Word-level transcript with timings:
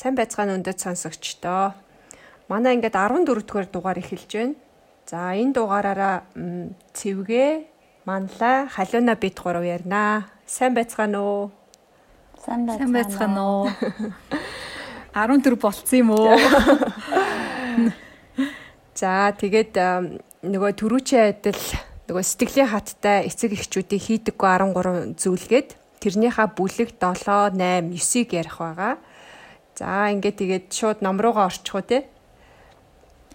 Сайн 0.00 0.16
байцгаана 0.16 0.56
өндөд 0.56 0.80
сонсогчдоо. 0.80 1.76
Манай 2.48 2.72
ингээд 2.80 2.96
14 2.96 3.44
дугаар 3.44 3.68
дугаар 3.68 4.00
эхэлж 4.00 4.32
байна. 4.32 4.56
За 5.04 5.36
энэ 5.36 5.52
дугаараараа 5.52 6.24
цэвгээ, 6.96 7.68
манлай, 8.08 8.64
халиуна 8.72 9.12
бит 9.20 9.36
гурав 9.36 9.60
ярина. 9.60 10.24
Сайн 10.48 10.72
байцгаана 10.72 11.20
уу? 11.20 11.52
Сайн 12.40 12.64
байцгаана 12.64 13.44
уу? 13.44 13.68
14 15.12 15.60
болцсон 15.60 15.98
юм 16.00 16.16
уу? 16.16 16.32
За 18.96 19.36
тэгээд 19.36 19.76
нөгөө 20.48 20.70
төрүүчийн 20.80 21.28
адил 21.28 21.60
нөгөө 22.08 22.24
сэтгэлийн 22.24 22.72
хаттай 22.72 23.28
эцэг 23.28 23.52
эхчүүдийн 23.52 24.00
хийдэггүй 24.00 24.48
13 24.48 25.20
зүйлгээд 25.20 25.76
тэрнийхээ 26.00 26.48
бүлэг 26.56 26.96
7, 26.96 27.52
8, 27.52 27.92
9-ийг 27.92 28.32
ярих 28.32 28.56
байгаа. 28.64 28.96
За 29.80 30.12
ингээд 30.12 30.36
тэгээд 30.36 30.66
шууд 30.76 31.00
ном 31.00 31.16
руугаа 31.16 31.48
орчих 31.48 31.72
уу 31.72 31.80
те. 31.80 32.04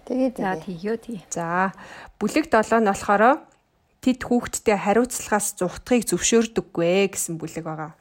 Тэгээд 0.06 0.38
за 0.38 0.54
тийё 0.62 0.94
тий. 1.02 1.26
За 1.34 1.74
бүлэг 2.22 2.54
7 2.54 2.86
нь 2.86 2.90
болохоор 2.94 3.42
тэд 4.06 4.22
хүүхдтэй 4.22 4.78
хариуцлагаас 4.78 5.58
зугтахыг 5.58 6.06
зөвшөөрдөггүй 6.06 7.10
гэсэн 7.10 7.42
бүлэг 7.42 7.66
байгаа. 7.66 7.98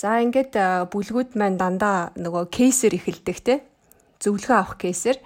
За 0.00 0.16
ингээд 0.24 0.56
бүлгүүд 0.88 1.36
маань 1.36 1.60
дандаа 1.60 2.16
нөгөө 2.16 2.48
кейсэр 2.48 2.96
эхэлдэг 2.96 3.38
те. 3.44 3.54
Зөвлөгөө 4.24 4.56
авах 4.56 4.80
кейсэр. 4.80 5.20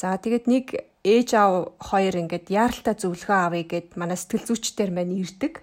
За 0.00 0.16
тэгээд 0.16 0.48
нэг 0.48 0.88
ээж 1.04 1.36
аав 1.36 1.76
хоёр 1.84 2.16
ингээд 2.24 2.48
яаралтай 2.48 2.96
зөвлөгөө 2.96 3.38
авъя 3.44 3.64
гэд 3.68 4.00
манай 4.00 4.16
сэтгэл 4.16 4.48
зүйчдэр 4.48 4.88
маань 4.88 5.12
ирдэг. 5.20 5.60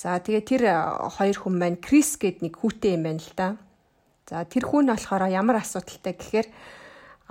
За 0.00 0.16
тэгээд 0.16 0.46
тэр 0.48 0.62
хоёр 1.20 1.36
хүн 1.36 1.54
маань 1.60 1.76
Крис 1.76 2.16
гэд 2.16 2.40
нэг 2.40 2.56
хүүтэй 2.56 2.96
юм 2.96 3.04
байна 3.04 3.20
л 3.20 3.34
да. 3.36 3.60
За 4.28 4.44
тэр 4.44 4.68
хүн 4.68 4.92
болохоор 4.92 5.24
ямар 5.32 5.64
асуудалтай 5.64 6.12
гэхээр 6.12 6.48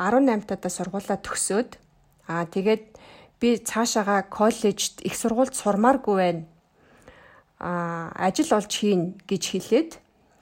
18 0.01 0.49
тадаа 0.49 0.71
сургуулаа 0.73 1.21
төгсөөд 1.21 1.77
аа 2.25 2.49
тэгээд 2.49 2.83
би 3.37 3.61
цаашаага 3.61 4.25
коллежд 4.33 5.05
их 5.05 5.13
сургуульд 5.13 5.53
сурмааргүй 5.53 6.15
байна. 6.17 6.43
Аа 7.61 8.09
ажил 8.17 8.49
олж 8.49 8.73
хийн 8.73 9.13
гэж 9.29 9.43
хэлээд 9.45 9.91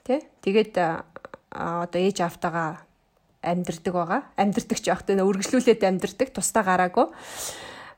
тий 0.07 0.19
тэгээд 0.47 0.79
одоо 0.79 1.99
ээж 1.99 2.23
автагаа 2.23 2.87
амьдрдаг 3.43 3.91
байгаа. 3.91 4.21
Амьдрдаг 4.39 4.79
ч 4.79 4.87
явахтай 4.87 5.19
нөө 5.19 5.27
үргэлжлүүлээд 5.27 5.83
амьдрдаг 5.83 6.31
тусдаа 6.31 6.63
гараагүй. 6.63 7.11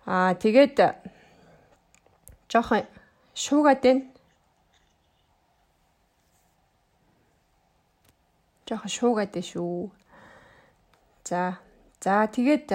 Аа 0.10 0.34
тэгээд 0.34 0.82
жоохон 2.50 2.90
шуугаад 3.38 3.86
байна 3.86 4.17
жоохон 8.68 8.92
шуугаад 8.92 9.32
байна 9.32 9.48
шүү. 9.48 9.90
За. 11.24 11.58
За 12.04 12.28
тэгээд 12.28 12.70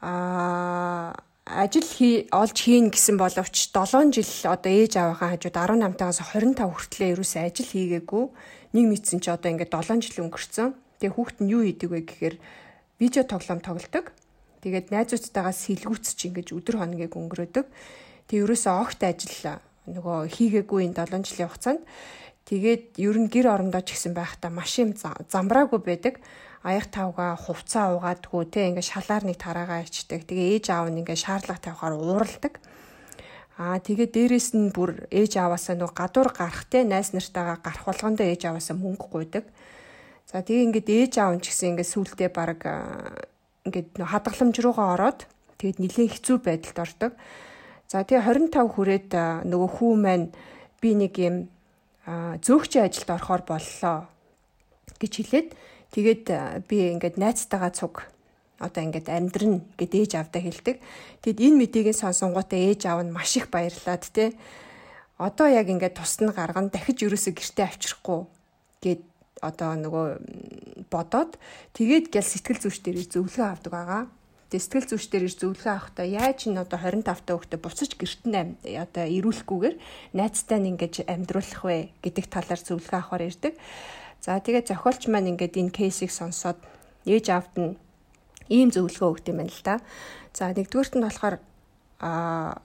аа 0.00 1.14
ажил 1.44 1.84
хий 1.84 2.24
олж 2.32 2.56
хийн 2.56 2.88
гэсэн 2.88 3.20
боловч 3.20 3.68
7 3.68 4.16
жил 4.16 4.32
одоо 4.48 4.72
ээж 4.72 4.96
аваагаа 4.96 5.36
хажууд 5.36 5.56
18-таас 5.56 6.18
25 6.32 6.56
хүртлээр 6.64 7.12
ерөөсөө 7.20 7.42
ажил 7.44 7.68
хийгээгүй. 7.68 8.24
Нэг 8.72 8.84
мэдсэн 8.88 9.20
чи 9.20 9.28
одоо 9.28 9.52
ингээд 9.52 9.76
7 9.76 10.00
жил 10.00 10.24
өнгөрцөн. 10.24 10.72
Тэгээ 11.04 11.14
хүүхэд 11.14 11.38
нь 11.44 11.52
юу 11.52 11.62
хийдэг 11.68 11.90
вэ 11.92 12.00
гэхээр 12.08 12.36
видео 12.96 13.22
тоглоом 13.28 13.60
тоглодог. 13.60 14.16
Тэгээд 14.64 14.88
найзуудтайгаа 14.88 15.52
сэлгүүцч 15.52 16.18
ингэж 16.32 16.48
өдөр 16.56 16.80
хоногийг 16.80 17.12
өнгөрөөдөг. 17.12 17.66
Тэг 18.32 18.36
ерөөсөө 18.40 18.74
огт 18.80 19.00
ажил 19.04 19.60
нөгөө 19.84 20.32
хийгээгүй 20.32 20.80
энэ 20.88 20.96
7 20.96 21.28
жилийн 21.28 21.52
хугацаанд 21.52 21.84
Тэгээд 22.44 23.00
ер 23.00 23.16
нь 23.16 23.32
гэр 23.32 23.48
орондоо 23.48 23.80
ч 23.80 23.96
гэсэн 23.96 24.12
байхдаа 24.12 24.52
машин 24.52 24.92
замбраагүй 25.00 25.80
байдаг. 25.80 26.20
Аяг 26.60 26.92
тавга 26.92 27.36
хувцаа 27.40 27.96
угаадгүй 27.96 28.44
те 28.52 28.68
ингээ 28.68 28.84
шалаар 28.84 29.24
нэг 29.24 29.40
тараагаа 29.40 29.80
ичдэг. 29.84 30.28
Тэгээ 30.28 30.60
ээж 30.60 30.66
аав 30.68 30.92
нь 30.92 31.00
ингээ 31.00 31.16
шаардлага 31.16 31.64
тавихаар 31.64 31.96
ууралдаг. 31.96 32.60
Аа 33.56 33.80
тэгээ 33.80 34.08
дээрэс 34.12 34.52
нь 34.52 34.76
бүр 34.76 35.08
ээж 35.08 35.40
аваасаа 35.40 35.78
нөгөө 35.78 35.96
гадуур 35.96 36.28
гарах 36.36 36.68
те 36.68 36.84
найс 36.84 37.16
нартайгаа 37.16 37.64
гарах 37.64 37.84
болгондоо 37.88 38.26
ээж 38.28 38.50
аваасаа 38.52 38.76
мөнгө 38.76 39.06
гуйдаг. 39.08 39.44
За 40.28 40.44
тэгээ 40.44 40.66
ингээд 40.68 40.88
ээж 40.90 41.12
аав 41.24 41.32
нь 41.38 41.42
ч 41.44 41.48
гэсэн 41.48 41.78
ингээ 41.78 41.92
сүултээ 41.96 42.28
баг 42.28 42.60
ингээд 43.64 43.88
хадгаламж 44.04 44.56
руугаа 44.60 44.88
ороод 45.00 45.20
тэгээд 45.56 45.78
нэлээд 45.80 46.12
хэцүү 46.12 46.36
байдалд 46.44 46.78
ордог. 46.82 47.12
За 47.88 48.04
тэгээ 48.04 48.52
25 48.52 48.74
хүрээд 48.74 49.10
нөгөө 49.48 49.70
хүү 49.80 49.92
маань 49.96 50.28
би 50.82 50.90
нэг 50.92 51.14
юм 51.22 51.36
зөөгчийн 52.06 52.84
ажилд 52.84 53.10
орохоор 53.10 53.42
боллоо 53.48 54.08
гэж 55.00 55.12
хэлээд 55.16 55.48
тэгээд 55.96 56.24
би 56.68 56.76
ингээд 56.92 57.16
найзтайгаа 57.16 57.72
цуг 57.72 58.04
одоо 58.60 58.82
ингээд 58.84 59.08
амьдрна 59.08 59.60
гэд 59.76 59.92
ээж 59.92 60.12
авдаа 60.20 60.42
хэлдэг. 60.42 60.76
Тэгэд 61.24 61.38
энэ 61.42 61.58
мэдээгээ 61.64 61.96
сонсонгуудаа 61.96 62.60
ээж 62.60 62.86
аав 62.86 63.02
нь 63.02 63.14
маш 63.14 63.36
их 63.36 63.50
баярлаад 63.50 64.04
те. 64.14 64.36
Одоо 65.18 65.48
яг 65.50 65.66
ингээд 65.68 65.98
тусна 65.98 66.32
гаргана 66.32 66.70
дахиж 66.70 67.02
ерөөсө 67.02 67.34
гэртээ 67.34 67.66
авчрахгүй 67.66 68.20
гэд 68.84 69.02
одоо 69.42 69.70
нөгөө 69.74 70.06
бодоод 70.88 71.36
тэгээд 71.76 72.14
гэл 72.14 72.24
сэтгэл 72.24 72.62
зүйч 72.62 72.78
дээр 72.82 72.98
зөвлөгөө 73.10 73.46
авдаг 73.48 73.72
байгаа. 73.72 74.02
Тэгээ 74.54 74.70
сэтгэл 74.70 74.86
зүйчдэр 74.86 75.26
ир 75.26 75.34
зөвлөгөө 75.34 75.72
авахдаа 75.74 76.06
яаж 76.06 76.46
н 76.46 76.62
одоо 76.62 76.78
25 76.78 77.26
та 77.26 77.34
хүүхдээ 77.34 77.58
буцаж 77.58 77.90
гэрт 77.98 78.22
нь 78.30 78.54
одоо 78.78 79.02
ирүүлэхгүйгээр 79.02 79.76
найзтай 80.14 80.62
нь 80.62 80.70
ингэж 80.78 81.10
амьдруулах 81.10 81.62
вэ 81.66 81.90
гэдэг 81.98 82.30
талаар 82.30 82.62
зөвлөгөө 82.62 82.94
авахар 83.02 83.26
ирдэг. 83.34 83.58
За 84.22 84.38
тэгээ 84.38 84.62
зохиолч 84.70 85.10
маань 85.10 85.34
ингээд 85.34 85.58
энэ 85.58 85.74
кейсийг 85.74 86.14
сонсоод 86.14 86.62
ээж 87.02 87.34
аавд 87.34 87.54
нь 87.58 87.74
ийм 88.46 88.70
зөвлөгөө 88.70 89.10
өгд 89.10 89.26
юм 89.34 89.42
байна 89.42 89.50
л 89.50 89.66
да. 89.66 89.82
За 90.30 90.54
нэгдүгüрт 90.54 90.94
нь 90.94 91.02
болохоор 91.02 91.36
а 91.98 92.62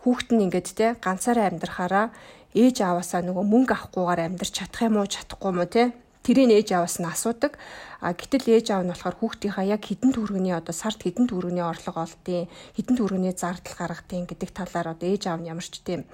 хүүхэд 0.00 0.32
нь 0.32 0.48
ингээд 0.48 0.68
те 0.72 0.96
ганцаараа 0.96 1.52
амьдрахаараа 1.52 2.08
ээж 2.56 2.80
аваасаа 2.80 3.20
нөгөө 3.20 3.44
мөнгө 3.52 3.76
авахгүйгээр 3.76 4.32
амьдрч 4.32 4.64
чадах 4.64 4.88
юм 4.88 4.96
уу 4.96 5.12
чадахгүй 5.12 5.50
юм 5.52 5.60
уу 5.60 5.68
те 5.68 5.92
тэрийг 6.24 6.50
ээж 6.50 6.68
аваас 6.72 6.96
нь 6.98 7.06
асуудаг. 7.06 7.60
А 8.00 8.16
гэтэл 8.16 8.48
ээж 8.56 8.72
аав 8.72 8.82
нь 8.84 8.92
болохоор 8.92 9.16
хүүхдийнхаа 9.20 9.64
яг 9.68 9.84
хідэн 9.84 10.16
төгрөгний 10.16 10.56
одоо 10.56 10.72
сард 10.72 11.04
хідэн 11.04 11.28
төгрөгний 11.28 11.62
орлого 11.62 12.08
олдیں۔ 12.08 12.48
хідэн 12.76 12.96
төгрөгний 12.96 13.34
зардал 13.36 13.76
гаргадیں۔ 13.76 14.24
гэдэг 14.24 14.50
талаар 14.56 14.96
одоо 14.96 15.08
ээж 15.08 15.28
аав 15.28 15.40
нь 15.44 15.50
ямар 15.52 15.64
ч 15.68 15.84
тийм 15.84 16.08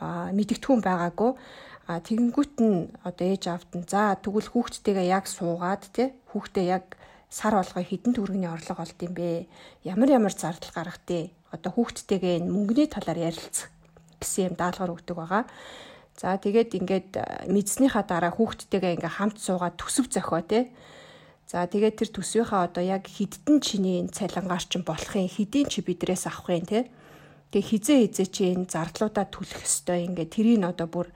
мэдгэдэггүй 0.00 0.78
байгаагүй. 0.78 1.32
А 1.88 2.04
тэгэнгүүт 2.04 2.54
нь 2.62 2.92
одоо 3.02 3.26
ээж 3.26 3.44
аавд 3.50 3.70
нь 3.74 3.88
за 3.88 4.14
тэгвэл 4.20 4.52
хүүхдтэйгээ 4.52 5.08
яг 5.08 5.24
суугаад 5.26 5.82
тий 5.90 6.12
хүүхдээ 6.30 6.66
яг 6.68 6.84
сар 7.32 7.56
болгоо 7.56 7.82
хідэн 7.82 8.12
төгрөгний 8.12 8.50
орлого 8.50 8.84
олд 8.84 8.98
юм 9.00 9.12
бэ? 9.16 9.48
Ямар 9.88 10.08
ямар 10.12 10.34
зардал 10.36 10.70
гаргадیں۔ 10.74 11.32
Одоо 11.48 11.72
хүүхдтэйгээ 11.72 12.44
энэ 12.44 12.52
мөнгөний 12.52 12.88
талаар 12.92 13.32
ярилцах 13.32 13.72
гэсэн 14.20 14.52
юм 14.52 14.54
даалгавар 14.60 14.94
өгдөг 15.00 15.16
байгаа. 15.16 15.42
За 16.18 16.34
тэгээд 16.34 16.74
ингээд 16.74 17.10
мэдснийхаа 17.46 18.02
дараа 18.02 18.34
хүүхдтэйгээ 18.34 18.98
ингээ 18.98 19.16
хамт 19.22 19.38
суугаад 19.38 19.78
төсөв 19.78 20.10
зохио 20.10 20.42
те. 20.42 20.74
За 21.46 21.62
тэгээд 21.62 21.94
тэр 21.94 22.10
төсвийнхаа 22.10 22.66
одоо 22.66 22.82
яг 22.82 23.06
хіддэн 23.06 23.62
чиний 23.62 24.02
цалингаар 24.10 24.66
чинь 24.66 24.82
болохын 24.82 25.30
хэдийн 25.30 25.70
чи 25.70 25.78
бидрээс 25.86 26.26
авахын 26.26 26.66
те. 26.66 26.90
Тэгээ 27.54 27.70
хизээ 27.70 27.98
хизээ 28.10 28.28
чи 28.34 28.42
энэ 28.50 28.66
зардлуудаа 28.66 29.30
түлэх 29.30 29.62
ёстой 29.62 30.10
ингээ 30.10 30.26
тэрийг 30.26 30.66
одоо 30.66 30.90
бүр 30.90 31.08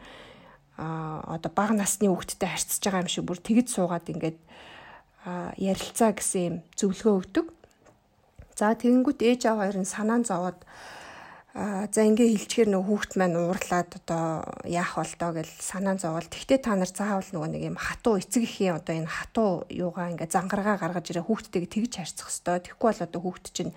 а 0.79 1.21
одоо 1.35 1.51
бага 1.51 1.75
насны 1.75 2.07
хүүхдтэй 2.07 2.49
харьцаж 2.49 2.81
байгаа 2.81 3.03
юм 3.03 3.11
шиг 3.11 3.27
бүр 3.27 3.43
тэгж 3.43 3.67
суугаад 3.75 4.07
ингээд 4.07 4.39
ярилцаа 5.59 6.15
гэсэн 6.15 6.43
юм 6.47 6.57
зөвлөгөө 6.79 7.15
өгдөг. 7.21 7.47
За 8.57 8.73
тэгэнгүүт 8.73 9.21
ээж 9.21 9.51
аав 9.51 9.67
хоёр 9.67 9.77
нь 9.83 9.91
санаан 9.91 10.25
зовоод 10.25 10.63
А 11.53 11.85
за 11.93 12.09
ингээ 12.09 12.33
хилчгээр 12.33 12.73
нөгөө 12.73 12.89
хүүхд 12.89 13.13
маань 13.21 13.37
уурлаад 13.37 13.91
одоо 14.01 14.41
яах 14.65 14.97
бол 14.97 15.13
доо 15.21 15.31
гэж 15.37 15.49
санаа 15.61 16.01
зовоол. 16.01 16.25
Тэгтээ 16.25 16.65
та 16.65 16.73
нар 16.81 16.89
заавал 16.89 17.29
нөгөө 17.29 17.51
нэг 17.53 17.63
юм 17.69 17.77
хатуу 17.77 18.17
эцэг 18.17 18.49
ихийн 18.49 18.81
одоо 18.81 18.97
энэ 18.97 19.13
хатуу 19.13 19.69
юугаа 19.69 20.17
ингээ 20.17 20.33
зангаргаа 20.33 20.81
гаргаж 20.81 21.13
ирээ 21.13 21.29
хүүхдтэйг 21.29 21.69
тэгж 21.69 21.93
харьцах 22.01 22.33
хэвээр. 22.33 22.65
Тэгэхгүй 22.73 22.89
бол 22.89 23.05
одоо 23.05 23.21
хүүхд 23.21 23.47
чинь 23.53 23.77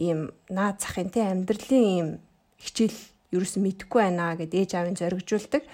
ийм 0.00 0.32
наад 0.48 0.80
захын 0.80 1.12
тий 1.12 1.20
амьдралын 1.20 1.84
ийм 1.84 2.08
хичээл 2.56 2.96
ерөөс 3.36 3.54
мэдэхгүй 3.60 4.00
байна 4.08 4.32
гэд 4.32 4.56
ээж 4.56 4.70
аавын 4.80 4.96
зоригжуулдаг. 4.96 5.68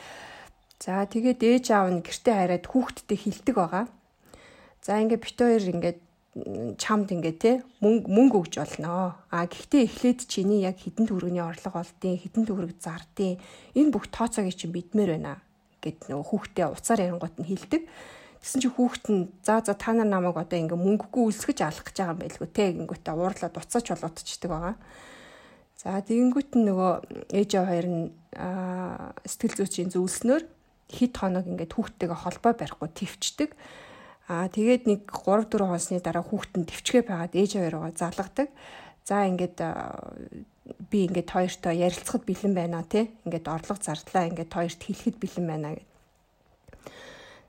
За 0.82 1.06
тэгээд 1.06 1.38
ээж 1.38 1.66
аав 1.70 1.86
нь 1.94 2.02
гэртээ 2.02 2.34
хараад 2.34 2.66
хүүхдтэй 2.66 3.14
хилдэг 3.14 3.54
байгаа. 3.54 3.86
За 4.82 4.98
ингээ 4.98 5.22
бит 5.22 5.38
хоёр 5.38 5.62
ингээд 5.62 6.00
чамд 6.78 7.08
ингээ 7.14 7.36
те 7.40 7.52
мөнгө 7.80 8.08
мөнгө 8.08 8.36
өгж 8.44 8.54
болно. 8.60 9.16
А 9.32 9.46
гэхдээ 9.48 9.88
эхлээд 9.88 10.20
чиний 10.28 10.62
яг 10.62 10.76
хідэн 10.78 11.08
төгрөгийн 11.08 11.46
орлого 11.48 11.80
олдیں۔ 11.80 12.20
хідэн 12.20 12.44
төгрөг 12.44 12.78
зардیں۔ 12.78 13.40
Энэ 13.74 13.92
бүх 13.92 14.06
тооцоог 14.12 14.52
чи 14.52 14.68
мэдмээр 14.68 15.18
байна 15.18 15.40
гэд 15.82 16.10
нөгөө 16.10 16.26
хүүхдээ 16.28 16.66
уцаар 16.68 17.00
ярингуут 17.00 17.36
нь 17.40 17.48
хилдэг. 17.48 17.82
Тэгсэн 18.38 18.60
чи 18.62 18.68
хүүхэд 18.70 19.04
нь 19.10 19.22
за 19.42 19.62
за 19.64 19.74
та 19.74 19.90
нар 19.96 20.06
намайг 20.06 20.38
одоо 20.38 20.58
ингээ 20.58 20.78
мөнгөгүй 20.78 21.24
үлсгэж 21.26 21.58
алах 21.64 21.82
гэж 21.82 21.96
байгаа 21.98 22.14
юм 22.14 22.22
байлгүй 22.22 22.48
те 22.54 22.64
гингүүтээ 22.76 23.14
уурлаад 23.18 23.54
уцаач 23.58 23.86
болгочихдаг 23.90 24.50
байгаа. 24.50 24.76
За 25.78 25.98
тэгэнгүүт 26.02 26.50
нь 26.54 26.66
нөгөө 26.66 26.92
ээж 27.34 27.50
хоёр 27.58 27.86
нь 27.86 28.04
сэтгэл 29.26 29.58
зүйчийн 29.58 29.90
зөвлснөөр 29.90 30.42
хит 30.90 31.14
хоног 31.18 31.46
ингээд 31.50 31.74
хүүхдтэйгээ 31.74 32.18
холбоо 32.22 32.52
барихгүй 32.54 32.88
твчдэг. 32.94 33.50
Аа 34.28 34.52
тэгээд 34.52 34.84
нэг 34.84 35.00
3 35.08 35.48
4 35.48 35.64
хоносны 35.64 36.04
дараа 36.04 36.20
хүүхэд 36.20 36.54
нь 36.60 36.68
твчгээ 36.68 37.02
байгаад 37.08 37.32
ээж 37.32 37.52
аваараа 37.56 37.96
залгадаг. 37.96 38.48
За 39.08 39.24
ингээд 39.24 39.56
би 40.92 41.08
ингээд 41.08 41.32
хоёртой 41.32 41.80
ярилцахад 41.80 42.28
бэлэн 42.28 42.52
байна 42.52 42.84
тий. 42.84 43.08
Ингээд 43.24 43.48
орлого 43.48 43.80
зардлаа 43.80 44.28
ингээд 44.28 44.52
хоёрт 44.52 44.80
хэлэхэд 44.84 45.16
бэлэн 45.16 45.46
байна 45.48 45.68
гэд. 45.80 45.88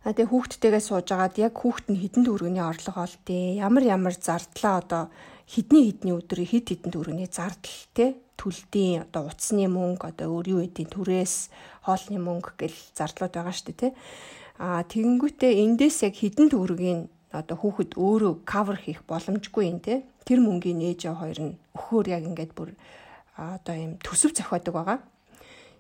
А 0.08 0.16
тэгээ 0.16 0.32
хүүхдтэйгээ 0.32 0.84
суужгаад 0.88 1.36
яг 1.44 1.60
хүүхэд 1.60 1.88
нь 1.92 2.00
хідэн 2.00 2.24
төгрөгийн 2.24 2.64
орлого 2.64 3.04
олдیں۔ 3.04 3.60
Ямар 3.60 3.84
ямар 3.84 4.16
зардлаа 4.16 4.80
одоо 4.80 5.04
хідний 5.52 5.92
хідний 5.92 6.16
өдрийн 6.16 6.48
хід 6.48 6.66
хідэн 6.72 6.96
төгрөгийн 6.96 7.28
зардал 7.28 7.80
тий 7.92 8.16
төлдийн 8.40 9.04
одоо 9.04 9.28
утасны 9.28 9.68
мөнгө 9.68 10.16
одоо 10.16 10.40
өөр 10.40 10.48
юу 10.56 10.60
гэдгийг 10.64 10.96
түрээс 10.96 11.52
хоолны 11.84 12.20
мөнгө 12.24 12.56
гэл 12.56 12.80
зардлууд 12.96 13.36
байгаа 13.36 13.52
шүү 13.52 13.68
дээ 13.68 13.80
тий. 13.84 13.92
А 14.60 14.84
тэгэнгүүтээ 14.84 15.56
эндээс 15.64 16.04
яг 16.04 16.20
хідэн 16.20 16.52
төгрөгийн 16.52 17.08
одоо 17.32 17.56
хүүхэд 17.56 17.96
өөрөө 17.96 18.44
кавер 18.44 18.76
хийх 18.76 19.08
боломжгүй 19.08 19.72
юм 19.72 19.80
тий. 19.80 20.04
Тэр 20.28 20.44
мөнгөний 20.44 20.92
ээж 20.92 21.08
хоёр 21.16 21.40
нь 21.40 21.56
өхөөр 21.72 22.08
яг 22.12 22.28
ингээд 22.28 22.52
бүр 22.60 22.76
одоо 23.40 23.76
юм 23.80 23.96
төсөв 24.04 24.36
зохиодог 24.36 24.76
байгаа. 24.76 25.00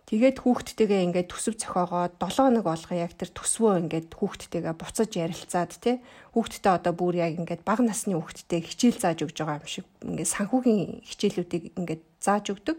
Тэгээд 0.07 0.41
хүүхдтэйгээ 0.41 1.05
ингээд 1.11 1.27
төсөв 1.29 1.59
зохиогоод 1.59 2.17
7 2.17 2.39
хоног 2.39 2.65
болгоо 2.65 2.97
яг 2.97 3.13
тэр 3.19 3.29
төсвөө 3.35 3.83
ингээд 3.83 4.09
хүүхдтэйгээ 4.15 4.73
буцаж 4.73 5.11
ярилцаад 5.11 5.71
тий 5.77 6.01
хүүхдтэй 6.33 6.71
одоо 6.71 6.93
бүр 6.97 7.19
яг 7.19 7.37
ингээд 7.37 7.61
бага 7.61 7.85
насны 7.85 8.17
хүүхдтэй 8.17 8.63
хичээл 8.63 8.97
зааж 8.97 9.27
өгж 9.27 9.37
байгаа 9.37 9.61
юм 9.61 9.69
шиг 9.69 9.85
ингээд 10.01 10.33
санхүүгийн 10.33 11.05
хичээлүүдийг 11.05 11.63
ингээд 11.77 12.03
зааж 12.25 12.45
өгдөг. 12.47 12.77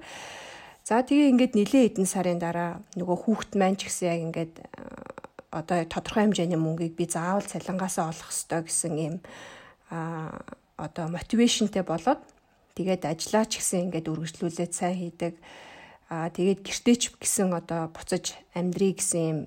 За 0.82 1.06
тэгээ 1.06 1.31
ингээд 1.38 1.52
нилээ 1.55 1.82
хэдэн 1.94 2.08
сарын 2.11 2.43
дараа 2.43 2.82
нөгөө 2.99 3.19
хүүхд 3.23 3.55
маань 3.55 3.79
ч 3.79 3.87
гэсэн 3.87 4.11
яг 4.11 4.20
ингээд 4.26 4.55
одоо 5.50 5.85
тодорхой 5.85 6.31
хэмжээний 6.31 6.58
мөнгийг 6.58 6.94
би 6.94 7.06
заавал 7.11 7.47
цалингаасаа 7.47 8.11
олох 8.11 8.31
ёстой 8.31 8.62
гэсэн 8.67 9.20
а 9.91 10.38
одоо 10.79 11.11
мотивашнтэй 11.11 11.82
болоод 11.82 12.23
тэгээд 12.79 13.06
ажиллаа 13.06 13.44
ч 13.50 13.58
гэсэн 13.58 13.91
ингээд 13.91 14.11
үргэлжлүүлээд 14.11 14.73
сайн 14.73 14.97
хийдэг 14.99 15.35
Аа 16.11 16.26
тэгээд 16.26 16.67
гэртеч 16.67 17.14
гэсэн 17.23 17.55
одоо 17.55 17.87
буцаж 17.94 18.35
амьдрий 18.50 18.99
гэсэн 18.99 19.23
юм 19.23 19.38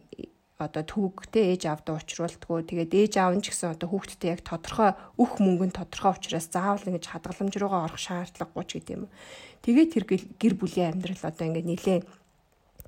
одоо 0.56 0.80
төвөгтэй 0.88 1.52
ээж 1.52 1.68
аавд 1.68 1.92
уучруулдггүй. 1.92 2.64
Тэгээд 2.64 2.92
ээж 2.96 3.14
аав 3.20 3.36
нь 3.36 3.44
ч 3.44 3.52
гэсэн 3.52 3.76
одоо 3.76 3.92
хүүхдтэй 3.92 4.32
яг 4.32 4.48
тодорхой 4.48 4.96
өөх 5.20 5.44
мөнгөнд 5.44 5.76
тодорхой 5.76 6.16
учраас 6.16 6.48
заавал 6.48 6.88
ингэж 6.88 7.12
хадгаламж 7.12 7.54
руугаа 7.60 7.92
орох 7.92 8.00
шаардлагагүй 8.00 8.64
ч 8.64 8.72
гэдэм. 8.80 9.12
Тэгээд 9.60 9.92
тэр 9.92 10.04
гэр 10.40 10.54
бүлийн 10.56 10.96
амьдрал 10.96 11.28
одоо 11.28 11.46
ингэ 11.52 11.68
нилээ 11.68 12.00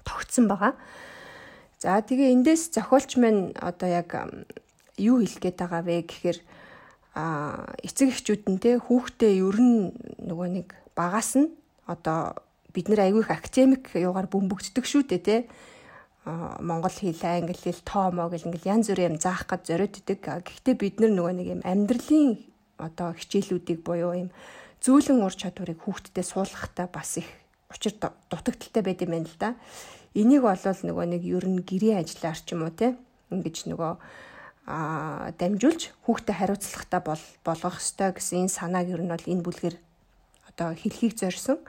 тогтсон 0.08 0.48
байгаа. 0.48 0.80
За 1.86 2.02
тэгээ 2.02 2.34
эндээс 2.34 2.74
зохиолч 2.74 3.14
маань 3.22 3.54
одоо 3.62 3.86
яг 3.86 4.10
юу 4.98 5.22
хэлэх 5.22 5.38
гээд 5.38 5.58
байгаа 5.62 5.86
вэ 5.86 6.10
гэхээр 6.10 6.38
а 7.14 7.78
эцэг 7.86 8.10
эхчүүд 8.10 8.44
нь 8.50 8.58
те 8.58 8.82
хүүхдээ 8.82 9.38
ер 9.38 9.58
нь 9.62 9.94
нөгөө 10.26 10.50
нэг 10.50 10.74
багаас 10.98 11.38
нь 11.38 11.54
одоо 11.86 12.42
бид 12.74 12.90
нэр 12.90 13.06
айгүй 13.06 13.22
их 13.22 13.30
академик 13.30 13.94
юугаар 13.94 14.26
бөмбөгддөг 14.26 14.82
шүү 14.82 15.06
дээ 15.14 15.22
те 15.22 15.38
монгол 16.26 16.90
хэл, 16.90 17.22
англи 17.22 17.54
хэл, 17.54 17.86
тоомоо 17.86 18.34
гэл 18.34 18.50
ингээл 18.50 18.82
янз 18.82 18.90
бүрийн 18.90 19.14
юм 19.14 19.22
заах 19.22 19.46
гэж 19.46 19.62
зориоддаг. 19.70 20.42
Гэхдээ 20.42 20.74
бид 20.74 20.98
нар 20.98 21.14
нөгөө 21.14 21.34
нэг 21.38 21.48
юм 21.54 21.62
амьдралын 21.62 22.42
одоо 22.82 23.14
хичээлүүдийг 23.14 23.86
буюу 23.86 24.26
юм 24.26 24.30
зөөлөн 24.82 25.22
ур 25.22 25.38
чадварыг 25.38 25.86
хүүхдэд 25.86 26.26
суулгахтаа 26.26 26.90
бас 26.90 27.22
их 27.22 27.30
учир 27.70 27.94
дутагдaltaй 28.02 28.82
байд 28.82 29.06
юм 29.06 29.14
байна 29.14 29.30
л 29.30 29.38
да. 29.38 29.54
Энийг 30.16 30.48
бол 30.48 30.56
нөгөө 30.56 31.06
нэг 31.12 31.24
ер 31.28 31.44
нь 31.44 31.60
гэрээ 31.60 32.00
ажиллаар 32.00 32.40
ч 32.40 32.56
юм 32.56 32.64
уу 32.64 32.72
те 32.72 32.96
ингэж 33.36 33.68
нөгөө 33.68 33.94
а 34.66 35.30
дамжуулж 35.38 35.94
хүүхдэд 36.08 36.40
хариуцлагатай 36.40 37.02
бол 37.04 37.24
болгох 37.46 37.78
ёстой 37.78 38.16
гэсэн 38.16 38.48
энэ 38.48 38.56
санааг 38.56 38.88
ер 38.90 39.04
нь 39.04 39.12
бол 39.12 39.28
энэ 39.28 39.46
бүлгээр 39.46 39.76
одоо 40.50 40.74
хэлхийг 40.74 41.14
зорьсон. 41.20 41.60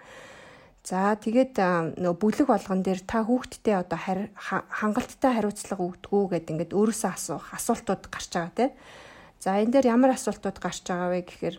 За 0.86 1.18
тэгээд 1.18 1.58
нөгөө 1.98 2.16
бүлэг 2.22 2.46
болгон 2.46 2.86
дээр 2.86 3.02
та 3.02 3.26
хүүхдтэй 3.26 3.74
одоо 3.74 3.98
хангалттай 3.98 5.32
хариуцлага 5.34 5.82
өгдөггүй 5.82 6.38
гэдэг 6.38 6.52
ингээд 6.54 6.72
өөрөөсөө 6.78 7.10
асуух 7.10 7.46
асуултууд 7.50 8.06
гарч 8.06 8.30
байгаа 8.30 8.54
тийм. 8.54 8.70
За 9.42 9.58
энэ 9.58 9.74
дээр 9.74 9.90
ямар 9.92 10.14
асуултууд 10.14 10.62
гарч 10.62 10.86
байгаа 10.86 11.10
вэ 11.10 11.26
гэхээр 11.26 11.56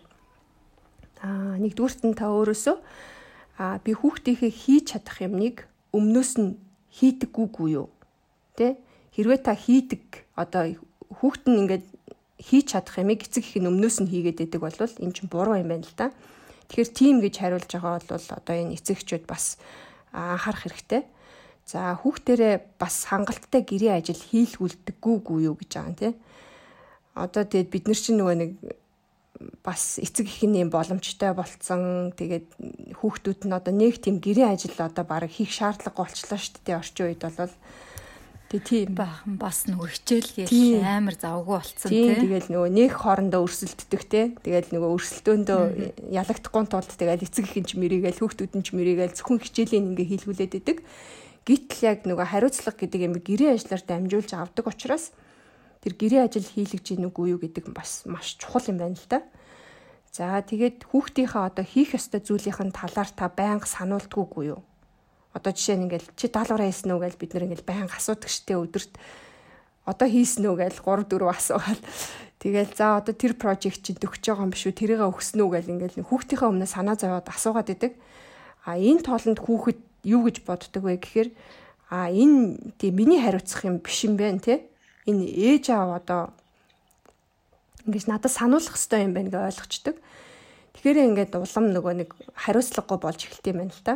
аа 1.20 1.60
нэгдүгüрт 1.60 2.02
нь 2.08 2.16
та 2.16 2.32
өөрөөсөө 2.32 2.76
аа 3.60 3.76
би 3.84 3.92
хүүхдийнхээ 3.92 4.52
хийж 4.56 4.96
чадах 4.96 5.20
юмныг 5.20 5.68
өмнөөс 5.92 6.32
нь 6.40 6.56
хийдэггүйгүй 6.98 7.68
юу? 7.78 7.88
Тэ? 8.58 8.76
Хэрвээ 9.14 9.40
та 9.42 9.54
хийдэг 9.54 10.26
одоо 10.34 10.74
хүүхд 11.22 11.46
нь 11.46 11.58
ингээд 11.62 11.86
хийж 12.38 12.74
чадах 12.74 12.98
юмыг 12.98 13.22
эцэг 13.26 13.42
их 13.46 13.58
нь 13.58 13.70
өмнөөс 13.70 14.02
нь 14.02 14.10
хийгээд 14.10 14.38
байдаг 14.42 14.60
бол 14.62 14.78
энэ 14.78 15.14
чинь 15.14 15.30
буруу 15.30 15.58
юм 15.58 15.70
байна 15.70 15.86
л 15.86 15.96
да. 15.98 16.10
Тэгэхээр 16.70 16.90
тийм 16.94 17.16
гэж 17.22 17.34
хариулж 17.38 17.70
байгаа 17.70 17.98
бол 17.98 18.28
одоо 18.38 18.54
энэ 18.54 18.74
эцэгчүүд 18.78 19.24
бас 19.26 19.58
анхаарах 20.12 20.62
хэрэгтэй. 20.66 21.02
За 21.66 21.98
хүүхдэрээ 21.98 22.78
бас 22.78 23.08
хангалттай 23.10 23.62
гэрээ 23.66 23.92
ажил 23.98 24.22
хийлгүүлдэггүй 24.22 25.38
юу 25.48 25.56
гэж 25.58 25.70
байгаа 25.74 25.90
юм 25.90 25.96
тий. 25.98 26.12
Одоо 27.18 27.42
тэгээд 27.44 27.72
бид 27.74 27.84
нар 27.90 27.98
чинь 27.98 28.18
нөгөө 28.22 28.36
нэг 28.38 28.50
бас 29.62 29.98
эцэг 30.02 30.26
ихийн 30.26 30.68
юм 30.68 30.70
боломжтой 30.70 31.34
болцсон. 31.34 32.12
Тэгээд 32.18 32.48
хүүхдүүд 32.98 33.40
нь 33.46 33.56
одоо 33.56 33.74
нэг 33.74 34.02
тийм 34.02 34.18
гэрээ 34.18 34.50
ажил 34.50 34.76
одоо 34.78 35.04
баг 35.06 35.30
хийх 35.30 35.54
шаардлагагүй 35.54 36.04
болчлоо 36.04 36.38
шүү 36.38 36.62
дээ 36.66 36.78
орчин 36.78 37.06
үед 37.06 37.22
бол 37.22 37.54
Тэг 38.48 38.64
тийм 38.64 38.96
баахан 38.96 39.36
бас 39.36 39.68
нөгөө 39.68 39.88
хичээл 39.92 40.48
гээл 40.48 40.80
амар 40.80 41.20
завгүй 41.20 41.52
болцсон 41.52 41.92
тийм. 41.92 42.16
Тэгэл 42.16 42.48
нөгөө 42.48 42.70
нэг 42.80 42.92
хоорондоо 42.96 43.44
өрсөлддөг 43.44 44.02
те. 44.08 44.32
Тэгэл 44.40 44.72
нөгөө 44.72 44.90
өрсөлдөөндөө 44.96 45.60
ялагдахгүй 46.16 46.64
тулд 46.72 46.88
тэгэл 46.96 47.28
эцэг 47.28 47.44
ихэн 47.44 47.68
ч 47.68 47.76
мэрийгээл 47.76 48.24
хүүхдүүд 48.24 48.52
нь 48.56 48.64
ч 48.64 48.72
мэрийгээл 48.72 49.16
зөвхөн 49.20 49.44
хичээлийн 49.44 49.92
ингээ 49.92 50.08
хийлгүүлээд 50.16 50.58
идэг. 50.64 50.80
Гítл 51.44 51.80
яг 51.92 52.08
нөгөө 52.08 52.24
хариуцлага 52.24 52.80
гэдэг 52.88 53.00
юм 53.04 53.14
гэрээ 53.20 53.52
ажиллаар 53.52 53.84
дамжуулж 53.84 54.30
авдаг 54.32 54.64
учраас 54.64 55.12
тэр 55.84 55.92
гэрээ 55.94 56.22
ажил 56.26 56.46
хийлгэж 56.46 56.84
гин 56.98 57.08
үгүй 57.08 57.34
юу 57.36 57.40
гэдэг 57.42 57.70
бас 57.74 58.04
маш 58.06 58.34
чухал 58.38 58.66
юм 58.66 58.78
байна 58.78 58.98
л 58.98 59.08
да. 59.08 59.22
За 60.12 60.40
тэгээд 60.42 60.88
хүүхдийнхээ 60.88 61.44
одоо 61.46 61.64
хийх 61.64 61.94
ёстой 61.94 62.24
зүйлийнхэн 62.24 62.74
талаар 62.74 63.10
та 63.12 63.28
байнга 63.30 63.68
сануулдаггүй 63.68 64.44
юу? 64.50 64.64
Одоо 65.36 65.52
жишээ 65.52 65.76
нь 65.78 65.84
ингээл 65.86 66.08
чи 66.18 66.26
даалгавраа 66.26 66.66
хийсэн 66.66 66.90
үү 66.90 67.02
гэж 67.06 67.14
бид 67.20 67.30
нэр 67.36 67.46
ингээл 67.52 67.68
байнга 67.68 67.94
асуудаг 67.94 68.26
штэ 68.32 68.58
өдөрт 68.58 68.92
одоо 69.86 70.08
хийсэн 70.08 70.48
үү 70.48 70.56
гэж 70.58 70.74
3 70.82 71.06
4 71.06 71.28
асуугаад 71.28 71.80
тэгэл 72.42 72.72
за 72.74 72.98
одоо 72.98 73.14
тэр 73.14 73.38
project 73.38 73.84
чинь 73.84 74.00
төгсөж 74.00 74.24
байгаа 74.26 74.44
юм 74.48 74.52
биш 74.52 74.64
үү 74.66 74.74
тэрийг 74.74 75.00
өгсөн 75.04 75.40
үү 75.44 75.50
гэж 75.54 75.64
ингээл 75.70 76.08
хүүхдийнхээ 76.08 76.50
өмнө 76.50 76.66
санаа 76.66 76.96
зовоод 76.96 77.28
асуугаад 77.28 77.68
идэг. 77.72 77.92
А 78.64 78.76
энэ 78.76 79.04
тоолонд 79.04 79.38
хүүхэд 79.38 79.78
юу 80.08 80.26
гэж 80.26 80.36
боддог 80.44 80.82
вэ 80.82 80.98
гэхээр 80.98 81.28
а 81.88 82.12
энэ 82.12 82.74
тий 82.76 82.92
миний 82.92 83.20
хариуцах 83.20 83.64
юм 83.64 83.80
биш 83.80 84.04
юм 84.04 84.16
байна 84.16 84.40
те. 84.40 84.68
Энэ 85.08 85.24
ээж 85.24 85.72
аав 85.72 85.90
одоо 85.96 86.22
ингэж 87.88 88.04
надад 88.12 88.32
сануулах 88.32 88.76
хэрэгтэй 88.76 89.08
юм 89.08 89.16
байна 89.16 89.32
гэж 89.32 89.44
ойлгочдөг. 89.48 89.96
Тэгэхээр 90.76 90.98
ингээд 91.08 91.32
улам 91.40 91.66
нөгөө 91.72 91.94
нэг 92.04 92.10
хариуцлагагүй 92.36 92.98
болж 93.00 93.20
эхэлт 93.24 93.46
юм 93.48 93.58
байна 93.64 93.72
л 93.72 93.84
та. 93.88 93.94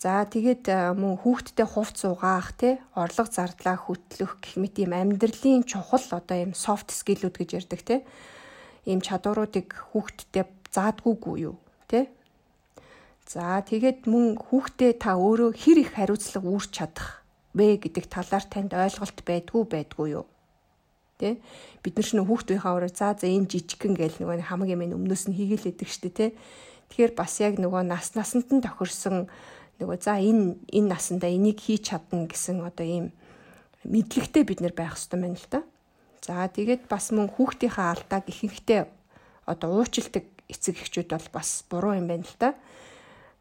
За 0.00 0.24
тэгээд 0.24 0.64
э, 0.72 0.92
мөн 0.96 1.20
хүүхдтэй 1.20 1.68
хувц 1.68 2.04
угаах 2.08 2.56
тий 2.56 2.80
орлого 2.96 3.28
зардлаа 3.32 3.76
хөтлөх 3.76 4.40
гэх 4.40 4.56
мэт 4.60 4.76
ийм 4.80 4.92
амьдралын 4.92 5.64
чухал 5.64 6.04
одоо 6.12 6.36
ийм 6.36 6.52
софт 6.52 6.92
скиллүүд 6.92 7.36
гэж 7.36 7.50
ярьдаг 7.64 7.80
тий 7.80 8.00
ийм 8.84 9.00
чадваруудыг 9.00 9.72
хүүхдтэй 9.92 10.44
заадгүйгүй 10.72 11.36
юу 11.48 11.56
тий 11.88 12.12
За 13.26 13.58
тэгээд 13.58 14.06
мөн 14.06 14.38
хүүхдээ 14.38 15.02
та 15.02 15.18
өөрөө 15.18 15.58
хэр 15.58 15.82
их 15.82 15.98
хариуцлага 15.98 16.46
үүрч 16.46 16.70
чадах 16.70 17.25
вэ 17.56 17.80
гэдэг 17.80 18.04
талаар 18.12 18.44
танд 18.44 18.76
ойлголт 18.76 19.18
байдгүй 19.24 19.64
байдгүй 19.64 20.08
юу 20.20 20.26
Тэ 21.16 21.40
бид 21.80 21.96
нар 21.96 22.04
ч 22.04 22.12
нөх 22.12 22.28
хүүхдийнхээ 22.28 22.72
ураа 22.76 22.92
за 22.92 23.16
за 23.16 23.24
энэ 23.24 23.48
жижигхэн 23.48 23.96
гээл 23.96 24.20
нөгөө 24.20 24.44
хамаг 24.52 24.68
юм 24.68 24.84
өмнөөс 24.84 25.32
нь 25.32 25.36
хийгээлээдэг 25.40 25.88
штэ 25.88 26.12
тэ 26.12 26.26
Тэгэхээр 26.90 27.12
бас 27.18 27.32
яг 27.42 27.58
нөгөө 27.58 27.82
нас 27.82 28.14
насанд 28.14 28.48
нь 28.54 28.62
тохирсон 28.62 29.26
нөгөө 29.82 29.98
за 29.98 30.22
энэ 30.22 30.54
энэ 30.70 30.90
насандаа 30.94 31.30
энийг 31.30 31.58
хийж 31.58 31.90
чадна 31.90 32.30
гэсэн 32.30 32.62
одоо 32.62 32.86
ийм 32.86 33.06
мэдлэгтэй 33.82 34.46
бид 34.46 34.62
нэр 34.62 34.74
байх 34.74 34.94
хэрэгтэй 34.94 35.18
байна 35.18 35.34
л 35.36 35.48
да. 35.50 35.60
За 36.22 36.46
тэгээд 36.46 36.86
бас 36.86 37.10
мөн 37.10 37.26
хүүхдийнхээ 37.34 37.86
алдааг 37.90 38.24
ихэнхдээ 38.30 38.82
одоо 39.50 39.68
уучилдаг 39.82 40.24
эцэг 40.46 40.78
эхчүүд 40.78 41.10
бол 41.10 41.28
бас 41.34 41.66
буруу 41.66 41.98
юм 41.98 42.06
байна 42.06 42.22
л 42.22 42.36
да. 42.38 42.54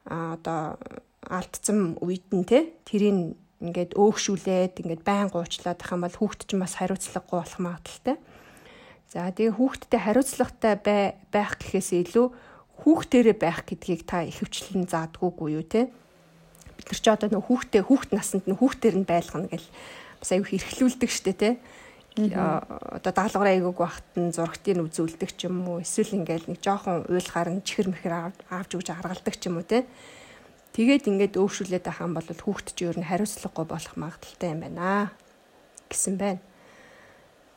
А 0.10 0.36
одоо 0.36 0.82
алдсан 1.30 2.02
үед 2.02 2.26
нь 2.34 2.46
те 2.50 2.74
тэрийг 2.82 3.38
ингээд 3.64 3.96
өөгшүүлээд 3.96 4.84
ингээд 4.84 5.04
байн 5.08 5.32
гуучлаад 5.32 5.80
ах 5.80 5.92
юм 5.96 6.04
бол 6.04 6.20
хүүхд 6.20 6.48
чинь 6.48 6.60
бас 6.60 6.76
хариуцлагагүй 6.76 7.38
болох 7.40 7.60
магадaltaй. 7.64 8.18
За 9.08 9.32
тэгээ 9.32 9.56
хүүхдтэй 9.56 10.00
хариуцлагатай 10.04 10.74
байх 11.32 11.56
гэхээс 11.56 11.90
илүү 11.96 12.28
хүүхдэрээ 12.84 13.36
байх 13.40 13.64
гэдгийг 13.64 14.04
та 14.04 14.28
ихэвчлэн 14.28 14.92
заадгүйгүй 14.92 15.50
юу 15.56 15.64
те? 15.64 15.88
Бид 16.76 16.88
нар 16.92 17.00
ч 17.00 17.06
одоо 17.08 17.30
нөх 17.32 17.48
хүүхдээ 17.48 17.84
хүүхд 17.88 18.12
насанд 18.12 18.44
нь 18.44 18.60
хүүхдээр 18.60 18.96
нь 19.00 19.08
байлгана 19.08 19.48
гэл 19.48 19.68
бас 20.20 20.30
аюу 20.36 20.44
хэрхлүүлдэг 20.44 21.12
штэ 21.12 21.34
те? 21.40 21.50
Одоо 22.16 23.12
даалгавраа 23.16 23.56
айгууг 23.56 23.80
багт 23.80 24.08
нь 24.20 24.36
зургтыг 24.36 24.84
үзүүлдэг 24.84 25.32
ч 25.40 25.48
юм 25.48 25.64
уу 25.64 25.80
эсвэл 25.80 26.20
ингээл 26.20 26.52
нэг 26.52 26.60
жоохон 26.60 27.08
уйлахаар 27.08 27.56
нь 27.56 27.64
чихэр 27.64 27.92
мэхэр 27.92 28.36
аавж 28.52 28.72
өгж 28.76 28.88
аргалдаг 28.92 29.36
ч 29.40 29.48
юм 29.48 29.60
уу 29.60 29.68
те 29.68 29.88
тэгээд 30.76 31.08
ингээд 31.08 31.40
өөршүүлээд 31.40 31.88
ахаан 31.88 32.12
бол 32.12 32.28
хүүхд 32.28 32.76
чи 32.76 32.84
ер 32.84 33.00
нь 33.00 33.08
хариуцлагагүй 33.08 33.66
болох 33.66 33.96
магадaltaй 33.96 34.52
юм 34.52 34.60
байна 34.60 35.16
гэсэн 35.88 36.20
байна. 36.20 36.44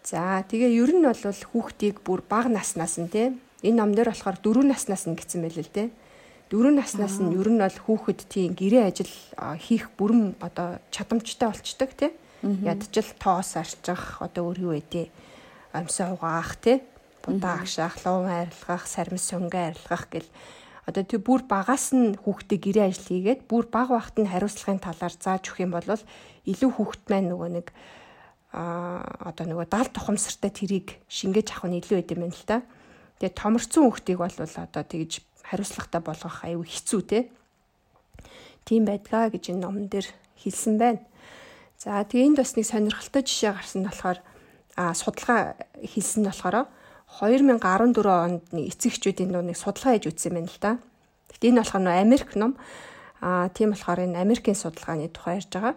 За 0.07 0.47
тэгээ 0.47 0.71
ер 0.79 0.91
нь 0.95 1.03
бол 1.03 1.19
хүүхдийг 1.19 2.07
бүр 2.07 2.23
бага 2.23 2.49
наснаас 2.49 2.97
нь 3.03 3.11
те 3.11 3.35
энэ 3.67 3.79
ном 3.83 3.91
дээр 3.95 4.15
болохоор 4.15 4.39
дөрөв 4.39 4.65
наснаас 4.71 5.11
нь 5.11 5.19
гэсэн 5.19 5.43
байл 5.43 5.59
л 5.59 5.75
те. 5.75 5.91
Дөрөв 6.49 6.75
наснаас 6.79 7.19
нь 7.19 7.35
ер 7.35 7.49
нь 7.51 7.59
бол 7.59 7.79
хүүхэд 7.85 8.21
тийм 8.31 8.55
гэрээ 8.55 8.85
ажил 8.87 9.15
хийх 9.67 9.91
бүрэн 9.99 10.39
одоо 10.39 10.79
чадамжтай 10.95 11.51
болчдөг 11.51 11.91
те. 11.99 12.15
Ядчил 12.43 13.11
тоос 13.19 13.59
арчих 13.59 14.23
одоо 14.23 14.55
өөр 14.55 14.59
юу 14.63 14.73
вэ 14.79 15.11
амьсаа 15.75 16.15
угаах 16.15 16.55
те. 16.63 16.87
Будаа 17.27 17.61
агшаах 17.67 17.99
луун 18.07 18.31
арилгах 18.31 18.87
сармис 18.87 19.27
сөнгө 19.27 19.59
арилгах 19.59 20.07
гэл 20.07 20.29
одоо 20.88 21.04
тэр 21.04 21.21
бүр 21.21 21.45
багаас 21.45 21.92
нь 21.92 22.16
хүүхдээ 22.16 22.59
гэрээ 22.64 22.85
ажил 22.88 23.09
хийгээд 23.12 23.40
бүр 23.45 23.68
баг 23.68 23.92
багт 23.92 24.16
нь 24.16 24.33
хариуцлагын 24.33 24.80
талаар 24.80 25.12
зааж 25.12 25.45
өгөх 25.45 25.61
юм 25.61 25.73
бол 25.76 25.85
илүү 26.49 26.71
хүүхд 26.73 27.02
маань 27.12 27.28
нөгөө 27.28 27.50
нэг 27.61 27.66
а 28.57 29.04
одоо 29.28 29.45
нөгөө 29.45 29.68
дал 29.68 29.92
тухамсартай 29.92 30.49
тэрийг 30.49 30.97
шингээж 31.12 31.52
авах 31.52 31.68
нь 31.68 31.85
илүү 31.85 31.97
байд 32.00 32.12
юм 32.16 32.33
л 32.33 32.45
та. 32.49 32.64
Тэгээ 33.21 33.37
томорцсон 33.37 33.85
хүүхдийг 33.85 34.16
бол 34.16 34.33
одоо 34.33 34.85
тэгж 34.88 35.12
хариуцлагатай 35.45 36.00
болгох 36.00 36.37
аюу 36.49 36.64
хэцүү 36.64 37.00
те. 37.04 37.28
Тийм 38.64 38.88
байдгаа 38.88 39.28
гэж 39.28 39.52
энэ 39.52 39.61
номон 39.61 39.92
дээр 39.92 40.09
хэлсэн 40.40 40.80
байна. 40.80 41.04
За 41.76 42.00
тэгээ 42.00 42.33
энд 42.33 42.40
бас 42.40 42.57
нэг 42.57 42.64
сонирхолтой 42.64 43.23
жишээ 43.28 43.52
гарсан 43.52 43.85
болохоор 43.85 44.18
а 44.80 44.97
судалгаа 44.97 45.61
хийсэн 45.85 46.25
болохоор 46.25 46.64
2014 47.09 48.05
онд 48.05 48.45
эцэг 48.53 48.93
эхчүүдийн 48.93 49.33
нэг 49.33 49.57
судалгаа 49.57 49.97
хийж 49.97 50.07
үзсэн 50.12 50.37
байна 50.37 50.53
л 50.53 50.61
да. 50.61 50.73
Тэгэхдээ 51.33 51.50
энэ 51.50 51.61
болохоор 51.65 51.83
нөө 51.88 51.97
Америк 52.05 52.31
ном. 52.37 52.53
А 53.25 53.49
тийм 53.50 53.73
болохоор 53.73 54.05
энэ 54.05 54.21
Америкийн 54.21 54.55
судалгааны 54.55 55.09
тухай 55.09 55.41
ярьж 55.41 55.50
байгаа. 55.50 55.75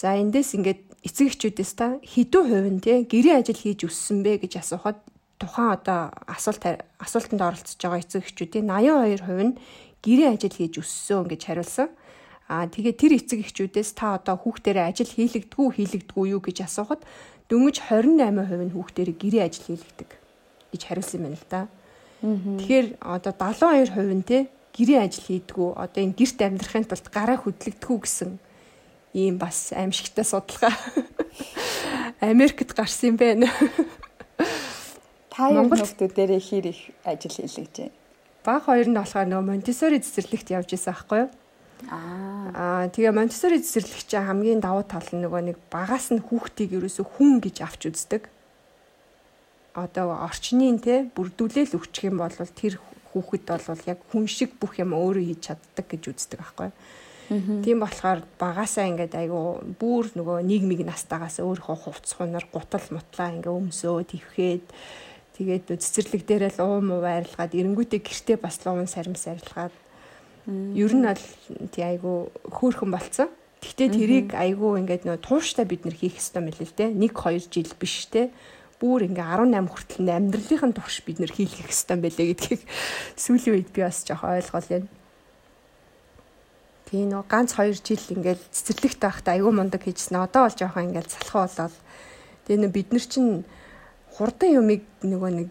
За 0.00 0.16
эндээс 0.16 0.56
ингээд 0.56 0.80
эцэг 1.04 1.26
эхчүүдээс 1.30 1.72
та 1.76 2.00
хэдэн 2.02 2.44
хувь 2.48 2.70
нь 2.72 2.82
те 2.82 3.04
гэрээ 3.04 3.44
ажил 3.44 3.60
хийж 3.60 3.86
өссөн 3.86 4.24
бэ 4.24 4.42
гэж 4.42 4.64
асуухад 4.64 4.98
тухайн 5.38 5.76
одоо 5.76 6.10
асуулт 6.26 6.62
асуултанд 6.98 7.42
оролцож 7.42 7.78
байгаа 7.78 8.02
эцэг 8.02 8.24
эхчүүдийн 8.26 8.66
82% 8.66 9.54
нь 9.54 9.58
гэрээ 10.02 10.28
ажил 10.34 10.56
хийж 10.56 10.74
өссөн 10.82 11.28
гэж 11.30 11.40
хариулсан. 11.46 11.88
Аа 12.48 12.66
тэгээ 12.66 12.94
тэр 12.98 13.12
эцэг 13.20 13.38
эхчүүдээс 13.44 13.90
та 13.94 14.18
одоо 14.18 14.34
хүүхдэрээ 14.40 14.90
ажил 14.90 15.10
хийлэгдгүү 15.10 15.68
хийлэгдгүү 15.78 16.24
юу 16.34 16.40
гэж 16.42 16.66
асуухад 16.66 17.06
дөнгөж 17.46 17.76
28% 17.86 18.66
нь 18.66 18.74
хүүхдэрээ 18.74 19.16
гэрээ 19.20 19.42
ажил 19.46 19.66
хийлэгдэг 19.68 20.21
гэж 20.72 20.82
хариулсан 20.88 21.20
байна 21.22 21.38
л 21.38 21.46
да. 21.52 21.68
Тэгэхээр 22.22 22.86
одоо 23.00 23.32
72% 23.36 24.16
нь 24.16 24.24
те 24.26 24.38
гэрээ 24.72 25.04
ажил 25.04 25.26
хийдгүү 25.28 25.68
одоо 25.76 26.00
энэ 26.00 26.16
гэрт 26.16 26.38
амьдрахын 26.40 26.88
тулд 26.88 27.06
гараа 27.12 27.38
хөдлөгдөхүү 27.38 27.98
гэсэн 28.02 28.30
ийм 29.12 29.36
бас 29.36 29.76
аимшигтай 29.76 30.24
судалгаа 30.24 30.72
Америкт 32.20 32.72
гарсан 32.72 33.12
юм 33.12 33.16
байна. 33.20 33.50
Та 35.32 35.48
хүмүүс 35.52 35.96
дээр 35.98 36.40
хэр 36.40 36.66
их 36.72 36.80
ажил 37.04 37.36
хийлгэж 37.36 37.90
байна. 37.90 37.96
Баг 38.44 38.64
хоёр 38.66 38.88
нь 38.88 38.96
болохоор 38.96 39.28
нөгөө 39.28 39.48
Монтессори 39.48 39.98
цэцэрлэгт 40.00 40.50
явж 40.50 40.74
исэн 40.74 40.92
аахгүй 40.92 41.18
юу? 41.26 41.30
Аа 41.90 42.88
тэгээ 42.90 43.14
Монтессори 43.14 43.62
цэцэрлэгч 43.62 44.10
хамгийн 44.18 44.60
давуу 44.62 44.86
тал 44.86 45.06
нь 45.12 45.22
нөгөө 45.22 45.42
нэг 45.52 45.58
багаас 45.70 46.10
нь 46.14 46.22
хүүхдийг 46.22 46.74
ерөөсө 46.78 47.02
хүн 47.06 47.38
гэж 47.42 47.56
авч 47.62 47.90
үздэг. 47.90 48.26
Одоо 49.74 50.12
орчнын 50.20 50.78
те 50.82 51.08
бүрдүүлэл 51.16 51.76
өгчих 51.78 52.12
юм 52.12 52.20
бол 52.20 52.32
тэр 52.32 52.76
хүүхэд 53.12 53.44
бол 53.48 53.82
яг 53.88 54.00
хүн 54.12 54.26
шиг 54.28 54.56
бүх 54.60 54.76
юм 54.80 54.92
өөрөө 54.92 55.24
хийж 55.24 55.40
чаддаг 55.48 55.86
гэж 55.88 56.02
үздэг 56.12 56.38
байхгүй. 56.40 56.70
Тийм 57.64 57.80
болохоор 57.80 58.20
багасаа 58.36 58.88
ингээд 58.92 59.16
айгу 59.16 59.64
бүр 59.80 60.12
нөгөө 60.12 60.44
нийгмиг 60.44 60.84
настаагаас 60.84 61.40
өөрийнхөө 61.40 61.78
хувцс 61.88 62.12
хунар 62.12 62.44
гутал 62.52 62.84
мутлаа 62.92 63.32
ингээ 63.32 63.52
өмсөө 63.56 64.04
твхэд 64.12 64.66
тэгээд 65.40 65.64
цэцэрлэг 65.80 66.22
дээрээ 66.28 66.52
л 66.60 66.64
уум 66.68 66.92
уу 66.92 67.00
арилгаад 67.00 67.56
эренгүүтээ 67.56 68.00
гэртээ 68.04 68.36
бас 68.36 68.60
луун 68.68 68.84
сармс 68.84 69.24
арилгаад 69.24 69.72
Ер 70.46 70.90
нь 70.90 71.06
бол 71.06 71.22
тий 71.70 71.84
айгу 71.86 72.34
хөөхөн 72.50 72.90
болцсон. 72.90 73.30
Гэхдээ 73.62 73.88
тэрийг 73.94 74.28
айгу 74.34 74.74
ингээд 74.74 75.06
нөө 75.06 75.22
тууштай 75.22 75.62
бид 75.62 75.86
нэр 75.86 75.94
хийх 75.94 76.18
ёстой 76.18 76.42
мэл 76.42 76.58
л 76.58 76.74
дээ. 76.74 76.90
1 76.98 77.14
2 77.14 77.46
жил 77.46 77.70
биш 77.78 78.10
те. 78.10 78.34
Бүүр 78.82 79.06
ингээ 79.06 79.22
18 79.38 79.70
хүртэл 79.70 80.10
амьдралын 80.10 80.74
турш 80.74 81.06
бид 81.06 81.22
нэр 81.22 81.30
хийх 81.30 81.62
ёстой 81.62 82.02
байлээ 82.02 82.34
гэдгийг 82.34 82.62
сүүлийн 83.22 83.54
үед 83.62 83.70
би 83.70 83.86
бас 83.86 84.02
жоох 84.02 84.26
ойлгол 84.26 84.68
юм. 84.82 84.84
Тий 86.90 87.06
нөө 87.06 87.22
ганц 87.30 87.54
2 87.54 87.78
жил 87.78 88.02
ингээл 88.10 88.42
цэцэрлэгт 88.50 88.98
байхдаа 88.98 89.38
айгу 89.38 89.54
мундаг 89.54 89.86
хийжсэн. 89.86 90.18
Одоо 90.18 90.50
бол 90.50 90.58
жоох 90.58 90.76
ингээл 90.82 91.14
салхуу 91.14 91.46
болоод 91.46 91.74
тэгээ 92.50 92.60
нөө 92.66 92.72
бид 92.74 92.90
нар 92.90 93.06
чинь 93.06 93.46
хурдан 94.18 94.50
юмыг 94.58 94.82
нөгөө 95.06 95.30
нэг 95.30 95.50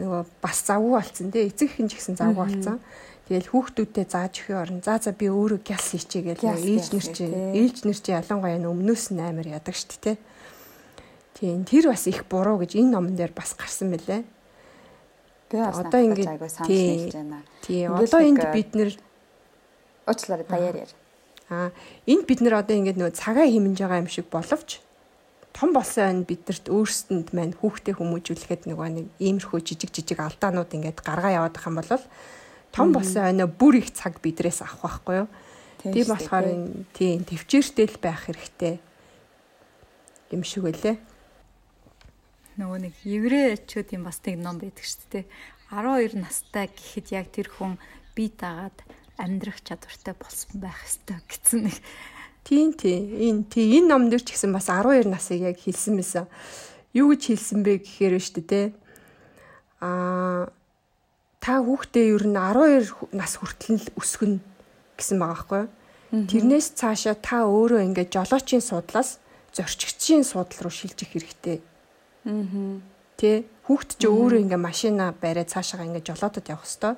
нөгөө 0.00 0.22
бас 0.40 0.64
завгүй 0.64 0.92
болцсон 0.96 1.28
тий 1.30 1.52
эцэг 1.52 1.76
хин 1.76 1.92
ч 1.92 2.00
гэсэн 2.00 2.16
завгүй 2.16 2.48
болцсон. 2.48 2.80
-hmm 2.80 3.08
Тэгэл 3.30 3.46
хүүхдүүдтэй 3.46 4.06
зааж 4.10 4.42
өгөх 4.42 4.58
орн. 4.58 4.78
За 4.82 4.98
за 4.98 5.14
би 5.14 5.30
өөрөө 5.30 5.62
гялс 5.62 5.94
хийчихье 5.94 6.34
гэж 6.34 6.50
ээж 6.50 6.86
нэр 6.90 7.06
чи 7.14 7.24
ээж 7.30 7.76
нэр 7.86 7.98
чи 8.02 8.10
ялангуяа 8.10 8.58
өмнөөс 8.58 9.14
нь 9.14 9.22
амар 9.22 9.46
ядаг 9.46 9.78
штт 9.78 10.02
те. 10.02 10.18
Тийм 11.40 11.64
тэр 11.64 11.88
бас 11.88 12.04
их 12.06 12.28
буруу 12.28 12.60
гэж 12.60 12.76
энэ 12.76 12.92
номон 12.92 13.16
дээр 13.16 13.32
бас 13.32 13.56
гарсан. 13.56 13.96
Би 13.96 15.56
бас 15.56 15.80
одоо 15.80 16.00
ингэж 16.04 16.28
айгуу 16.28 16.52
санал 16.52 16.68
нийлж 16.68 17.14
байна. 17.16 17.42
Тийм 17.64 17.96
одоо 17.96 18.20
энд 18.20 18.44
бид 18.52 18.70
нэр 18.76 18.92
уучлаарай 20.04 20.46
даяар 20.46 20.76
яар. 20.84 20.92
Аа 21.48 21.70
энд 22.04 22.24
бид 22.28 22.44
нэр 22.44 22.60
одоо 22.60 22.76
ингэж 22.76 23.00
нөгөө 23.00 23.16
цагаа 23.16 23.48
хэмнэж 23.48 23.78
байгаа 23.80 24.04
юм 24.04 24.12
шиг 24.12 24.28
боловч 24.28 24.84
том 25.56 25.72
болсон 25.72 26.04
байна 26.04 26.28
бидэрт 26.28 26.70
өөрсдөнд 26.70 27.32
маань 27.34 27.56
хүүхдээ 27.58 27.94
хүмүүжүүлэхэд 27.98 28.62
нөгөө 28.70 28.88
нэг 28.94 29.06
иймэрхүү 29.18 29.60
жижиг 29.64 29.90
жижиг 29.90 30.20
алдаанууд 30.22 30.70
ингээд 30.70 31.02
гаргаа 31.02 31.34
яваад 31.42 31.56
байгаа 31.58 31.72
юм 31.72 31.78
бол 31.80 32.04
том 32.70 32.88
болсон 32.94 33.24
ойноо 33.26 33.48
бүр 33.50 33.82
их 33.82 33.90
цаг 33.90 34.22
бидрээс 34.22 34.62
авах 34.62 35.02
байхгүй 35.02 35.16
юу. 35.26 35.28
Тийм 35.82 36.06
болохоор 36.06 36.46
тийм 36.94 37.24
төвчээртэй 37.26 37.86
л 37.90 37.98
байх 37.98 38.30
хэрэгтэй 38.30 38.78
юм 40.30 40.42
шиг 40.46 40.62
байлээ. 40.70 41.09
Нөгөө 42.60 42.78
нэг 42.84 42.94
еврейчүүдийн 43.08 44.04
бас 44.04 44.20
нэг 44.20 44.36
ном 44.36 44.60
байдаг 44.60 44.84
шүү 44.84 45.08
дээ. 45.16 45.24
12 45.72 46.20
настай 46.20 46.68
гэхэд 46.68 47.06
яг 47.16 47.26
тэр 47.32 47.48
хүн 47.48 47.80
бие 48.12 48.28
дагаад 48.36 48.76
амьдрах 49.16 49.64
чадвартай 49.64 50.12
болсон 50.12 50.60
байх 50.60 50.76
ёстой 50.84 51.24
гэсэн 51.24 51.72
нэг 51.72 51.78
Тийм 52.44 52.72
тийм. 52.72 53.14
Энэ 53.14 53.44
тийм 53.52 53.84
энэ 53.84 53.88
ном 53.88 54.10
дээр 54.10 54.24
ч 54.24 54.32
гэсэн 54.34 54.52
бас 54.52 54.66
12 54.72 55.06
насыг 55.06 55.44
яг 55.44 55.60
хэлсэн 55.60 55.94
мэсэн. 55.96 56.26
Юу 56.96 57.12
гэж 57.12 57.22
хэлсэн 57.30 57.60
бэ 57.62 57.84
гэхээр 57.84 58.16
шүү 58.16 58.42
дээ. 58.48 58.66
Аа 59.84 60.48
та 61.40 61.52
хүүхдээ 61.60 62.06
ер 62.16 62.24
нь 62.26 62.36
12 62.36 63.14
нас 63.14 63.38
хүртэл 63.38 63.92
өсгөн 63.94 64.40
гэсэн 64.98 65.16
байгаа 65.20 65.36
байхгүй 65.36 65.62
юу? 65.62 66.26
Тэрнээс 66.26 66.74
цаашаа 66.74 67.14
та 67.16 67.46
өөрөө 67.46 67.86
ингээд 67.92 68.10
жолоочийн 68.18 68.64
судлаас 68.64 69.22
зорчигчийн 69.54 70.24
судал 70.26 70.66
руу 70.66 70.74
шилжих 70.74 71.12
хэрэгтэй. 71.12 71.62
Аа. 72.26 72.80
Тэ 73.20 73.44
хүүхд 73.68 74.00
чи 74.00 74.06
өөрөө 74.08 74.40
ингээд 74.48 74.66
машина 74.66 75.12
бариад 75.12 75.52
цаашаа 75.52 75.84
ингээд 75.84 76.08
жолоотод 76.08 76.48
явах 76.48 76.64
хэвээр 76.64 76.96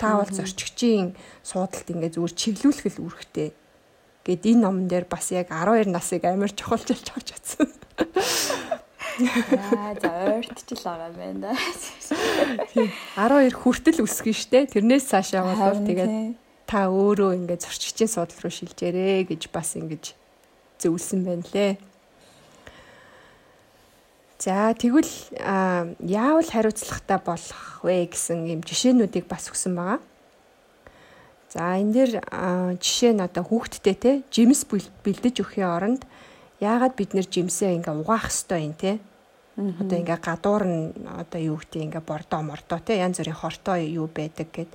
та 0.00 0.16
бол 0.16 0.32
зорчигчийн 0.32 1.14
судалд 1.44 1.88
ингээд 1.88 2.16
зүгээр 2.16 2.34
чиглүүлэх 2.34 2.86
л 2.96 3.02
үүрэгтэй. 3.04 3.48
Гэт 4.24 4.42
энэ 4.48 4.62
номон 4.64 4.88
дээр 4.88 5.04
бас 5.04 5.28
яг 5.32 5.52
12 5.52 5.92
насыг 5.92 6.24
амар 6.24 6.52
чухалчилж 6.52 7.06
авч 7.12 7.26
чадсан. 7.36 7.68
Аа 9.20 9.92
за 10.00 10.08
ойртч 10.40 10.68
л 10.72 10.84
байгаа 10.84 11.12
юм 11.12 11.16
байна 11.20 11.52
да. 11.52 11.52
12 13.20 13.52
хүртэл 13.60 14.04
өсгөн 14.04 14.36
штэ. 14.36 14.72
Тэрнээс 14.72 15.12
цаашаа 15.12 15.44
бол 15.44 15.84
тэгээд 15.84 16.36
та 16.64 16.88
өөрөө 16.88 17.36
ингээд 17.44 17.64
зорчигчийн 17.66 18.08
судал 18.08 18.40
руу 18.40 18.52
шилжээрэй 18.54 19.28
гэж 19.28 19.52
бас 19.52 19.76
ингэж 19.76 20.16
зөвлөсөн 20.80 21.20
байна 21.28 21.44
лээ. 21.52 21.76
За 24.40 24.72
тэгвэл 24.72 25.12
яавал 26.00 26.48
хариуцлагатай 26.48 27.20
болох 27.20 27.84
вэ 27.84 28.08
гэсэн 28.08 28.48
юм 28.48 28.60
жишээнүүдийг 28.64 29.28
бас 29.28 29.52
өгсөн 29.52 29.76
байгаа. 29.76 30.00
За 31.52 31.76
энэ 31.76 31.92
дээр 31.92 32.12
жишээ 32.80 33.12
нь 33.12 33.20
одоо 33.20 33.44
хүүхдтэй 33.44 33.96
те 34.00 34.10
жимс 34.32 34.64
бэлдэж 34.64 35.44
өгөхийн 35.44 35.68
оронд 35.68 36.02
яагаад 36.56 36.96
бид 36.96 37.12
нэр 37.12 37.28
жимсээ 37.28 37.76
ингээ 37.76 38.00
угаах 38.00 38.32
хэвээр 38.32 38.64
юм 38.64 38.74
те 38.80 38.92
Одоо 39.60 39.98
ингээ 40.00 40.20
гадуур 40.24 40.64
нь 40.64 40.88
одоо 41.04 41.40
юу 41.52 41.60
гэдэг 41.60 42.00
ингээ 42.00 42.04
бордоо 42.08 42.40
мордоо 42.40 42.80
те 42.80 42.96
янз 42.96 43.20
бүрийн 43.20 43.36
хортой 43.36 43.92
юу 43.92 44.08
байдаг 44.08 44.48
гэд. 44.48 44.72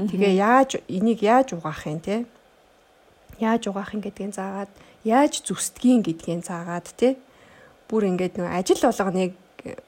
Тэгээ 0.00 0.32
яаж 0.40 0.80
энийг 0.88 1.20
яаж 1.20 1.52
угаах 1.52 1.84
юм 1.84 2.00
те? 2.00 2.24
Яаж 3.36 3.68
угаах 3.68 3.92
юм 3.92 4.00
гэдгийг 4.00 4.32
заагаад 4.32 4.72
яаж 5.04 5.44
зүсдгийг 5.44 6.08
гэдгийг 6.08 6.40
заагаад 6.40 6.88
те 6.96 7.20
бүр 7.94 8.10
ингээд 8.10 8.42
нөгөө 8.42 8.58
ажил 8.58 8.82
болгоныг 8.82 9.32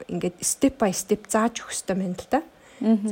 ингээд 0.07 0.35
step 0.39 0.79
by 0.79 0.95
step 0.95 1.27
зааж 1.27 1.59
өгөх 1.59 1.75
хэрэгтэй 1.75 1.97
байна 1.99 2.15
л 2.15 2.31
да. 2.31 2.41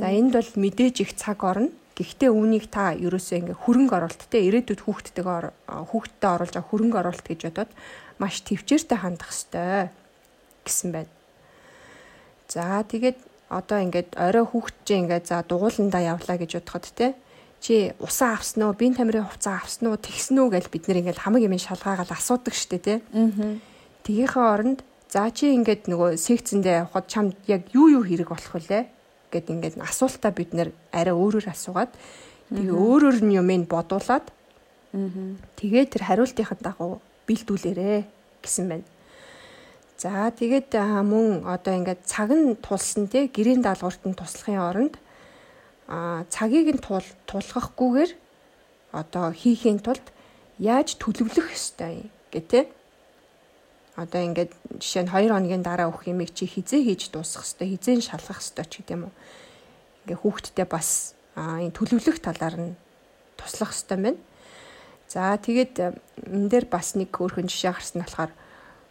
За 0.00 0.08
энд 0.08 0.32
бол 0.32 0.50
мэдээж 0.56 0.96
их 1.04 1.12
цаг 1.20 1.44
орно. 1.44 1.68
Гэхдээ 1.96 2.32
үүнийг 2.32 2.72
та 2.72 2.96
ерөөсөө 2.96 3.36
ингээ 3.44 3.60
хөрөнгө 3.60 3.96
оруулалт 3.96 4.24
те 4.32 4.40
ирээдүйд 4.48 4.80
хүүхдтэйгээ 4.84 5.52
хүүхдтэй 5.68 6.30
оруулж 6.32 6.52
байгаа 6.56 6.70
хөрөнгө 6.72 6.98
оруулалт 7.00 7.28
гэж 7.28 7.40
бодоод 7.52 7.72
маш 8.20 8.40
төвчээртэй 8.44 8.98
хандах 9.00 9.32
хэвээр 9.32 9.88
гэсэн 10.64 10.88
байна. 10.92 11.12
За 12.48 12.84
тэгээд 12.84 13.18
одоо 13.48 13.78
ингээд 13.80 14.10
орой 14.16 14.44
хүүхд 14.44 14.76
чинь 14.84 15.08
ингээд 15.08 15.24
за 15.28 15.40
дугууландаа 15.44 16.02
явлаа 16.04 16.36
гэж 16.36 16.60
бодоход 16.60 16.86
те 16.92 17.16
чи 17.60 17.92
усаа 17.98 18.36
авсан 18.36 18.68
уу, 18.68 18.76
биеийн 18.76 18.94
тамирын 18.94 19.24
хувцас 19.26 19.64
авсан 19.64 19.88
уу, 19.88 19.96
тэгсэн 19.96 20.36
үү 20.36 20.48
гэж 20.52 20.64
бид 20.70 20.84
нэр 20.86 21.00
ингээд 21.00 21.22
хамаг 21.24 21.42
юм 21.42 21.56
шалгаагаад 21.56 22.12
асуудаг 22.12 22.54
штэ 22.54 22.78
те. 22.78 22.94
Аа. 23.10 23.56
Тгийнхээ 24.06 24.46
оронд 24.54 24.80
за 25.10 25.26
чи 25.34 25.50
ингээд 25.50 25.90
нөгөө 25.90 26.14
секцэндээ 26.14 26.86
явхад 26.86 27.10
чамд 27.10 27.34
яг 27.50 27.66
юу 27.74 27.90
юу 27.90 28.02
хэрэг 28.06 28.30
болох 28.30 28.54
вүлээ? 28.54 28.96
гэд 29.30 29.50
ингээд 29.50 29.74
асуултаа 29.82 30.30
бид 30.30 30.54
нэр 30.54 30.70
арай 30.94 31.14
өөрөөр 31.14 31.50
асуугаад 31.50 31.92
тэгээ 32.54 32.72
өөрөөр 32.72 33.18
нь 33.26 33.36
юмыг 33.36 33.66
бодуулаад 33.66 34.26
тэгээ 35.58 35.84
тэр 35.90 36.02
хариултынхаа 36.06 36.58
дагуу 36.62 37.02
бэлдүүлээрэ 37.26 38.06
гэсэн 38.42 38.64
байна. 38.70 38.86
За 39.98 40.30
тэгээд 40.30 40.70
мөн 40.78 41.42
одоо 41.42 41.74
ингээд 41.74 42.06
цаг 42.06 42.30
нь 42.30 42.54
тулсан 42.62 43.10
те 43.10 43.26
гэрийн 43.26 43.66
даалгаварт 43.66 44.06
нь 44.06 44.14
туслахын 44.14 44.62
оронд 44.62 44.94
а 45.90 46.24
цагийг 46.30 46.70
нь 46.70 46.82
тулгахгүйгээр 47.26 48.12
одоо 48.94 49.34
хийхийн 49.34 49.82
тулд 49.82 50.06
яаж 50.62 50.96
төлөвлөх 51.02 51.50
ёстой 51.50 52.06
гэх 52.30 52.75
одоо 53.96 54.20
ингээд 54.20 54.52
жишээ 54.76 55.08
нь 55.08 55.12
2 55.12 55.32
хоногийн 55.32 55.64
дараа 55.64 55.88
өгөх 55.88 56.12
юмыг 56.12 56.30
чи 56.36 56.44
хизээ 56.44 56.84
хийж 56.84 57.08
дуусгах 57.08 57.48
хэвээр 57.48 57.80
хизээ 57.80 57.94
шалгах 58.04 58.44
хэвээр 58.44 58.68
ч 58.68 58.74
гэдэм 58.84 59.02
үү. 59.08 59.12
Ингээ 60.04 60.20
хүүхдтэй 60.20 60.66
бас 60.68 61.16
энэ 61.36 61.72
төлөвлөх 61.72 62.20
талаар 62.20 62.56
нь 62.60 62.72
туслах 63.40 63.72
хэвээр 63.72 64.00
байна. 64.04 64.20
За 65.08 65.32
тэгээд 65.40 65.74
энэ 66.28 66.48
дээр 66.52 66.66
бас 66.68 66.92
нэг 66.92 67.08
өөрхөн 67.16 67.48
жишээ 67.48 67.72
гарсан 67.72 68.04
болохоор 68.04 68.32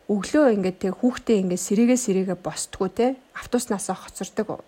өглөө 0.10 0.46
ингээд 0.58 0.78
тэг 0.82 0.94
хүүхдээ 1.02 1.38
ингээд 1.46 1.66
сэрээгээ 1.66 2.00
сэрээгээ 2.02 2.38
босдгоо 2.42 2.90
те 2.90 3.18
автобуснасаа 3.34 3.98
хоцордог 3.98 4.62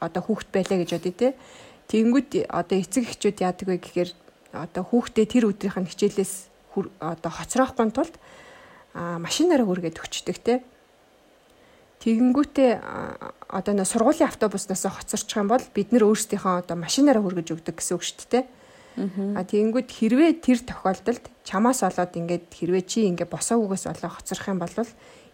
одоо 0.00 0.22
хүүхд 0.24 0.48
байлаа 0.52 0.78
гэж 0.80 0.90
бодъё 0.96 1.14
те 1.16 1.28
тэгэнгүүт 1.92 2.48
одоо 2.48 2.76
эцэг 2.76 3.04
эхчүүд 3.04 3.40
яадаг 3.44 3.68
вэ 3.68 3.76
гэхээр 3.84 4.10
одоо 4.52 4.82
хүүхдээ 4.88 5.26
тэр 5.28 5.44
өдрийнх 5.52 5.76
нь 5.80 5.90
хичээлээс 5.92 6.34
одоо 7.00 7.32
хоцроохгүй 7.32 7.88
тулд 7.92 8.14
машинаараа 8.98 9.66
хүргээд 9.66 10.02
өчтдөг 10.02 10.38
те. 10.42 10.54
Тэгэнгүүтээ 12.02 12.70
одоо 13.50 13.74
нэ 13.74 13.86
сургуулийн 13.86 14.30
автобуснаас 14.30 14.86
хоцорчих 14.86 15.38
юм 15.38 15.50
бол 15.50 15.62
бид 15.74 15.90
нэр 15.90 16.06
өөрсдийнхөө 16.06 16.66
одоо 16.66 16.76
машинаараа 16.78 17.22
хүргэж 17.22 17.48
өгдөг 17.58 17.74
гэсэн 17.78 17.94
үг 17.98 18.04
шүү 18.06 18.26
дээ. 18.30 18.44
А 19.38 19.46
тэгэнгүүт 19.46 19.90
хэрвээ 19.94 20.42
тэр 20.42 20.58
тохиолдолд 20.62 21.24
чамаас 21.46 21.86
олоод 21.86 22.12
ингээд 22.18 22.50
хэрвээ 22.50 22.84
чи 22.86 23.06
ингээд 23.06 23.30
босоогүйгээс 23.30 23.86
олоо 23.94 24.10
хоцорох 24.10 24.46
юм 24.50 24.58
бол 24.58 24.74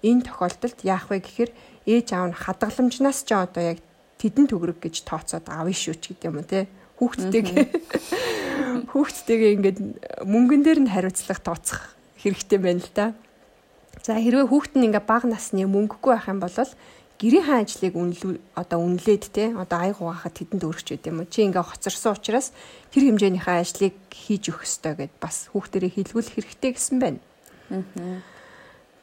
энэ 0.05 0.25
тохиолдолд 0.29 0.79
яах 0.85 1.09
вэ 1.09 1.25
гэхээр 1.25 1.51
ээж 1.89 2.07
аав 2.13 2.29
нь 2.29 2.37
хадгаламжнаас 2.37 3.25
ч 3.25 3.33
одоо 3.33 3.77
яг 3.77 3.79
тэдэн 4.21 4.49
төгрөг 4.53 4.85
гэж 4.85 5.09
тооцоод 5.09 5.49
авна 5.49 5.73
шүү 5.73 5.97
ч 5.97 6.13
гэдэг 6.13 6.29
юм 6.29 6.45
те 6.45 6.69
хүүхдтэйгээ 7.01 7.65
хүүхдтэйгээ 8.93 9.51
ингээд 9.57 9.79
мөнгөн 10.29 10.63
дээр 10.65 10.81
нь 10.85 10.93
хариуцлага 10.93 11.41
тооцох 11.41 11.97
хэрэгтэй 12.21 12.59
байна 12.61 12.85
л 12.85 12.93
да. 12.93 13.07
За 14.03 14.19
хэрвээ 14.19 14.51
хүүхэд 14.51 14.75
нь 14.81 14.87
ингээ 14.91 15.05
бага 15.07 15.29
насны 15.31 15.69
мөнгөгүй 15.69 16.13
байх 16.17 16.29
юм 16.29 16.41
бол 16.43 16.57
гэрийн 17.21 17.47
хаан 17.47 17.63
ажлыг 17.63 17.95
үнэлүү 17.95 18.33
одоо 18.59 18.79
үнэлээд 18.83 19.25
те 19.31 19.55
одоо 19.55 19.79
аяг 19.79 20.03
угаахад 20.03 20.35
тэдэнд 20.35 20.67
өргөч 20.67 20.89
байд 20.91 21.07
юм 21.07 21.23
уу? 21.23 21.31
Чи 21.31 21.47
ингээ 21.47 21.63
хоцорсон 21.63 22.19
учраас 22.19 22.51
тэр 22.91 23.07
хэмжээнийхээ 23.07 23.57
ажлыг 23.63 23.95
хийж 24.11 24.51
өгөх 24.51 24.67
ёстой 24.67 24.95
гэд 24.99 25.15
бас 25.23 25.47
хүүхдэрээ 25.55 25.95
хэлгүүлэх 25.95 26.35
хэрэгтэй 26.35 26.71
гэсэн 26.75 26.97
байна. 26.99 27.21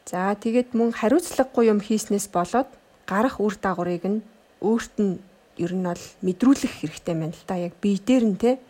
За 0.04 0.36
тэгээд 0.36 0.76
мөн 0.76 0.92
хариуцлагагүй 0.92 1.72
юм 1.72 1.80
хийснээс 1.80 2.28
болоод 2.28 2.68
гарах 3.08 3.40
үр 3.40 3.56
дагаврыг 3.56 4.04
нь 4.04 4.20
өөрт 4.60 4.94
нь 5.00 5.16
ер 5.56 5.72
нь 5.72 5.88
бол 5.88 6.04
мэдрүүлэх 6.20 6.84
хэрэгтэй 6.84 7.14
байна 7.16 7.32
л 7.32 7.44
да. 7.48 7.56
Яг 7.56 7.74
бие 7.80 7.96
дээр 7.96 8.24
нь 8.28 8.36
те 8.36 8.60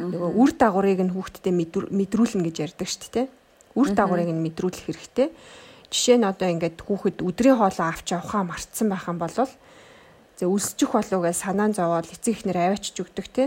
нөгөө 0.00 0.30
үр 0.40 0.50
дагаврыг 0.56 1.00
нь 1.04 1.12
хүүхдэд 1.12 1.52
мэдрүүлнэ 1.92 2.42
гэж 2.48 2.56
ярьдаг 2.64 2.88
шүү 2.88 3.00
дээ 3.12 3.28
те. 3.28 3.32
Үр 3.76 3.92
дагаврыг 3.92 4.32
нь 4.32 4.40
мэдрүүлэх 4.40 4.88
хэрэгтэй. 4.88 5.28
Жишээ 5.90 6.18
нь 6.18 6.26
одоо 6.26 6.48
ингээд 6.50 6.82
хүүхэд 6.82 7.22
өдрийн 7.22 7.58
хоолоо 7.58 7.86
авч 7.90 8.12
явахаа 8.12 8.42
мартсан 8.42 8.90
байх 8.90 9.06
юм 9.06 9.18
бол 9.22 9.32
зэ 10.36 10.44
өлсчих 10.44 10.92
болов 10.92 11.20
гэж 11.22 11.36
санаан 11.36 11.72
зовоод 11.72 12.10
эцэг 12.12 12.34
ихнэр 12.42 12.58
аваачж 12.58 12.96
өгдөг 13.00 13.26
те. 13.32 13.44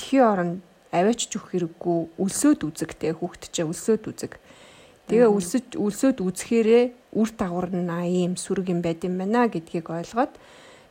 Тхий 0.00 0.22
орон 0.24 0.64
аваачж 0.90 1.30
өгөх 1.36 1.52
хэрэггүй 1.54 1.98
өлсөөд 2.18 2.60
үзэг 2.66 2.90
те 2.98 3.14
хүүхэд 3.14 3.44
чинь 3.52 3.70
өлсөөд 3.70 4.04
үзэг. 4.10 4.32
Тэгээ 5.06 5.30
өлсөж 5.30 5.78
өлсөөд 5.78 6.18
үзэхээрээ 6.18 6.84
үр 7.14 7.30
дагавар 7.30 7.70
нь 7.70 7.92
ийм 8.10 8.34
сүрэг 8.34 8.74
юм 8.74 8.82
байд 8.82 9.06
юм 9.06 9.22
байна 9.22 9.46
гэдгийг 9.46 9.86
ойлгоод 9.86 10.34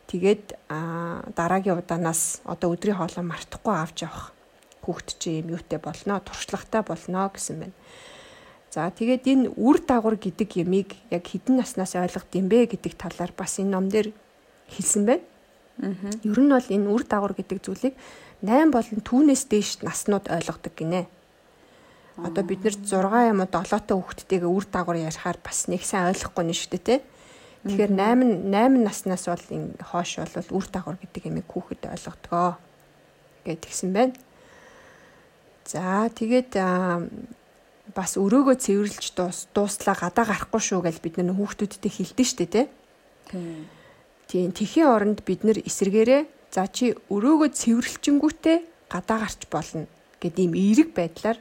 тэгээд 0.07 0.55
дараагийн 1.35 1.83
удаанаас 1.83 2.39
одоо 2.47 2.71
өдрийн 2.71 2.95
хоолоо 2.95 3.25
мартахгүй 3.27 3.75
авч 3.75 4.07
явах 4.07 4.31
хүүхэд 4.87 5.09
чинь 5.19 5.43
юм 5.43 5.59
юутэй 5.59 5.83
болно 5.83 6.23
туршлагатай 6.23 6.81
болно 6.87 7.27
гэсэн 7.27 7.55
байна. 7.59 7.75
За 8.75 8.91
тэгээд 8.91 9.23
энэ 9.23 9.47
үр 9.55 9.79
дагавар 9.79 10.19
гэдэг 10.19 10.59
ямиг 10.59 10.99
яг 11.07 11.23
хідэн 11.23 11.63
наснаас 11.63 11.95
ойлгох 11.95 12.27
юм 12.35 12.51
бэ 12.51 12.67
гэдэг 12.75 12.99
талаар 12.99 13.31
бас 13.31 13.55
энэ 13.55 13.71
ном 13.71 13.87
дээр 13.87 14.11
хэлсэн 14.67 15.07
байна. 15.07 15.23
Аа. 15.79 16.11
Ер 16.27 16.39
нь 16.43 16.51
бол 16.51 16.67
энэ 16.67 16.91
үр 16.91 17.07
дагавар 17.07 17.39
гэдэг 17.39 17.63
зүйлийг 17.63 17.95
8 18.43 18.75
болон 18.75 18.99
түүнээс 18.99 19.47
дээш 19.47 19.79
наснууд 19.79 20.27
ойлгодог 20.27 20.75
гинэ. 20.75 21.07
Одоо 22.19 22.43
бид 22.43 22.67
нэр 22.67 22.75
6 22.75 23.31
юм 23.31 23.39
уу 23.39 23.47
7 23.47 23.79
та 23.79 23.95
хүүхдтэйгээ 23.95 24.51
үр 24.51 24.67
дагавар 24.67 25.07
ярихаар 25.07 25.39
бас 25.39 25.71
нэг 25.71 25.79
сайн 25.87 26.11
ойлгохгүй 26.11 26.43
нь 26.43 26.51
шүү 26.51 26.75
дээ, 26.75 26.83
тэ. 26.83 26.95
Тэгэхээр 27.63 27.91
8 27.95 28.51
8 28.51 28.83
наснаас 28.83 29.23
бол 29.31 29.47
энэ 29.55 29.79
хоош 29.87 30.19
бол 30.19 30.59
үр 30.59 30.67
дагавар 30.67 30.99
гэдэг 30.99 31.31
ямиг 31.31 31.47
хүүхэд 31.47 31.87
ойлгодгоо 31.95 32.59
гэдгийгсэн 33.47 33.91
байна. 33.95 34.19
За 35.63 36.11
тэгээд 36.11 36.59
бас 37.95 38.19
өрөөгөө 38.19 38.55
цэвэрлж 38.59 39.15
дууслаа 39.55 39.95
гадаа 39.95 40.25
гарахгүй 40.27 40.61
шүү 40.61 40.83
гэж 40.83 40.99
бид 40.99 41.15
нар 41.23 41.39
хүүхдүүдтэй 41.39 41.91
хэлдэж 41.95 42.27
штэ 42.27 42.45
тий. 42.51 42.65
Тийм 44.27 44.51
тэхийн 44.51 44.91
оронд 44.91 45.23
бид 45.23 45.47
нар 45.47 45.63
эсэргээрээ 45.63 46.51
за 46.51 46.67
чи 46.67 46.91
өрөөгөө 47.07 47.49
цэвэрлчингүүтээ 47.55 48.57
гадаа 48.91 49.17
гарч 49.23 49.47
болно 49.47 49.87
гэд 50.19 50.35
ийм 50.43 50.53
эерэг 50.59 50.91
байдлаар 50.91 51.39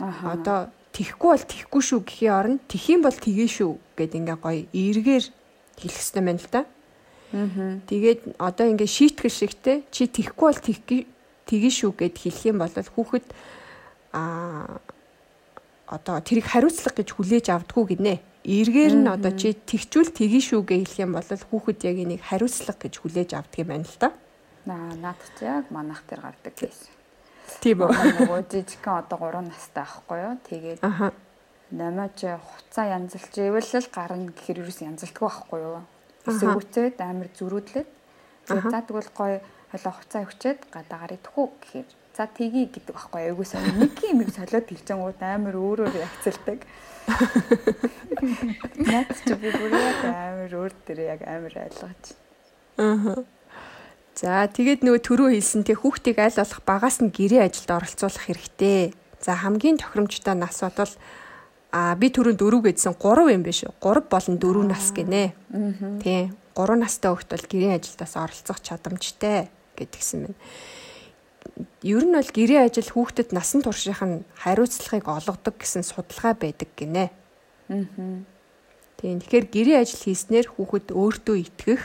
одоо 0.00 0.72
тэхгүй 0.96 1.30
бол 1.36 1.44
тэхгүй 1.52 1.82
шүү 1.84 2.00
гэхийн 2.00 2.32
оронд 2.32 2.60
тэхийн 2.64 3.00
бол 3.04 3.12
тгий 3.14 3.50
шүү 3.50 3.76
гэд 3.98 4.12
ингээ 4.18 4.38
гоё 4.40 4.64
эргээр 4.72 5.24
хэлэх 5.78 5.98
хэрэгтэй 6.00 6.24
байна 6.24 6.40
л 6.40 6.48
да. 6.50 6.62
Аа. 7.28 7.78
Тэгээд 7.86 8.20
одоо 8.40 8.66
ингээ 8.72 8.88
шийтгэл 8.88 9.36
шигтэй 9.36 9.76
чи 9.92 10.08
тэхгүй 10.08 10.46
бол 10.48 10.60
тгий 10.64 11.72
шүү 11.72 11.92
гэд 11.92 12.16
хэлэх 12.18 12.42
юм 12.50 12.58
бол 12.64 12.72
хүүхэд 12.72 13.26
аа 14.16 14.80
одоо 15.88 16.20
тэрийг 16.20 16.46
хариуцлага 16.52 17.00
гэж 17.00 17.08
хүлээж 17.16 17.46
авдггүй 17.48 17.96
гинэ. 17.96 18.14
Эргээр 18.44 18.94
нь 19.00 19.08
одоо 19.08 19.32
чи 19.32 19.56
тэгчүүл 19.56 20.12
тгий 20.12 20.40
шүүгээ 20.44 20.78
хэлэх 20.84 21.00
юм 21.00 21.12
бол 21.16 21.24
хүүхэд 21.24 21.80
яг 21.88 21.96
энийг 21.96 22.22
хариуцлага 22.22 22.80
гэж 22.84 22.94
хүлээж 23.00 23.30
авдаг 23.32 23.58
юм 23.64 23.68
байна 23.72 23.88
л 23.88 23.96
та. 23.96 24.08
Наа 24.68 24.92
наад 25.00 25.20
чи 25.36 25.44
яг 25.48 25.68
манах 25.72 26.04
дээр 26.04 26.20
гардаг 26.28 26.54
гэсэн. 26.56 26.92
Тийм 27.64 27.88
үү. 27.88 27.92
Нөгөө 28.20 28.40
жижигхэн 28.52 29.00
одоо 29.00 29.18
3 29.20 29.48
настай 29.48 29.84
байхгүй 29.84 30.18
юу? 30.20 30.34
Тэгээд 30.44 30.80
намаач 31.72 32.18
хуцаа 32.24 32.86
янзалж 32.92 33.34
ивэл 33.40 33.72
л 33.80 33.88
гарна 33.88 34.32
гэхээр 34.32 34.62
юус 34.64 34.78
янзалтгүй 34.84 35.24
байхгүй 35.24 35.60
юу? 35.64 35.80
Эсвүүцээд 36.28 36.96
амар 37.00 37.28
зүрүүдлээд. 37.32 37.88
За 38.48 38.60
тэгвэл 38.60 39.12
гоё 39.16 39.40
хойлоо 39.72 39.92
хуцаа 39.96 40.24
өвчээд 40.24 40.60
гадаагаар 40.72 41.16
идэхгүй 41.16 41.46
гэхээр 41.60 41.88
За 42.18 42.26
тгий 42.26 42.66
гэдэг 42.66 42.98
байхгүй 42.98 43.30
айгуу 43.30 43.46
сайн 43.46 43.78
нэг 43.78 43.94
юм 44.02 44.26
солиод 44.26 44.66
хэлжэнгууд 44.66 45.22
амар 45.22 45.54
өөрөөр 45.54 46.02
ягцэлдэг. 46.02 46.66
Наад 48.82 49.14
чи 49.22 49.34
би 49.38 49.54
бүр 49.54 49.70
яг 49.70 50.02
амар 50.02 50.50
өөр 50.50 50.74
дээр 50.82 51.14
яг 51.14 51.22
амар 51.22 51.54
ойлгож. 51.54 52.18
Аа. 52.82 53.22
За 54.18 54.50
тэгээд 54.50 54.82
нөгөө 54.82 54.98
төрөө 54.98 55.30
хэлсэн 55.30 55.62
тэг 55.62 55.78
хүүхдийг 55.86 56.18
аль 56.18 56.34
болох 56.34 56.62
багаас 56.66 56.98
нь 56.98 57.14
гэрээ 57.14 57.46
ажилд 57.46 57.70
оролцуулах 57.70 58.26
хэрэгтэй. 58.26 58.98
За 59.22 59.38
хамгийн 59.38 59.78
тохиромжтой 59.78 60.34
нас 60.34 60.58
бол 60.58 60.90
а 61.70 61.94
би 61.94 62.10
түрүүн 62.10 62.34
дөрөв 62.34 62.66
гэдсэн 62.66 62.98
3 62.98 63.30
юм 63.30 63.46
биш 63.46 63.62
үү? 63.62 63.78
3 63.78 64.10
болон 64.10 64.42
4 64.42 64.66
нас 64.66 64.90
гинэ. 64.90 65.38
Тийм. 66.02 66.34
3 66.58 66.82
настай 66.82 67.14
хүүхд 67.14 67.30
бол 67.30 67.46
гэрээ 67.46 67.78
ажилдаас 67.78 68.18
оролцох 68.18 68.58
чадамжтай 68.58 69.54
гэдгсэн 69.78 70.26
байна 70.26 70.38
ер 71.82 72.04
нь 72.04 72.14
бол 72.14 72.30
гэрээ 72.30 72.60
ажил 72.66 72.90
хүүхдэд 72.92 73.34
насан 73.34 73.62
туршийнх 73.62 74.02
нь 74.04 74.24
хариуцлагыг 74.38 75.06
олгодог 75.08 75.54
гэсэн 75.58 75.82
судалгаа 75.82 76.34
байдаг 76.38 76.70
гинэ. 76.76 77.10
Аа. 77.68 77.84
Тийм. 78.98 79.22
Тэгэхээр 79.22 79.46
гэрээ 79.46 79.78
ажил 79.82 80.02
хийснээр 80.02 80.46
хүүхэд 80.54 80.90
өөртөө 80.90 81.36
итгэх 81.46 81.82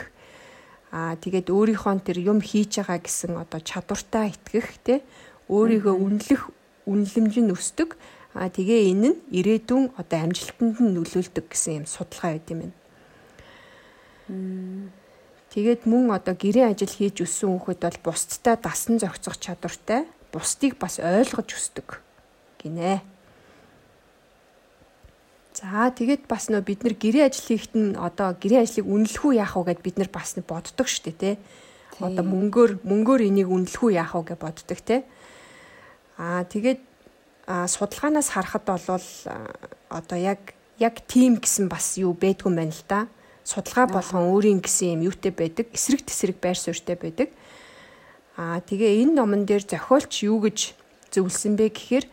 аа 0.94 1.14
тэгээд 1.18 1.50
өөрийнхөө 1.50 2.06
тэр 2.06 2.18
юм 2.22 2.38
хийж 2.42 2.82
байгаа 2.82 3.02
гэсэн 3.02 3.38
одоо 3.38 3.60
чадвартаа 3.62 4.30
итгэх 4.30 4.68
тий 4.82 4.98
өөрийгөө 5.50 5.94
үнэлэх 5.94 6.42
үнэлэмж 6.86 7.34
нь 7.42 7.54
өсдөг. 7.54 7.98
Аа 8.34 8.50
тэгээ 8.50 8.90
энэ 8.90 9.08
нь 9.14 9.18
ирээдүйн 9.30 9.94
одоо 9.94 10.18
амжилтанд 10.26 10.78
нь 10.82 10.94
нөлөөлдөг 10.94 11.46
гэсэн 11.50 11.82
юм 11.82 11.86
судалгаа 11.86 12.34
байд 12.34 12.46
юм 12.50 12.58
байна. 12.62 12.74
Тэгээд 15.54 15.86
мөн 15.86 16.10
одоо 16.10 16.34
гэрээ 16.34 16.74
ажил 16.74 16.90
хийж 16.90 17.22
өссөн 17.22 17.62
хүүхэд 17.62 17.86
бол 17.86 18.10
бусдтай 18.10 18.58
дасан 18.58 18.98
зохицох 18.98 19.38
чадвартай, 19.38 20.02
бусдыг 20.34 20.74
бас 20.82 20.98
ойлгож 20.98 21.54
өсдөг 21.54 22.02
гинэ. 22.58 22.98
За 25.54 25.94
тэгээд 25.94 26.26
бас 26.26 26.50
нөө 26.50 26.66
бид 26.66 26.82
нар 26.82 26.98
гэрээ 26.98 27.30
ажил 27.30 27.54
хийхэд 27.54 27.74
нь 27.78 27.94
одоо 27.94 28.34
гэрээ 28.34 28.66
ажлыг 28.66 28.90
үнэлэх 28.90 29.22
үү 29.22 29.38
яах 29.38 29.54
вэ 29.54 29.70
гэд 29.70 29.80
бид 29.86 29.96
нар 30.02 30.10
бас 30.10 30.34
боддог 30.34 30.90
шүү 30.90 31.14
дээ 31.14 31.22
тий. 31.22 31.34
Одоо 32.02 32.26
мөнгөөр 32.26 32.82
мөнгөөр 32.82 33.22
энийг 33.22 33.46
үнэлэх 33.46 33.78
үү 33.78 33.94
яах 33.94 34.18
вэ 34.18 34.34
гэж 34.34 34.38
боддог 34.42 34.78
тий. 34.82 35.06
Аа 36.18 36.42
тэгээд 36.42 36.82
судалгаанаас 37.46 38.34
харахад 38.34 38.66
бол 38.66 39.06
одоо 39.86 40.18
яг 40.18 40.58
яг 40.82 40.98
тим 41.06 41.38
гэсэн 41.38 41.70
бас 41.70 41.94
юу 42.02 42.18
байдгүй 42.18 42.50
юм 42.50 42.58
байна 42.58 42.74
л 42.74 42.84
да. 42.90 43.06
Судалгаа 43.44 44.00
болгон 44.00 44.32
өөрийн 44.32 44.64
гэсэн 44.64 44.96
юм 44.96 45.12
юутэй 45.12 45.28
байдаг, 45.28 45.68
эсрэг 45.76 46.00
тесрэг 46.08 46.40
байр 46.40 46.56
суурьтай 46.56 46.96
байдаг. 46.96 47.28
Аа 48.40 48.64
тэгээ 48.64 49.04
энэ 49.04 49.20
номон 49.20 49.44
дээр 49.44 49.68
зохиолч 49.68 50.24
юу 50.24 50.48
гэж 50.48 50.72
зөвлөсөн 51.12 51.60
бэ 51.60 51.68
гэхээр 51.76 52.06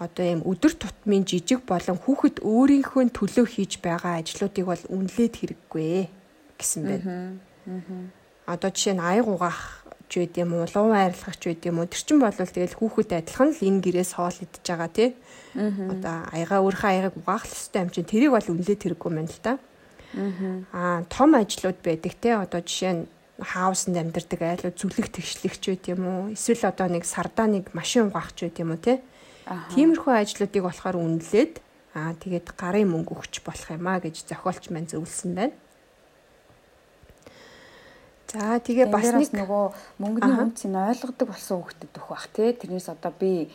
одоо 0.00 0.24
ийм 0.24 0.40
өдөр 0.48 0.72
тутмын 0.80 1.28
жижиг 1.28 1.60
болон 1.68 2.00
хүүхэд 2.00 2.40
өөрийнхөө 2.40 3.12
төлөө 3.12 3.46
хийж 3.52 3.84
байгаа 3.84 4.24
ажлуудыг 4.24 4.64
бол 4.64 4.82
үнэлээд 4.88 5.34
хэрэггүй 5.44 6.08
гэсэн 6.56 6.82
байна. 6.88 7.36
Одоо 8.48 8.70
жишээ 8.72 8.96
нь 8.96 9.04
аяг 9.04 9.28
угаах 9.28 9.84
ч 10.08 10.24
үед 10.24 10.40
юм 10.40 10.56
уу, 10.56 10.64
луу 10.64 10.96
айрлах 10.96 11.36
ч 11.36 11.52
үед 11.52 11.68
юм 11.68 11.84
уу. 11.84 11.86
Тэр 11.86 12.00
чинь 12.00 12.22
бол 12.24 12.32
тэгэл 12.32 12.80
хүүхэд 12.80 13.12
адилхан 13.12 13.52
л 13.52 13.60
энэ 13.60 13.84
гэрээс 13.84 14.16
хоол 14.16 14.40
идж 14.40 14.64
байгаа 14.64 14.88
тий. 14.88 15.12
Одоо 15.52 16.16
аяга 16.32 16.64
өөрийнхөө 16.64 16.90
аягийг 16.90 17.16
угаах 17.20 17.44
хэвээр 17.44 17.84
юм 17.84 17.90
чинь 17.92 18.08
тэрийг 18.08 18.32
бол 18.32 18.50
үнэлээд 18.50 18.82
хэрэггүй 18.82 19.10
юм 19.12 19.28
л 19.28 19.40
да. 19.44 19.60
Аа 19.60 19.75
том 21.08 21.30
ажлууд 21.34 21.78
байдаг 21.82 22.14
тий. 22.20 22.34
Одоо 22.34 22.60
жишээ 22.60 22.92
нь 22.92 23.08
хаусанд 23.40 23.96
амьдардаг 24.00 24.40
айлууд 24.40 24.76
зүлэг 24.76 25.12
тэгшлэгч 25.12 25.62
үед 25.68 25.84
юм 25.92 26.02
уу. 26.06 26.22
Эсвэл 26.32 26.68
одоо 26.68 26.88
нэг 26.88 27.04
сардаа 27.04 27.46
нэг 27.46 27.74
машин 27.76 28.08
угаах 28.08 28.32
ч 28.32 28.48
үед 28.48 28.56
юм 28.60 28.72
уу 28.72 28.80
тий. 28.80 29.02
Тиймэрхүү 29.46 30.12
ажлуудыг 30.16 30.62
болохоор 30.64 30.96
үнэлээд 30.96 31.60
аа 31.96 32.16
тэгээд 32.16 32.56
гарын 32.56 32.88
мөнгө 32.92 33.12
өгч 33.12 33.44
болох 33.44 33.68
юм 33.72 33.86
а 33.86 34.00
гэж 34.00 34.24
зохиолч 34.24 34.72
маань 34.72 34.88
зөвлөсөн 34.88 35.32
байна. 35.36 35.54
За 38.26 38.58
тэгээ 38.60 38.92
бас 38.92 39.06
нэг 39.16 39.32
нөгөө 39.32 39.64
мөнгөний 40.02 40.36
үнцийг 40.44 40.74
ойлгодог 40.76 41.28
болсон 41.30 41.62
хүүхдэд 41.62 41.94
өгөх 41.96 42.10
бах 42.10 42.28
тий. 42.36 42.52
Тэрнээс 42.52 42.92
одоо 42.92 43.12
би 43.16 43.48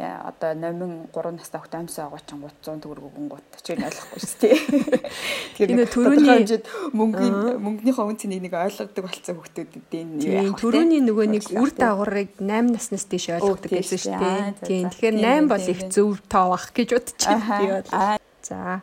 одоо 0.00 0.54
номин 0.54 1.04
3 1.12 1.36
настай 1.36 1.60
хөлт 1.60 1.74
амьсаа 1.76 2.08
ч 2.24 2.32
300 2.32 2.80
төгрөг 2.80 3.04
өгөнгүүт 3.12 3.60
чи 3.60 3.76
ойлгохгүй 3.76 4.20
шүү 4.24 4.38
дээ. 4.40 4.56
Тэгэхээр 5.60 5.76
нэг 5.76 5.90
төрөний 5.92 6.28
хэмжээд 6.40 6.64
мөнгөний 6.96 7.60
мөнгөнийхөө 7.60 8.06
үнцнийг 8.08 8.40
нэг 8.48 8.54
ойлгодог 8.56 9.04
болсон 9.04 9.36
хүүхдүүдэд 9.36 9.92
энэ 9.92 10.24
яах 10.24 10.56
вэ? 10.56 10.60
Төрөний 10.64 11.00
нөгөө 11.04 11.26
нэг 11.36 11.44
үр 11.52 11.70
дагаврыг 11.76 12.32
8 12.40 12.72
наснаас 12.72 13.04
дээш 13.12 13.26
ойлгодог 13.36 13.70
гэсэн 13.76 14.00
шүү 14.00 14.16
дээ. 14.24 14.40
Тийм. 14.64 14.84
Тэгэхээр 14.88 15.16
8 15.20 15.52
бол 15.52 15.66
их 15.68 15.80
зөв 15.92 16.16
тоо 16.32 16.46
бах 16.56 16.66
гэж 16.72 16.88
бодчих. 16.96 17.28
Би 17.60 17.66
бол. 17.68 18.16
За. 18.40 18.80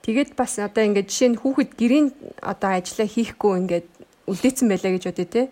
Тэгээд 0.00 0.32
бас 0.32 0.56
одоо 0.64 0.82
ингээд 0.88 1.12
жишээ 1.12 1.28
нь 1.36 1.40
хүүхэд 1.44 1.70
гэрийн 1.76 2.08
одоо 2.40 2.70
ажиллаа 2.72 3.08
хийхгүй 3.08 3.52
ингээд 3.60 3.88
үлдээсэн 4.32 4.66
байлаа 4.72 4.92
гэж 4.96 5.04
бодъё 5.12 5.28
те. 5.28 5.42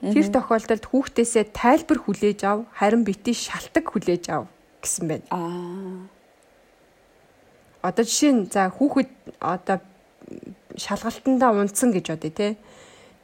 Тэр 0.00 0.26
тохиолдолд 0.32 0.84
хүүхдээсээ 0.88 1.44
тайлбар 1.52 1.98
хүлээж 2.00 2.40
ав, 2.48 2.64
харин 2.74 3.04
битгий 3.04 3.36
шалтак 3.36 3.92
хүлээж 3.92 4.32
ав 4.32 4.48
гэсэн 4.82 5.04
байна. 5.08 5.26
Аа. 5.30 6.10
Одоо 7.82 8.04
жишээ 8.04 8.32
нь 8.34 8.46
за 8.50 8.70
хүүхэд 8.70 9.10
одоо 9.40 9.78
шалгалтандаа 10.76 11.50
унтсан 11.54 11.90
гэж 11.94 12.06
бодъё 12.10 12.30
те. 12.34 12.48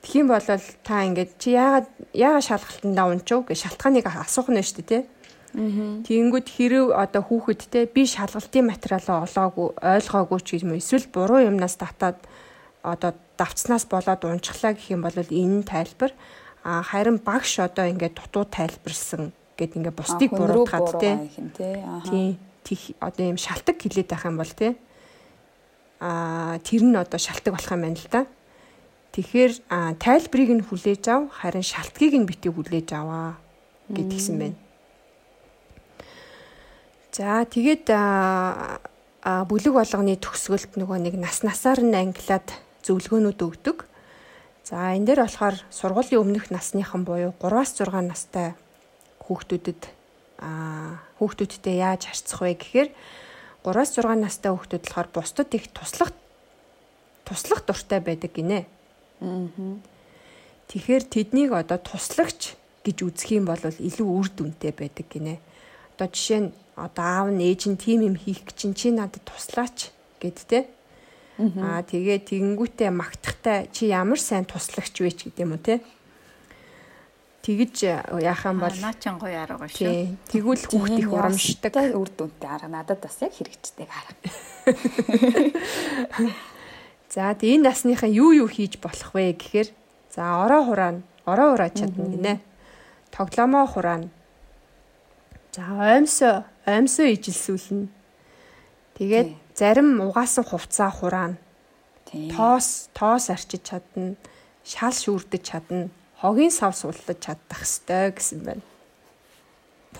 Тэгхийн 0.02 0.26
бол 0.30 0.42
та 0.42 1.04
ингээд 1.06 1.30
чи 1.42 1.58
яагаад 1.58 1.86
яагаад 2.14 2.48
шалгалтандаа 2.48 3.06
унчив 3.10 3.46
гэж 3.46 3.58
шалтгааныг 3.66 4.06
асуух 4.06 4.48
нь 4.50 4.62
шүү 4.62 4.82
дээ 4.82 4.88
те. 4.88 4.98
Тэгэнгүүт 5.58 6.48
хэрэг 6.54 6.92
одоо 6.92 7.22
хүүхэдтэй 7.24 7.88
би 7.88 8.04
шалгалтын 8.04 8.68
материалаа 8.68 9.24
олоогүй 9.24 9.68
ойлгоогүй 9.80 10.40
ч 10.44 10.60
юм 10.60 10.76
эсвэл 10.76 11.08
буруу 11.08 11.40
юмнаас 11.40 11.80
татаад 11.80 12.20
одоо 12.84 13.16
давцснаас 13.40 13.88
болоод 13.88 14.22
унчглаа 14.28 14.76
гэх 14.76 14.92
юм 14.92 15.02
бол 15.02 15.16
энэ 15.16 15.64
тайлбар 15.64 16.12
а 16.62 16.82
харин 16.84 17.16
багш 17.16 17.58
одоо 17.64 17.88
ингээд 17.88 18.20
дутуу 18.20 18.44
тайлбарсан 18.44 19.32
гэд 19.58 19.74
ингээ 19.74 19.90
бусдыг 19.90 20.30
буруутгаад 20.30 20.88
те. 21.02 21.10
Тийм. 22.06 22.38
Тих 22.62 22.94
одоо 23.02 23.34
юм 23.34 23.38
шалтак 23.38 23.82
хилээд 23.82 24.08
байх 24.14 24.22
юм 24.22 24.38
бол 24.38 24.54
те. 24.54 24.78
Аа 25.98 26.62
тэр 26.62 26.86
нь 26.86 26.94
одоо 26.94 27.18
шалтак 27.18 27.58
болох 27.58 27.74
юм 27.74 27.82
байна 27.82 27.98
л 27.98 28.06
да. 28.06 28.22
Тэгэхээр 29.18 29.52
тайлбарыг 29.98 30.50
нь 30.54 30.62
хүлээж 30.62 31.04
ав 31.10 31.26
харин 31.34 31.66
шалтгийг 31.66 32.14
нь 32.14 32.28
битгий 32.28 32.54
хүлээж 32.54 32.88
аваа 32.94 33.34
гэдгийгсэн 33.90 34.36
байна. 34.38 34.58
За 37.10 37.42
тэгээд 37.42 37.90
бүлэг 39.26 39.74
болгоны 39.74 40.14
төгсгөлт 40.22 40.78
нөгөө 40.78 40.98
нэг 41.02 41.14
нас 41.18 41.42
насаар 41.42 41.82
нь 41.82 41.98
ангилаад 41.98 42.46
зөвлөгөөнүүд 42.86 43.40
өгдөг. 43.42 43.90
За 44.62 44.94
энэ 44.94 45.18
дээр 45.18 45.26
болохоор 45.26 45.56
сургуулийн 45.72 46.22
өмнөх 46.22 46.54
насныхан 46.54 47.02
буюу 47.02 47.34
3-аас 47.42 47.74
6 47.74 48.06
настай 48.06 48.54
хүүхдүүдэд 49.28 49.82
аа 50.40 51.04
хүүхдүүдтэй 51.20 51.76
яаж 51.84 52.08
харьцах 52.08 52.40
вэ 52.40 52.56
гэхээр 52.56 52.88
3-аас 53.62 53.90
6 54.00 54.16
настай 54.16 54.50
хүүхдүүд 54.54 54.84
болохоор 54.88 55.08
бусдад 55.12 55.50
их 55.52 55.68
туслах 55.76 56.10
туслах 57.28 57.60
дуртай 57.66 58.00
байдаг 58.00 58.32
гинэ. 58.32 58.64
Аа. 59.20 59.76
Тэгэхээр 60.72 61.04
тэднийг 61.04 61.52
одоо 61.52 61.76
туслагч 61.76 62.56
гэж 62.84 62.96
үзэх 63.04 63.36
юм 63.36 63.44
бол 63.50 63.60
илүү 63.60 64.08
үр 64.08 64.28
дүнтэй 64.32 64.72
байдаг 64.72 65.06
гинэ. 65.12 65.36
Одоо 65.98 66.08
жишээ 66.08 66.40
нь 66.48 66.50
одоо 66.78 67.04
аав 67.04 67.28
нь 67.34 67.44
ээж 67.44 67.68
нь 67.68 67.76
тим 67.76 68.00
юм 68.06 68.16
хийх 68.16 68.46
чинь 68.56 68.72
чи 68.72 68.88
надад 68.94 69.26
туслаач 69.26 69.92
гэд 70.22 70.38
тэ. 70.48 70.70
Аа 71.38 71.82
тэгээ 71.82 72.18
тэгэнгүүтээ 72.24 72.90
магтахтай 72.94 73.68
чи 73.74 73.90
ямар 73.92 74.18
сайн 74.18 74.46
туслагч 74.46 74.94
вэ 75.02 75.10
ч 75.12 75.28
гэдэм 75.28 75.54
үү 75.54 75.60
те 75.62 75.74
тэгж 77.42 77.86
яах 78.18 78.44
юм 78.44 78.58
бол 78.60 78.74
наачин 78.82 79.18
гоё 79.18 79.42
арга 79.42 79.68
шүү. 79.70 80.16
Тэгвэл 80.28 80.64
хүүхд 80.68 80.98
их 80.98 81.08
урамшдаг. 81.12 81.74
Үр 81.94 82.10
дүнтэй 82.10 82.50
арга 82.50 82.68
надад 82.68 83.00
бас 83.00 83.16
яг 83.22 83.32
хэрэгждэг 83.32 83.88
арга. 83.88 84.28
За 87.08 87.32
тэгээ 87.32 87.62
энэ 87.62 87.66
насныхан 87.72 88.12
юу 88.12 88.36
юу 88.36 88.48
хийж 88.50 88.76
болох 88.82 89.14
вэ 89.16 89.32
гэхээр 89.38 89.72
за 90.12 90.44
ороо 90.44 90.62
хураана. 90.68 91.02
Ороо 91.24 91.56
хураа 91.56 91.70
чадна 91.72 92.04
гинэ. 92.04 92.34
Тогломоо 93.14 93.64
хураана. 93.64 94.12
За 95.56 95.64
оймсоо 95.72 96.44
оймсоо 96.68 97.08
ижилсүүлнэ. 97.08 97.88
Тэгээд 99.00 99.30
зарим 99.56 100.04
угаасан 100.04 100.44
хувцаа 100.44 100.92
хураана. 100.92 101.40
Тоос 102.12 102.92
тоос 102.92 103.32
арчиж 103.32 103.72
чадна. 103.72 104.20
Шал 104.68 104.92
шүүрдэж 104.92 105.42
чадна 105.48 105.88
хогийн 106.20 106.50
сав 106.50 106.74
суултаж 106.74 107.18
чадах 107.22 107.62
ёстой 107.62 108.10
гэсэн 108.10 108.40
байна. 108.42 108.64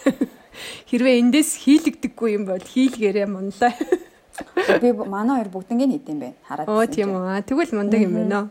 Хэрвээ 0.91 1.23
эндээс 1.23 1.63
хийлэгдэггүй 1.63 2.29
юм 2.35 2.45
бол 2.51 2.63
хийлгээрээ 2.63 3.27
мунлаа. 3.31 3.73
Би 4.83 4.91
манай 4.93 5.43
хоёр 5.43 5.51
бүгднийг 5.55 5.91
хийд 5.91 6.09
юм 6.11 6.19
байна. 6.23 6.39
Хараад. 6.47 6.67
Оо 6.69 6.87
тийм 6.87 7.15
үү. 7.15 7.43
Тэгвэл 7.47 7.75
мундаг 7.79 8.03
юм 8.03 8.15
байна. 8.19 8.51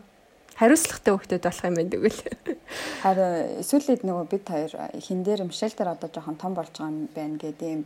Хариуцлагатай 0.58 1.14
хөлтөд 1.14 1.44
болох 1.44 1.64
юм 1.68 1.76
байна 1.76 1.92
тэгвэл. 1.92 2.22
Харин 3.04 3.62
эсвэл 3.62 4.02
нөгөө 4.02 4.26
бид 4.32 4.46
хоёр 4.48 4.72
хин 5.04 5.22
дээр 5.22 5.44
Мишель 5.46 5.76
дээр 5.76 5.94
одоо 5.94 6.10
жоохон 6.10 6.40
том 6.40 6.56
болж 6.56 6.72
байгаа 6.72 6.90
юм 6.90 7.08
байна 7.14 7.36
гэдэг 7.38 7.68
юм 7.68 7.84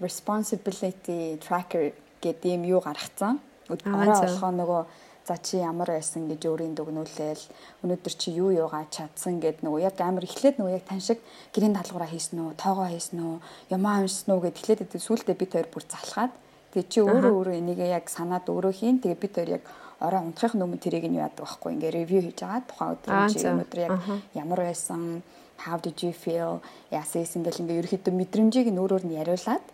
responsibility 0.00 1.38
tracker 1.38 1.92
гэдэг 2.24 2.50
юм 2.56 2.64
юу 2.64 2.80
гаргацсан. 2.80 3.38
Орой 3.68 4.16
болохоо 4.16 4.50
нөгөө 4.50 4.82
за 5.30 5.38
чи 5.38 5.62
ямар 5.62 5.94
байсан 5.94 6.26
гэж 6.26 6.42
өөрийн 6.50 6.74
дүгнүүлээл 6.74 7.44
өнөөдөр 7.86 8.14
чи 8.18 8.34
юу 8.34 8.50
юугаа 8.50 8.90
чадсан 8.90 9.38
гэд 9.38 9.62
нөгөө 9.62 9.86
яг 9.86 9.94
амар 10.02 10.26
эхлээд 10.26 10.58
нөгөө 10.58 10.74
яг 10.74 10.84
тань 10.90 10.98
шиг 10.98 11.22
гэрийн 11.54 11.78
даалгавраа 11.78 12.10
хийсэн 12.10 12.42
үү 12.42 12.58
тоогоо 12.58 12.90
хийсэн 12.90 13.22
үү 13.22 13.38
ямаа 13.70 14.02
уншсан 14.02 14.34
уу 14.34 14.42
гэд 14.42 14.58
эхлээд 14.58 14.90
сүүлдээ 14.90 15.38
бид 15.38 15.54
хоёр 15.54 15.68
бүр 15.70 15.84
залхаад. 15.86 16.34
Тэгээ 16.74 16.90
чи 16.90 16.98
өөрөө 17.06 17.32
өөрөө 17.38 17.54
энийг 17.62 17.78
яг 17.78 18.10
санаад 18.10 18.50
өөрөө 18.50 18.74
хийн. 18.74 18.98
Тэгээ 18.98 19.22
бид 19.22 19.34
хоёр 19.38 19.50
яг 19.62 19.64
орой 20.02 20.20
унтахын 20.26 20.66
өмнө 20.66 20.82
тэрийг 20.82 21.06
нь 21.06 21.22
яадаг 21.22 21.46
байхгүй 21.46 21.70
ингээ 21.78 21.94
ревю 21.94 22.18
хийж 22.26 22.38
байгаа. 22.42 22.66
Тухайн 22.66 22.90
өдөр 22.98 23.14
чи 23.30 23.46
өнөөдөр 23.46 23.80
яг 23.86 23.94
ямар 24.34 24.60
байсан 24.66 25.22
how 25.62 25.78
did 25.78 25.94
you 26.02 26.10
feel 26.10 26.58
яасан 26.90 27.46
гэл 27.46 27.62
ингээ 27.62 27.78
ерөөхдөө 27.86 28.14
мэдрэмжийг 28.18 28.68
нь 28.74 28.82
өөрөөр 28.82 29.04
нь 29.06 29.14
яриулаад 29.14 29.64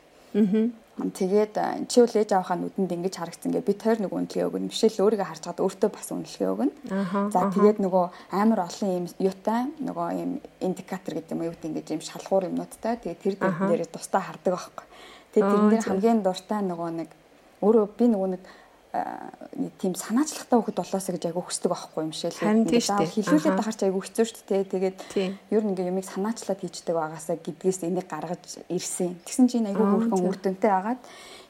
Тэгээд 0.96 1.54
чи 1.92 2.00
бол 2.00 2.08
ээж 2.16 2.30
авахаа 2.32 2.56
нүдэнд 2.56 2.88
ингэж 2.88 3.14
харагдсан 3.20 3.52
гэ 3.52 3.68
бид 3.68 3.84
хоёр 3.84 4.00
нөгөө 4.00 4.16
үнэлгээ 4.16 4.48
өгнө. 4.48 4.72
Бишэл 4.72 5.04
өөрийгөө 5.04 5.28
харж 5.28 5.42
чад 5.44 5.60
өөртөө 5.60 5.90
бас 5.92 6.08
үнэлгээ 6.08 6.48
өгнө. 6.56 6.72
За 7.36 7.52
тэгээд 7.52 7.84
нөгөө 7.84 8.04
амар 8.32 8.64
олон 8.64 9.04
юм 9.04 9.06
юутай 9.20 9.68
нөгөө 9.76 10.08
юм 10.16 10.32
индикатор 10.64 11.20
гэдэг 11.20 11.36
юм 11.36 11.40
уу 11.44 11.48
юу 11.52 11.54
гэдэг 11.60 11.68
ингэж 11.68 11.86
юм 11.92 12.00
шалгуур 12.00 12.48
юмнуудтай. 12.48 12.96
Тэгээд 12.96 13.20
тэр 13.20 13.34
дээр 13.36 13.84
тусдаа 13.92 14.24
хардаг 14.24 14.56
байхгүй. 14.56 14.86
Тэгээд 15.36 15.52
тэрэн 15.52 15.68
дээр 15.68 15.84
хамгийн 15.84 16.20
дуртай 16.24 16.60
нөгөө 16.64 16.90
нэг 16.96 17.10
өөрөө 17.60 17.86
би 17.92 18.04
нөгөө 18.16 18.28
нэг 18.32 18.42
тийм 19.80 19.94
санаачлагтай 19.96 20.58
хөхд 20.60 20.76
болоосоо 20.76 21.12
гэж 21.16 21.24
айгу 21.28 21.42
хүсдэг 21.44 21.70
байхгүй 21.72 22.02
юм 22.04 22.12
шиг 22.12 22.32
л 22.32 23.08
хэлүүлээд 23.08 23.60
ахарч 23.60 23.80
айгу 23.84 24.00
хэцүү 24.04 24.24
шүү 24.26 24.44
дээ. 24.48 24.64
Тэгээд 24.72 24.98
ер 25.50 25.62
нь 25.64 25.70
ингээ 25.72 25.90
юмыг 25.90 26.06
санаачлаад 26.06 26.60
хийждэг 26.60 26.94
байгаасаа 26.96 27.36
гэдгээс 27.40 27.88
энийг 27.88 28.08
гаргаж 28.08 28.60
ирсэн. 28.68 29.16
Тэгсэн 29.24 29.46
чинь 29.48 29.68
айгу 29.70 29.84
хөөрхөн 29.84 30.26
үр 30.28 30.38
дүнтэй 30.40 30.72
агаад 30.72 31.00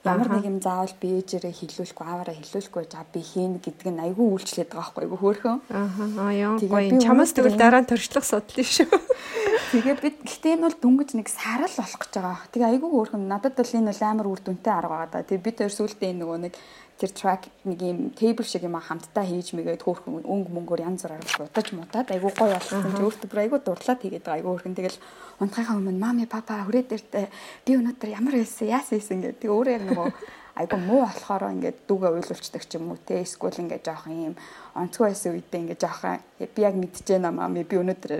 ямар 0.06 0.28
нэг 0.30 0.44
юм 0.46 0.58
заавал 0.62 0.94
би 1.00 1.18
ээжээрээ 1.18 1.54
хилүүлэхгүй 1.54 2.06
аваараа 2.06 2.36
хилүүлэхгүй 2.38 2.84
за 2.86 3.02
би 3.10 3.20
хийн 3.20 3.58
гэдэг 3.58 3.88
нь 3.90 4.02
айгүй 4.06 4.26
үйлчлээд 4.30 4.70
байгаа 4.70 4.94
байхгүй 4.94 5.02
айгүй 5.02 5.18
хөөрхөн. 5.18 5.58
Аа 5.66 6.32
яа 6.32 6.54
гоё. 6.62 7.02
Чамаас 7.02 7.34
тэгвэл 7.34 7.58
дараа 7.58 7.82
нь 7.82 7.90
төршлөх 7.90 8.22
судлаа 8.22 8.66
шүү. 8.66 8.86
Тэгээ 9.74 9.96
би 9.98 10.08
гэхдээ 10.22 10.54
энэ 10.54 10.66
бол 10.70 10.78
дүнгэж 10.78 11.10
нэг 11.18 11.26
сарал 11.26 11.74
болох 11.74 11.98
гэж 11.98 12.12
байгаа. 12.14 12.50
Тэгээ 12.54 12.70
айгүй 12.70 12.90
хөөрхөн 12.90 13.24
надад 13.26 13.54
бол 13.58 13.72
энэ 13.74 13.90
бол 13.90 14.02
амар 14.06 14.26
үр 14.30 14.40
дүнтэй 14.46 14.72
арга 14.72 14.94
байгаа 14.94 15.10
да. 15.10 15.26
Тэгээ 15.26 15.42
би 15.42 15.50
тэр 15.58 15.72
сүултээ 15.74 16.12
нөгөө 16.14 16.38
нэг 16.46 16.54
тэр 16.96 17.10
track 17.12 17.52
нэг 17.68 17.80
юм 17.84 17.98
table 18.16 18.44
шиг 18.48 18.64
юм 18.64 18.80
хамтдаа 18.80 19.24
хийж 19.28 19.52
мэгээд 19.52 19.84
хөөхөн 19.84 20.24
өнгө 20.24 20.50
мөнгөөр 20.56 20.84
янз 20.88 21.04
бүрээр 21.04 21.44
удаж 21.44 21.68
мутаад 21.76 22.08
айгуу 22.08 22.32
гоё 22.32 22.56
болсон 22.56 22.88
өөртөө 22.88 23.28
бүр 23.28 23.42
айгуу 23.44 23.60
дурлаад 23.60 24.00
хийгээд 24.00 24.24
байгаа 24.24 24.40
айгуу 24.40 24.56
хөрхэн 24.56 24.76
тэгэл 24.80 24.98
унтахынхаа 25.44 25.76
өмнө 25.76 26.00
мами 26.00 26.24
папа 26.24 26.64
хүрээ 26.64 26.88
дээртэй 26.88 27.28
би 27.68 27.72
өнөөдөр 27.76 28.10
ямар 28.16 28.34
байсан 28.40 28.72
яасан 28.72 28.96
хийсэн 28.96 29.20
гэдэг 29.20 29.40
тэг 29.44 29.52
өөрөө 29.52 29.76
нөгөө 29.92 30.08
айгуу 30.56 30.80
муу 30.80 31.04
болохоор 31.04 31.52
ингээд 31.52 31.84
дүүгээ 31.84 32.12
уйлуулцдаг 32.16 32.64
ч 32.64 32.80
юм 32.80 32.88
уу 32.88 32.98
те 33.04 33.20
эсвэл 33.20 33.60
ингээд 33.60 33.84
жоох 33.84 34.08
юм 34.08 34.34
онцгой 34.72 35.12
байсан 35.12 35.36
үедээ 35.36 35.60
ингээд 35.68 35.84
жоох 35.84 36.02
би 36.40 36.60
яг 36.64 36.74
мэдчихэе 36.80 37.20
на 37.20 37.28
мами 37.28 37.60
би 37.60 37.76
өнөөдөр 37.76 38.12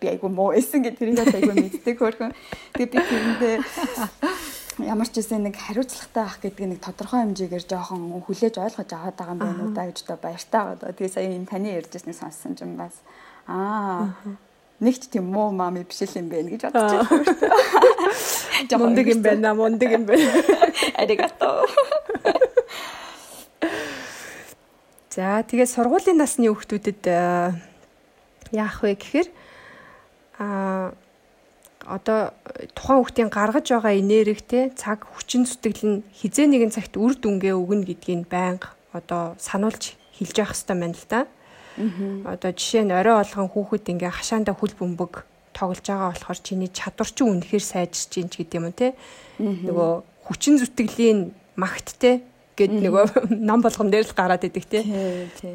би 0.00 0.06
айгуу 0.08 0.32
муу 0.32 0.56
байсан 0.56 0.80
гэдэг 0.80 0.96
тэрийг 0.96 1.20
айгуу 1.20 1.52
мэддэг 1.52 1.96
хөрхөн 2.00 2.32
тэг 2.72 2.88
би 2.88 2.96
тэрэндээ 2.96 3.56
ямар 4.80 5.08
ч 5.08 5.20
үсэн 5.20 5.44
нэг 5.44 5.60
хариуцлагатай 5.60 6.24
байх 6.24 6.38
гэдэг 6.40 6.66
нэг 6.72 6.80
тодорхой 6.80 7.20
хэмжээгээр 7.20 7.64
жоохон 7.68 8.24
хүлээж 8.24 8.56
ойлгож 8.56 8.90
аваад 8.96 9.16
байгаа 9.18 9.34
юм 9.36 9.40
байна 9.44 9.62
уу 9.68 9.74
да 9.76 9.84
гэж 9.84 9.98
одоо 10.08 10.18
баяртай 10.22 10.62
байгаа. 10.64 10.96
Тэгээ 10.96 11.12
сая 11.12 11.28
энэ 11.28 11.50
таны 11.50 11.68
ярьжсэнийг 11.76 12.16
сонссон 12.16 12.56
юм 12.56 12.80
бас 12.80 12.94
аа 13.44 14.16
нэг 14.80 14.96
ч 14.96 15.12
тийм 15.12 15.28
муу 15.28 15.52
мами 15.52 15.84
биш 15.84 16.00
л 16.02 16.16
юм 16.16 16.32
байна 16.32 16.48
гэж 16.50 16.62
бодож 16.72 17.04
байна. 17.04 18.78
Мундаг 18.80 19.06
юм 19.06 19.20
байна, 19.22 19.54
мундаг 19.54 19.90
юм 19.92 20.04
байна. 20.08 20.42
Аригато. 20.96 21.66
За 25.12 25.44
тэгээ 25.44 25.68
сургуулийн 25.68 26.16
насны 26.16 26.48
хүүхдүүдэд 26.48 27.04
э, 27.04 27.52
яах 28.56 28.80
вэ 28.80 28.96
гэхээр 28.96 29.28
аа 30.40 30.96
одоо 31.86 32.30
тухайн 32.74 32.98
хүүхдийн 33.02 33.30
гаргаж 33.30 33.66
байгаа 33.70 33.94
энергитэй 33.98 34.70
цаг 34.78 35.06
хүчин 35.06 35.46
зүтгэл 35.46 35.82
нь 35.88 36.04
хизээ 36.14 36.46
нэгэн 36.46 36.74
цагт 36.74 36.94
үр 36.96 37.18
дүнгээ 37.18 37.54
өгнө 37.58 37.86
гэдгийг 37.86 38.30
байнга 38.30 38.74
одоо 38.92 39.34
сануулж 39.38 39.96
хэлж 40.16 40.36
явах 40.38 40.54
хэрэгтэй 40.54 40.76
байна 40.78 40.94
л 40.94 41.06
да. 41.08 41.20
Одоо 42.28 42.50
жишээ 42.52 42.84
нь 42.84 42.92
орой 42.92 43.16
болгон 43.18 43.48
хүүхэд 43.48 43.90
ингээ 43.96 44.12
хашаанда 44.12 44.52
хүл 44.52 44.74
бөмбөг 44.76 45.24
тоглож 45.56 45.84
байгаа 45.84 46.12
болохоор 46.12 46.38
чиний 46.40 46.70
чадвар 46.70 47.08
чинь 47.08 47.30
үнэхээр 47.32 47.64
сайжирч 47.64 48.08
чинь 48.12 48.28
ч 48.28 48.44
гэдэг 48.44 48.58
юм 48.60 48.72
те. 48.72 48.92
Нөгөө 49.40 49.90
хүчин 50.28 50.60
зүтгэлийн 50.60 51.32
магт 51.56 51.96
те 51.98 52.20
гэд 52.56 52.72
нөгөө 52.84 53.04
ном 53.48 53.60
болгон 53.64 53.88
дээр 53.88 54.04
л 54.04 54.16
гараад 54.16 54.44
идэг 54.44 54.64
те. 54.68 54.80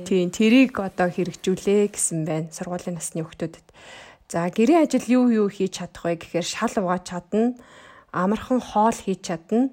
Тийм 0.06 0.34
тэрийг 0.34 0.78
одоо 0.82 1.10
хэрэгжүүлээ 1.10 1.94
гэсэн 1.94 2.26
байна 2.26 2.50
сургуулийн 2.50 2.98
насны 2.98 3.22
хүүхдүүдэд. 3.22 3.68
За 4.28 4.44
гэрээ 4.52 4.84
ажил 4.84 5.08
юу 5.08 5.26
юу 5.32 5.48
хийж 5.48 5.80
чадах 5.80 6.04
вэ 6.04 6.20
гэхээр 6.20 6.44
шал 6.44 6.74
угааж 6.84 7.04
чадна, 7.08 7.56
амархан 8.12 8.60
хоол 8.60 8.92
хийж 8.92 9.24
чадна, 9.24 9.72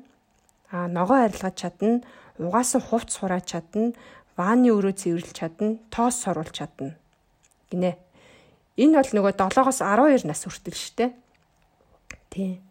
а 0.70 0.86
ногоо 0.86 1.26
арилгаж 1.26 1.58
чадна, 1.58 2.06
угаасан 2.38 2.78
хувц 2.78 3.18
сурааж 3.18 3.50
чадна, 3.50 3.98
ванны 4.38 4.70
өрөө 4.70 4.94
цэвэрлж 4.94 5.34
чадна, 5.34 5.82
тоос 5.90 6.22
соруулж 6.22 6.54
чадна. 6.54 6.94
Гинэ. 7.70 7.98
Энэ 8.78 8.94
бол 8.94 9.10
нөгөө 9.10 9.34
7-оос 9.34 9.82
12 9.82 10.22
нас 10.22 10.46
хүртэл 10.46 10.78
штэ. 10.78 11.10
Тий. 12.30 12.62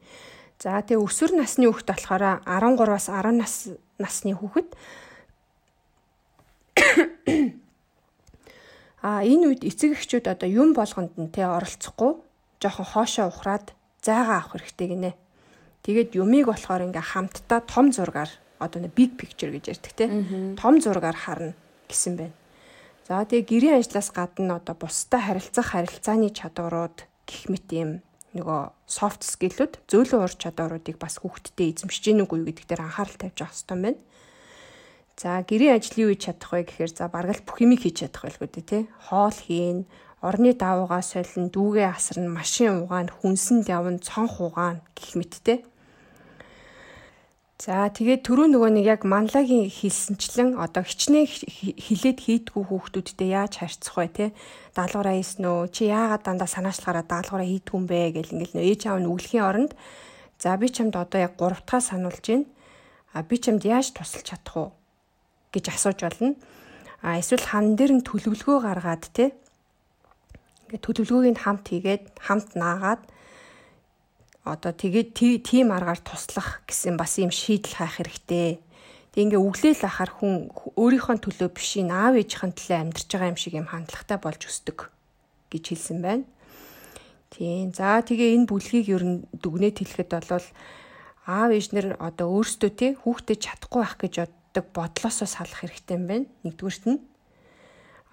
За 0.64 0.80
тэгээ 0.80 1.04
өсвөр 1.04 1.36
насны 1.36 1.68
хүүхэд 1.68 1.92
болохоор 1.92 2.48
13-аас 2.48 3.08
10 3.12 3.40
нас 3.44 3.54
насны 4.00 4.32
хүүхэд 4.40 4.72
А 9.04 9.20
энэ 9.28 9.52
үед 9.52 9.62
эцэг 9.68 10.00
эхчүүд 10.00 10.32
одоо 10.32 10.48
юм 10.48 10.72
болгонд 10.72 11.20
нь 11.20 11.28
тэ 11.28 11.44
оролцохгүй 11.44 12.24
жоохон 12.64 12.88
хоошоо 12.88 13.28
ухраад 13.28 13.76
зайгаа 14.00 14.40
авах 14.40 14.56
хэрэгтэй 14.56 14.88
гинэ. 14.96 15.12
Тэгээд 15.84 16.16
юмыг 16.16 16.48
болохоор 16.48 16.88
ингээ 16.88 17.12
хамтдаа 17.12 17.60
том 17.68 17.92
зургаар 17.92 18.32
одоо 18.64 18.80
нэг 18.80 18.96
big 18.96 19.20
picture 19.20 19.52
гэж 19.52 19.76
ярьдаг 19.76 19.94
те. 20.00 20.08
Том 20.56 20.80
зургаар 20.80 21.20
харна 21.20 21.52
гэсэн 21.92 22.16
байна. 22.16 22.36
За 23.04 23.28
тэгээ 23.28 23.44
гэрийн 23.44 23.78
ажлаас 23.84 24.16
гадна 24.16 24.64
одоо 24.64 24.76
бусдад 24.80 25.20
харилцах 25.20 25.76
харилцааны 25.76 26.32
чадварууд 26.32 27.04
гэх 27.28 27.52
мэт 27.52 27.68
юм 27.76 28.00
нөгөө 28.32 28.62
soft 28.88 29.28
skill-үүд 29.28 29.84
зөөлөн 29.92 30.24
ур 30.24 30.34
чадваруудыг 30.34 30.96
бас 30.96 31.20
хүүхдтэд 31.20 31.84
эзэмшиж 31.84 32.04
гэнэ 32.08 32.24
үгүй 32.24 32.48
гэдэг 32.48 32.66
дээр 32.72 32.88
анхаарал 32.88 33.20
тавьж 33.20 33.38
авах 33.44 33.52
хэрэгтэй 33.52 33.78
байна. 33.84 34.00
За 35.18 35.40
ажил 35.46 35.98
юу 36.04 36.10
хийж 36.12 36.26
чадах 36.26 36.52
вэ 36.54 36.64
гэхээр 36.66 36.92
за 36.94 37.06
бараг 37.08 37.38
л 37.38 37.46
бүх 37.46 37.62
юмыг 37.62 37.86
хийж 37.86 38.02
чадах 38.02 38.26
байлгүй 38.26 38.50
дээ 38.50 38.66
тий. 38.66 38.84
Хоол 39.10 39.38
хийн, 39.38 39.86
орны 40.26 40.58
давуугаа 40.58 41.04
солино, 41.06 41.54
дүүгээ 41.54 41.88
асарна, 41.94 42.34
машин 42.34 42.88
угаана, 42.88 43.14
хүнсэнд 43.14 43.70
явна, 43.70 44.02
цонх 44.02 44.42
угаана 44.42 44.82
гэх 44.98 45.14
мэттэй. 45.14 45.60
За 47.64 47.88
тэгээд 47.88 48.28
түрүү 48.28 48.52
нөгөө 48.52 48.72
нэг 48.76 48.86
яг 48.92 49.02
манлагийн 49.08 49.72
хэлсэнчлэн 49.72 50.60
одоо 50.60 50.84
хичнээн 50.84 51.24
хилээд 51.80 52.20
хийдгүү 52.20 52.60
хүүхдүүдтэй 52.60 53.30
яаж 53.32 53.64
харьцах 53.64 53.96
вэ 53.96 54.08
те 54.12 54.26
даалгавраа 54.76 55.16
хийсэн 55.16 55.48
үү 55.48 55.72
чи 55.72 55.88
яагаад 55.88 56.28
дандаа 56.28 56.50
санаачлахаараа 56.52 57.08
даалгавраа 57.08 57.48
хийдгүү 57.48 57.78
юм 57.80 57.88
бэ 57.88 58.20
гэл 58.20 58.36
ингээл 58.36 58.56
нөө 58.60 58.68
ээж 58.68 58.82
аав 58.84 59.00
нь 59.00 59.08
үглэхийн 59.08 59.48
оронд 59.48 59.72
за 60.44 60.60
би 60.60 60.68
чамд 60.76 61.00
одоо 61.00 61.20
яг 61.24 61.40
3 61.40 61.64
дахь 61.64 61.88
сануулж 61.88 62.26
байна 62.28 62.52
а 63.16 63.24
би 63.24 63.36
чамд 63.40 63.64
яаж 63.64 63.96
тусалж 63.96 64.28
чадах 64.28 64.56
вэ 64.60 64.83
гэж 65.54 65.66
асууж 65.70 66.00
болно. 66.02 66.36
А 67.06 67.22
эсвэл 67.22 67.46
хан 67.46 67.78
дээр 67.78 68.02
нь 68.02 68.08
төлөвлөгөө 68.08 68.58
гаргаад 68.66 69.06
те 69.14 69.32
ингээд 70.68 70.84
төлөвлөгөөг 70.84 71.28
нь 71.38 71.44
хамт 71.46 71.66
хийгээд 71.70 72.04
хамт 72.18 72.58
наагаад 72.58 73.02
одоо 74.44 74.72
тэгээд 74.76 75.14
тийм 75.46 75.72
аргаар 75.72 76.02
туслах 76.02 76.66
гэсэн 76.68 76.98
бас 76.98 77.16
юм 77.22 77.32
шийдэл 77.32 77.80
хайх 77.80 78.02
хэрэгтэй. 78.02 78.60
Тэг 79.14 79.22
ингээ 79.30 79.40
өглөөл 79.40 79.84
ахаар 79.86 80.12
хүн 80.20 80.50
өөрийнхөө 80.74 81.18
төлөө 81.22 81.50
биш 81.54 81.80
аав 81.80 82.18
ээжийн 82.18 82.52
төлөө 82.52 82.78
амьдарч 82.82 83.10
байгаа 83.14 83.32
юм 83.32 83.40
шиг 83.40 83.54
юм 83.54 83.70
хандлагатай 83.70 84.18
болж 84.18 84.42
өсдөг 84.50 84.90
гэж 85.54 85.64
хэлсэн 85.70 86.00
байна. 86.02 86.26
Тийм. 87.30 87.72
За 87.72 88.02
тэгээ 88.02 88.36
энэ 88.42 88.50
бүлгийг 88.50 88.90
ер 88.90 89.04
нь 89.06 89.18
дүгнэж 89.38 89.86
хэлэхэд 89.86 90.12
бол 90.28 90.48
аав 91.30 91.50
ээжнэр 91.54 92.02
одоо 92.02 92.28
өөрсдөө 92.42 92.72
тий 92.74 92.92
хүүхдэд 93.00 93.40
чадахгүй 93.40 93.82
байх 93.86 93.96
гэж 94.02 94.14
боддог 94.54 94.74
бодлоосоо 94.74 95.26
салах 95.28 95.66
хэрэгтэй 95.66 95.98
юм 95.98 96.06
байна. 96.08 96.26
Нэгдүгüрт 96.46 96.86
нь 96.86 97.02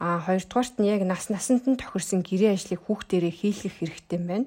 а 0.00 0.20
хоёрдугаарт 0.24 0.81
нь 0.81 0.88
яг 0.88 1.05
нас 1.05 1.29
насанд 1.29 1.68
нь 1.68 1.76
тохирсон 1.76 2.24
гэрээ 2.24 2.57
ажлыг 2.57 2.81
хүүхдэрээ 2.88 3.33
хийлгэх 3.33 3.76
хэрэгтэй 3.76 4.16
юм 4.16 4.26
байна. 4.26 4.46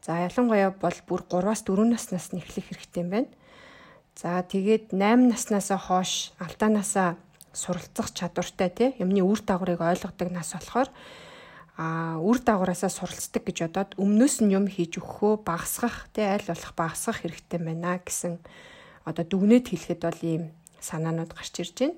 За 0.00 0.16
ялангуяа 0.24 0.72
бол 0.72 0.98
бүр 1.04 1.20
3-аас 1.28 1.68
4 1.68 1.84
наснаас 1.84 2.32
нь 2.32 2.40
эхлэх 2.40 2.72
хэрэгтэй 2.72 3.02
юм 3.04 3.10
байна. 3.12 3.28
За 4.16 4.40
тэгээд 4.40 4.96
8 4.96 5.28
наснаас 5.28 5.68
хойш 5.68 6.32
алдаанаасаа 6.40 7.20
суралцах 7.52 8.16
чадвартай 8.16 8.72
тийм 8.72 8.92
юмны 8.96 9.20
үр 9.20 9.44
дагаврыг 9.44 9.84
ойлгодог 9.84 10.32
нас 10.32 10.56
болохоор 10.56 10.88
а 11.76 12.18
үр 12.18 12.40
дагавраасаа 12.40 12.88
суралцдаг 12.88 13.44
гэж 13.44 13.68
бодоод 13.68 13.90
өмнөөс 14.00 14.40
нь 14.42 14.56
юм 14.56 14.66
хийж 14.66 14.98
өгөхөө 14.98 15.44
багасгах 15.44 16.08
тий 16.10 16.26
аль 16.26 16.42
болох 16.42 16.72
багасгах 16.74 17.22
хэрэгтэй 17.22 17.60
байна 17.62 18.02
гэсэн 18.02 18.42
одоо 19.06 19.24
дүгнэлт 19.24 19.70
хэлэхэд 19.70 20.02
бол 20.02 20.20
ийм 20.26 20.44
санаанууд 20.80 21.32
гарч 21.34 21.54
ирж 21.62 21.76
байна. 21.78 21.96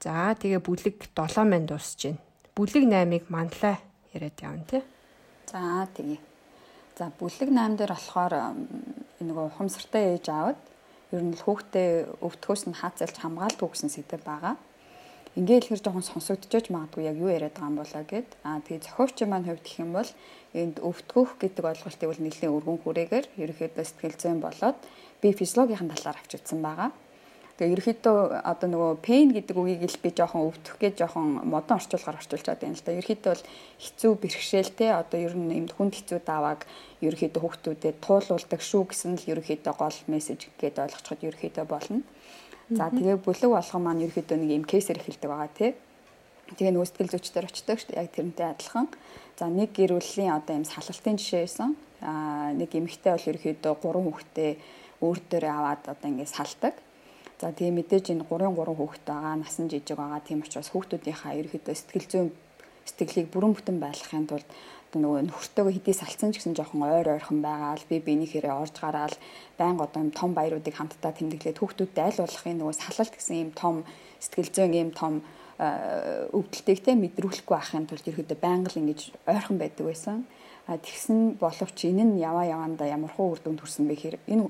За 0.00 0.34
тэгээ 0.34 0.60
бүлэг 0.64 0.96
7 1.12 1.44
манд 1.44 1.68
дуусж 1.68 2.00
байна. 2.08 2.20
Бүлэг 2.56 2.84
8-ыг 2.88 3.24
манлаа 3.28 3.76
яриад 4.12 4.38
явна 4.40 4.64
тий. 4.64 4.82
За 5.50 5.86
тэгээ. 5.94 6.20
За 6.96 7.12
бүлэг 7.14 7.48
8 7.52 7.76
дээр 7.76 7.92
болохоор 7.92 8.34
нөгөө 9.20 9.44
ухамсартай 9.52 10.16
ээж 10.16 10.26
аавд 10.32 10.60
ер 11.12 11.22
нь 11.26 11.34
л 11.34 11.44
хүүхдээ 11.44 12.22
өвтгөөс 12.22 12.62
нь 12.70 12.78
хаацалж 12.80 13.16
хамгаалдаг 13.18 13.68
гэсэн 13.72 13.90
сэдв 13.90 14.22
байгаа. 14.22 14.54
Ингээд 15.38 15.70
хэлэхэр 15.70 15.84
жоохон 15.86 16.06
сонсогдчихож 16.06 16.74
магадгүй 16.74 17.06
яг 17.06 17.16
юу 17.18 17.30
яриад 17.30 17.54
байгаа 17.54 17.70
юм 17.70 17.78
болоо 17.78 18.02
гэд. 18.02 18.28
Аа 18.42 18.58
тэгээ 18.66 18.82
зохиогчийн 18.82 19.30
маань 19.30 19.46
хувьд 19.46 19.62
гэх 19.62 19.78
юм 19.78 19.90
бол 19.94 20.10
энд 20.54 20.76
өвтгөх 20.82 21.30
гэдэг 21.38 21.64
ойлголтыг 21.70 22.08
бол 22.10 22.24
нэлийн 22.24 22.54
өргөн 22.54 22.78
хүрээгээр 22.82 23.26
ерөөхдөө 23.38 23.84
сэтгэл 23.86 24.18
зүйн 24.18 24.40
болоод 24.42 24.78
би 25.22 25.28
физиологийн 25.30 25.86
талаар 25.86 26.18
авч 26.18 26.32
үзсэн 26.34 26.58
байгаа. 26.58 26.90
Тэгээ 27.60 27.76
ерөөхдөө 27.76 28.40
одоо 28.40 28.68
нөгөө 28.72 28.92
pain 29.04 29.28
гэдэг 29.36 29.52
үгийг 29.52 29.84
л 29.84 30.00
би 30.00 30.08
жоохон 30.16 30.48
өвдөх 30.48 30.80
гэж 30.80 31.04
жоохон 31.04 31.44
модон 31.44 31.76
орчуулгаар 31.76 32.16
орчуулж 32.16 32.48
байгаа 32.48 32.72
юм 32.72 32.72
л 32.72 32.84
да. 32.88 32.96
Ерөөхдөө 32.96 33.32
бол 33.36 33.44
хэцүү 33.84 34.12
бэрхшээлтэй 34.16 34.90
одоо 34.96 35.18
ер 35.20 35.36
нь 35.36 35.52
юмд 35.60 35.76
хүнд 35.76 35.92
хэцүү 35.92 36.24
давааг 36.24 36.64
ерөөхдөө 37.04 37.36
хүүхдүүдэд 37.44 38.00
туулуулдаг 38.00 38.60
шүү 38.64 38.82
гэсэн 38.88 39.12
л 39.20 39.28
ерөөхдөө 39.36 39.74
гол 39.76 39.98
мессеж 40.08 40.48
гэдээ 40.56 40.84
ойлгочиход 40.88 41.20
ерөөхдөө 41.20 41.66
болно. 41.68 42.00
За 42.72 42.88
тэгээ 42.88 43.20
бүлэг 43.28 43.50
болгон 43.52 43.82
маань 43.84 44.04
ерөөхдөө 44.08 44.38
нэг 44.40 44.50
юм 44.56 44.64
кейсээр 44.64 45.04
эхэлдэг 45.04 45.28
байгаа 45.28 45.52
тий. 45.52 45.76
Тэгээ 46.56 46.72
нөгөө 46.80 46.88
сэтгэл 46.88 47.12
зүйчдэр 47.12 47.44
очдог 47.44 47.76
шүү 47.76 47.92
дээ. 47.92 48.00
Яг 48.00 48.08
тэрнтэй 48.16 48.46
адилхан. 48.56 48.88
За 49.36 49.52
нэг 49.52 49.76
гэр 49.76 50.00
бүлийн 50.00 50.32
одоо 50.32 50.56
юм 50.56 50.64
салалтын 50.64 51.20
жишээ 51.20 51.44
байсан. 51.44 51.76
Аа 52.00 52.56
нэг 52.56 52.72
эмэгтэй 52.72 53.12
бол 53.12 53.28
ерөөхдөө 53.36 53.74
гурван 53.84 54.06
хүүхдээ 54.08 54.50
өөр 55.04 55.18
дээрээ 55.28 55.52
аваад 55.52 55.82
одоо 55.92 56.08
ингэ 56.08 56.24
салдаг. 56.24 56.74
За 57.40 57.48
тэгээ 57.56 57.72
мэдээж 57.72 58.06
энэ 58.12 58.28
3 58.28 58.52
3 58.52 58.76
хүүхэд 58.76 59.04
байгаа, 59.08 59.34
насан 59.40 59.72
жижиг 59.72 59.96
байгаа. 59.96 60.20
Тийм 60.20 60.44
учраас 60.44 60.68
хүүхдүүдийнхаа 60.76 61.32
ерөөхдөө 61.40 61.72
сэтгэл 61.72 62.08
зүйн 62.12 62.28
сэтгэлийг 62.84 63.28
бүрэн 63.32 63.56
бүтэн 63.56 63.78
байлгахын 63.80 64.28
тулд 64.28 64.48
нөгөө 64.92 65.30
нөхөртөөгөө 65.30 65.74
хэдий 65.78 65.94
салцсан 65.94 66.34
ч 66.34 66.42
гэсэн 66.42 66.58
жоохон 66.58 66.82
ойр 66.82 67.14
ойрхон 67.14 67.38
байгаал 67.40 67.84
би 67.86 68.02
биенийхээрээ 68.02 68.50
орж 68.50 68.74
гараал 68.82 69.16
байнга 69.54 69.86
одоо 69.86 70.00
юм 70.02 70.10
том 70.10 70.34
баяруудыг 70.34 70.74
хамтдаа 70.74 71.14
тэмдэглээд 71.14 71.62
хүүхдүүдтэй 71.62 72.04
аль 72.10 72.18
болохын 72.18 72.58
нөгөө 72.58 72.74
салалт 72.74 73.14
гэсэн 73.14 73.36
юм 73.38 73.50
том 73.54 73.74
сэтгэл 74.18 74.50
зүйн 74.50 74.74
юм 74.74 74.90
том 74.90 75.22
өвдөлтийг 75.60 76.80
те 76.82 76.98
мэдрүүлэхгүй 76.98 77.54
байхын 77.54 77.86
тулд 77.86 78.04
ерөөдөө 78.10 78.38
байнга 78.42 78.68
л 78.74 78.80
ингэж 78.82 79.00
ойрхон 79.30 79.56
байдаг 79.62 79.84
байсан. 79.86 80.26
Тэгсэн 80.70 81.42
боловч 81.42 81.78
энэ 81.82 82.04
нь 82.06 82.22
яваа 82.22 82.46
яваанда 82.46 82.86
ямар 82.86 83.10
хуу 83.10 83.34
үр 83.34 83.40
дүнд 83.42 83.58
хүрсэн 83.58 83.90
бэ 83.90 83.94
гэхээр 83.98 84.16
энэ 84.30 84.46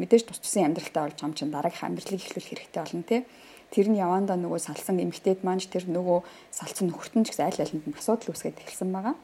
мэдээж 0.00 0.24
тус 0.24 0.40
тусын 0.40 0.72
амьдралтай 0.72 1.02
болж 1.04 1.20
байгаа 1.20 1.28
юм 1.28 1.36
чинь 1.36 1.52
дараагийнх 1.52 1.84
амьдралыг 1.84 2.24
эхлүүл 2.24 2.48
хэрэгтэй 2.48 2.80
болно 2.80 3.04
те. 3.04 3.26
Тэр 3.68 3.86
нь 3.92 4.00
яваандаа 4.00 4.40
нөгөө 4.40 4.60
салсан 4.64 4.96
эмэгтэйд 4.96 5.44
маань 5.44 5.60
тэр 5.60 5.84
нөгөө 5.92 6.24
салсан 6.56 6.88
нөхөртөн 6.88 7.28
ч 7.28 7.36
гэсэн 7.36 7.52
аль 7.52 7.60
алинд 7.60 7.84
нь 7.84 7.98
асуудал 8.00 8.32
үүсгээд 8.32 8.64
эхэлсэн 8.64 8.88
байгаа. 8.96 9.16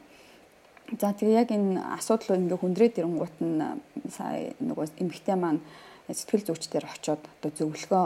За 1.01 1.17
тэгээ 1.17 1.41
яг 1.41 1.49
энэ 1.49 1.81
асуудал 1.97 2.37
ингээ 2.37 2.61
хүндрээд 2.61 2.99
ирэнгуут 3.01 3.35
нь 3.41 3.57
сая 4.13 4.53
нөгөө 4.61 5.01
эмэгтэй 5.01 5.33
маань 5.33 5.65
сэтгэл 6.13 6.45
зүйчдэр 6.45 6.85
очиод 6.85 7.25
одоо 7.25 7.49
зөвлөгөө 7.57 8.05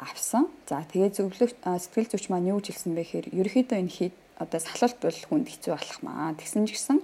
авсан. 0.00 0.48
За 0.64 0.80
тэгээ 0.88 1.12
зөвлөх 1.20 1.52
сэтгэл 1.60 2.08
зүйч 2.08 2.32
маань 2.32 2.48
юу 2.48 2.64
хэлсэн 2.64 2.96
бэ 2.96 3.04
гэхээр 3.04 3.26
ерөөхдөө 3.44 3.76
энэ 3.76 3.92
хий 3.92 4.10
одоо 4.40 4.56
салалт 4.56 4.98
бол 5.04 5.20
хүнд 5.28 5.52
хэцүү 5.52 5.72
болох 5.76 6.00
маа. 6.00 6.32
Тэгсэн 6.32 6.64
ч 6.64 6.80
гэсэн 6.80 6.98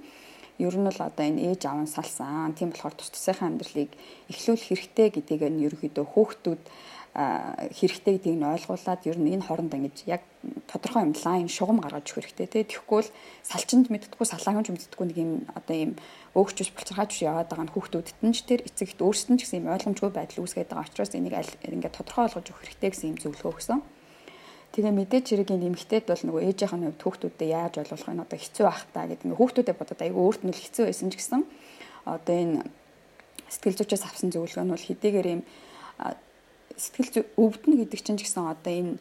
ер 0.61 0.75
нь 0.77 0.87
бол 0.89 1.01
одоо 1.01 1.25
энэ 1.25 1.43
ээж 1.49 1.63
аав 1.65 1.81
нь 1.83 1.95
салсан. 1.95 2.53
Тийм 2.53 2.71
болохоор 2.71 2.95
тус 2.95 3.11
тусынхаа 3.11 3.49
амьдралыг 3.49 3.91
эхлүүлэх 4.29 4.69
хэрэгтэй 4.69 5.09
гэдгийг 5.17 5.43
нь 5.49 5.65
ерөөхдөө 5.67 6.07
хөөхтүүд 6.13 6.63
хэрэгтэй 7.11 8.13
гэдгийг 8.23 8.39
нь 8.39 8.47
ойлгуулад 8.47 9.03
ер 9.11 9.19
нь 9.19 9.35
энэ 9.35 9.47
хооронд 9.49 9.75
ингэж 9.75 9.97
яг 10.07 10.23
тодорхой 10.71 11.03
юм 11.03 11.15
лайн 11.27 11.51
шугам 11.51 11.83
гаргаж 11.83 12.07
өгөх 12.07 12.31
хэрэгтэй 12.31 12.47
тий. 12.47 12.63
Тэгэхгүй 12.71 12.97
бол 13.03 13.11
салчинд 13.43 13.91
мэддэггүй 13.91 14.27
салаагч 14.31 14.71
мэддэггүй 14.71 15.07
нэг 15.11 15.19
юм 15.19 15.33
одоо 15.59 15.77
юм 15.77 15.93
өөгчөж 16.39 16.71
булчирхаач 16.71 17.13
яваад 17.27 17.51
байгаа 17.51 17.67
нь 17.67 17.75
хүүхдүүдэд 17.75 18.19
нь 18.23 18.35
ч 18.37 18.47
тэр 18.47 18.63
эцэгт 18.63 19.03
өөрсдөн 19.03 19.43
ч 19.43 19.51
гэсэн 19.51 19.67
юм 19.67 19.75
ойлгомжгүй 19.75 20.11
байдал 20.15 20.47
үүсгээд 20.47 20.71
байгаа 20.71 20.87
учраас 20.87 21.13
энийг 21.19 21.35
ингээд 21.67 21.99
тодорхой 21.99 22.31
ойлгож 22.31 22.47
өгөх 22.47 22.63
хэрэгтэй 22.63 22.91
гэсэн 22.95 23.11
юм 23.11 23.19
зөвлөгөө 23.19 23.53
өгсөн. 23.59 23.79
Тэгээ 24.71 24.95
мэдээч 24.95 25.27
хэрэг 25.35 25.51
энэ 25.51 25.69
эмгтээд 25.75 26.07
бол 26.07 26.23
нөгөө 26.23 26.43
ээжийнх 26.47 26.75
нь 26.79 26.95
хүүхдүүдэд 26.95 27.51
яаж 27.51 27.75
ойлгуулах 27.83 28.15
нь 28.15 28.23
одоо 28.23 28.39
хэцүү 28.39 28.65
байх 28.71 28.83
та 28.95 29.11
гэдэг 29.11 29.27
нөгөө 29.27 29.39
хүүхдүүдэд 29.43 29.79
бодоод 29.79 30.01
айгүй 30.07 30.23
өөрт 30.23 30.43
нь 30.47 30.55
л 30.55 30.63
хэцүү 30.63 30.85
байсан 30.87 31.09
ч 31.11 31.15
гэсэн 31.19 31.43
одоо 32.07 32.35
энэ 32.39 32.63
сэтгэл 33.51 33.79
зүйчээс 33.83 34.07
авсан 34.07 34.31
зөвлөгөө 34.31 34.65
нь 34.65 34.73
бол 34.73 34.87
хэдийгээр 34.87 35.29
юм 35.35 35.43
сэтгэл 36.79 37.11
зүй 37.11 37.25
өвднө 37.35 37.75
гэдэг 37.83 37.99
чинь 37.99 38.19
ч 38.19 38.31
гэсэн 38.31 38.47
одоо 38.47 38.71
энэ 38.71 38.93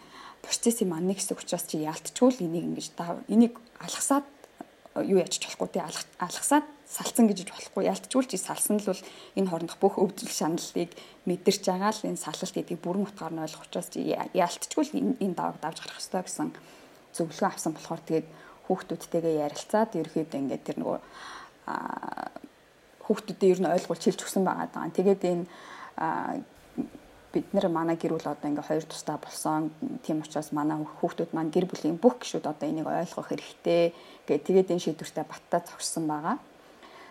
процессын 0.41 0.89
маань 0.89 1.05
нэг 1.05 1.21
хэсэг 1.21 1.37
учраас 1.37 1.65
чи 1.69 1.85
яалтчгүй 1.85 2.29
л 2.33 2.43
энийг 2.49 2.65
ингэж 2.73 2.87
энийг 3.29 3.53
алгасаад 3.77 4.25
юу 5.05 5.21
яж 5.21 5.37
болохгүй 5.37 5.69
тий 5.69 5.83
алгасаад 5.85 6.65
салцсан 6.89 7.29
гэж 7.29 7.45
болохгүй 7.45 7.85
чи 8.25 8.37
салсан 8.41 8.81
л 8.81 8.89
бол 8.89 9.03
энэ 9.37 9.49
хоорондох 9.49 9.77
бүх 9.77 9.95
өвдөл 10.01 10.33
шаналлыг 10.33 10.89
мэдэрч 11.29 11.63
байгаа 11.69 11.93
л 11.93 12.09
энэ 12.09 12.17
салалт 12.17 12.53
гэдгийг 12.57 12.81
бүрэн 12.81 13.05
утгаар 13.05 13.33
нь 13.37 13.43
ойлгох 13.45 13.69
учраас 13.69 13.93
ялтчгүй 13.93 14.85
энэ 15.21 15.37
даваг 15.37 15.61
давж 15.61 15.77
гарах 15.85 16.01
хэрэгтэй 16.01 16.25
гэсэн 16.25 16.49
зөвлөгөө 17.13 17.49
авсан 17.49 17.73
болохоор 17.77 18.01
тэгээд 18.09 18.27
хүүхдүүдтэйгээ 18.65 19.41
ярилцаад 19.45 19.97
ерөөхдөө 20.01 20.41
ингээд 20.41 20.65
тэр 20.65 20.77
нөгөө 20.81 20.99
хүүхдүүдэд 23.05 23.49
ер 23.49 23.59
нь 23.61 23.73
ойлгуулж 23.73 24.03
хэлж 24.05 24.21
өгсөн 24.25 24.43
байгаа 24.45 24.69
даа. 24.69 24.89
Тэгээд 24.93 25.21
энэ 25.25 25.45
бид 27.33 27.47
нэр 27.53 27.69
манай 27.69 27.97
гэр 27.97 28.13
бүл 28.13 28.29
одоо 28.29 28.49
ингээ 28.49 28.69
хоёр 28.69 28.85
тустай 28.85 29.17
болсон. 29.17 29.73
Тийм 30.05 30.21
учраас 30.21 30.49
манай 30.53 30.77
хүүхдүүд 31.01 31.33
маань 31.33 31.53
гэр 31.53 31.65
бүлийн 31.69 31.97
бүх 31.97 32.21
гишүүд 32.21 32.45
одоо 32.45 32.65
энийг 32.69 32.85
ойлгох 32.85 33.29
хэрэгтэй 33.29 33.93
гэх 34.25 34.45
тэгээд 34.45 34.71
энэ 34.73 34.83
шийдвэртэ 34.85 35.25
баттай 35.25 35.61
зогссон 35.65 36.05
байгаа. 36.09 36.37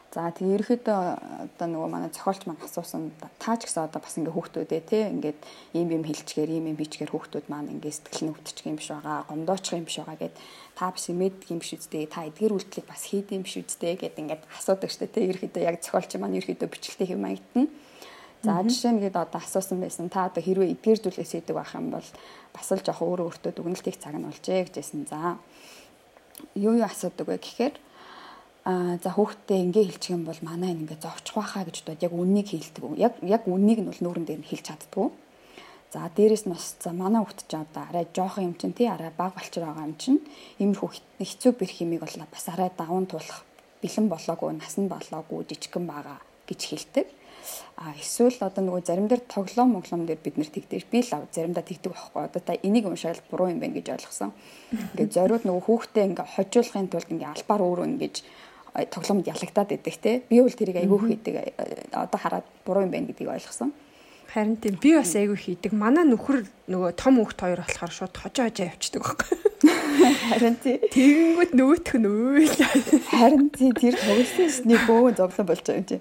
За 0.09 0.33
тэгээ 0.33 0.57
ерөөхдөө 0.57 0.99
одоо 1.44 1.66
нөгөө 1.68 1.90
манай 1.92 2.09
зохиолч 2.09 2.49
маань 2.49 2.64
асуусан. 2.64 3.12
Таа 3.37 3.61
ч 3.61 3.68
гэсэн 3.68 3.92
одоо 3.92 4.01
бас 4.01 4.16
ингээ 4.16 4.33
хүүхдүүдээ 4.33 4.83
тий 4.88 5.05
ингээд 5.05 5.40
ийм 5.77 5.88
юм 5.92 6.05
хэлчихээр 6.09 6.49
ийм 6.49 6.73
юм 6.73 6.81
бичгээр 6.81 7.12
хүүхдүүд 7.12 7.47
маань 7.53 7.77
ингээ 7.77 7.92
сэтгэл 7.92 8.25
нь 8.25 8.33
өвтчих 8.33 8.64
юм 8.64 8.81
биш 8.81 8.88
байгаа, 8.88 9.29
гомдоочих 9.29 9.77
юм 9.77 9.85
биш 9.85 10.01
байгаа 10.01 10.16
гэд 10.16 10.35
та 10.81 10.88
биш 10.97 11.12
мэддэг 11.12 11.49
юм 11.53 11.61
биш 11.61 11.77
үстэй 11.77 12.09
та 12.09 12.25
эдгэр 12.25 12.57
үйлдэлийг 12.57 12.88
бас 12.88 13.05
хийд 13.05 13.29
юм 13.37 13.44
биш 13.44 13.61
үстэй 13.61 14.01
гэд 14.01 14.16
ингээд 14.16 14.49
асуудаг 14.49 14.88
штэ 14.88 15.12
тий 15.12 15.29
ерөөхдөө 15.29 15.62
яг 15.68 15.77
зохиолч 15.85 16.16
маань 16.16 16.40
ерөөхдөө 16.40 16.73
бичлэгтэй 16.73 17.07
хэм 17.12 17.21
маягтана 17.21 17.68
За 18.42 18.62
жишээ 18.62 18.94
нь 18.94 19.03
гээд 19.03 19.18
одоо 19.18 19.42
асуусан 19.42 19.83
байсан. 19.83 20.07
Та 20.07 20.31
одоо 20.31 20.38
хэрвээ 20.38 20.79
эдгэрдүүлээс 20.79 21.42
идэг 21.42 21.59
байх 21.59 21.75
юм 21.75 21.90
бол 21.90 22.07
бас 22.55 22.68
л 22.71 22.79
жоох 22.87 23.03
өөрөө 23.03 23.27
өөртөө 23.35 23.51
дүгнэлтийг 23.51 23.99
цагнуулжээ 23.99 24.71
гэжсэн. 24.71 25.11
За 25.11 25.42
юу 26.55 26.79
юу 26.79 26.87
асуудаг 26.87 27.27
вэ 27.27 27.42
гэхээр 27.42 27.75
а 28.68 29.00
за 29.00 29.16
хүүхдээ 29.16 29.64
ингээ 29.64 29.85
хэлчих 29.88 30.12
юм 30.12 30.28
бол 30.28 30.37
манай 30.44 30.76
ингээ 30.76 31.00
зовчих 31.00 31.40
байхаа 31.40 31.64
гэж 31.64 31.88
бодоод 31.88 32.04
яг 32.04 32.12
үннийг 32.12 32.52
хэлдэг. 32.52 32.85
Яг 33.00 33.16
яг 33.24 33.48
үннийг 33.48 33.81
нь 33.81 33.88
бол 33.88 34.02
нүүрэн 34.04 34.28
дээр 34.28 34.44
нь 34.44 34.50
хэлж 34.52 34.64
чаддгүй. 34.68 35.09
За 35.88 36.04
дээрэс 36.12 36.44
нь 36.44 36.52
бас 36.52 36.76
за 36.76 36.92
манай 36.92 37.24
хүүхд 37.24 37.48
ч 37.48 37.57
одоо 37.57 37.88
арай 37.88 38.04
жоох 38.12 38.37
юм 38.44 38.52
чинь 38.61 38.76
тий 38.76 38.85
арай 38.92 39.09
баг 39.09 39.33
болчор 39.40 39.64
байгаа 39.64 39.88
юм 39.88 39.96
чинь 39.96 40.20
иймэрхүү 40.61 40.88
хэцүү 41.16 41.52
бэрх 41.57 41.81
юмыг 41.81 42.04
бол 42.04 42.28
бас 42.28 42.44
арай 42.52 42.68
даван 42.76 43.09
туулах 43.09 43.40
бэлэн 43.81 44.07
болоогүй 44.12 44.52
нас 44.52 44.76
нь 44.76 44.92
болоогүй 44.92 45.48
жижигхэн 45.48 45.88
байгаа 45.88 46.20
гэж 46.44 46.61
хэлдэг. 46.68 47.07
А 47.81 47.96
эсвэл 47.96 48.37
одоо 48.44 48.62
нөгөө 48.68 48.85
зарим 48.85 49.09
дээр 49.09 49.24
тоглоом 49.33 49.81
моглоом 49.81 50.04
дээр 50.04 50.20
бид 50.20 50.37
нэр 50.37 50.52
тэгдэж 50.52 50.85
би 50.92 51.00
л 51.00 51.24
заримдаа 51.33 51.64
тэгдэг 51.64 51.96
байхгүй. 51.96 52.20
Одоо 52.20 52.42
та 52.44 52.52
энийг 52.52 52.85
уншаал 52.85 53.16
буруу 53.33 53.48
юм 53.48 53.64
байна 53.64 53.81
гэж 53.81 53.96
ойлгосон. 53.96 54.37
Ингээд 54.92 55.14
зориуд 55.16 55.44
нөгөө 55.48 55.64
хүүхдээ 55.64 56.04
ингээ 56.12 56.28
хожуулахын 56.37 56.92
тулд 56.92 57.09
ингээ 57.09 57.33
албаар 57.33 57.62
өөрөө 57.64 57.87
ингэж 57.88 58.16
тоглоомд 58.87 59.27
ялагдаад 59.27 59.73
идэх 59.75 59.99
те. 59.99 60.23
Би 60.29 60.41
бол 60.41 60.53
тэрийг 60.53 60.79
айгүйх 60.79 61.05
хийдэг 61.11 61.35
одоо 61.93 62.19
хараад 62.19 62.47
буруу 62.64 62.87
юм 62.87 62.91
байна 62.95 63.11
гэдгийг 63.11 63.35
ойлгосон. 63.35 63.73
Харин 64.29 64.57
тийм 64.61 64.77
би 64.77 64.93
бас 64.93 65.14
айгүй 65.17 65.41
хийдэг. 65.41 65.73
Манай 65.73 66.05
нөхөр 66.05 66.45
нөгөө 66.69 66.93
том 67.01 67.17
хүүхд 67.17 67.41
хоёр 67.41 67.61
болохоор 67.64 67.93
шууд 67.97 68.12
хожоо 68.12 68.53
хожоо 68.53 68.69
явчихдаг 68.69 69.01
байхгүй. 69.01 69.38
Харин 69.59 70.57
тий. 70.61 70.77
Тэгэнгүүт 70.93 71.53
нөгөөх 71.57 71.97
нь 71.97 72.07
үйл. 72.07 72.53
Харин 73.09 73.49
тий 73.49 73.73
тэр 73.73 73.97
тоглосон 73.97 74.53
шний 74.53 74.79
бөөн 74.85 75.17
зовлон 75.17 75.49
болж 75.49 75.64
байгаа 75.64 75.81
юм 75.81 75.88
чи. 75.88 75.97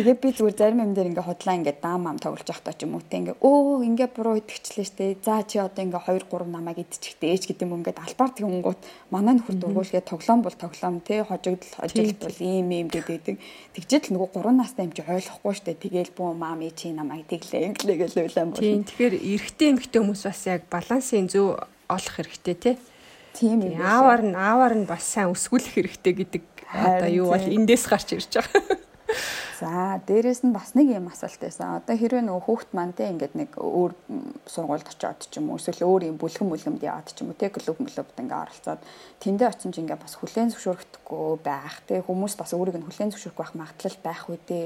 Тэгээ 0.00 0.16
би 0.16 0.28
зүгээр 0.32 0.56
зарим 0.56 0.80
юм 0.82 0.96
дээр 0.96 1.12
ингээ 1.12 1.28
хотлаа 1.28 1.56
ингээ 1.60 1.76
даам 1.84 2.08
ам 2.08 2.16
тоглож 2.16 2.48
явахдаа 2.48 2.72
ч 2.72 2.88
юм 2.88 2.96
уу 2.96 3.04
те 3.04 3.20
ингээ 3.20 3.36
өө 3.44 3.84
ингээ 3.92 4.08
буруу 4.16 4.40
идчихлээ 4.40 4.88
штэ. 4.88 5.20
За 5.20 5.44
чи 5.44 5.60
одоо 5.60 5.84
ингээ 5.84 6.00
2 6.00 6.32
3 6.32 6.48
намайг 6.48 6.80
идчихтэй 6.80 7.36
ээж 7.36 7.44
гэдэг 7.52 7.68
юм 7.68 7.84
ингээ 7.84 8.00
албаар 8.00 8.32
тэгэнгүүт 8.32 8.80
манай 9.12 9.36
нөхөр 9.36 9.56
дургуулгээ 9.60 10.00
тоглоом 10.00 10.40
бол 10.40 10.56
тоглоом 10.56 10.96
те 11.04 11.20
хожигдл 11.28 11.76
хожигдл 11.76 12.24
бол 12.24 12.40
ийм 12.40 12.72
ийм 12.72 12.88
гэдэг. 12.88 13.36
Тэгжэл 13.76 14.16
нөгөө 14.16 14.40
3 14.40 14.64
настай 14.64 14.88
юм 14.88 14.96
чи 14.96 15.04
ойлгохгүй 15.04 15.54
штэ. 15.60 15.76
Тэгээл 15.76 16.16
бүү 16.16 16.32
маами 16.34 16.72
чи 16.72 16.90
намайг 16.90 17.28
тэглээ 17.28 17.65
инглээ 17.70 17.96
гэж 18.06 18.12
үлэм 18.16 18.50
бол. 18.54 18.62
Тийм 18.62 18.82
тэгэхээр 18.86 19.14
эрэгтэй 19.20 19.68
эмэгтэй 19.74 20.00
хүмүүс 20.02 20.22
бас 20.26 20.40
яг 20.46 20.62
балансын 20.70 21.26
зөв 21.30 21.58
олох 21.88 22.14
хэрэгтэй 22.16 22.56
тий. 22.56 22.76
Тийм 23.36 23.60
юм. 23.62 23.82
Аавар 23.82 24.22
нь 24.24 24.34
аавар 24.34 24.74
нь 24.74 24.88
бас 24.88 25.04
сайн 25.04 25.34
өсгүүлэх 25.34 25.74
хэрэгтэй 25.76 26.14
гэдэг 26.16 26.44
одоо 26.72 27.10
юу 27.10 27.26
бол 27.34 27.46
эндээс 27.46 27.84
гарч 27.90 28.16
ирж 28.16 28.32
байгаа. 28.40 28.80
За 29.60 30.00
дээрэс 30.04 30.44
нь 30.44 30.52
бас 30.52 30.76
нэг 30.76 30.92
юм 30.92 31.08
асуулт 31.08 31.40
байсан. 31.40 31.80
Одоо 31.80 31.96
хэрвээ 31.96 32.28
нөгөө 32.28 32.44
хүүхд 32.44 32.70
маань 32.76 32.92
те 32.92 33.08
ингээд 33.08 33.34
нэг 33.40 33.50
өөр 33.56 33.96
сургуульд 34.44 34.84
очиод 34.84 35.20
ч 35.24 35.40
юм 35.40 35.48
уу 35.48 35.56
эсвэл 35.56 35.80
өөр 35.80 36.12
юм 36.12 36.20
бүлгэн 36.20 36.50
бүлгэмд 36.52 36.84
яваад 36.84 37.08
ч 37.08 37.24
юм 37.24 37.32
уу 37.32 37.40
те 37.40 37.48
клуб 37.48 37.80
клубт 37.80 38.20
ингээд 38.20 38.36
оролцоод 38.36 38.84
тэндээ 39.24 39.48
очиж 39.48 39.80
ингээд 39.80 40.04
бас 40.04 40.14
хүлэн 40.20 40.52
зөвшөөрөхдөггүй 40.52 41.32
байх 41.40 41.76
те 41.88 42.04
хүмүүс 42.04 42.36
бас 42.36 42.52
өөрийг 42.52 42.76
нь 42.76 42.84
хүлэн 42.84 43.16
зөвшөөрөхгүй 43.16 43.44
байх 43.48 43.56
магадлал 43.56 43.98
байх 44.04 44.22
үү 44.28 44.38
те 44.44 44.60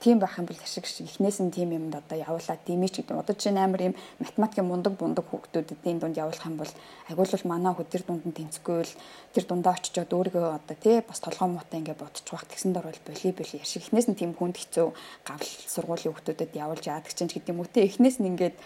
тийм 0.00 0.18
байх 0.18 0.38
юм 0.38 0.46
бол 0.46 0.60
ашиг 0.62 0.86
шиг. 0.86 1.06
Эхнээс 1.06 1.38
нь 1.40 1.50
тийм 1.50 1.72
юмд 1.72 1.94
одоо 1.94 2.18
явуулаад 2.18 2.60
димич 2.66 2.98
гэдэг. 3.00 3.16
Одоо 3.16 3.34
чинь 3.34 3.58
амар 3.58 3.92
юм 3.92 3.94
математикийн 4.18 4.66
мундаг 4.66 4.94
бундаг 4.98 5.24
хүүхдүүдэд 5.28 5.84
энэ 5.84 6.00
дунд 6.00 6.16
явуулах 6.16 6.46
юм 6.46 6.56
бол 6.56 6.72
агуулвал 7.08 7.44
манай 7.48 7.72
хүү 7.74 7.86
тэр 7.88 8.02
дунд 8.06 8.24
нь 8.26 8.36
тэнцэхгүй 8.36 8.78
л 8.84 8.94
тэр 9.32 9.44
дундаа 9.48 9.74
очичоод 9.78 10.10
өөрийгөө 10.12 10.46
одоо 10.58 10.76
тий 10.76 11.00
бас 11.00 11.20
толгой 11.20 11.48
муутай 11.48 11.80
ингээ 11.80 11.96
бодчих 11.96 12.28
байх 12.28 12.44
тэгсэн 12.48 12.72
дор 12.74 12.86
бол 12.90 13.00
волейбол 13.06 13.52
ашиг 13.60 13.82
эхнээс 13.82 14.08
нь 14.10 14.18
тийм 14.18 14.32
хүнд 14.34 14.56
хэцүү 14.60 14.88
гавл 15.24 15.50
сургуулийн 15.72 16.12
хүүхдүүдэд 16.12 16.52
явуулж 16.58 16.84
яадаг 16.84 17.12
чинь 17.14 17.32
гэдэг 17.32 17.52
юм 17.52 17.60
уу. 17.62 17.70
Тий 17.70 17.88
эхнээс 17.88 18.20
нь 18.20 18.28
ингээд 18.28 18.56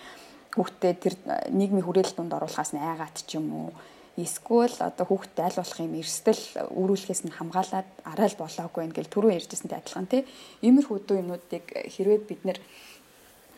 хүүхдээ 0.57 0.93
тэр 0.99 1.14
нийгмийн 1.55 1.87
хүрээлэл 1.87 2.18
дунд 2.18 2.35
оруулахаас 2.35 2.74
нь 2.74 2.83
айгаад 2.83 3.14
ч 3.14 3.39
юм 3.39 3.47
уу 3.53 3.70
эсвэл 4.18 4.74
одоо 4.82 5.06
хүүхдэд 5.06 5.46
аль 5.46 5.58
болох 5.58 5.78
юм 5.78 5.94
эрсдэл 5.94 6.42
өрүүлэхээс 6.74 7.22
нь 7.26 7.36
хамгаалаад 7.38 7.88
арай 8.02 8.28
л 8.28 8.40
болоогүй 8.42 8.82
юм 8.82 8.92
гэл 8.92 9.12
түрүү 9.14 9.36
ярьжсэнтэй 9.38 9.78
адилхан 9.78 10.06
тий. 10.10 10.22
Иймэрхүү 10.66 11.06
юмнуудыг 11.22 11.64
хэрвээ 11.94 12.20
бид 12.26 12.42
нэр 12.42 12.58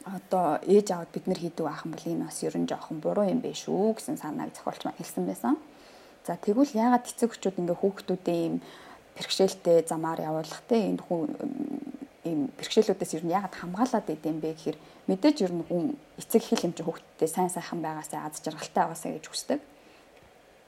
одоо 0.04 0.61
ээж 0.64 0.92
аавд 0.92 1.12
бид 1.12 1.26
нар 1.26 1.40
хийдэг 1.40 1.64
юм 1.64 1.90
бол 1.92 2.06
энэ 2.12 2.24
бас 2.28 2.38
ер 2.44 2.56
нь 2.56 2.68
жоохон 2.68 3.00
буруу 3.00 3.24
юм 3.28 3.40
биш 3.40 3.68
үү 3.68 3.96
гэсэн 3.96 4.16
санааг 4.20 4.52
зохиолч 4.52 4.84
маань 4.84 5.00
хэлсэн 5.00 5.24
байсан. 5.24 5.56
За 6.26 6.36
тэгвэл 6.36 6.76
яагаад 6.76 7.08
эцэг 7.08 7.32
хүчүүд 7.32 7.61
ингээ 7.61 7.80
хүүхдүүдээ 7.80 8.38
ийм 8.44 8.61
бэрхшээлтэй 9.16 9.84
замаар 9.88 10.20
явуулах 10.20 10.61
те 10.68 10.76
энэ 10.88 11.04
хүн 11.04 11.24
ийм 12.24 12.52
бэрхшээлүүдээс 12.56 13.16
ер 13.16 13.24
нь 13.24 13.32
яагаад 13.36 13.56
хамгаалаад 13.56 14.08
идэм 14.08 14.40
бэ 14.40 14.52
гэхээр 14.56 14.78
мэдээж 15.08 15.36
ер 15.44 15.52
нь 15.52 15.64
хүн 15.68 15.96
эцэг 16.20 16.44
хэл 16.44 16.68
юм 16.68 16.74
чи 16.76 16.84
хүүхдтэй 16.84 17.28
сайн 17.28 17.48
сайхан 17.52 17.80
байгаасаа 17.80 18.28
аз 18.28 18.40
жаргалтай 18.44 18.84
байгаасаа 18.84 19.12
гэж 19.16 19.26
хүсдэг 19.28 19.61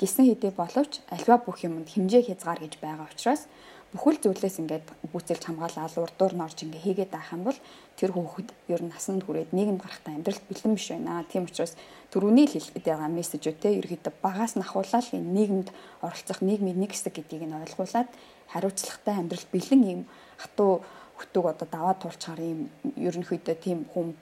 гисэн 0.03 0.27
хэдий 0.27 0.51
боловч 0.51 0.99
альва 1.15 1.39
бүх 1.39 1.63
юмд 1.63 1.87
хэмжээ 1.87 2.27
хязгаар 2.27 2.59
гэж 2.59 2.83
байгаа 2.83 3.07
учраас 3.07 3.47
бүхэл 3.95 4.19
зүйлээс 4.25 4.57
ингээд 4.59 4.87
бүцэлж 5.13 5.45
хамгаалаад 5.47 5.95
урдуур 5.95 6.33
норж 6.35 6.65
ингээ 6.65 6.81
хийгээд 6.81 7.13
авах 7.15 7.33
юм 7.37 7.43
бол 7.45 7.59
тэр 7.95 8.11
хүүхэд 8.17 8.49
ер 8.73 8.81
нь 8.83 8.91
насанд 8.91 9.23
хүрээд 9.23 9.53
нийгэм 9.53 9.79
гарахтаа 9.79 10.17
амьдралд 10.17 10.43
бэлэн 10.49 10.75
биш 10.75 10.89
байна. 10.91 11.23
Тийм 11.29 11.45
учраас 11.45 11.77
түрүүний 12.09 12.49
л 12.49 12.55
хэлэхэд 12.57 12.89
байгаа 12.89 13.13
мессежүүдтэй 13.13 13.79
ерөөдөө 13.85 14.13
багаас 14.25 14.57
нь 14.57 14.65
ахуулаад 14.65 15.07
энэ 15.13 15.33
нийгэмд 15.37 15.69
оролцох 16.01 16.41
нийгмийн 16.41 16.81
нэг 16.81 16.97
хэсэг 16.97 17.21
гэдгийг 17.21 17.45
нь 17.45 17.59
ойлгуулад 17.63 18.09
хариуцлагатай 18.49 19.15
амьдрал 19.21 19.47
бэлэн 19.53 19.83
юм 19.85 20.01
хатуу 20.41 20.81
хөтөг 21.21 21.45
одоо 21.53 21.69
даваад 21.69 21.99
туулчаар 22.01 22.41
юм 22.41 22.73
ерөнхийдөө 22.97 23.57
тийм 23.61 23.85
хүн 23.93 24.17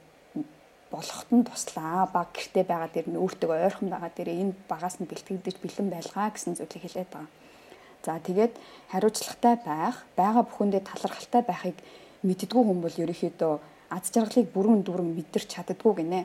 болоход 0.91 1.29
нь 1.31 1.47
туслаа. 1.47 2.11
Баг 2.11 2.35
гэрте 2.35 2.67
байгаа 2.67 2.91
дэр 2.91 3.07
нь 3.11 3.21
өөртөө 3.23 3.51
ойрхон 3.51 3.89
байгаа 3.95 4.11
дэр 4.11 4.29
энэ 4.35 4.55
багаас 4.69 4.99
нь 4.99 5.07
бэлтгэгдэж 5.07 5.57
бэлэн 5.63 5.89
байлгаа 5.91 6.29
гэсэн 6.35 6.59
зүйлийг 6.59 6.83
хэлээд 6.83 7.11
байгаа. 7.15 7.31
За 8.05 8.19
тэгээд 8.19 8.53
хариуцлагатай 8.91 9.55
байх, 9.61 9.97
байгаа 10.17 10.43
бүхэндээ 10.49 10.83
талархалтай 10.83 11.43
байхыг 11.45 11.77
мэддгүү 12.27 12.63
хүн 12.65 12.81
бол 12.81 12.97
ерөөхдөө 13.05 13.55
аз 13.93 14.05
жаргалыг 14.15 14.49
бүрэн 14.55 14.81
дүрэн 14.83 15.11
мэдэрч 15.15 15.49
чаддггүй 15.55 15.93
гинэ. 16.01 16.23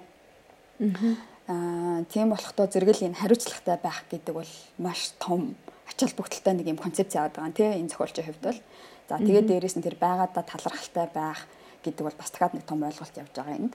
Аа 1.52 2.02
тийм 2.10 2.34
болохдоо 2.34 2.66
зэрэгэл 2.66 3.12
энэ 3.12 3.20
хариуцлагатай 3.22 3.78
байх 3.84 4.02
гэдэг 4.10 4.34
бол 4.34 4.54
маш 4.82 5.14
том 5.20 5.54
ач 5.86 6.00
холбогдолтой 6.00 6.54
нэг 6.58 6.68
юм 6.74 6.80
концепц 6.82 7.14
яваад 7.14 7.38
байгаа 7.38 7.54
тийм 7.54 7.72
энэ 7.86 7.92
зохиолчийн 7.92 8.28
хувьд 8.28 8.44
бол. 8.44 8.62
За 9.10 9.22
тэгээд 9.22 9.48
дээрэс 9.50 9.76
нь 9.78 9.86
тэр 9.86 9.98
байгаадаа 10.02 10.44
талархалтай 10.48 11.08
байх 11.14 11.46
гэдэг 11.86 12.04
бол 12.08 12.18
бас 12.18 12.30
дахиад 12.34 12.58
нэг 12.58 12.66
том 12.66 12.82
ойлголт 12.82 13.14
явж 13.14 13.34
байгаа 13.36 13.56
энд. 13.62 13.74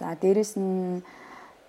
За 0.00 0.16
дээрэс 0.16 0.56
нь 0.56 1.04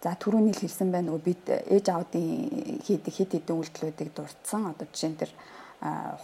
за 0.01 0.15
түрүүний 0.15 0.55
л 0.55 0.63
хэлсэн 0.63 0.89
байна 0.89 1.11
нөгөө 1.11 1.23
бид 1.27 1.43
ээж 1.51 1.85
аавдын 1.91 2.81
хийдэг 2.87 3.13
хит 3.13 3.31
хитэн 3.35 3.59
үйлдэлүүдийг 3.59 4.09
дурдсан. 4.15 4.71
Одоо 4.71 4.87
жишээ 4.87 5.11
нь 5.11 5.19
тэр 5.19 5.31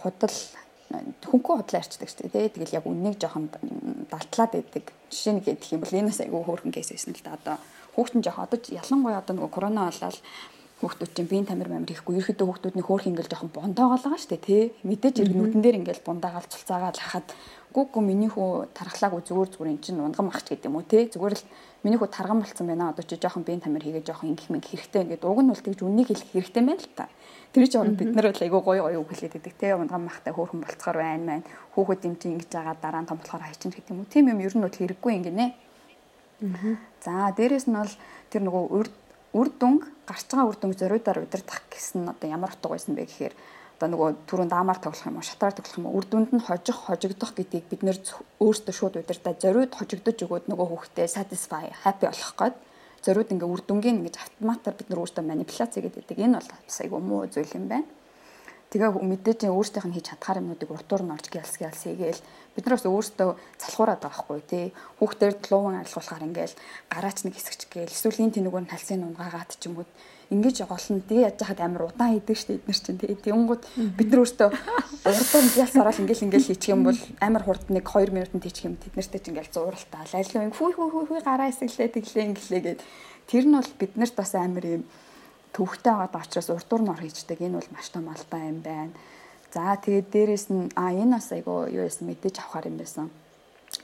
худал 0.00 0.36
хөнгөө 1.28 1.54
худлаа 1.60 1.80
арчдаг 1.84 2.08
шүү 2.08 2.32
дээ. 2.32 2.48
Тэгэл 2.56 2.76
яг 2.80 2.84
үннийг 2.88 3.20
жоохон 3.20 3.52
далтлаад 4.08 4.52
байдаг. 4.56 4.84
Жишээ 5.12 5.32
нь 5.36 5.44
гэх 5.44 5.72
юм 5.76 5.84
бол 5.84 5.92
энэ 5.92 6.10
бас 6.10 6.20
айгүй 6.24 6.42
хөөрхөн 6.42 6.72
кейс 6.72 6.88
байсан 6.88 7.12
л 7.12 7.22
да. 7.22 7.36
Одоо 7.36 7.56
хүүхдэн 7.92 8.24
жоох 8.24 8.40
одоо 8.40 8.58
ялангуяа 8.58 9.20
одоо 9.20 9.34
нөгөө 9.36 9.52
корона 9.52 9.92
болоод 9.92 10.16
хүүхдүүд 10.78 11.12
чинь 11.14 11.26
биеийн 11.26 11.48
тамир 11.50 11.68
мамир 11.68 11.90
хийхгүй 11.90 12.22
ерөөдөө 12.22 12.46
хүүхдүүдний 12.46 12.86
хөөх 12.86 13.10
ингээл 13.10 13.32
жоохон 13.34 13.50
бондоогоолгаа 13.50 14.14
шүү 14.22 14.30
дээ 14.30 14.46
тий 14.46 14.62
мэдээж 14.86 15.16
иргэнүүдэн 15.26 15.62
дээр 15.62 15.78
ингээл 15.82 16.06
бундаагаал 16.06 16.46
цулцаагаал 16.46 16.98
хахад 17.02 17.26
гүг 17.74 17.88
гү 17.94 18.00
миний 18.00 18.30
хүү 18.32 18.72
тархлаагүй 18.72 19.22
зүгээр 19.28 19.48
зүгээр 19.52 19.72
эн 19.72 19.80
чинь 19.84 20.00
унгам 20.00 20.28
ахч 20.32 20.52
гэдэг 20.52 20.68
юм 20.68 20.80
уу 20.80 20.86
тий 20.88 21.08
зүгээр 21.08 21.34
л 21.36 21.44
миний 21.84 21.98
хүү 21.98 22.08
тарган 22.08 22.40
болцсон 22.40 22.66
байна. 22.66 22.90
Одоо 22.90 23.04
чи 23.04 23.16
жоохон 23.20 23.44
биеийн 23.44 23.60
тамир 23.60 23.84
хийгээ 23.84 24.04
жоохон 24.08 24.32
ингэх 24.32 24.48
мэнг 24.48 24.66
хэрэгтэй 24.66 25.02
ингээд 25.04 25.24
уг 25.28 25.38
нь 25.44 25.50
бол 25.52 25.62
тэгж 25.62 25.80
үннийг 25.84 26.08
хэлэх 26.08 26.32
хэрэгтэй 26.32 26.62
байна 26.64 26.80
л 26.80 26.90
та. 26.96 27.06
Тэр 27.52 27.68
чинь 27.68 27.96
бид 27.96 28.12
нар 28.16 28.32
бол 28.32 28.42
айгүй 28.42 28.60
гоё 28.64 28.82
гоё 28.88 28.98
үг 29.04 29.10
хэлээд 29.12 29.34
байдаг 29.36 29.54
тий 29.60 29.72
унгам 29.76 30.02
махтай 30.08 30.32
хөөрхөн 30.32 30.64
болцохоор 30.64 30.98
байна 30.98 31.24
маань 31.28 31.46
хүүхэд 31.76 32.06
юм 32.08 32.14
чинь 32.16 32.34
ингэж 32.40 32.50
байгаа 32.50 32.76
дараа 32.80 33.02
нь 33.04 33.08
том 33.08 33.20
болохоор 33.20 33.44
хайчин 33.44 33.70
гэдэг 33.70 33.92
юм 33.92 34.00
уу? 34.00 34.10
Тийм 34.10 34.32
юм 34.32 34.40
ер 34.40 34.54
нь 34.56 34.64
бол 34.64 34.72
хэрэггүй 34.72 35.12
ингэнэ 35.18 35.46
За 37.02 37.34
дээрэс 37.34 37.66
нь 37.66 37.74
бол 37.74 37.94
тэр 38.30 38.42
нөгөө 38.46 38.64
үр 39.34 39.48
дүнг 39.58 39.82
гарч 40.06 40.30
байгаа 40.30 40.46
үр 40.46 40.58
дүнг 40.58 40.78
зориудаар 40.78 41.26
удирдах 41.26 41.66
гэсэн 41.66 42.06
одоо 42.06 42.30
ямар 42.30 42.54
утга 42.54 42.70
байсан 42.70 42.94
бэ 42.94 43.10
гэхээр 43.10 43.34
одоо 43.78 43.88
нөгөө 43.94 44.26
түрүүн 44.26 44.50
даамаар 44.50 44.82
тоглох 44.82 45.06
юм 45.06 45.22
уу 45.22 45.26
шатаар 45.30 45.54
тоглох 45.54 45.78
юм 45.78 45.86
уу 45.86 46.02
үр 46.02 46.06
дүнд 46.10 46.34
нь 46.34 46.42
хожих 46.42 46.90
хожигдох 46.90 47.30
гэдгийг 47.38 47.70
бид 47.70 47.82
нэр 47.86 47.98
өөртөө 48.42 48.74
шууд 48.74 48.98
удирдаа 48.98 49.38
зориуд 49.38 49.70
хожигдож 49.78 50.18
өгөөд 50.18 50.50
нөгөө 50.50 50.66
хүүхдээ 50.66 51.06
satisfy 51.06 51.70
happy 51.86 52.10
болох 52.10 52.34
гээд 52.34 52.56
зориуд 53.06 53.30
ингээ 53.30 53.46
үр 53.46 53.62
дүнгийн 53.62 54.02
ингэж 54.02 54.16
автоматар 54.18 54.74
бид 54.74 54.90
нар 54.90 55.02
өөртөө 55.06 55.22
манипуляц 55.22 55.72
хийгээд 55.78 55.94
байдаг 55.94 56.18
энэ 56.18 56.42
бол 56.42 56.50
айгүй 56.82 57.00
муу 57.06 57.22
зүйл 57.30 57.54
юм 57.54 57.70
байна. 57.70 57.86
Тэгээ 58.68 58.90
мэдээж 59.00 59.40
өөртөөх 59.48 59.86
нь 59.88 59.94
хийж 59.96 60.06
чадхаар 60.12 60.42
юмнуудыг 60.42 60.68
уртуур 60.68 61.02
нь 61.06 61.14
орж 61.14 61.26
гялс 61.32 61.54
гялс 61.56 61.80
хийгээл 61.86 62.20
бид 62.52 62.64
нар 62.66 62.76
бас 62.76 62.84
өөртөө 62.84 63.30
залхуураад 63.62 64.02
байгаа 64.04 64.20
хгүй 64.20 64.40
тий. 64.44 64.66
Хүүхдээр 65.00 65.34
луван 65.48 65.80
арилгуулахаар 65.80 66.26
ингээл 66.28 66.58
гараач 66.92 67.18
нэг 67.24 67.34
хэсэгч 67.38 67.62
гээл 67.72 67.94
эсвэл 67.96 68.20
энэ 68.28 68.34
тэнүүгээр 68.36 68.64
нь 68.68 68.72
талсын 68.74 69.06
унгаагаад 69.08 69.56
ч 69.56 69.72
юм 69.72 69.80
уу 69.80 69.88
ингэж 70.28 70.56
голно 70.68 71.00
тэгээ 71.08 71.26
яаж 71.28 71.40
хаад 71.40 71.60
амар 71.64 71.82
удаан 71.88 72.12
хийдэг 72.20 72.36
штэ 72.36 72.60
эднэр 72.60 72.78
чинь 72.78 73.00
тий 73.00 73.16
тэнгууд 73.16 73.62
бид 73.96 74.08
нар 74.12 74.22
өөртөө 74.22 74.48
урдуур 75.08 75.44
нь 75.48 75.54
гялс 75.56 75.74
ороод 75.80 76.00
ингээл 76.04 76.26
ингээл 76.28 76.48
хийчих 76.52 76.72
юм 76.76 76.84
бол 76.84 77.00
амар 77.24 77.42
хурд 77.48 77.64
нэг 77.72 77.84
2 77.88 78.12
минутанд 78.12 78.44
хийчих 78.44 78.68
юм 78.68 78.76
тэднэртэй 78.76 79.20
чинь 79.24 79.32
ингээл 79.32 79.54
зууралтаа 79.56 80.04
лайлгүй 80.12 80.52
хүү 80.52 80.70
хүү 80.76 80.88
хүү 80.92 81.04
хүү 81.08 81.20
гараа 81.24 81.48
эсэглээ 81.48 81.88
тэглээ 81.96 82.28
инглээ 82.28 82.60
гэд 82.60 82.80
тэр 83.28 83.44
нь 83.48 83.56
бол 83.56 83.72
биднэрт 83.80 84.14
бас 84.20 84.32
амар 84.36 84.64
юм 84.68 84.82
төвхтэй 85.52 85.92
байгаа 85.92 86.22
учраас 86.22 86.50
урдуур 86.50 86.82
нь 86.82 86.92
ор 86.92 87.00
хийждэг. 87.00 87.40
Энэ 87.40 87.58
бол 87.58 87.70
маш 87.72 87.88
том 87.88 88.08
алдаа 88.08 88.40
юм 88.46 88.60
байна. 88.62 88.92
За 89.52 89.76
тэгээд 89.76 90.08
дээрэс 90.12 90.46
нь 90.52 90.68
а 90.76 90.92
энэ 90.92 91.16
бас 91.16 91.32
айгу 91.32 91.66
юу 91.66 91.84
яасан 91.88 92.08
мэдээж 92.08 92.36
авахар 92.38 92.68
юм 92.68 92.78
байсан. 92.78 93.10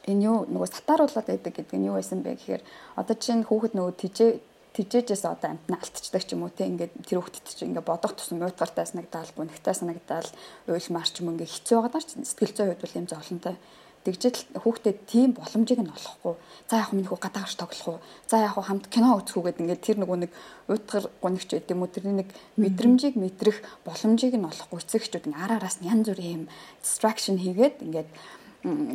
Энэ 0.07 0.24
юу 0.28 0.38
нөгөө 0.49 0.68
сатааруулаад 0.70 1.26
байдаг 1.28 1.53
гэдэг 1.57 1.76
нь 1.80 1.88
юу 1.88 1.97
байсан 1.97 2.20
бэ 2.22 2.36
гэхээр 2.36 2.62
одоо 3.01 3.16
чинь 3.16 3.45
хүүхэд 3.45 3.76
нөгөө 3.76 3.95
тижээ 4.01 4.30
тижээжээс 4.74 5.24
одоо 5.24 5.54
амтна 5.54 5.78
алтчдаг 5.78 6.22
ч 6.26 6.34
юм 6.34 6.42
уу 6.44 6.50
те 6.50 6.66
ингээд 6.66 7.06
тэр 7.06 7.22
хүүхдэд 7.22 7.46
чинь 7.46 7.70
ингээд 7.70 7.86
бодох 7.86 8.18
тусам 8.18 8.42
уйтгартай 8.42 8.86
санагдаал 8.86 9.30
гүнхтэй 9.38 9.74
санагдаал 9.74 10.28
уйлмаар 10.66 11.08
ч 11.08 11.22
юм 11.22 11.30
ингээд 11.38 11.54
хэцүү 11.54 11.76
байгаа 11.78 11.92
даа 11.94 12.02
сэтгэл 12.02 12.54
зүйн 12.54 12.68
хувьд 12.74 12.82
бол 12.82 12.98
юм 12.98 13.06
зовлонтой 13.06 13.56
тэгжэл 14.04 14.60
хүүхдэд 14.60 14.98
тийм 15.08 15.32
боломжийг 15.32 15.80
нь 15.80 15.88
олохгүй. 15.88 16.36
За 16.68 16.84
яг 16.84 16.92
минь 16.92 17.08
хүү 17.08 17.16
гадаагш 17.24 17.56
тоглох 17.56 17.88
уу? 17.88 17.98
За 18.28 18.36
яг 18.44 18.52
хамт 18.52 18.92
кино 18.92 19.16
үзэх 19.16 19.40
үү 19.40 19.44
гэдэг 19.48 19.64
ингээд 19.64 19.80
тэр 19.80 19.98
нөгөө 20.04 20.18
нэг 20.28 20.32
уйтгар 20.68 21.08
гонигч 21.24 21.48
байд 21.56 21.72
юм 21.72 21.80
уу? 21.80 21.88
Тэрний 21.88 22.20
нэг 22.20 22.28
мэдрэмжийг 22.60 23.16
мэдрэх 23.16 23.64
боломжийг 23.88 24.36
нь 24.36 24.44
олохгүй. 24.44 24.76
Эцэгчүүд 24.84 25.24
ин 25.32 25.40
араараас 25.40 25.80
нь 25.80 25.88
янз 25.88 26.12
бүрийн 26.12 26.44
юм 26.44 26.44
distraction 26.84 27.40
хийгээд 27.40 27.80
ингээд 27.80 28.10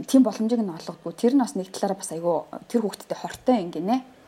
тийм 0.05 0.21
боломжийг 0.21 0.61
нь 0.61 0.75
олгодгүй. 0.77 1.13
Тэр 1.17 1.34
нь 1.34 1.41
бас 1.41 1.57
нэг 1.57 1.73
талаараа 1.73 1.97
бас 1.97 2.13
айгүй 2.13 2.38
тэр 2.69 2.86
хүүхдэд 2.86 3.17
хортой 3.17 3.65
ингэнэ. 3.65 4.18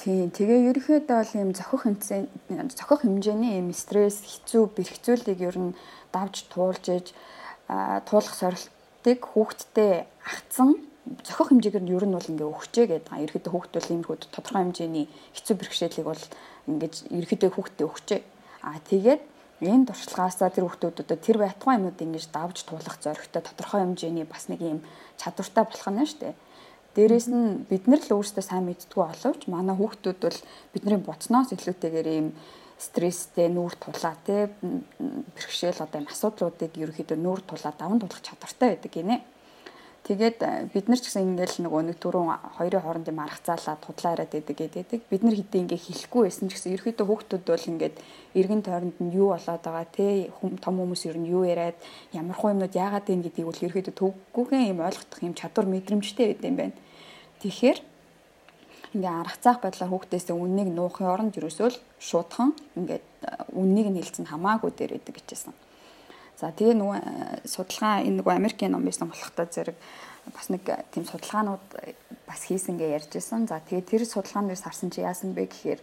Тийм. 0.00 0.32
Тэгээ 0.32 0.72
ерөнхийдөө 0.72 1.16
бол 1.20 1.34
ийм 1.36 1.50
зохих 1.52 1.84
хэмжээ 1.84 2.24
зохих 2.72 3.04
хэмжээний 3.04 3.60
ийм 3.60 3.68
стресс, 3.76 4.24
хэцүү, 4.24 4.72
бэрхцүүлийг 4.72 5.40
ер 5.44 5.56
нь 5.60 5.76
давж 6.08 6.48
туулж 6.48 6.84
ээж 6.88 7.06
туулах 8.08 8.32
сорилт 8.32 8.72
хүүхдийг 9.00 9.24
хүүхдтэй 9.24 9.92
агцсан 10.28 10.76
зохих 11.24 11.48
хэмжээгээр 11.48 11.84
нь 11.84 11.94
ер 11.96 12.04
нь 12.04 12.12
бол 12.12 12.30
ингээ 12.32 12.52
өгчээ 12.52 12.86
гэдэг. 13.00 13.16
Ерхэдөө 13.16 13.52
хүүхд 13.52 13.72
бол 13.72 13.92
иймэрхүү 13.96 14.16
тодорхой 14.28 14.60
хэмжээний 14.60 15.06
хэцүү 15.32 15.54
бэрхшээлийг 15.56 16.04
бол 16.04 16.24
ингээд 16.68 16.94
ерхэдөө 17.08 17.50
хүүхдэд 17.56 17.88
өгчээ. 17.88 18.20
Аа 18.60 18.76
тэгээд 18.84 19.22
энэ 19.64 19.88
туршлагаасаа 19.88 20.52
тэр 20.52 20.68
хүүхдүүдэд 20.68 21.24
тэр 21.24 21.36
байтугай 21.40 21.80
юмнууд 21.80 21.96
ингэж 21.96 22.24
давж 22.28 22.56
туулах 22.68 22.96
зоригтой 23.00 23.40
тодорхой 23.40 23.80
хэмжээний 23.88 24.28
бас 24.28 24.52
нэг 24.52 24.60
юм 24.60 24.80
чадвартай 25.16 25.64
болох 25.64 25.88
нь 25.88 26.04
шүү 26.04 26.20
дээ. 26.20 26.34
Дээрээс 27.00 27.32
нь 27.32 27.64
бид 27.64 27.88
нар 27.88 28.04
л 28.04 28.20
өөрсдөө 28.20 28.44
сайн 28.44 28.68
мэддгүү 28.68 29.00
боловч 29.00 29.48
манай 29.48 29.72
хүүхдүүд 29.72 30.20
бол 30.20 30.38
бидний 30.76 31.00
буцноос 31.00 31.48
илүүтэйгээр 31.56 32.08
ийм 32.12 32.36
стресстэй 32.76 33.48
нүүр 33.48 33.72
тулаа 33.80 34.20
те 34.20 34.52
бэрхшээл 35.32 35.80
одоо 35.80 36.04
юм 36.04 36.12
асуудлуудыг 36.12 36.76
ерөөхдөө 36.76 37.16
нүүр 37.16 37.40
тулаа 37.48 37.72
даван 37.72 38.04
тулах 38.04 38.20
чадвартай 38.20 38.76
байдаг 38.76 38.92
гинэ. 38.92 39.16
Тэгээд 40.04 40.38
э, 40.44 40.68
бид 40.72 40.92
нар 40.92 41.00
ч 41.00 41.08
гэсэн 41.08 41.24
ингээл 41.24 41.64
нөгөө 41.64 41.82
нэг 41.88 41.96
дөрөв 42.04 42.24
хоёрын 42.60 42.84
хооронд 42.84 43.08
юм 43.08 43.20
арга 43.24 43.40
заалаад 43.48 43.80
худлаа 43.80 44.12
яриад 44.20 44.32
байдаг 44.36 44.56
гэдэг. 44.60 45.00
Бид 45.08 45.22
нар 45.24 45.36
хэдий 45.40 45.60
ингээ 45.64 45.80
хэлэхгүй 45.80 46.22
байсан 46.28 46.48
ч 46.48 46.60
гэсэн 46.60 46.72
ерөөхдөө 46.76 47.06
хүүхдүүд 47.08 47.44
бол 47.48 47.68
ингээд 47.72 47.96
эргэн 48.36 48.60
тойронд 48.60 48.96
нь 49.00 49.16
юу 49.16 49.32
болоод 49.32 49.64
байгаа 49.64 49.88
те 49.88 50.28
том 50.36 50.74
хүмүүс 50.76 51.08
ер 51.08 51.16
нь 51.16 51.32
юу 51.32 51.48
яриад 51.48 51.80
ямар 52.12 52.36
хуу 52.36 52.52
юмнууд 52.52 52.76
яагаад 52.76 53.08
вэ 53.08 53.24
гэдгийг 53.24 53.48
бол 53.48 53.64
ерөөхдөө 53.64 53.96
төггүйхэн 53.96 54.68
юм 54.72 54.80
ойлгох 54.84 55.20
юм 55.24 55.32
чадвар 55.36 55.66
мэдрэмжтэй 55.68 56.26
байд 56.32 56.44
юм 56.44 56.56
байна. 56.60 56.76
Тэгэхээр 57.40 57.78
ингээ 58.92 59.14
арга 59.22 59.38
заах 59.40 59.64
байдлаар 59.64 59.88
хүүхдээсээ 59.88 60.36
үннийг 60.36 60.68
нуухын 60.76 61.08
оронд 61.08 61.38
ерөөсөө 61.40 61.68
л 61.72 61.78
шуудхан 61.96 62.52
ингээд 62.76 63.00
э, 63.00 63.56
үннийг 63.56 63.88
нь 63.88 63.96
хэлсэн 63.96 64.28
хамаагүй 64.28 64.74
дээр 64.76 65.00
байдаг 65.00 65.14
гэжсэн. 65.16 65.54
За 66.36 66.52
тэгээ 66.52 66.76
нөгөө 66.76 66.98
э, 67.00 67.48
судалгаа 67.48 68.04
энэ 68.04 68.20
нөгөө 68.20 68.34
Америкийн 68.36 68.76
ном 68.76 68.84
байсан 68.84 69.08
болохтой 69.08 69.48
зэрэг 69.48 69.76
бас 70.36 70.46
нэг 70.52 70.68
э, 70.68 70.84
тийм 70.92 71.08
судалгаанууд 71.08 71.64
бас 72.28 72.40
хийсэн 72.44 72.76
гэж 72.76 72.90
ярьж 72.98 73.10
байсан. 73.14 73.48
За 73.48 73.62
тэгээ 73.62 73.88
тэр 73.88 74.02
судалгаанаас 74.04 74.60
харсан 74.60 74.92
чи 74.92 75.00
яасан 75.00 75.32
бэ 75.32 75.48
гэхээр 75.48 75.80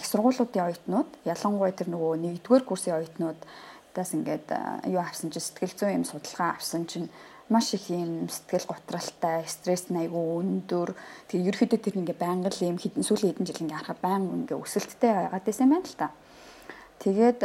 их 0.00 0.04
сургуулиудын 0.08 0.64
оюутнууд 0.64 1.10
ялангуяа 1.28 1.76
тэр 1.76 1.92
нөгөө 1.92 2.14
нэгдүгээр 2.24 2.64
курсын 2.64 2.94
оюутнуудаас 2.94 4.10
ингээд 4.14 4.48
юу 4.86 5.02
авсан 5.02 5.34
чи 5.34 5.42
сэтгэл 5.42 5.76
зүйн 5.76 5.96
юм 5.98 6.04
судалгаа 6.06 6.54
авсан 6.54 6.86
чинь 6.86 7.10
маш 7.50 7.74
их 7.74 7.90
юм 7.90 8.30
сэтгэл 8.30 8.70
готралтай, 8.70 9.42
стресс 9.50 9.90
айгүй 9.90 10.24
өндөр. 10.38 10.94
Тэгээ 11.26 11.50
ерөөхдөө 11.50 11.80
тэр 11.82 11.98
ингээ 11.98 12.16
байнга 12.16 12.48
л 12.54 12.62
юм 12.62 12.78
хідэн 12.78 13.02
сүүлийн 13.02 13.34
хэдэн 13.34 13.46
жил 13.50 13.62
ингээ 13.66 13.78
харахад 13.82 14.00
байнга 14.00 14.38
ингээ 14.38 14.62
өсөлттэй 14.62 15.10
байгаад 15.10 15.44
байсан 15.44 15.66
юм 15.66 15.72
байна 15.74 15.90
л 15.90 15.98
та. 15.98 16.08
Тэгээд 17.00 17.40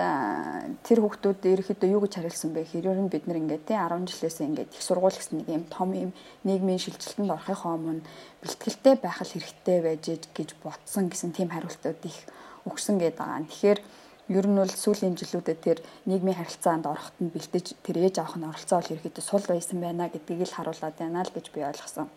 тэр 0.84 1.00
хүүхдүүд 1.00 1.42
ерөөхдөө 1.48 1.90
юу 1.90 2.04
гэж 2.04 2.14
харилсан 2.20 2.52
бэ 2.52 2.68
гэхээр 2.68 2.92
ер 2.92 3.00
нь 3.00 3.08
бид 3.08 3.24
нар 3.24 3.40
ингээд 3.40 3.64
тий 3.64 3.80
10 3.80 4.04
жилээс 4.04 4.44
ингээд 4.44 4.76
их 4.76 4.84
сургууль 4.84 5.16
гэсэн 5.16 5.42
нэг 5.42 5.48
юм 5.48 5.64
том 5.72 5.96
юм 5.96 6.12
нийгмийн 6.44 6.76
шилжилтэнд 6.76 7.32
орохынхоо 7.32 7.80
өмнө 7.80 8.04
бэлтгэлтэй 8.44 9.00
байх 9.00 9.24
л 9.24 9.32
хэрэгтэй 9.32 9.80
байж 9.80 10.06
гэж 10.36 10.50
ботсон 10.60 11.08
гэсэн 11.08 11.32
тийм 11.32 11.56
хариултууд 11.56 12.04
их 12.04 12.20
өгсөн 12.68 13.00
гэдэг 13.00 13.16
байгаа. 13.16 13.48
Тэгэхээр 13.48 13.80
ер 14.28 14.46
нь 14.50 14.58
бол 14.58 14.74
сүүлийн 14.74 15.14
жилүүдэд 15.22 15.60
тэр 15.62 15.80
нийгмийн 16.10 16.38
харилцаанд 16.42 16.90
ороход 16.90 17.18
нь 17.22 17.30
бэлтэж 17.30 17.78
тэр 17.86 18.10
ээж 18.10 18.16
авах 18.18 18.42
нь 18.42 18.50
оролцоо 18.50 18.82
бол 18.82 18.94
ерөөхдөө 18.98 19.22
сул 19.22 19.46
байсан 19.46 19.78
байна 19.78 20.10
гэдгийг 20.10 20.50
л 20.50 20.58
харуулад 20.58 20.98
байна 20.98 21.22
л 21.22 21.30
гэж 21.30 21.46
би 21.54 21.62
ойлгосон. 21.62 22.10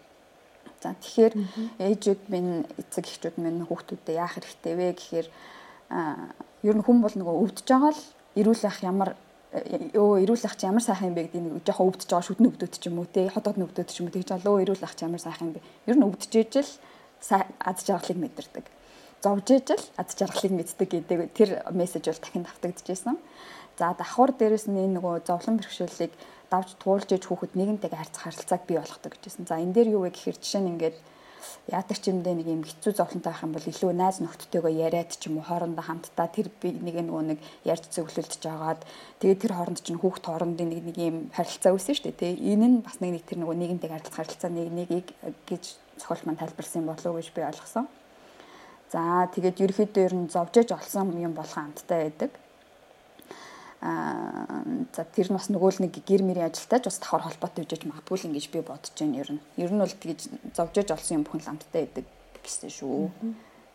За 0.81 0.97
тэгэхээр 0.97 1.35
ээжүүд 1.85 2.23
минь 2.33 2.65
эцэг 2.81 3.05
эхчүүд 3.05 3.37
минь 3.37 3.61
хүүхдүүдэд 3.69 4.17
яах 4.17 4.41
хэрэгтэй 4.41 4.75
вэ 4.79 4.89
гэхээр 4.97 5.29
ер 6.65 6.77
нь 6.81 6.85
хүн 6.87 6.99
бол 7.05 7.13
нөгөө 7.13 7.37
өвдөж 7.45 7.67
байгаа 7.69 7.93
л 7.93 8.03
эрүүл 8.41 8.65
ах 8.65 8.81
ямар 8.81 9.11
өө 9.93 10.25
эрүүл 10.25 10.45
ах 10.49 10.57
чи 10.57 10.65
ямар 10.65 10.85
сайхан 10.85 11.13
юм 11.13 11.17
бэ 11.17 11.29
гэдэг 11.29 11.43
нэг 11.45 11.65
жоохон 11.67 11.93
өвдөж 11.93 12.09
байгаа 12.09 12.29
шүдэн 12.29 12.49
өвдөд 12.49 12.73
ч 12.73 12.85
юм 12.89 12.97
уу 13.01 13.09
те 13.09 13.29
хотод 13.29 13.61
өвдөд 13.61 13.89
ч 13.93 14.01
юм 14.01 14.09
уу 14.09 14.17
тэгж 14.17 14.31
алуу 14.33 14.57
эрүүл 14.65 14.85
ах 14.87 14.97
чи 14.97 15.05
ямар 15.05 15.21
сайхан 15.21 15.53
юм 15.53 15.55
бэ? 15.57 15.67
Ер 15.89 15.97
нь 15.97 16.07
өвдөж 16.09 16.33
ижил 16.41 16.71
аз 17.29 17.79
жаргалыг 17.85 18.17
мэдэрдэг 18.17 18.78
зовж 19.23 19.47
ижил 19.51 19.85
аз 19.97 20.15
жаргалыг 20.15 20.53
мэддэг 20.55 20.89
гэдэг 20.89 21.19
тэр 21.35 21.51
мессеж 21.75 22.05
бол 22.07 22.23
дахин 22.23 22.45
давтагдчихсэн. 22.47 23.17
За 23.79 23.95
давхар 23.99 24.31
дээрэс 24.35 24.67
нь 24.71 24.79
энэ 24.79 24.99
нөгөө 24.99 25.27
зовлон 25.27 25.59
бэрхшээлийг 25.59 26.13
давж 26.51 26.79
туулж 26.79 27.09
иж 27.13 27.25
хүүхэд 27.27 27.59
нэгэнтэйгээ 27.59 27.99
харьцах 27.99 28.23
харилцааг 28.31 28.63
бий 28.67 28.79
болгодог 28.79 29.13
гэжсэн. 29.19 29.47
За 29.51 29.59
энэ 29.59 29.75
дээр 29.75 29.89
юу 29.99 30.03
вэ 30.07 30.15
гэхээр 30.15 30.39
жишээ 30.39 30.63
нь 30.63 30.71
ингээд 30.75 30.97
яадаг 31.69 31.99
ч 32.01 32.09
юм 32.09 32.23
дэ 32.25 32.33
нэг 32.33 32.49
юм 32.49 32.63
хэцүү 32.65 32.93
зовлонтой 32.97 33.31
байх 33.31 33.45
юм 33.45 33.53
бол 33.53 33.71
илүү 33.71 33.93
найз 33.93 34.17
нөхдөдтэйгөө 34.25 34.73
яриад 34.73 35.11
ч 35.13 35.29
юм 35.29 35.39
уу 35.39 35.47
хоорондоо 35.47 35.85
хамтдаа 35.85 36.29
тэр 36.33 36.49
би 36.61 36.73
нэг 36.73 36.97
нөгөө 37.05 37.25
нэг 37.29 37.39
ярьж 37.69 37.85
зөвлөлдөж 37.93 38.41
жагаад 38.41 38.81
тэгээд 39.21 39.43
тэр 39.45 39.53
хооронд 39.53 39.81
чинь 39.85 40.01
хүүхд 40.01 40.25
хоорондын 40.25 40.69
нэг 40.73 40.81
нэг 40.89 40.97
юм 40.97 41.17
харилцаа 41.37 41.77
үүснэ 41.77 41.93
шүү 41.95 42.07
дээ 42.09 42.19
тий 42.19 42.33
энэ 42.57 42.67
нь 42.73 42.77
бас 42.81 42.97
нэг 43.05 43.21
нэг 43.21 43.25
тэр 43.29 43.39
нөгөө 43.45 43.57
нийгэмтэй 43.61 43.91
харилцах 43.93 44.17
харилцаа 44.17 44.51
нэг 44.51 44.69
нэгийг 44.73 45.09
гэж 45.45 45.65
зохиол 46.01 46.25
маань 46.25 46.41
тайлбарлсан 46.41 46.89
болов 46.89 47.13
уу 47.13 47.21
гэж 47.21 47.29
би 47.37 47.45
ойлгосон. 47.45 47.87
За 48.93 49.29
тэгээд 49.35 49.63
ерөөхдөө 49.65 50.05
ер 50.09 50.15
нь 50.17 50.33
зовжээж 50.33 50.73
олсон 50.73 51.13
юм 51.21 51.37
болох 51.37 51.59
амттай 51.61 52.09
байдаг 52.09 52.33
аа 53.81 54.65
за 54.91 55.05
тэр 55.05 55.31
нь 55.31 55.37
бас 55.39 55.47
нөгөө 55.53 55.71
л 55.79 55.83
нэг 55.87 55.95
гэр 56.03 56.23
мэрийн 56.27 56.51
ажилтай 56.51 56.81
ч 56.83 56.91
бас 56.91 56.99
давхар 56.99 57.23
холбоотой 57.23 57.63
гэж 57.63 57.87
магадгүй 57.87 58.17
л 58.19 58.27
ингэж 58.33 58.47
би 58.51 58.61
бодож 58.65 58.95
байна 58.99 59.21
ер 59.23 59.31
нь. 59.39 59.41
Ер 59.55 59.71
нь 59.71 59.79
бол 59.79 59.95
тэгж 60.03 60.21
зовжож 60.57 60.89
олсон 60.91 61.23
юм 61.23 61.25
бүхэн 61.29 61.43
л 61.47 61.51
амттай 61.55 61.87
байдаг 61.87 62.07
гэсэн 62.43 62.71
шүү. 62.75 63.13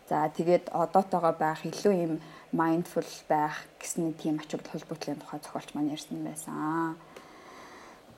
За 0.09 0.27
тэгээд 0.27 0.75
одоотойгоо 0.75 1.33
байх 1.39 1.63
илүү 1.63 1.93
юм 1.95 2.13
mindful 2.51 3.07
байх 3.31 3.63
гэсэн 3.79 4.11
тийм 4.19 4.43
ачаал 4.43 4.65
холбоотлын 4.67 5.23
тухай 5.23 5.39
зохиолч 5.39 5.69
маань 5.71 5.93
ярьсан 5.95 6.19
байсан. 6.27 6.99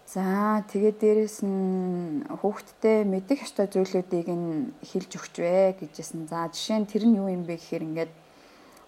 За 0.06 0.62
тэгээд 0.70 0.97
дээрэс 1.01 1.41
нь 1.41 2.22
хүүхдтэй 2.30 3.10
мэдих 3.10 3.41
ёстой 3.41 3.66
зүйлүүдийг 3.74 4.30
нь 4.30 4.70
хэлж 4.86 5.12
өгч 5.18 5.36
вэ 5.41 5.82
гэжсэн. 5.82 6.30
За 6.30 6.45
жишээ 6.53 6.78
нь 6.78 6.89
тэр 6.89 7.10
нь 7.10 7.18
юу 7.18 7.26
юм 7.26 7.41
бэ 7.49 7.58
гэхээр 7.58 7.89
ингээд 7.89 8.12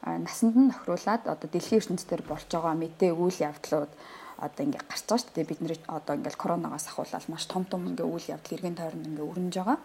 насанд 0.05 0.55
нь 0.55 0.69
тохируулаад 0.69 1.25
одоо 1.25 1.49
дэлхийн 1.49 1.81
ертөнцийн 1.81 2.21
болж 2.21 2.45
байгаа 2.53 2.75
мэдээ 2.77 3.11
үйл 3.17 3.37
явдлууд 3.49 3.91
одоо 4.37 4.63
ингээ 4.65 4.85
гарч 4.85 5.03
байгаа 5.09 5.21
шүү 5.21 5.33
дээ 5.33 5.49
бид 5.49 5.61
нэр 5.61 5.73
одоо 5.89 6.13
ингээл 6.15 6.41
коронавигоос 6.41 6.87
ахуулаад 6.87 7.25
маш 7.29 7.45
том 7.49 7.63
том 7.65 7.81
ингээ 7.89 8.05
үйл 8.05 8.31
явдал 8.31 8.55
иргэн 8.55 8.77
тойронд 8.77 9.09
ингээ 9.09 9.29
өрнөж 9.29 9.55
байгаа. 9.57 9.79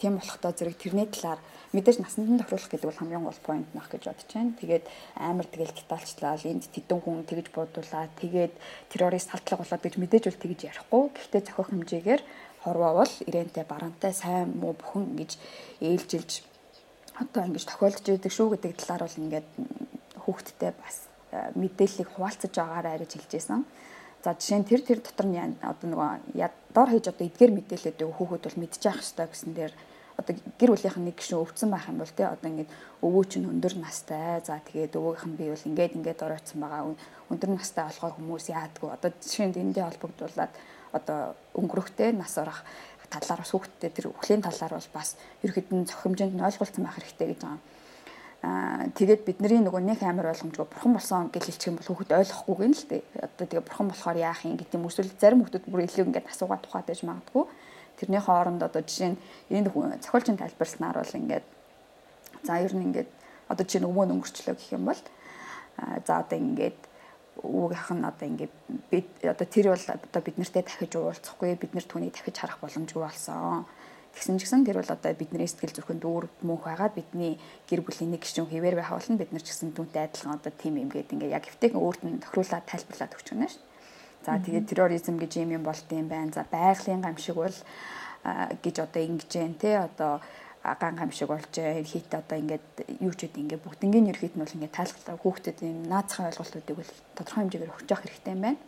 Тийм 0.00 0.14
болохдоо 0.16 0.52
зэрэг 0.56 0.76
тэрний 0.80 1.08
талаар 1.12 1.40
мэдээж 1.76 1.96
насанд 2.00 2.28
нь 2.30 2.40
тохируулах 2.40 2.70
гэдэг 2.72 2.88
бол 2.88 3.00
хамгийн 3.02 3.24
гол 3.28 3.40
point 3.44 3.68
нах 3.76 3.88
гэж 3.92 4.02
бодож 4.08 4.30
байна. 4.32 4.56
Тэгээд 4.56 4.84
амар 5.18 5.46
тэгэл 5.50 5.76
детальчлал 5.76 6.42
энд 6.48 6.64
тэдэн 6.72 7.00
хүн 7.04 7.26
тэгж 7.28 7.46
бодуулаад 7.52 8.12
тэгээд 8.16 8.54
террорист 8.88 9.28
халдлага 9.34 9.62
болоод 9.66 9.84
гэж 9.84 9.94
мэдээж 10.00 10.24
бол 10.24 10.42
тэгж 10.42 10.60
ярихгүй. 10.70 11.02
Гэхдээ 11.12 11.42
зохиох 11.44 11.68
хэмжээгээр 11.68 12.22
хорвоо 12.64 12.92
бол 13.02 13.14
ирээнтэй 13.28 13.64
барантай 13.68 14.12
сайн 14.14 14.56
муу 14.56 14.72
бүхэн 14.72 15.04
ингэж 15.12 15.32
ээлжилж 15.82 16.30
одоо 17.18 17.42
ингэж 17.44 17.64
тохиолдож 17.66 18.06
байдаг 18.06 18.32
шүү 18.32 18.48
гэдэг 18.54 18.72
талаар 18.78 19.02
бол 19.04 19.20
ингээд 19.22 19.48
хүүхдтэй 20.22 20.72
бас 20.78 20.96
э, 21.34 21.50
мэдээллийг 21.58 22.08
хуваалцаж 22.14 22.52
байгаараа 22.54 22.94
ариж 22.94 23.12
хэлжсэн. 23.18 23.66
За 24.28 24.36
жишээ 24.36 24.60
нь 24.60 24.68
тэр 24.68 24.84
тэр 24.84 25.00
дотор 25.00 25.24
нь 25.24 25.40
одоо 25.64 25.88
нөгөө 25.88 26.52
дор 26.76 26.88
хийж 26.92 27.08
одоо 27.08 27.24
эдгээр 27.24 27.48
мэдээлэлүүд 27.48 28.12
хүүхэд 28.12 28.44
бол 28.44 28.60
мэдчих 28.60 28.92
хэвээр 28.92 29.32
гэсэн 29.32 29.52
дээр 29.56 29.72
одоо 30.20 30.32
гэр 30.60 30.70
бүлийнх 30.76 30.98
нь 31.00 31.06
нэг 31.08 31.16
гişүн 31.16 31.40
өвдсөн 31.48 31.72
байх 31.72 31.88
юм 31.88 31.96
бол 31.96 32.12
те 32.12 32.28
одоо 32.28 32.48
ингээд 32.52 32.68
өвөө 33.00 33.24
чинь 33.24 33.48
өндөр 33.48 33.80
настай. 33.80 34.44
За 34.44 34.60
тэгээд 34.60 35.00
өвөөгийнх 35.00 35.32
нь 35.32 35.38
би 35.40 35.48
бол 35.48 35.68
ингээд 35.72 35.96
ингээд 35.96 36.24
оройтсан 36.28 36.60
байгаа. 36.60 36.92
Өндөр 37.32 37.50
настай 37.56 37.88
болохоор 37.88 38.14
хүмүүс 38.20 38.46
яадгүй. 38.52 38.88
Одоо 38.92 39.10
жишээ 39.16 39.48
нь 39.48 39.60
эндээ 39.64 39.88
холбогдуулаад 39.96 40.52
одоо 40.92 41.18
өнгөрөхтэй 41.56 42.12
нас 42.12 42.36
орох 42.36 42.60
талаар 43.08 43.40
бас 43.40 43.52
хүүхдтэй 43.56 43.90
тэр 43.96 44.12
өхлийн 44.12 44.44
талаар 44.44 44.76
бол 44.76 44.90
бас 44.92 45.16
ерөөхдөө 45.40 45.88
зөх 45.88 46.04
хэмжээнд 46.04 46.36
нь 46.36 46.44
ойлголцсон 46.44 46.84
байх 46.84 47.00
хэрэгтэй 47.00 47.32
гэж 47.32 47.40
байгаа. 47.40 47.56
Аа 47.56 47.77
тэгээд 48.38 49.26
бидний 49.26 49.58
нөгөө 49.58 49.82
нэг 49.82 50.00
амар 50.06 50.30
ойлгомжгүй 50.30 50.62
бурхан 50.62 50.94
болсон 50.94 51.26
гэж 51.34 51.42
хэлчих 51.42 51.74
юм 51.74 51.82
бол 51.82 51.90
хүүхэд 51.90 52.14
ойлгохгүй 52.22 52.56
гэн 52.62 52.74
л 52.78 52.86
дээ. 52.86 53.02
Одоо 53.18 53.46
тэгээ 53.50 53.66
бурхан 53.66 53.90
болохоор 53.90 54.14
яах 54.14 54.46
юм 54.46 54.54
гэдэг 54.54 54.78
юм 54.78 54.86
эсвэл 54.86 55.10
зарим 55.18 55.42
хүүхдүүд 55.42 55.66
бүр 55.66 55.82
илүү 55.90 56.06
ингээд 56.06 56.30
асуугаад 56.30 56.62
тухайд 56.62 56.86
байж 56.86 57.02
магадгүй. 57.02 57.44
Тэрний 57.98 58.22
хооронд 58.22 58.62
одоо 58.62 58.82
жишээ 58.86 59.10
нь 59.10 59.18
энэ 59.50 59.74
зохиолчийн 59.98 60.38
тайлбарснаар 60.38 61.02
бол 61.02 61.18
ингээд 61.18 61.46
за 62.46 62.62
ер 62.62 62.72
нь 62.78 62.86
ингээд 62.86 63.10
одоо 63.50 63.64
жишээ 63.66 63.82
нь 63.82 63.90
өвөө 63.90 64.06
өнгөрчлөө 64.06 64.54
гэх 64.54 64.70
юм 64.70 64.86
бол 64.86 65.02
за 66.06 66.12
одоо 66.22 66.38
ингээд 66.38 66.78
өвгийнх 67.42 67.90
нь 67.90 68.06
одоо 68.06 68.26
ингээд 68.30 68.54
бид 68.90 69.08
одоо 69.26 69.46
тэр 69.50 69.66
бол 69.74 69.86
одоо 69.98 70.22
бид 70.22 70.36
нартэй 70.38 70.62
дахиж 70.62 70.94
уулзахгүй 70.94 71.58
бид 71.58 71.74
нар 71.74 71.86
түүнийг 71.90 72.14
дахиж 72.14 72.36
харах 72.38 72.62
боломжгүй 72.62 73.02
болсон. 73.02 73.66
Тэгсэн 74.14 74.38
ч 74.38 74.48
гэсэн 74.48 74.64
тэр 74.66 74.80
бол 74.80 74.92
одоо 74.92 75.12
бидний 75.14 75.46
сэтгэл 75.46 75.76
зүрхэнд 75.76 76.04
өөр 76.04 76.24
мөнх 76.46 76.64
байгаад 76.64 76.94
бидний 76.96 77.36
гэр 77.68 77.84
бүлийн 77.84 78.14
нэг 78.14 78.24
гишүүн 78.24 78.50
хэвээр 78.50 78.76
байх 78.78 78.90
болно 78.90 79.20
бид 79.20 79.30
нар 79.32 79.44
ч 79.44 79.52
гэсэн 79.52 79.76
түүнтэй 79.76 80.08
адилхан 80.08 80.36
одоо 80.38 80.52
тим 80.52 80.74
юм 80.80 80.90
гээд 80.90 81.12
ингээд 81.14 81.36
яг 81.36 81.44
эвтэйхэн 81.46 81.78
өөрт 81.78 82.02
нь 82.02 82.22
тохируулаад 82.24 82.66
тайлбарлаад 82.66 83.14
өгч 83.14 83.28
байна 83.30 83.48
шүү. 83.52 83.62
За 84.26 84.36
тэгээд 84.42 84.68
терроризм 84.68 85.16
гэж 85.16 85.32
юм 85.44 85.50
юм 85.56 85.62
болт 85.62 85.88
юм 85.94 86.08
байна. 86.10 86.34
За 86.34 86.42
байгалийн 86.48 87.04
гамшиг 87.04 87.36
бол 87.38 87.56
гэж 88.64 88.76
одоо 88.82 89.02
ингэж 89.06 89.28
जैन 89.30 89.54
те 89.54 89.78
одоо 89.78 90.20
ган 90.64 90.96
гамшиг 90.96 91.28
болж 91.28 91.52
ерхийд 91.54 92.10
одоо 92.12 92.36
ингээд 92.38 93.00
юу 93.00 93.14
ч 93.14 93.30
үгүй 93.30 93.46
ингээд 93.46 93.64
бүгднгийн 93.64 94.10
ерхийд 94.10 94.34
нь 94.34 94.42
бол 94.42 94.56
ингээд 94.56 94.74
таалгалаа 94.74 95.16
хүүхдэд 95.22 95.58
юм 95.62 95.86
наацхан 95.86 96.28
ойлголтуудыг 96.28 96.76
бол 96.76 96.92
тодорхой 97.14 97.40
хэмжээгээр 97.46 97.72
өгч 97.72 97.88
явах 97.88 98.04
хэрэгтэй 98.04 98.34
юм 98.34 98.42
байна. 98.42 98.60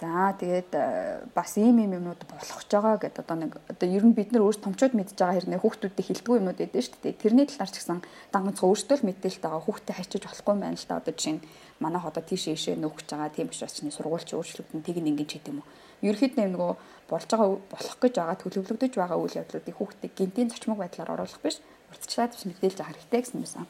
За 0.00 0.32
тэгээд 0.32 0.72
э, 0.72 1.28
бас 1.36 1.60
ийм 1.60 1.76
ийм 1.76 2.00
юмнууд 2.00 2.24
болох 2.24 2.64
ч 2.64 2.72
байгаа 2.72 2.96
гэдэг 3.04 3.20
одоо 3.20 3.36
нэг 3.36 3.52
одоо 3.68 3.84
ер 3.84 4.00
нь 4.00 4.16
бид 4.16 4.32
нар 4.32 4.48
өөрсд 4.48 4.64
томчууд 4.64 4.96
мэдж 4.96 5.12
байгаа 5.12 5.36
хэрнээ 5.44 5.60
хүүхдүүдэд 5.60 6.08
хилдэггүй 6.08 6.36
юмнууд 6.40 6.56
байдаг 6.56 6.80
шүү 6.80 7.04
дээ. 7.04 7.20
Тэрний 7.20 7.44
талаар 7.44 7.68
ч 7.68 7.76
гэсэн 7.84 8.00
дангацгаа 8.32 8.68
өөртөө 8.72 8.96
л 8.96 9.06
мэдээлэлтэй 9.12 9.44
байгаа 9.44 9.60
хүүхдэд 9.60 9.96
хайчиж 10.00 10.22
болохгүй 10.24 10.52
юм 10.56 10.62
байна 10.64 10.80
л 10.80 10.88
та 10.88 10.96
одоо 11.04 11.12
жишээ 11.12 11.34
нь 11.36 11.44
манайх 11.84 12.04
одоо 12.08 12.24
тийш 12.24 12.48
ийшээ 12.48 12.80
нөхөж 12.80 13.06
байгаа 13.12 13.28
тийм 13.28 13.52
биш 13.52 13.60
очны 13.60 13.92
сургуульч 13.92 14.28
өөрчлөлт 14.32 14.72
нь 14.72 14.84
тэг 14.88 14.96
нэг 15.04 15.20
ингэж 15.20 15.30
хийдэм 15.36 15.60
үү. 15.60 15.68
Ерөнхийдөө 16.00 16.48
нөгөө 16.48 16.72
болж 17.12 17.28
байгаа 17.28 17.48
болох 17.60 17.96
гэж 18.00 18.14
байгаа 18.16 18.36
төлөвлөгдөж 18.40 18.92
байгаа 18.96 19.18
үйл 19.20 19.36
явдлуудыг 19.36 19.76
хүүхдэд 19.76 20.16
гинтийн 20.16 20.48
зочмог 20.48 20.80
байдлаар 20.80 21.12
оруулах 21.12 21.44
биш 21.44 21.60
урьдчилаад 21.92 22.32
биш 22.32 22.44
мэдээлж 22.48 22.78
авах 22.80 22.96
хэрэгтэй 22.96 23.20
гэсэн 23.20 23.40
юмсан. 23.44 23.68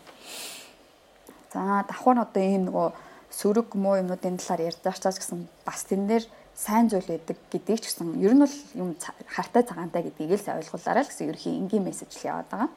За 1.51 1.83
давхар 1.91 2.23
одоо 2.23 2.39
ийм 2.39 2.71
нөгөө 2.71 3.10
сөрөг 3.31 3.79
муу 3.79 3.97
юмнуудын 4.03 4.39
талаар 4.43 4.75
ярьж 4.75 4.83
байгаа 4.83 5.13
ч 5.15 5.19
гэсэн 5.23 5.47
бас 5.67 5.81
тэн 5.87 6.07
дээр 6.11 6.25
сайн 6.55 6.91
зүйл 6.91 7.07
байдаг 7.07 7.39
гэдгийг 7.49 7.81
ч 7.81 7.87
гэсэн 7.89 8.19
ер 8.21 8.35
нь 8.35 8.43
бол 8.43 8.57
юм 8.75 8.89
хартай 9.31 9.63
цагаантай 9.63 10.03
гэдгийг 10.05 10.35
л 10.35 10.59
ойлгуулаарай 10.59 11.05
л 11.07 11.11
гэсэн 11.11 11.31
ерхий 11.31 11.55
энгийн 11.55 11.87
мессеж 11.87 12.11
л 12.11 12.29
яваад 12.29 12.49
байгаа. 12.51 12.71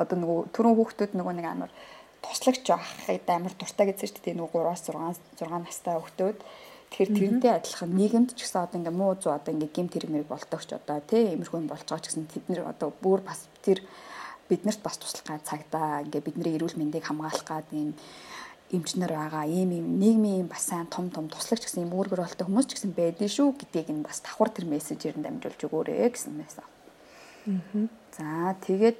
Одоо 0.00 0.16
нөгөө 0.16 0.38
түрүүн 0.54 0.76
хүүхдүүд 0.78 1.12
нөгөө 1.18 1.34
нэг 1.36 1.46
амар 1.50 1.70
туслагч 2.22 2.64
байхад 2.64 3.28
амар 3.28 3.54
дуртай 3.58 3.84
гэсэн 3.90 4.08
чинь 4.08 4.24
тийм 4.24 4.36
нөгөө 4.40 4.60
3-аас 4.64 4.82
6 4.88 5.44
6 5.44 5.66
настай 5.66 5.94
хүүхдүүд. 5.98 6.38
Тэгэхээр 6.92 7.12
тэрнтэй 7.16 7.52
адилхан 7.56 7.90
нийгэмд 7.92 8.30
ч 8.36 8.46
гэсэн 8.46 8.64
одоо 8.64 8.78
ингээ 8.78 8.94
муу 8.94 9.12
зүү 9.16 9.32
одоо 9.32 9.52
ингээ 9.52 9.74
гимт 9.76 9.92
хэрмэг 9.96 10.28
болдогч 10.28 10.68
одоо 10.76 11.00
тий 11.04 11.32
иймэрхүү 11.32 11.58
юм 11.60 11.68
болж 11.68 11.88
байгаа 11.88 12.04
ч 12.04 12.06
гэсэн 12.12 12.28
тэд 12.28 12.44
нэр 12.52 12.68
одоо 12.68 12.92
бүр 12.92 13.20
бас 13.24 13.48
тэр 13.64 13.80
биднэрт 14.48 14.80
бас 14.84 15.00
туслах 15.00 15.24
гад 15.24 15.48
цагдаа 15.48 16.04
ингээ 16.04 16.20
бидний 16.20 16.52
эрүүл 16.56 16.76
мэндийг 16.76 17.08
хамгаалах 17.08 17.48
гад 17.48 17.66
юм 17.72 17.96
эмчнэр 18.72 19.12
байгаа 19.12 19.44
ийм 19.46 19.70
ийм 19.76 19.86
нийгмийн 20.00 20.48
бас 20.48 20.64
сайн 20.66 20.88
том 20.88 21.10
том 21.12 21.28
туслагч 21.28 21.68
гэсэн 21.68 21.84
юм 21.84 21.92
үүргэр 21.92 22.24
болтой 22.24 22.48
хүмүүс 22.48 22.66
ч 22.66 22.80
гэсэн 22.80 22.96
байдэн 22.96 23.28
шүү 23.28 23.52
гэдгийг 23.60 23.88
нь 23.92 24.02
бас 24.02 24.24
давхар 24.24 24.48
тэр 24.48 24.64
мессежээр 24.72 25.20
нь 25.20 25.24
дамжуулж 25.28 25.60
өгөөрэй 25.60 26.08
гэсэн 26.08 26.40
байсан. 26.40 26.64
За 28.16 28.56
тэгээд 28.64 28.96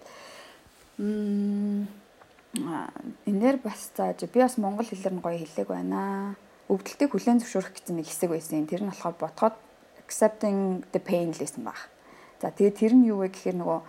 энэ 1.01 1.89
дээр 3.41 3.57
бас 3.65 3.89
зааж 3.97 4.21
би 4.29 4.39
бас 4.45 4.61
монгол 4.61 4.85
хэлээр 4.85 5.17
нь 5.17 5.25
гоё 5.25 5.41
хэллэг 5.41 5.69
байна 5.73 6.37
өвдөлтийг 6.69 7.11
хүлээн 7.13 7.41
зөвшөөрөх 7.41 7.73
гэсэн 7.73 7.97
нэг 7.97 8.07
хэсэг 8.09 8.31
байсан. 8.33 8.69
Тэр 8.69 8.85
нь 8.85 8.93
болохоор 8.93 9.17
ботход 9.17 9.57
accepting 10.01 10.85
the 10.93 11.01
pain 11.01 11.33
гэсэн 11.33 11.65
баг. 11.65 11.89
За 12.41 12.53
тэгээд 12.53 12.77
тэр 12.77 12.93
нь 12.93 13.09
юу 13.09 13.25
вэ 13.25 13.33
гэхээр 13.33 13.57
нөгөө 13.57 13.81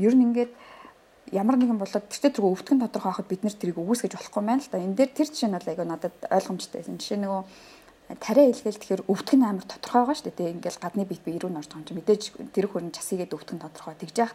ер 0.00 0.14
нь 0.16 0.24
ингээд 0.32 0.52
ямар 1.32 1.56
нэгэн 1.56 1.80
болоод 1.80 2.06
тэртээ 2.12 2.36
тэргүй 2.36 2.52
өвдгөн 2.52 2.84
тодорхой 2.84 3.12
хахад 3.16 3.28
бид 3.32 3.40
нэр 3.40 3.56
тэрийг 3.56 3.80
өгөөсгэж 3.80 4.12
болохгүй 4.20 4.42
байна 4.44 4.60
л 4.60 4.68
да. 4.68 4.84
Энэ 4.84 4.96
дээр 5.00 5.10
тэр 5.16 5.28
жишээ 5.32 5.48
нь 5.48 5.56
бол 5.56 5.70
айгүй 5.72 5.86
надад 5.88 6.16
ойлгомжтой 6.28 6.78
байсан. 6.84 7.00
Жишээ 7.00 7.18
нөгөө 7.24 7.42
тариа 8.20 8.52
илгээл 8.52 8.80
тэгэхээр 8.84 9.02
өвдгөн 9.08 9.42
амар 9.48 9.64
тодорхой 9.64 10.00
байгаа 10.04 10.16
шүү 10.20 10.32
дээ. 10.36 10.52
Ингээл 10.60 10.82
гадны 10.84 11.04
бит 11.08 11.22
би 11.24 11.30
ирүүн 11.40 11.56
орж 11.56 11.72
байгаа 11.72 11.80
юм 11.80 11.88
чи 11.88 11.96
мэдээж 11.96 12.22
тэр 12.52 12.66
хөрн 12.68 12.92
часигээд 12.92 13.32
өвдгөн 13.32 13.64
тодорхой 13.64 13.96
тэгж 13.96 14.16
яах 14.20 14.34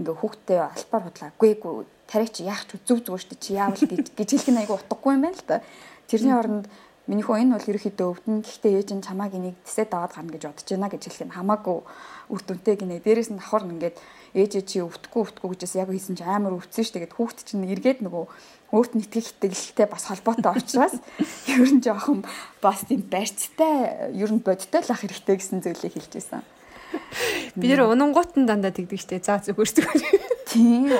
ингээ 0.00 0.16
хүүхдтэй 0.16 0.58
албаар 0.64 1.04
бодлаа. 1.04 1.30
Гүй 1.36 1.52
гүй 1.60 1.84
тариа 2.08 2.32
чи 2.32 2.48
яах 2.48 2.64
ч 2.64 2.80
зүг 2.88 3.04
зүгээр 3.04 3.20
шүү 3.20 3.30
дээ. 3.36 3.44
Чи 3.44 3.52
яавал 3.60 3.84
гэж 3.84 4.06
гэж 4.16 4.28
хэлэх 4.32 4.48
нь 4.48 4.60
айгүй 4.64 4.76
утгагүй 4.80 5.12
юм 5.12 5.22
байна 5.28 5.36
л 5.36 5.44
да. 5.44 5.60
Тэрний 6.08 6.32
оронд 6.32 6.64
миний 7.04 7.26
хөө 7.26 7.36
энэ 7.44 7.54
бол 7.60 7.68
ерөөхдөө 7.68 8.08
өвдөн 8.08 8.38
гэхдээ 8.40 8.72
ээж 8.80 8.88
нь 8.96 9.04
чамааг 9.04 9.32
энийг 9.36 9.56
тисээ 9.68 9.92
даваад 9.92 10.16
гарна 10.16 10.32
гэж 10.32 10.42
бодож 10.48 10.68
байна 10.72 10.88
гэж 10.88 11.02
хэлэх 11.04 11.26
нь 11.28 11.36
хамаагүй 11.36 11.76
үр 12.32 12.40
дүнтэй 12.46 12.76
гинэ. 12.80 13.04
Дээрээс 13.04 13.30
нь 13.34 13.38
давхар 13.42 13.68
ингээд 13.68 13.96
ээж 14.34 14.52
чи 14.66 14.78
өвдөхгүй 14.84 15.20
өвдөхгүй 15.26 15.48
гэжээс 15.54 15.74
яг 15.80 15.90
хийсэн 15.90 16.16
чи 16.18 16.24
амар 16.24 16.54
өвдсөн 16.58 16.84
шүү 16.84 16.94
дээ. 16.94 17.02
Тэгэд 17.10 17.16
хүүхд 17.18 17.38
чинь 17.46 17.66
эргээд 17.66 18.00
нөгөө 18.06 18.24
өөрт 18.70 18.92
нь 18.94 19.02
итгэх 19.02 19.34
итгэлтэй 19.34 19.86
бас 19.90 20.06
холбоотой 20.06 20.54
учраас 20.54 20.94
ер 21.50 21.70
нь 21.70 21.82
жоохон 21.82 22.22
бас 22.62 22.86
тийм 22.86 23.02
барьцтай 23.10 24.14
ер 24.14 24.30
нь 24.30 24.42
бодтой 24.42 24.80
л 24.82 24.92
ах 24.94 25.02
хэрэгтэй 25.02 25.36
гэсэн 25.38 25.62
зүйлийг 25.66 25.94
хэлж 25.98 26.12
байсан. 26.14 26.42
Бид 27.54 27.70
нэр 27.70 27.90
унангуутан 27.90 28.46
дандаа 28.46 28.70
тэгдэг 28.74 28.98
штэ. 28.98 29.22
За 29.22 29.38
зүгээр 29.38 29.70
зүгээр. 29.74 30.02
Тийм. 30.50 30.90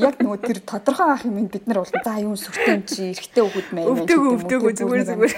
Яг 0.00 0.20
нөгөө 0.20 0.40
тэр 0.40 0.58
тодорхой 0.64 1.08
ах 1.12 1.24
юм 1.24 1.48
бид 1.48 1.68
нар 1.68 1.84
бол 1.84 1.92
за 1.92 2.12
юу 2.20 2.36
сүртэй 2.36 2.80
юм 2.80 2.84
чи 2.88 3.12
эргэтэй 3.12 3.44
өгöd 3.44 3.68
мэй. 3.72 3.84
Өвдөг 3.84 4.20
өвдөг 4.40 4.60
зүгээр 4.72 5.04
зүгээр. 5.04 5.34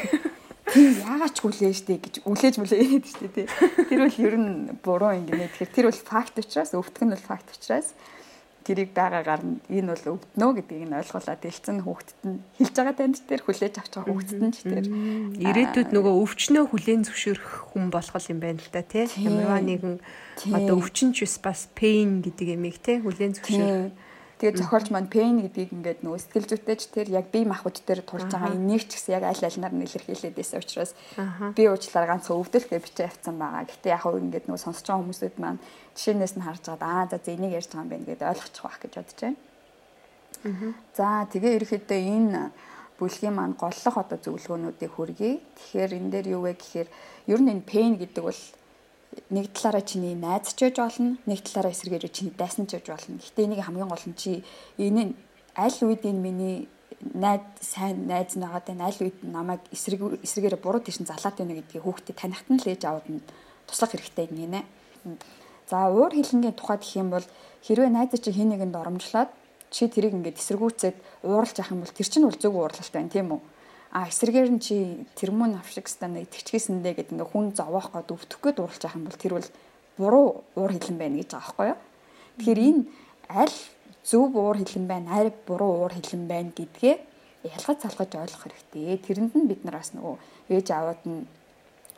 Тийм 0.66 0.98
яагаад 0.98 1.34
ч 1.34 1.38
хүлээ 1.46 1.72
штэ 1.72 1.94
гэж 2.02 2.14
үлээж 2.26 2.54
мүлээд 2.58 3.06
штэ 3.06 3.28
тий. 3.30 3.46
Тэр 3.86 4.00
бол 4.02 4.18
ер 4.18 4.34
нь 4.34 4.54
буруу 4.82 5.14
юм 5.14 5.26
гинэ. 5.30 5.46
Тэгэхээр 5.54 5.74
тэр 5.74 5.86
бол 5.90 6.02
факт 6.02 6.34
учраас 6.42 6.74
өвдөх 6.74 7.02
нь 7.06 7.14
бол 7.14 7.22
факт 7.22 7.54
учраас 7.54 7.94
тэрийг 8.66 8.90
байгаагаар 8.90 9.42
нь 9.46 9.62
энэ 9.70 9.94
бол 9.94 10.18
өвднө 10.18 10.48
гэдгийг 10.58 10.90
нь 10.90 10.98
ойлгуулад 10.98 11.38
дэлцэн 11.38 11.86
хүүхдэд 11.86 12.20
нь 12.26 12.42
хэлж 12.58 12.74
байгаа 12.74 12.96
танд 12.98 13.22
тэр 13.22 13.40
хүлээж 13.46 13.74
авч 13.78 13.92
байгаа 13.94 14.10
хүүхдэд 14.10 14.42
нь 14.42 14.54
ч 14.54 14.58
тэр. 14.66 14.86
Ирээдүйд 15.38 15.90
нөгөө 15.94 16.14
өвчнөө 16.26 16.64
хүлээн 16.74 17.06
зөвшөөрөх 17.06 17.50
хүн 17.70 17.86
болох 17.94 18.26
юм 18.26 18.42
байна 18.42 18.58
л 18.58 18.70
да 18.74 18.82
тий. 18.82 19.06
Ямарваа 19.22 19.62
нэгэн 19.62 20.02
одоо 20.50 20.82
өвчнч 20.82 21.22
бас 21.46 21.70
pain 21.78 22.26
гэдэг 22.26 22.58
ямиг 22.58 22.82
тий. 22.82 22.98
Хүлээн 22.98 23.38
зөвшөөрөх 23.38 23.94
Тэгээд 24.41 24.57
зохиолч 24.57 24.89
маань 24.89 25.05
пен 25.05 25.37
гэдгийг 25.45 25.69
ингээд 25.69 25.99
нөгөө 26.01 26.17
сэтгэл 26.17 26.49
зүйтэйч 26.49 26.81
тэр 26.89 27.07
яг 27.13 27.29
бие 27.29 27.45
махбод 27.45 27.77
дээр 27.85 28.01
тулж 28.01 28.25
байгаа 28.25 28.57
энийг 28.57 28.89
ч 28.89 28.97
гэсэн 28.97 29.21
яг 29.21 29.29
аль 29.29 29.45
альнаар 29.45 29.73
нь 29.77 29.85
илэрхийлээд 29.85 30.33
байсан 30.33 30.57
учраас 30.65 30.97
би 31.53 31.69
уучлаар 31.69 32.09
ганц 32.09 32.25
өвдөл 32.33 32.65
гэж 32.65 32.81
бичиж 32.81 33.05
авсан 33.05 33.37
байгаа. 33.37 33.69
Гэтэ 33.69 33.93
яг 33.93 34.01
хөө 34.01 34.17
ингээд 34.17 34.49
нөгөө 34.49 34.65
сонсож 34.65 34.81
байгаа 34.81 35.01
хүмүүсүүд 35.05 35.35
маань 35.37 35.61
жишээнээс 35.93 36.33
нь 36.41 36.45
харж 36.49 36.63
байгаа 36.73 36.89
аа 36.89 37.05
за 37.05 37.21
энийг 37.29 37.53
ярьж 37.53 37.69
байгаа 37.69 37.85
юм 37.85 37.91
байна 37.93 38.09
гэдээ 38.09 38.31
ойлгочих 38.33 38.63
واخ 38.65 38.77
гэж 38.81 38.93
бодож 38.97 39.19
байна. 39.21 39.37
За 40.97 41.07
тэгээ 41.29 41.55
ерөөхдөө 41.61 42.01
энэ 42.01 42.41
бүлгийн 42.97 43.35
маань 43.37 43.53
голлох 43.61 43.95
одоо 43.97 44.17
зөвлөгөөнүүдийг 44.17 44.91
хүргэе. 44.93 45.33
Тэгэхээр 45.37 45.91
энэ 46.01 46.11
дээр 46.17 46.27
юу 46.33 46.49
вэ 46.49 46.57
гэхээр 46.57 46.89
ер 47.29 47.39
нь 47.45 47.51
энэ 47.53 47.65
пен 47.69 47.93
гэдэг 48.01 48.23
бол 48.25 48.41
нэг 49.30 49.52
талаараа 49.52 49.82
чиний 49.82 50.14
найз 50.14 50.54
ч 50.54 50.68
гэж 50.68 50.76
болно, 50.78 51.16
нэг 51.26 51.40
талаараа 51.42 51.72
эсэргээрээ 51.72 52.12
чиний 52.12 52.34
дайсан 52.36 52.66
ч 52.66 52.78
гэж 52.78 52.86
болно. 52.90 53.18
Гэхдээ 53.18 53.46
энийг 53.46 53.62
хамгийн 53.64 53.90
гол 53.90 54.06
нь 54.06 54.16
чи 54.16 54.44
энэ 54.78 55.14
аль 55.56 55.78
үед 55.82 56.02
энэ 56.04 56.20
миний 56.20 56.56
найз 57.00 57.42
сайн 57.60 58.06
найз 58.06 58.36
нагаад 58.36 58.68
энэ 58.70 58.84
аль 58.84 59.00
үед 59.00 59.18
намайг 59.24 59.60
эсрэг 59.72 60.20
эсрэгээрээ 60.22 60.60
буруу 60.60 60.80
тийш 60.80 61.00
залаад 61.00 61.36
байна 61.36 61.56
гэдгийг 61.58 61.84
хүүхдэд 61.84 62.16
танихт 62.16 62.48
нь 62.48 62.60
л 62.60 62.70
ээж 62.70 62.82
аваад 62.84 63.06
нь 63.08 63.20
туслах 63.66 63.92
хэрэгтэй 63.92 64.26
гинэ. 64.30 64.62
За 65.68 65.90
уур 65.90 66.12
хилэнгийн 66.14 66.56
тухайд 66.56 66.82
гэх 66.84 66.96
юм 66.96 67.10
бол 67.10 67.26
хэрвээ 67.66 67.90
найз 67.90 68.14
чи 68.20 68.30
хин 68.32 68.54
нэгэнд 68.54 68.76
оромжлоод 68.76 69.30
чи 69.70 69.88
тэрийг 69.88 70.14
ингээд 70.14 70.38
эсэргүүцээд 70.38 70.96
ууралж 71.26 71.56
авах 71.58 71.74
юм 71.74 71.80
бол 71.82 71.92
тэр 71.92 72.08
чинь 72.08 72.26
бол 72.26 72.38
зөв 72.38 72.54
уурлалт 72.54 72.92
байна 72.94 73.10
тийм 73.10 73.28
үү? 73.34 73.40
А 73.96 74.12
эсрэгээр 74.12 74.50
нь 74.52 74.60
чи 74.60 74.76
тэрмөн 75.16 75.56
авшигстан 75.56 76.20
итгэжгээсэндээ 76.20 77.00
гэдэг 77.00 77.16
ингээ 77.16 77.32
хүн 77.32 77.56
зовоох 77.56 77.96
гад 77.96 78.12
өвдөх 78.12 78.44
гээд 78.44 78.60
ууралж 78.60 78.82
байгаа 78.84 79.00
юм 79.00 79.08
бол 79.08 79.16
тэр 79.16 79.32
бол 79.40 79.48
буруу 79.96 80.26
уур 80.52 80.72
хилэн 80.76 81.00
байна 81.00 81.16
гэж 81.16 81.32
байгаа 81.32 81.40
байхгүй 81.48 81.66
юу. 81.72 81.80
Тэгэхээр 82.36 82.60
энэ 82.60 82.82
аль 83.32 83.56
зөв 84.04 84.36
уур 84.36 84.56
хилэн 84.60 84.84
байна, 84.84 85.08
аль 85.16 85.32
буруу 85.48 85.72
уур 85.80 85.92
хилэн 85.96 86.28
байна 86.28 86.52
гэдгээ 86.52 86.96
ялгаж 87.56 87.78
салгаж 87.80 88.10
ойлгох 88.12 88.44
хэрэгтэй. 88.44 89.00
Тэрэнд 89.00 89.32
нь 89.32 89.48
бид 89.48 89.64
нар 89.64 89.80
бас 89.80 89.96
нөгөө 89.96 90.14
ээж 90.52 90.66
аваад 90.76 91.00
нь 91.08 91.24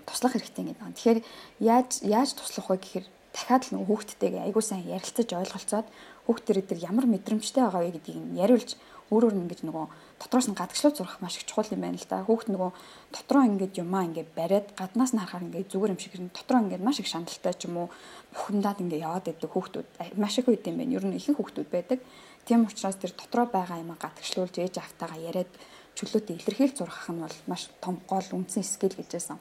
туслах 0.07 0.38
хэрэгтэй 0.38 0.64
гэдэг. 0.70 0.94
Тэгэхээр 0.94 1.20
яаж 1.66 1.90
яаж 2.07 2.30
туслах 2.38 2.70
вэ 2.70 2.78
гэхээр 2.78 3.07
дахиад 3.34 3.62
л 3.66 3.72
нөгөө 3.74 3.86
хүүхдтэйгээ 3.90 4.46
айгуу 4.46 4.62
сайн 4.62 4.86
ярилцаж 4.86 5.28
ойлголцоод 5.34 5.86
хүүхдэрэг 6.30 6.64
дээр 6.70 6.86
ямар 6.86 7.07
мэдрэмжтэй 7.11 7.62
байгаа 7.66 7.82
вэ 7.82 7.92
гэдгийг 7.99 8.18
нь 8.22 8.38
яриулж 8.38 8.78
өөрөөр 9.11 9.34
нь 9.34 9.42
ингэж 9.49 9.61
нөгөө 9.66 9.86
дотроос 10.18 10.50
нь 10.50 10.58
гадагшлуу 10.58 10.92
зурах 10.94 11.22
маш 11.22 11.38
их 11.38 11.46
чухал 11.46 11.70
юм 11.70 11.82
байна 11.86 11.98
л 11.98 12.10
да. 12.10 12.26
Хүүхд 12.26 12.50
нөгөө 12.50 12.70
дотроо 13.14 13.42
ингээд 13.46 13.78
юмаа 13.78 14.02
ингээд 14.10 14.30
бариад 14.34 14.66
гаднаас 14.74 15.14
нь 15.14 15.20
харахаар 15.22 15.46
ингээд 15.46 15.70
зүгээр 15.70 15.92
юм 15.94 16.00
шиг 16.02 16.12
хэрэг 16.12 16.34
дотроо 16.34 16.60
ингээд 16.66 16.82
маш 16.82 16.98
их 16.98 17.06
шаналтай 17.06 17.54
ч 17.54 17.70
юм 17.70 17.86
уу 17.86 17.88
бухимдаад 18.34 18.82
ингээд 18.82 19.04
яваад 19.06 19.24
байдаг 19.30 19.50
хүүхдүүд 19.54 19.88
маш 20.18 20.34
их 20.42 20.50
үед 20.50 20.66
юм 20.66 20.76
байна. 20.82 20.96
Ер 20.98 21.04
нь 21.06 21.18
ихэнх 21.18 21.38
хүүхдүүд 21.38 21.68
байдаг. 21.70 21.98
Тийм 22.42 22.66
учраас 22.66 22.98
тэр 22.98 23.12
дотроо 23.14 23.46
байгаа 23.46 23.78
юмаа 23.78 23.98
гадагшлуулж 24.02 24.54
ээж 24.58 24.74
автагаа 24.82 25.18
яриад 25.22 25.50
чөлөөтэй 25.94 26.34
илэрхийл 26.42 26.74
зурхах 26.74 27.14
нь 27.14 27.22
бол 27.22 27.36
маш 27.46 27.70
том 27.78 28.02
гол 28.10 28.26
үндсэн 28.34 28.66
скил 28.66 28.94
гэж 28.98 29.10
байсан. 29.14 29.38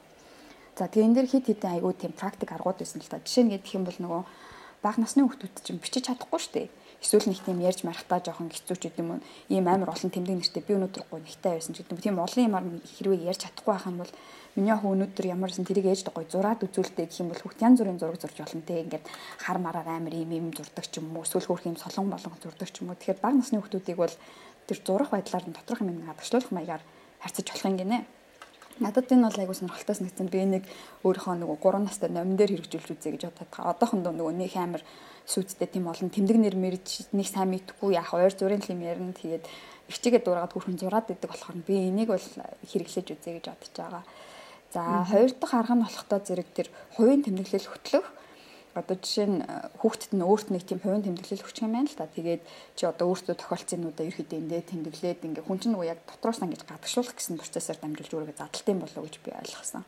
За 0.78 0.86
тэгээ 0.86 1.06
энэ 1.10 1.16
дэр 1.18 1.26
хит 1.26 1.46
хитэн 1.50 1.74
айгуу 1.74 1.90
тийм 1.90 2.14
практик 2.14 2.54
аргууд 2.54 2.78
байсан 2.78 3.02
л 3.02 3.10
та. 3.10 3.18
Жишээ 3.18 3.44
нь 3.46 3.52
гэх 3.58 3.74
юм 3.74 3.82
бол 3.82 3.98
нөгөө 3.98 4.22
бага 4.82 4.98
насны 5.02 5.26
хүүхдүүд 5.26 5.54
чинь 5.66 5.82
бичиж 5.82 6.06
чадахгүй 6.06 6.38
шүү 6.38 6.54
дээ 6.54 6.68
эсвэл 7.02 7.30
нэг 7.30 7.40
тийм 7.46 7.58
ярьж 7.62 7.86
марахтаа 7.86 8.18
жоохон 8.22 8.50
хэцүү 8.50 8.76
ч 8.76 8.82
гэдэм 8.90 9.08
юм 9.14 9.20
ийм 9.48 9.66
амар 9.70 9.94
олон 9.94 10.10
тэмдэг 10.10 10.34
нэртэй 10.34 10.62
би 10.66 10.74
өнөөдөр 10.74 11.04
гонхтай 11.10 11.52
байсан 11.56 11.74
ч 11.74 11.86
гэдэм 11.86 11.98
тийм 12.02 12.16
олон 12.18 12.46
юмар 12.46 12.64
хэрвээ 12.98 13.30
ярьж 13.30 13.46
чадахгүй 13.46 13.72
байх 13.74 13.86
юм 13.86 13.98
бол 14.02 14.12
миний 14.58 14.74
ах 14.74 14.82
өнөөдөр 14.82 15.26
ямарсан 15.30 15.62
тэрийг 15.62 15.86
ээж 15.86 16.10
дагой 16.10 16.26
зураад 16.26 16.58
үзүүлдэг 16.66 17.06
гэх 17.06 17.22
юм 17.22 17.30
бол 17.30 17.38
хүүхд 17.38 17.62
янз 17.62 17.78
бүрийн 17.78 18.00
зураг 18.02 18.18
зурж 18.18 18.36
болно 18.42 18.62
те. 18.66 18.82
Ингээд 18.82 19.06
хар 19.38 19.58
мараар 19.62 19.86
амар 19.86 20.14
ийм 20.18 20.30
ийм 20.34 20.46
зурдаг 20.50 20.82
ч 20.90 20.98
юм 20.98 21.14
уу? 21.14 21.22
Эсвэл 21.22 21.46
хөөх 21.46 21.62
юм 21.70 21.78
солон 21.78 22.10
болон 22.10 22.34
зурдаг 22.42 22.66
ч 22.66 22.82
юм 22.82 22.90
уу? 22.90 22.98
Тэгэхээр 22.98 23.22
бага 23.22 23.38
насны 23.38 23.62
хүүхдүүдийг 23.62 23.98
бол 24.02 24.14
тэр 24.66 24.78
зурах 24.82 25.10
байдлаар 25.14 25.46
нь 25.46 25.54
доторх 25.54 25.80
юм 25.86 26.02
гадагшлуулах 26.02 26.50
маягаар 26.50 26.82
харьцаж 27.22 27.46
болох 27.46 27.66
юм 27.70 27.76
гинэ. 27.78 27.98
Надад 28.82 29.10
энэ 29.10 29.26
бол 29.30 29.38
айгуу 29.38 29.54
сонирхолтой 29.54 29.94
санагдсан. 29.94 30.26
Би 30.26 30.42
нэг 30.42 30.64
өөрийнхөө 31.06 31.34
нөгөө 31.38 31.58
3 31.62 31.86
настай 31.86 32.10
номин 32.10 32.34
дээр 32.34 32.58
хэрэгжүүлж 32.58 32.90
үзье 32.94 33.10
гэж 33.14 33.22
бодоод 33.30 33.50
байгаа. 33.50 33.70
Одоохондоо 33.74 34.12
нөгөө 34.14 34.34
нэг 34.38 34.54
амар 34.58 34.82
сүйдтэй 35.28 35.68
тийм 35.68 35.92
олон 35.92 36.08
тэмдэг 36.08 36.38
нэр 36.40 36.56
мэрж 36.56 37.12
нэг 37.12 37.28
сайн 37.28 37.52
мэдхгүй 37.52 38.00
яах 38.00 38.16
ойр 38.16 38.32
зүрийн 38.32 38.64
юм 38.64 38.80
ярина 38.80 39.12
тэгээд 39.12 39.44
ирчигээ 39.92 40.24
дуурайгаад 40.24 40.52
хүрхэн 40.56 40.80
зураад 40.80 41.12
идэг 41.12 41.28
болохоор 41.28 41.60
би 41.68 41.92
энийг 41.92 42.08
бол 42.08 42.26
хэрэглэж 42.64 43.06
үзье 43.12 43.36
гэж 43.36 43.46
бодож 43.52 43.74
байгаа. 43.76 44.04
За 44.72 45.04
хоёр 45.08 45.32
дахь 45.32 45.54
арга 45.56 45.74
нь 45.76 45.84
болохдоо 45.84 46.20
зэрэг 46.20 46.48
тэр 46.56 46.68
хувийн 46.96 47.24
тэмдэглэл 47.24 47.68
хөтлөх 47.72 48.06
одоо 48.76 48.96
жишээ 49.00 49.26
нь 49.28 49.38
хүүхдэд 49.80 50.12
нь 50.12 50.24
өөрт 50.24 50.48
нэг 50.52 50.62
тийм 50.68 50.80
хувийн 50.84 51.04
тэмдэглэл 51.04 51.44
өгчих 51.44 51.64
юм 51.64 51.72
байна 51.72 51.88
л 51.88 51.96
та. 51.96 52.06
Тэгээд 52.06 52.42
чи 52.76 52.84
одоо 52.84 53.06
өөртөө 53.10 53.34
тохиолцсон 53.36 53.80
нүдэ 53.80 54.08
ерөөдөө 54.12 54.38
эндээ 54.38 54.62
тэмдэглээд 54.68 55.24
ингээ 55.24 55.44
хүн 55.48 55.58
чинь 55.58 55.72
нөгөө 55.72 55.88
яг 55.88 56.00
дотроос 56.04 56.38
нь 56.44 56.52
ингэж 56.52 56.62
гадагшуулах 56.68 57.16
гэсэн 57.16 57.40
процессор 57.40 57.76
дамжуулж 57.80 58.12
өөрийгөө 58.12 58.38
задалтай 58.38 58.74
болов 58.76 59.02
гэж 59.08 59.16
би 59.24 59.30
ойлгосон. 59.34 59.84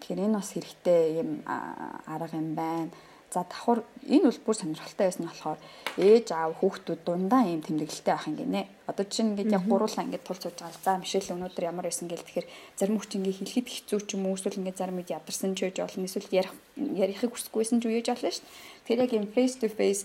Тэгэхээр 0.00 0.22
энэ 0.22 0.38
бас 0.38 0.48
хэрэгтэй 0.54 1.00
юм 1.18 1.30
арга 1.46 2.36
юм 2.38 2.54
байна. 2.54 2.94
За 3.36 3.44
давхар 3.44 3.84
энэ 4.08 4.32
бол 4.32 4.40
бүр 4.48 4.56
сонирхолтой 4.56 5.12
байсан 5.12 5.28
нь 5.28 5.28
болохоор 5.28 5.60
ээж 6.00 6.26
аав 6.32 6.56
хүүхдүүд 6.56 7.00
дундаа 7.04 7.44
ийм 7.44 7.60
тэмдэглэлтэй 7.60 8.16
байх 8.16 8.24
юм 8.32 8.36
гинэ. 8.40 8.64
Одоо 8.88 9.04
чинь 9.04 9.36
ингээд 9.36 9.52
яг 9.52 9.64
гуруулаа 9.68 10.08
ингээд 10.08 10.24
тул 10.24 10.40
цууж 10.40 10.56
байгаа. 10.56 10.80
За 10.80 10.96
мишэл 10.96 11.36
өнөөдөр 11.36 11.68
ямар 11.68 11.84
байсан 11.84 12.08
гээл 12.08 12.24
тэгэхээр 12.24 12.48
зарим 12.80 12.96
хүч 12.96 13.12
ингээд 13.12 13.36
хэлэхэд 13.36 13.68
хэцүү 13.68 14.00
ч 14.08 14.10
юм 14.16 14.24
уу 14.24 14.40
эсвэл 14.40 14.56
ингээд 14.56 14.80
зарим 14.80 14.96
үед 14.96 15.12
ядарсан 15.12 15.52
ч 15.52 15.68
үеж 15.68 15.76
болно. 15.84 16.08
Эсвэл 16.08 16.32
ярих 16.32 16.52
ярихыг 16.80 17.32
хүсэхгүйсэн 17.36 17.78
ч 17.80 17.84
үеж 17.92 18.06
болно 18.08 18.32
шүү 18.32 18.40
дээ. 18.40 18.56
Тэгэхээр 18.88 19.04
яг 19.04 19.12
ийм 19.12 19.26
face 19.36 19.54
to 19.60 19.68
face 19.68 20.02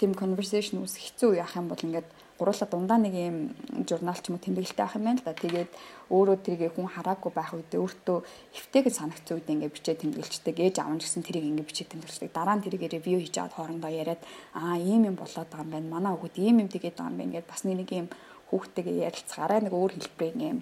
тийм 0.00 0.16
conversation 0.16 0.80
үс 0.80 0.96
хэцүү 0.96 1.36
яах 1.36 1.60
юм 1.60 1.68
бол 1.68 1.84
ингээд 1.84 2.08
гуруула 2.40 2.64
дундаа 2.64 2.96
нэг 2.96 3.12
юм 3.12 3.36
журнал 3.84 4.16
ч 4.16 4.32
юм 4.32 4.40
уу 4.40 4.44
тэмдэглэлтэй 4.48 4.80
авах 4.80 4.96
юм 4.96 5.04
байна 5.04 5.20
л 5.20 5.28
да. 5.28 5.36
Тэгээд 5.36 5.70
өөрөө 6.08 6.36
тэрийг 6.40 6.72
хүн 6.72 6.88
хараагүй 6.88 7.30
байх 7.36 7.52
үед 7.52 7.68
өөртөө 7.76 8.18
эвтэйгэн 8.56 8.96
санагцсан 8.96 9.36
үед 9.36 9.52
ингээд 9.52 9.76
бичээ 9.76 9.96
тэмдэглэлчдэг. 10.00 10.56
Ээж 10.56 10.76
аав 10.80 10.96
нь 10.96 11.04
гэсэн 11.04 11.20
тэрийг 11.20 11.44
ингээд 11.44 11.68
бичээ 11.68 11.88
тэмдэглэлчдэг. 11.92 12.32
Дараа 12.32 12.56
нь 12.56 12.64
тэрийг 12.64 12.88
ревю 12.88 13.20
хийж 13.20 13.36
аваад 13.36 13.54
хоорондоо 13.60 13.92
яриад 13.92 14.24
аа 14.56 14.80
ийм 14.80 15.04
юм 15.04 15.16
болоод 15.20 15.52
байгаа 15.52 15.68
юм 15.68 15.72
байна. 15.76 15.92
Манай 15.92 16.12
хүүхэд 16.16 16.36
ийм 16.40 16.56
юм 16.64 16.68
тэгээд 16.72 16.96
байгаа 16.96 17.12
юм 17.12 17.18
байна 17.20 17.34
гэдээ 17.36 17.52
бас 17.52 17.62
нэг 17.68 17.90
юм 17.92 18.08
хүүхдтэйгээ 18.48 18.96
ярилцгаараа 19.04 19.60
нэг 19.60 19.74
өөр 19.76 19.92
хэлбэрийн 20.00 20.40
юм 20.40 20.58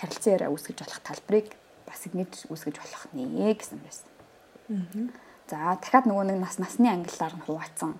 харилцан 0.00 0.32
яриа 0.34 0.50
үүсгэж 0.50 0.76
болох 0.80 1.00
талбарыг 1.04 1.48
бас 1.86 2.00
ингэж 2.08 2.32
үүсгэж 2.50 2.76
болох 2.80 3.02
нэ 3.14 3.54
гэсэн 3.54 3.78
байсан. 3.84 4.08
За 5.46 5.78
дахиад 5.78 6.06
нөгөө 6.06 6.24
нэг 6.30 6.38
нас 6.42 6.58
насны 6.58 6.90
ангиллаар 6.90 7.34
нь 7.38 7.46
хуваацсан 7.46 7.94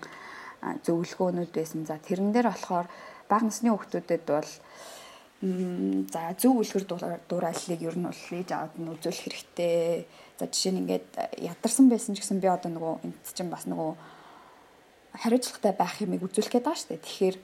зөвлөгөөнүүд 0.61 1.50
байсан. 1.54 1.86
За 1.88 1.96
тэрэн 1.96 2.32
дээр 2.32 2.52
болохоор 2.52 2.86
бага 3.28 3.44
насны 3.48 3.72
хүүхдүүдэд 3.72 4.24
бол 4.28 4.50
за 5.40 6.20
зөв 6.36 6.61
үлгэр 6.61 6.84
дуурайллыг 7.24 7.80
ер 7.80 7.96
нь 7.96 8.04
бол 8.04 8.22
ээж 8.36 8.48
аваад 8.52 8.74
нь 8.76 8.92
үзүүлэх 8.92 9.24
хэрэгтэй. 9.24 10.04
За 10.36 10.44
жишээ 10.44 10.72
нь 10.76 10.80
ингээд 10.84 11.08
ядарсан 11.40 11.88
байсан 11.88 12.12
ч 12.12 12.20
гэсэн 12.20 12.44
би 12.44 12.48
одоо 12.52 12.68
нөгөө 12.68 12.94
энд 13.08 13.24
чинь 13.32 13.48
бас 13.48 13.64
нөгөө 13.64 13.92
хариуцлагатай 15.24 15.72
байх 15.72 15.96
юмыг 16.04 16.28
үзүүлэх 16.28 16.52
гээд 16.61 16.66
байгаа 16.68 16.76
шүү 16.76 16.90
дээ. 16.92 17.06
Тэгэхээр 17.08 17.36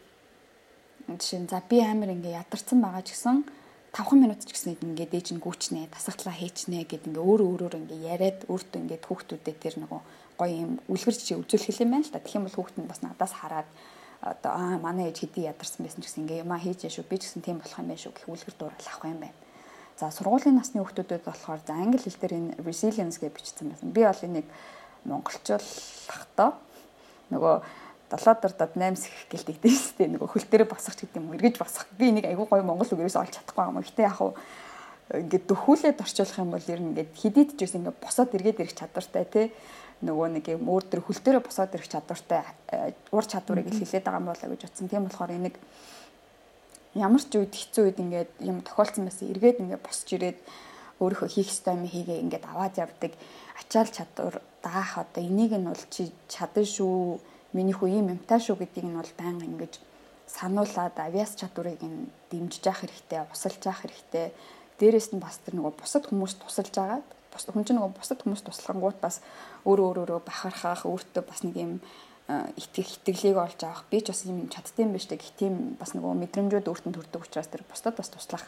жишээ 1.16 1.40
нь 1.40 1.48
за 1.48 1.64
би 1.64 1.80
амар 1.80 2.12
ингээ 2.12 2.36
ядарсан 2.36 2.84
байгаа 2.84 3.00
ч 3.00 3.16
гэсэн 3.16 3.48
5 3.96 4.12
минут 4.12 4.44
ч 4.44 4.52
гэсэн 4.52 4.76
ингээд 4.76 5.16
ээж 5.16 5.28
нь 5.32 5.40
гүйчнэ, 5.40 5.88
тасагтлаа 5.88 6.36
хийчнэ 6.36 6.84
гэд 6.84 7.08
ингээ 7.08 7.24
өөр 7.24 7.40
өөрөөр 7.48 7.80
ингээ 7.80 8.00
яриад 8.12 8.40
өөртөө 8.44 8.80
ингээд 8.84 9.08
хүүхдүүдэд 9.08 9.56
тэр 9.56 9.74
нөгөө 9.80 10.00
гоё 10.38 10.54
юм 10.54 10.72
үлгэр 10.88 11.16
жишээ 11.16 11.40
үзүүлэх 11.40 11.82
юм 11.82 11.90
байна 11.96 12.04
л 12.04 12.12
та. 12.12 12.20
Тэгэх 12.20 12.36
юм 12.38 12.46
бол 12.46 12.56
хүүхэд 12.56 12.78
нь 12.80 12.90
бас 12.90 13.00
надаас 13.02 13.32
хараад 13.32 13.68
одоо 14.20 14.52
аа 14.52 14.78
манай 14.78 15.10
ээж 15.10 15.26
хэдий 15.26 15.44
ядарсан 15.48 15.84
байсан 15.84 16.00
ч 16.00 16.08
гэсэн 16.08 16.22
ингээ 16.24 16.42
юмаа 16.44 16.60
хийж 16.60 16.84
яа 16.86 16.92
шүү. 16.92 17.08
Би 17.08 17.16
ч 17.18 17.28
гэсэн 17.28 17.42
тийм 17.42 17.58
болох 17.60 17.78
юм 17.78 17.88
байна 17.88 18.00
шүү 18.00 18.12
гэх 18.12 18.28
үлгэр 18.28 18.56
дуурайл 18.56 18.90
авах 18.90 19.08
юм 19.08 19.20
байна. 19.24 19.38
За 19.96 20.12
сургуулийн 20.12 20.56
насны 20.56 20.80
хүүхдүүдэд 20.84 21.24
болохоор 21.24 21.60
за 21.64 21.72
англи 21.72 22.00
хэл 22.00 22.20
дээр 22.20 22.34
энэ 22.36 22.52
resilience 22.60 23.16
гэж 23.16 23.32
бичсэн 23.32 23.72
байсан. 23.72 23.88
Би 23.92 24.04
бол 24.04 24.26
энийг 24.28 24.46
монголчуулахдаа 25.08 26.50
нөгөө 27.32 27.54
7.8 28.06 28.96
сэх 29.00 29.14
гэлт 29.32 29.48
игдэн 29.50 29.72
шүү 29.72 29.94
дээ. 29.98 30.12
Нөгөө 30.14 30.28
хөл 30.30 30.46
дээр 30.46 30.64
босох 30.68 30.94
гэдэг 30.94 31.16
юм 31.16 31.32
эргэж 31.32 31.56
босох. 31.58 31.88
Би 31.98 32.12
энийг 32.12 32.28
айгүй 32.28 32.46
гоё 32.46 32.62
монгол 32.62 32.86
үгээрээс 32.86 33.18
олж 33.18 33.34
чадахгүй 33.34 33.64
юм. 33.66 33.82
Гэтэ 33.82 34.06
яг 34.06 34.14
хуу 34.20 34.36
ингээд 35.10 35.44
дөхүүлээд 35.50 36.02
орчуулах 36.02 36.38
юм 36.38 36.50
бол 36.50 36.66
ер 36.70 36.80
нь 36.82 36.90
ингээд 36.94 37.10
хидийд 37.14 37.50
ч 37.54 37.66
гэсэн 37.66 37.82
ингээд 37.82 38.02
босоод 38.02 38.30
эргээд 38.34 38.62
ирэх 38.62 38.74
чадвартай 38.74 39.24
тий 39.26 39.46
нөгөө 40.04 40.28
нэг 40.36 40.44
юм 40.52 40.68
өөр 40.68 40.84
төр 40.92 41.00
хөл 41.00 41.20
төрөө 41.24 41.42
босоод 41.48 41.72
ирэх 41.72 41.88
чадвартай 41.88 42.44
э, 42.68 42.92
ур 43.12 43.24
чадварыг 43.24 43.68
л 43.72 43.78
хилээд 43.80 44.04
байгаа 44.04 44.20
юм 44.20 44.28
болоо 44.28 44.48
гэж 44.52 44.62
утсан. 44.68 44.88
Тийм 44.92 45.08
болохоор 45.08 45.32
энийг 45.32 45.56
ямар 46.92 47.22
ч 47.24 47.32
үед 47.40 47.56
хэцүү 47.56 47.82
үед 47.88 47.98
ингээд 48.04 48.30
юм 48.44 48.60
тохиолдсон 48.60 49.08
байсан 49.08 49.32
эргээд 49.32 49.60
ингээд 49.64 49.80
босч 49.80 50.08
ирээд 50.12 50.38
өөрийнхөө 51.00 51.28
хийх 51.32 51.48
ёстой 51.48 51.80
юм 51.80 51.88
хийгээ 51.88 52.22
ингээд 52.24 52.44
аваад 52.44 52.76
явдаг 52.76 53.12
ачаал 53.56 53.88
чадвар 53.88 54.36
даах 54.60 55.00
одоо 55.00 55.22
энийг 55.24 55.52
нь 55.56 55.68
бол 55.68 55.84
чи 55.88 56.12
чадна 56.28 56.64
шүү 56.64 57.20
миний 57.56 57.72
хүү 57.76 57.88
ийм 57.88 58.12
юмтай 58.12 58.40
шүү 58.40 58.60
гэдгийг 58.60 58.86
нь 58.88 59.00
бол 59.00 59.12
байнга 59.16 59.44
ингэж 59.48 59.80
сануулад 60.26 60.96
авиас 60.98 61.36
чадварыг 61.40 61.80
нь 61.80 62.10
дэмжиж 62.30 62.64
явах 62.66 62.82
хэрэгтэй, 62.82 63.20
усалж 63.32 63.62
явах 63.64 63.82
хэрэгтэй. 63.86 64.32
Дээрээс 64.78 65.14
нь 65.14 65.22
бас 65.22 65.38
тэр 65.40 65.56
нөгөө 65.56 65.74
бусад 65.78 66.04
хүмүүст 66.10 66.42
тусалж 66.42 66.74
агаад 66.76 67.06
хүн 67.44 67.66
чинь 67.68 67.76
нөгөө 67.76 67.92
бусад 68.00 68.24
хүмүүс 68.24 68.42
туслахангууд 68.48 68.98
бас 69.04 69.20
өөрөө 69.68 69.86
өөрөөрөө 69.92 70.20
бахархах 70.24 70.88
өөртөө 70.88 71.22
бас 71.28 71.44
нэг 71.44 71.56
юм 71.60 71.72
итгэх 72.56 72.88
итгэлийг 72.98 73.36
олж 73.36 73.60
авах 73.62 73.84
би 73.92 74.00
ч 74.00 74.10
бас 74.10 74.24
юм 74.26 74.48
чаддсан 74.48 74.90
байж 74.90 75.06
та 75.06 75.20
гэх 75.20 75.36
тийм 75.38 75.76
бас 75.78 75.92
нөгөө 75.94 76.16
мэдрэмжүүд 76.26 76.66
өөртөө 76.66 76.92
төрдөг 76.96 77.22
учраас 77.22 77.46
тэр 77.52 77.62
бусдад 77.68 77.94
бас 77.94 78.10
туслах 78.10 78.44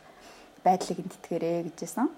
байдлыг 0.65 0.99
эндтгэрээ 0.99 1.71
гэжсэн. 1.79 2.11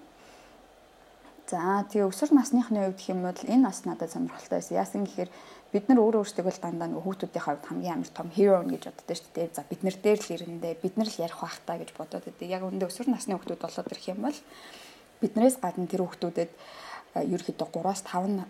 За 1.50 1.84
тэгээ 1.90 2.06
өсвөр 2.06 2.30
насныхны 2.32 2.78
үед 2.86 2.96
гэх 2.96 3.10
юм 3.12 3.26
бол 3.26 3.42
энэ 3.44 3.66
нас 3.66 3.84
надад 3.84 4.08
сонирхолтой 4.14 4.62
байсан. 4.62 4.78
Яасан 4.78 5.02
гэхээр 5.04 5.30
бид 5.74 5.84
нар 5.90 5.98
өөрөө 5.98 6.22
өөрсдөө 6.22 6.46
л 6.46 6.62
дандаа 6.62 6.88
нөгөө 6.88 7.04
хүүхдүүдийн 7.04 7.44
хувьд 7.44 7.66
хамгийн 7.66 7.94
амар 7.98 8.10
том 8.14 8.28
hero 8.30 8.62
гэж 8.62 8.82
боддог 8.86 9.16
шүү 9.18 9.34
дээ. 9.34 9.48
За 9.58 9.66
бид 9.66 9.82
нар 9.82 9.96
дээр 9.98 10.20
л 10.22 10.34
ирэндээ 10.38 10.74
бид 10.78 10.94
нар 10.94 11.10
л 11.10 11.20
ярих 11.20 11.38
байх 11.42 11.58
та 11.66 11.74
гэж 11.74 11.90
бодоод 11.98 12.24
байдаг. 12.24 12.46
Яг 12.46 12.62
үүндээ 12.62 12.86
өсвөр 12.86 13.08
насны 13.10 13.34
хүүхдүүд 13.34 13.62
болоод 13.66 13.90
ирэх 13.90 14.06
юм 14.14 14.20
бол 14.22 14.38
биднээс 15.20 15.56
гадна 15.60 15.86
тэр 15.86 16.02
хүүхдүүдэд 16.04 16.50
ерөөхдөө 17.14 17.68
3-аас 17.74 18.02
5 18.08 18.44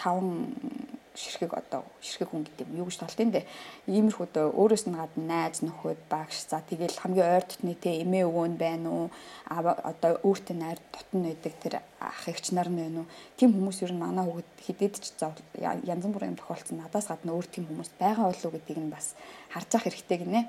5 0.00 1.00
ширхэг 1.14 1.52
одоо 1.54 1.84
ширхэг 2.00 2.30
хүн 2.30 2.46
гэдэг 2.46 2.66
юм 2.70 2.78
юу 2.80 2.86
гэж 2.88 2.96
толт 3.02 3.20
энэ 3.20 3.42
иймэрхүүдөө 3.90 4.46
өөрөөс 4.54 4.84
нь 4.86 4.96
гадна 4.96 5.24
найз 5.26 5.60
нөхөд 5.60 6.00
багш 6.08 6.46
за 6.46 6.62
тэгэл 6.62 6.96
хамгийн 7.02 7.34
ойр 7.34 7.44
дотны 7.44 7.74
те 7.74 8.00
эмээ 8.02 8.24
өвөө 8.30 8.46
нь 8.54 8.60
байна 8.60 8.88
уу? 8.88 9.06
Одоо 9.50 10.22
өөртөө 10.22 10.56
найр 10.56 10.78
дотн 10.94 11.18
байдаг 11.26 11.54
тэр 11.58 11.74
ах 12.00 12.22
эгч 12.30 12.54
нар 12.54 12.70
нь 12.70 12.78
байна 12.78 12.98
уу? 13.02 13.10
Тийм 13.36 13.50
хүмүүс 13.52 13.82
ер 13.82 13.92
нь 13.92 14.00
манай 14.00 14.24
хүүхэд 14.24 14.50
хидэд 14.64 14.94
ч 15.02 15.10
янз 15.60 16.04
бүрийн 16.06 16.32
юм 16.32 16.40
тохиолдсон 16.40 16.78
надаас 16.78 17.10
гадна 17.10 17.34
өөр 17.34 17.46
тийм 17.50 17.66
хүмүүс 17.66 17.90
байгаа 17.98 18.30
болов 18.30 18.44
уу 18.46 18.54
гэдгийг 18.54 18.78
нь 18.78 18.94
бас 18.94 19.18
харж 19.50 19.70
ах 19.74 19.84
хэрэгтэй 19.84 20.18
гинэ 20.22 20.40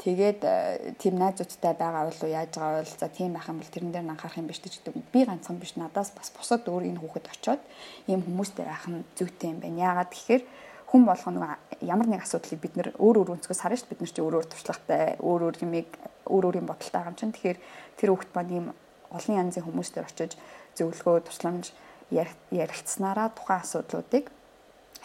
Тэгээд 0.00 0.40
э, 0.48 0.96
тийм 0.96 1.20
найзуудтай 1.20 1.76
байгаа 1.76 2.08
бол 2.08 2.20
яаж 2.24 2.56
байгаа 2.56 2.80
бол 2.80 2.88
за 2.88 3.08
тийм 3.12 3.36
байх 3.36 3.52
юм 3.52 3.60
бол 3.60 3.68
тэрэн 3.68 3.92
дээр 3.92 4.08
анхаарах 4.08 4.40
юм 4.40 4.48
биш 4.48 4.64
гэдэг. 4.64 4.96
Би 5.12 5.28
ганцхан 5.28 5.60
биш 5.60 5.76
надаас 5.76 6.16
бас 6.16 6.32
бусад 6.32 6.64
өөр 6.64 6.88
энэ 6.88 7.04
хүүхэд 7.04 7.28
очоод 7.28 7.60
ийм 8.08 8.24
хүмүүстэй 8.24 8.64
байх 8.64 8.88
нь 8.88 9.04
зүйтэй 9.12 9.52
юм 9.52 9.60
байна. 9.60 9.84
Яагаад 9.92 10.08
гэхээр 10.08 10.42
хүн 10.88 11.04
болгоно 11.04 11.60
ямар 11.84 12.08
нэг 12.08 12.24
асуудлыг 12.24 12.60
бид 12.64 12.74
нөр 12.80 12.88
өөр 12.96 13.16
өөр 13.20 13.32
өнцгөөс 13.36 13.60
харна 13.60 13.76
шүү 13.76 13.92
дээ. 13.92 13.92
Бид 13.92 14.00
нар 14.00 14.12
чи 14.16 14.22
өөр 14.24 14.36
өөр 14.40 14.48
туршлагатай, 14.48 15.04
өөр 15.20 15.40
өөр 15.52 15.56
юмыг 15.68 15.88
өөр 16.32 16.44
өөр 16.48 16.56
юм 16.64 16.66
бодолтой 16.72 16.96
байгаа 16.96 17.12
юм 17.12 17.20
чинь. 17.20 17.34
Тэгэхээр 17.36 17.58
тэр 18.00 18.08
хүүхэд 18.08 18.32
маань 18.32 18.54
ийм 18.56 18.66
олон 19.12 19.36
янзын 19.36 19.64
хүмүүстэй 19.68 20.00
очиж 20.00 20.32
зөвлөгөө, 20.80 21.28
тусламж 21.28 21.76
ярилцсанараа 22.10 23.28
тухайн 23.36 23.60
асуудлуудыг 23.60 24.32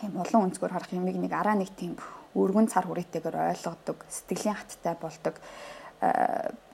ийм 0.01 0.13
олон 0.23 0.49
өнцгөр 0.49 0.71
харах 0.73 0.95
юмыг 0.95 1.19
нэг 1.19 1.33
араа 1.35 1.59
нэг 1.59 1.69
тийм 1.75 1.99
өргөн 2.35 2.67
цар 2.67 2.85
хүрээтэйгээр 2.85 3.35
ойлгодог, 3.55 4.03
сэтгэлийн 4.11 4.59
хаттай 4.59 4.95
болдог 4.99 5.35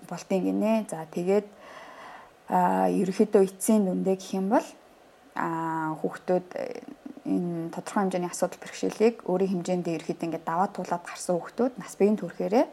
болтын 0.10 0.42
гинэ. 0.42 0.90
За 0.90 1.06
тэгээд 1.06 1.48
ерөөхдөө 2.52 3.42
эцсийн 3.48 3.86
дүндээ 3.88 4.18
гэх 4.20 4.36
юм 4.36 4.52
бол 4.52 4.68
хүүхдүүд 5.36 6.48
э, 6.60 6.84
энэ 7.24 7.72
тодорхой 7.72 8.04
хэмжээний 8.04 8.28
асуудал 8.28 8.60
бэрхшээлийг 8.60 9.16
өөрийн 9.24 9.64
хэмжээнд 9.64 9.88
ерөөхдөө 9.88 10.28
ингээд 10.28 10.44
даваад 10.44 10.76
туулаад 10.76 11.04
гарсан 11.08 11.40
хүүхдүүд 11.40 11.74
нас 11.80 11.96
биеийн 11.96 12.20
төрхээрээ 12.20 12.66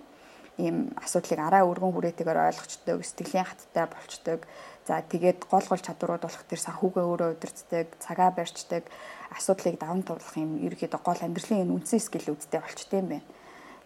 ийм 0.59 0.93
асуудлыг 0.99 1.39
араа 1.39 1.65
өргөн 1.71 1.95
хүрээтэйгээр 1.95 2.39
ойлгочдөг, 2.51 2.99
сэтгэлийн 3.01 3.47
хаттай 3.47 3.87
болчдөг. 3.87 4.41
За 4.85 5.01
тэгээд 5.01 5.47
гол 5.47 5.67
гол 5.71 5.83
чадварууд 5.83 6.25
болох 6.27 6.45
тэр 6.51 6.61
санхүүгээ 6.61 7.05
өөрөө 7.07 7.29
удирддаг, 7.39 7.87
цагаа 8.03 8.31
барьцдаг, 8.35 8.85
асуудлыг 9.31 9.79
даван 9.79 10.03
туулах 10.03 10.35
юм 10.35 10.59
ерөөхдөө 10.67 11.01
гол 11.05 11.21
амьдралын 11.23 11.63
энэ 11.63 11.75
үндсэн 11.79 12.03
скиллүүдтэй 12.03 12.61
болчтой 12.61 12.99
юм 12.99 13.09
байна. 13.15 13.29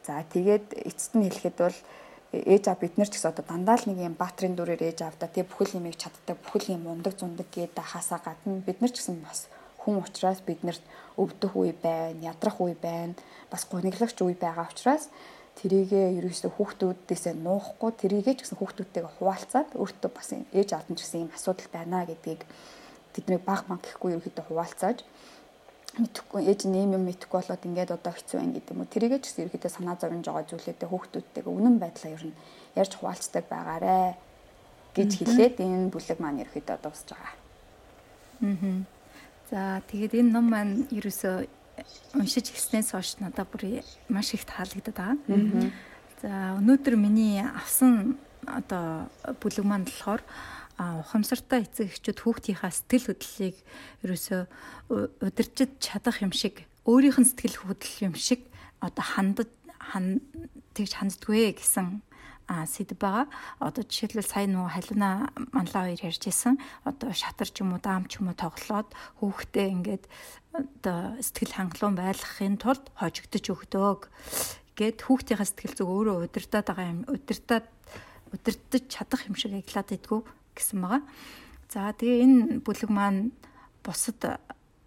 За 0.06 0.22
тэгээд 0.24 0.66
эцэст 0.88 1.12
нь 1.14 1.28
хэлэхэд 1.28 1.58
бол 1.60 1.78
ээж 2.32 2.64
аав 2.72 2.80
бид 2.80 2.96
нар 2.96 3.10
ч 3.12 3.20
гэсэн 3.20 3.36
одоо 3.36 3.44
дандаа 3.44 3.76
л 3.76 3.86
нэг 3.92 3.98
юм 4.00 4.16
баатрын 4.16 4.56
дүрээр 4.56 4.88
ээж 4.88 4.98
аавда 5.04 5.28
тий 5.28 5.44
бүхэл 5.44 5.76
юмыг 5.76 6.00
чаддаг 6.00 6.40
бүхэл 6.40 6.74
юм 6.80 6.88
ундаг 6.88 7.14
зундаг 7.20 7.46
гэдэг 7.52 7.84
хасаа 7.84 8.24
гадна 8.24 8.64
бид 8.64 8.80
нар 8.80 8.88
ч 8.88 9.04
гэсэн 9.04 9.20
бас 9.20 9.52
хүн 9.84 10.00
учраас 10.00 10.40
биднэрт 10.40 10.82
өвдөх 11.18 11.52
үе 11.58 11.74
байна, 11.76 12.32
ядрах 12.32 12.56
үе 12.62 12.78
байна, 12.78 13.18
бас 13.50 13.66
гуниглагч 13.68 14.16
үе 14.22 14.38
байгаа 14.38 14.70
учраас 14.70 15.10
тэрийгээ 15.60 16.06
ерөөсөө 16.18 16.50
хүүхдүүдээсээ 16.56 17.34
нуухгүй 17.44 17.90
тэрийгээ 18.00 18.34
ч 18.36 18.40
гэсэн 18.44 18.58
хүүхдүүдтэйгээ 18.58 19.12
хуваалцаад 19.18 19.68
өөртөө 19.76 20.10
бас 20.16 20.28
ээж 20.32 20.68
аав 20.72 20.86
нь 20.88 20.96
ч 20.96 21.04
гэсэн 21.04 21.22
юм 21.28 21.30
асуудал 21.36 21.68
байна 21.72 22.08
гэдгийг 22.08 22.42
тэднийг 23.12 23.42
баг 23.44 23.68
баг 23.68 23.84
гэхгүй 23.84 24.16
ерөөхдөө 24.16 24.44
хуваалцааж 24.48 24.98
мэдхгүй 26.00 26.48
ээж 26.48 26.60
нь 26.72 26.80
юм 26.88 27.04
мэдхгүй 27.04 27.36
болоод 27.36 27.66
ингээд 27.68 27.92
одоо 27.92 28.12
хэцүү 28.16 28.40
байна 28.40 28.56
гэдэг 28.56 28.72
юм 28.72 28.80
уу. 28.80 28.88
Тэрийгээ 28.88 29.20
ч 29.20 29.24
гэсэн 29.28 29.44
ерөөдөө 29.44 29.70
санаа 29.76 29.96
зовж 30.00 30.24
байгаа 30.24 30.48
зүйлүүдээ 30.48 30.88
хүүхдүүдтэйгээ 30.88 31.52
үнэн 31.52 31.76
байдлаа 31.76 32.10
ер 32.16 32.24
нь 32.32 32.36
ярьж 32.80 32.92
хуваалцдаг 32.96 33.44
байгаарэ 33.52 34.16
гэж 34.96 35.10
хэлээд 35.20 35.56
энэ 35.60 35.92
бүлэг 35.92 36.18
маань 36.20 36.40
ерөөдөө 36.48 36.76
дуусж 36.80 37.08
байгаа. 37.12 37.36
Аа. 38.40 38.80
За 39.52 39.84
тэгээд 39.84 40.16
энэ 40.16 40.32
ном 40.32 40.46
маань 40.48 40.88
ерөөсөө 40.88 41.44
уншиж 42.14 42.52
эхлснээс 42.52 42.92
хойш 42.92 43.16
надад 43.20 43.48
бүр 43.48 43.82
маш 44.08 44.34
их 44.34 44.44
таалагддаг 44.44 44.94
байгаа. 44.94 45.70
За 46.22 46.56
өнөөдөр 46.60 46.94
миний 47.00 47.42
авсан 47.42 48.18
одоо 48.46 49.08
бүлэг 49.40 49.64
маань 49.64 49.86
болохоор 49.88 50.22
ухамсартай 50.78 51.64
эцэг 51.64 51.92
эхчүүд 51.92 52.18
хүүхдийнхаа 52.22 52.72
сэтгэл 52.72 53.08
хөдлөлийг 53.12 53.56
ерөөсөө 54.04 54.40
удирчид 55.22 55.78
чадах 55.78 56.22
юм 56.22 56.32
шиг 56.32 56.66
өөрийнх 56.84 57.18
нь 57.22 57.28
сэтгэл 57.28 57.62
хөдлөл 57.64 58.06
юм 58.12 58.14
шиг 58.18 58.46
одоо 58.82 59.04
хандаж 59.04 59.50
тэгж 60.74 60.92
ханддгүй 60.98 61.54
гэсэн 61.54 62.02
сэдв 62.48 62.98
байгаа. 62.98 63.26
Одоо 63.60 63.82
жишээлбэл 63.86 64.26
сая 64.26 64.46
нөгөө 64.50 64.72
халина 64.74 65.10
манлаа 65.52 65.88
хоёр 65.88 66.02
ярьж 66.02 66.24
исэн. 66.28 66.58
Одоо 66.84 67.12
шатар 67.12 67.48
ч 67.48 67.62
юм 67.62 67.74
уу 67.74 67.80
даам 67.80 68.06
ч 68.10 68.18
юм 68.18 68.30
уу 68.30 68.36
тоглоод 68.36 68.90
хүүхдээ 69.20 69.66
ингээд 69.72 70.04
одоо 70.52 71.16
сэтгэл 71.22 71.56
хангалуун 71.56 71.96
байлгахын 71.96 72.60
тулд 72.60 72.84
хожигдож 72.98 73.46
өгдөг 73.48 73.98
гэд 74.76 74.98
хүүхдийнхээ 75.00 75.48
сэтгэл 75.48 75.76
зүг 75.80 75.88
өөрөө 75.88 76.16
удирдах 76.28 76.64
байгаа 76.68 76.92
юм 76.92 77.00
удирдах 77.08 77.64
удирдах 78.32 78.82
чадах 78.88 79.22
юм 79.28 79.36
шиг 79.36 79.56
аглаад 79.56 79.96
идэггүй 79.96 80.20
гэсэн 80.56 80.78
байгаа. 80.80 81.02
За 81.72 81.92
тэгээ 81.96 82.24
энэ 82.24 82.38
бүлэг 82.64 82.90
маань 82.92 83.32
бусад 83.80 84.20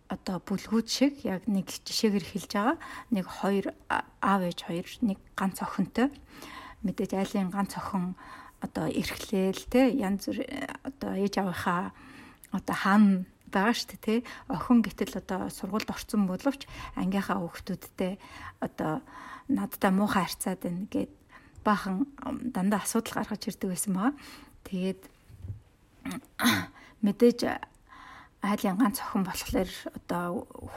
одоо 0.10 0.38
бүлгүүд 0.45 0.88
шиг 0.89 1.14
яг 1.26 1.49
нэг 1.49 1.66
жишээгээр 1.70 2.26
хэлж 2.30 2.51
байгаа. 2.53 2.78
Нэг 3.10 3.26
хоёр 3.26 3.74
аав 3.89 4.41
ээж 4.45 4.60
хоёр 4.70 4.88
нэг 5.01 5.18
ганц 5.34 5.66
охинтой 5.66 6.14
мэдээж 6.86 7.12
айлын 7.18 7.50
ганц 7.50 7.76
охин 7.76 8.14
одоо 8.62 8.86
эрхлээл 8.88 9.64
те 9.74 9.90
янз 9.92 10.30
бүр 10.30 10.40
одоо 10.86 11.12
ээж 11.18 11.34
авийнхаа 11.42 11.92
одоо 12.54 12.76
хаан 12.76 13.26
байгаа 13.52 13.74
шүү 13.74 13.90
дээ 13.90 14.04
тий 14.06 14.20
охин 14.50 14.80
гэтэл 14.86 15.20
одоо 15.22 15.50
сургуульд 15.50 15.90
орсон 15.90 16.28
боловч 16.30 16.70
ангийнхаа 16.96 17.42
хүүхдүүдтэй 17.42 18.14
одоо 18.62 19.02
надтай 19.50 19.92
муухай 19.92 20.26
харьцаад 20.26 20.60
байна 20.62 20.86
гэд 20.94 21.12
баахан 21.66 22.06
дандаа 22.54 22.82
асуудал 22.84 23.22
гаргаж 23.22 23.42
ирдэг 23.48 23.70
байсан 23.74 23.94
баа 23.96 24.12
тэгээд 24.68 25.02
мэдээж 27.06 27.40
айлын 28.46 28.78
ганц 28.78 29.02
охин 29.02 29.26
болохоор 29.26 29.72
одоо 29.98 30.26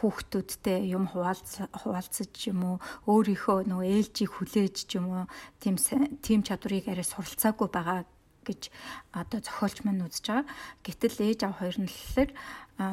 хүүхдүүдтэй 0.00 0.88
юм 0.96 1.04
хуваалц 1.12 1.68
хуваалцаж 1.84 2.32
юм 2.48 2.60
уу 2.64 2.76
өөрийнхөө 3.06 3.68
нөгөө 3.68 3.88
ээлжийг 3.92 4.30
хүлээж 4.32 4.76
ч 4.88 4.96
юм 4.96 5.06
уу 5.12 5.24
тийм 5.60 5.76
тийм 6.24 6.40
чадварыг 6.42 6.88
арай 6.88 7.06
суралцаагүй 7.06 7.68
байгаа 7.68 8.08
гэж 8.48 8.72
одоо 9.12 9.40
зохиолч 9.44 9.84
маань 9.84 10.04
үзэж 10.08 10.24
байгаа. 10.24 10.46
Гэтэл 10.84 11.16
ээж 11.28 11.40
аав 11.44 11.60
хоёр 11.60 11.76
нь 11.76 11.90
болохоор 11.92 12.30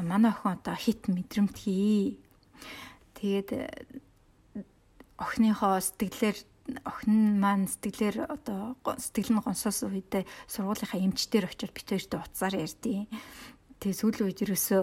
манай 0.03 0.32
охин 0.36 0.51
одоо 0.59 0.76
хит 0.76 1.01
мэдрэмт 1.07 1.55
хий. 1.55 2.19
Тэгээд 3.15 3.49
охиныхоо 5.15 5.80
сэтгэлээр 5.80 6.38
охин 6.84 7.39
маань 7.39 7.69
сэтгэлээр 7.69 8.17
одоо 8.26 8.76
сэтгэл 8.84 9.38
нь 9.38 9.43
гонсоос 9.45 9.86
үедээ 9.86 10.26
сургуулийнхаа 10.49 10.99
эмчтэр 10.99 11.45
очиод 11.47 11.71
бит 11.71 11.88
хоёртой 11.88 12.19
уцаар 12.26 12.55
ярьдیں۔ 12.57 13.07
Тэгээ 13.80 13.99
сүүлийн 13.99 14.28
үед 14.30 14.43
ерөөсөө 14.45 14.82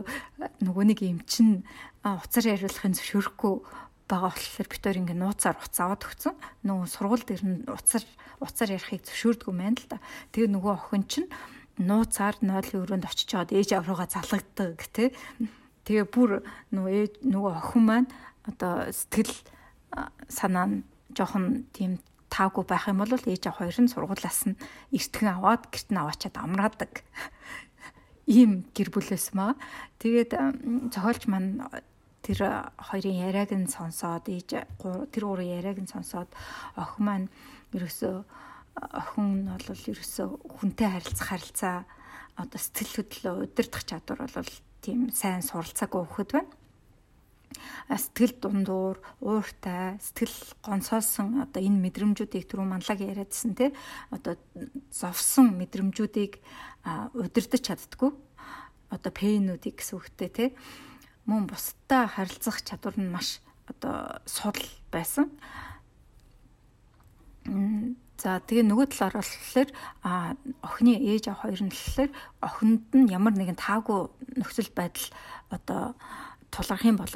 нөгөө 0.66 0.84
нэг 0.92 1.00
эмчин 1.02 1.64
уцаар 2.04 2.46
яриулахын 2.58 2.96
зөвшөөрөхгүй 2.98 3.54
байгаа 4.10 4.30
болохоор 4.34 4.68
бид 4.68 4.82
хоёр 4.84 5.00
ингээ 5.00 5.18
нууцаар 5.18 5.56
уц 5.56 5.76
аваад 5.80 6.02
өгсөн. 6.04 6.34
Нөгөө 6.68 6.86
сургууль 6.90 7.24
дээр 7.24 7.42
нь 7.46 7.56
уцаар 7.64 8.04
уцаар 8.44 8.70
ярихыг 8.76 9.02
зөвшөөрдгөө 9.08 9.54
мэн 9.56 9.76
л 9.80 9.86
да. 9.88 9.98
Тэгээ 10.36 10.52
нөгөө 10.52 10.72
охин 10.76 11.04
чинь 11.08 11.28
нууцаар 11.80 12.36
нойлын 12.44 12.82
өрөөнд 12.84 13.08
очиж 13.08 13.32
чаад 13.32 13.54
ээж 13.56 13.72
аврууга 13.72 14.04
залгагддаг 14.10 14.80
тий. 14.92 15.08
Тэгээ 15.88 16.06
бүр 16.12 16.44
нөгөө 16.74 16.92
ээж 16.92 17.12
нөгөө 17.24 17.52
охин 17.56 17.84
маань 17.88 18.08
одоо 18.44 18.92
сэтгэл 18.92 19.32
санаа 20.28 20.66
нь 20.68 20.84
жоохон 21.16 21.64
тийм 21.72 21.96
таагүй 22.28 22.64
байх 22.68 22.88
юм 22.88 23.00
бол 23.00 23.12
ээж 23.12 23.48
аваа 23.48 23.68
хоёр 23.68 23.78
нь 23.80 23.92
сургуулаас 23.92 24.40
нь 24.48 24.60
эртгэн 24.92 25.36
аваад 25.36 25.68
гэрт 25.68 25.88
нь 25.92 26.00
аваачаад 26.00 26.36
амраадаг 26.36 27.04
ийм 28.32 28.64
гэр 28.72 28.88
бүлээс 28.88 29.36
маа. 29.36 29.52
Тэгээд 30.00 30.32
зохиолч 30.88 31.28
маань 31.28 31.60
тэр 32.24 32.72
хоёрын 32.80 33.18
яриаг 33.28 33.52
нь 33.52 33.68
сонсоод 33.68 34.24
ээж 34.32 34.48
тэр 35.12 35.24
гурван 35.28 35.52
яриаг 35.58 35.78
нь 35.82 35.92
сонсоод 35.92 36.30
охин 36.78 37.04
маань 37.04 37.28
ерөөсөө 37.76 38.16
охин 38.80 39.26
нь 39.44 39.50
бол 39.52 39.82
ерөөсөө 39.92 40.28
хүнтэй 40.56 40.88
харилцах 40.88 41.28
харилцаа 41.28 41.76
одоо 42.40 42.60
сэтгэл 42.62 43.04
хөдлөлөө 43.04 43.34
удирдах 43.44 43.84
чадвар 43.84 44.20
бол 44.30 44.52
тийм 44.80 45.10
сайн 45.10 45.42
суралцаагүй 45.44 46.02
хөхөд 46.08 46.30
байна 46.32 46.50
сэтгэл 47.88 48.34
дундуур, 48.40 48.96
ууртай, 49.20 49.98
сэтгэл 50.00 50.36
гонсоосон 50.64 51.42
одоо 51.44 51.60
энэ 51.62 51.82
мэдрэмжүүдийг 51.88 52.48
түрүү 52.48 52.66
манлаг 52.66 52.98
яриадсэн 53.00 53.54
те 53.54 53.72
одоо 54.10 54.36
зовсон 54.90 55.56
мэдрэмжүүдийг 55.58 56.40
удирдах 57.14 57.62
чаддгүй 57.62 58.10
одоо 58.92 59.12
пэйнүүдийг 59.12 59.80
гэсэн 59.80 59.96
үгтэй 59.96 60.30
те 60.30 60.44
мөн 61.24 61.46
бусдаа 61.46 62.10
харилцах 62.10 62.60
чадвар 62.66 62.98
нь 62.98 63.08
маш 63.08 63.40
одоо 63.70 64.20
судал 64.26 64.68
байсан. 64.90 65.30
За 68.22 68.38
тэгээ 68.38 68.66
нөгөө 68.70 68.86
талаар 68.94 69.18
болохоор 69.18 69.70
а 70.06 70.38
охины 70.62 70.94
ээж 70.94 71.26
аваа 71.26 71.50
хоёр 71.50 71.62
нь 71.66 71.74
болохоор 71.74 72.10
охинд 72.38 72.84
нь 72.94 73.10
ямар 73.10 73.34
нэгэн 73.34 73.58
таагүй 73.58 74.10
нөхцөл 74.38 74.70
байдал 74.78 75.08
одоо 75.50 75.98
тулгарх 76.52 76.84
юм 76.84 77.00
бол 77.00 77.10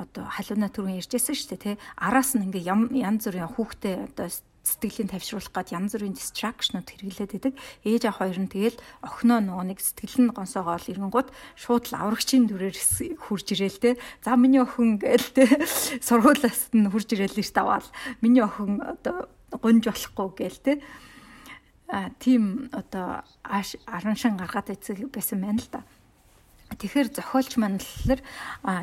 одоо 0.00 0.24
халууна 0.28 0.68
түрүүн 0.68 1.00
ярьжсэн 1.00 1.36
шүү 1.36 1.48
дээ 1.56 1.64
тий 1.64 1.76
араас 1.96 2.36
нь 2.36 2.44
ингээ 2.46 2.68
янз 2.68 3.24
бүрийн 3.28 3.52
хүүхдээ 3.52 3.96
одоо 4.12 4.28
сэтгэлийн 4.64 5.08
тавьшруулах 5.10 5.52
гад 5.52 5.72
янз 5.72 5.96
бүрийн 5.96 6.16
distraction-ууд 6.16 6.88
хэрэглээд 6.88 7.32
байдаг. 7.32 7.54
Ээж 7.84 8.02
ах 8.06 8.20
хоёр 8.20 8.38
нь 8.44 8.52
тэгэл 8.52 8.76
охиноо 9.00 9.40
нөгөө 9.40 9.66
нэг 9.72 9.78
сэтгэл 9.80 10.16
нь 10.28 10.34
гонсоогоол 10.36 10.84
ирэнгууд 10.84 11.28
шууд 11.56 11.84
л 11.90 11.96
аврагчийн 11.96 12.44
дүрээр 12.44 12.76
хурж 13.24 13.46
ирээл 13.56 13.80
те. 13.80 13.90
За 14.20 14.36
миний 14.36 14.60
охин 14.60 15.00
гээл 15.00 15.32
те. 15.32 15.48
Сургуулиас 16.06 16.70
нь 16.76 16.92
хурж 16.92 17.08
ирээл 17.16 17.40
л 17.40 17.56
таваал. 17.56 17.88
Миний 18.20 18.44
охин 18.44 18.84
одоо 18.84 19.32
гонж 19.48 19.88
болохгүй 19.88 20.28
гээл 20.36 20.60
те. 20.60 20.72
А 21.88 22.12
тийм 22.20 22.68
одоо 22.76 23.24
араншин 23.88 24.36
гаргаад 24.36 24.76
эцэг 24.76 25.08
байсан 25.08 25.40
байна 25.40 25.58
л 25.58 25.68
да. 25.72 25.80
Тэгэхээр 26.70 27.08
зохиолч 27.10 27.58
манлалаар 27.58 28.20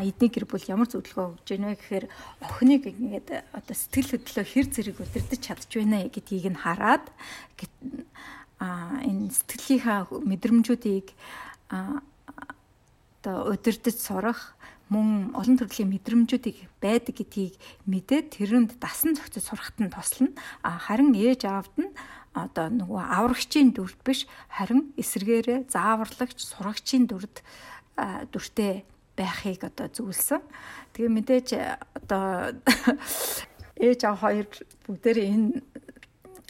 эдний 0.03 0.31
гэр 0.31 0.45
бүл 0.49 0.65
ямар 0.67 0.91
зөвлөгөө 0.91 1.39
өгж 1.39 1.47
байна 1.47 1.71
вэ 1.71 1.79
гэхээр 1.79 2.05
охиныг 2.43 2.83
ингээд 2.91 3.27
одоо 3.55 3.75
сэтгэл 3.75 4.19
хөдлөлөө 4.19 4.45
хэр 4.47 4.67
зэрэг 4.67 4.97
удирдах 4.99 5.39
чадж 5.39 5.71
байна 5.71 6.03
гэдгийг 6.11 6.51
нь 6.51 6.61
хараад 6.61 7.05
а 8.59 8.99
энэ 9.05 9.31
сэтгэлийнхаа 9.31 10.09
мэдрэмжүүдийг 10.11 11.15
одоо 11.69 13.38
удирдах 13.53 13.95
сурах 13.95 14.57
мөн 14.89 15.35
олон 15.35 15.57
төрлийн 15.59 15.91
мэдрэмжүүдийг 15.91 16.57
байдаг 16.79 17.15
гэдгийг 17.19 17.55
мэдээд 17.91 18.39
тэрэнд 18.39 18.71
дасан 18.79 19.19
зохицож 19.19 19.43
сурахт 19.43 19.77
нь 19.83 19.91
тослно. 19.91 20.31
А 20.63 20.79
харин 20.79 21.11
ээж 21.11 21.43
аавд 21.43 21.75
нь 21.75 21.91
одоо 22.31 22.71
нөгөө 22.71 23.03
аврагчийн 23.03 23.75
дүрд 23.75 23.99
биш 24.07 24.29
харин 24.47 24.95
эсэргээрээ 24.95 25.67
зааварлагч 25.67 26.39
сурагчийн 26.39 27.03
дүрд 27.09 27.43
дүртэй 28.32 28.86
байхыг 29.18 29.66
одоо 29.66 29.88
зөвлөсөн. 29.89 30.41
Тэгээ 30.93 31.12
мэдээж 31.18 31.48
одоо 31.98 32.54
ээж 33.88 34.00
аав 34.06 34.22
хоёр 34.22 34.48
бүгдээ 34.86 35.26
энэ 35.34 35.66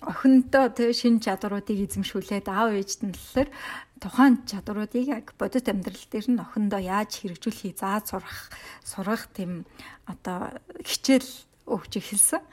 охиндоо 0.03 0.69
тэг 0.75 0.93
шин 0.93 1.17
чадваруудыг 1.23 1.87
эзэмшүүлээд 1.87 2.47
аав 2.51 2.75
ээжд 2.75 3.01
нь 3.07 3.15
болохоор 3.15 3.49
тухайн 3.97 4.35
чадваруудыг 4.45 5.05
яг 5.09 5.33
бодит 5.39 5.65
амьдрал 5.71 6.05
дээр 6.11 6.27
нь 6.29 6.43
охиндоо 6.43 6.81
яаж 6.83 7.11
хэрэгжүүлэхийг 7.17 7.81
зааж 7.81 8.13
сурах 8.13 8.53
сурах 8.85 9.25
тийм 9.33 9.65
одоо 10.05 10.53
хичээл 10.85 11.31
өгч 11.65 11.91
эхэлсэн. 11.97 12.43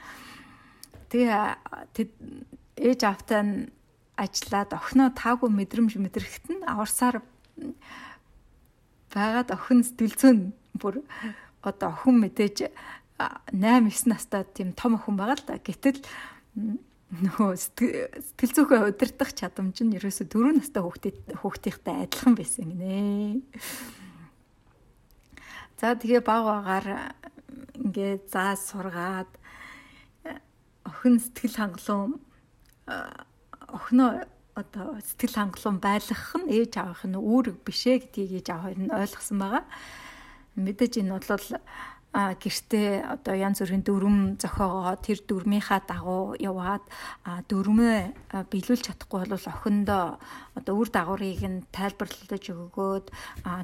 Тэгээ 1.13 1.37
ээж 2.81 2.99
аавтай 3.05 3.41
нь 3.45 3.55
ажиллаад 4.17 4.71
охиноо 4.73 5.09
таагүй 5.13 5.49
мэдрэмж 5.53 6.01
мэдрэхт 6.01 6.45
нь 6.49 6.65
аварсаар 6.65 7.21
байгаад 9.15 9.49
охин 9.55 9.81
сэтгэлзэн 9.87 10.51
бүр 10.75 10.99
одоо 11.63 11.89
охин 11.95 12.19
мэдээж 12.19 12.67
8 13.15 13.55
9 13.55 14.11
настай 14.11 14.43
тийм 14.43 14.75
том 14.75 14.99
охин 14.99 15.15
байгаа 15.15 15.39
л 15.39 15.47
да. 15.47 15.55
Гэтэл 15.55 16.03
нөгөө 17.23 17.55
сэтгэл 17.55 18.53
зүйхээ 18.59 18.81
удирдах 18.91 19.31
чадамж 19.31 19.79
нь 19.87 19.95
ерөөсө 19.95 20.27
4 20.27 20.59
настай 20.59 20.83
хүүхдээ 20.83 21.39
хүүхдийнхтэй 21.39 21.95
адилхан 22.03 22.35
байсан 22.35 22.65
гинэ. 22.75 23.39
За 25.79 25.95
тэгээ 25.95 26.19
баг 26.19 26.43
багаар 26.43 27.15
ингээд 27.79 28.27
заа 28.27 28.59
сургаад 28.59 29.31
охин 30.83 31.15
сэтгэл 31.23 31.55
хангалуун 31.55 32.19
охиноо 33.71 34.27
одоо 34.55 34.95
сэтгэл 35.03 35.35
хангалуун 35.35 35.79
байлгах 35.83 36.31
нь 36.39 36.47
ээж 36.47 36.73
аавынх 36.79 37.03
нь 37.11 37.19
үүрэг 37.19 37.57
бишээ 37.67 37.97
гэдгийг 38.07 38.31
ээж 38.39 38.47
аав 38.49 38.61
хоёр 38.63 38.79
нь 38.79 38.95
ойлгосон 38.95 39.37
байгаа. 39.43 39.63
Мэдээж 40.55 40.93
энэ 41.03 41.11
бол 41.11 41.47
а 42.15 42.31
гэртээ 42.39 43.03
одоо 43.11 43.35
янз 43.35 43.59
бүрийн 43.59 43.83
дүрм 43.83 44.39
зохиогоо 44.39 44.95
тэр 45.03 45.19
дүрмийнхаа 45.27 45.83
дагуу 45.83 46.39
яваад 46.39 46.87
дүрмээ 47.51 48.31
биелүүлж 48.47 48.87
чадахгүй 48.87 49.27
бол 49.27 49.35
охиндоо 49.51 50.15
одоо 50.55 50.73
үр 50.79 50.89
дагаврыг 50.95 51.43
нь 51.43 51.67
тайлбарлаж 51.75 52.43
өгөөд 52.55 53.11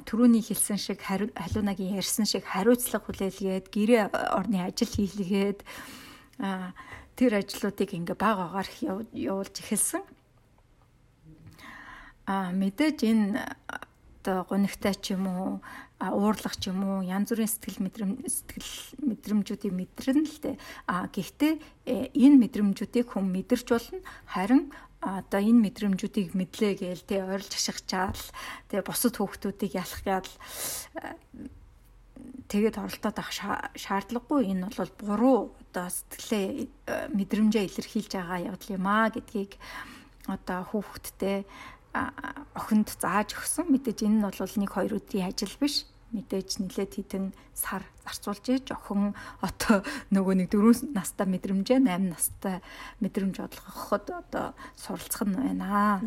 түрүүний 0.04 0.44
хэлсэн 0.44 0.76
шиг 0.76 1.00
халуунагийн 1.00 1.96
ярьсан 1.96 2.28
шиг 2.28 2.44
хариуцлага 2.44 3.08
хүлээлгээд 3.08 3.72
гэрээ 3.72 4.02
орны 4.36 4.60
ажил 4.68 4.92
хийлгээд 5.00 5.64
тэр 7.16 7.32
ажлуудыг 7.40 7.88
ингээ 7.96 8.20
баг 8.20 8.36
агаар 8.36 8.68
явуулж 9.16 9.56
эхэлсэн. 9.64 10.04
А 12.26 12.52
мэдээж 12.52 12.98
энэ 13.02 13.42
одоо 14.22 14.46
гонигтай 14.46 14.94
ч 14.94 15.18
юм 15.18 15.26
уу 15.26 15.50
уурлах 15.98 16.54
ч 16.58 16.70
юм 16.70 16.82
уу 16.86 16.98
янз 17.02 17.34
бүрийн 17.34 17.50
сэтгэл 17.50 17.82
мэдрэм 17.82 18.10
сэтгэл 18.22 18.70
мэдрэмжүүдийг 19.02 19.74
мэдэрнэ 19.74 20.26
л 20.30 20.38
дээ. 20.42 20.56
А 20.86 21.10
гэхдээ 21.10 21.54
э, 21.86 22.10
энэ 22.14 22.38
мэдрэмжүүдийг 22.46 23.10
хүн 23.10 23.26
мэдэрч 23.34 23.66
болно. 23.66 23.98
Харин 24.30 24.70
одоо 25.02 25.40
энэ 25.42 25.66
мэдрэмжүүдийг 25.66 26.38
мэдлээ 26.38 26.72
гээл 26.78 27.02
те 27.02 27.26
ойрлж 27.26 27.50
ашигчаал 27.58 28.22
те 28.70 28.82
бусад 28.86 29.18
хүүхдүүдийг 29.18 29.74
ялах 29.74 30.02
гал 30.06 30.30
тэгээд 32.46 32.78
оролдоод 32.78 33.16
авах 33.18 33.34
шаардлагагүй 33.74 34.54
энэ 34.54 34.70
бол 34.70 34.92
буруу 35.02 35.38
одоо 35.58 35.90
сэтгэлээ 35.90 36.46
э, 36.86 37.10
мэдрэмжээ 37.10 37.66
илэрхийлж 37.66 38.12
байгаа 38.14 38.46
явдал 38.54 38.76
юм 38.78 38.86
а 38.86 39.10
гэдгийг 39.10 39.58
одоо 40.30 40.60
хүүхдтэй 40.70 41.42
охинд 41.92 42.88
зааж 42.96 43.36
өгсөн. 43.36 43.68
Мэдээж 43.68 44.04
энэ 44.08 44.16
нь 44.18 44.24
бол 44.24 44.36
нэг 44.36 44.70
хоёр 44.72 44.98
өдрийн 44.98 45.28
ажил 45.28 45.56
биш 45.60 45.88
мэдээж 46.12 46.60
нилээд 46.60 46.92
хитэн 46.92 47.32
сар 47.56 47.82
зарцуулж 48.04 48.44
ийж 48.52 48.68
охин 48.68 49.16
одоо 49.40 49.80
нөгөө 50.12 50.44
нэг 50.44 50.52
4 50.52 50.92
настай 50.92 51.24
мэдрэмжээ 51.24 51.80
8 51.80 52.12
настай 52.12 52.60
мэдрэмж 53.00 53.40
бодлоход 53.40 54.06
одоо 54.12 54.46
суралцах 54.76 55.24
нь 55.24 55.36
байна. 55.40 56.04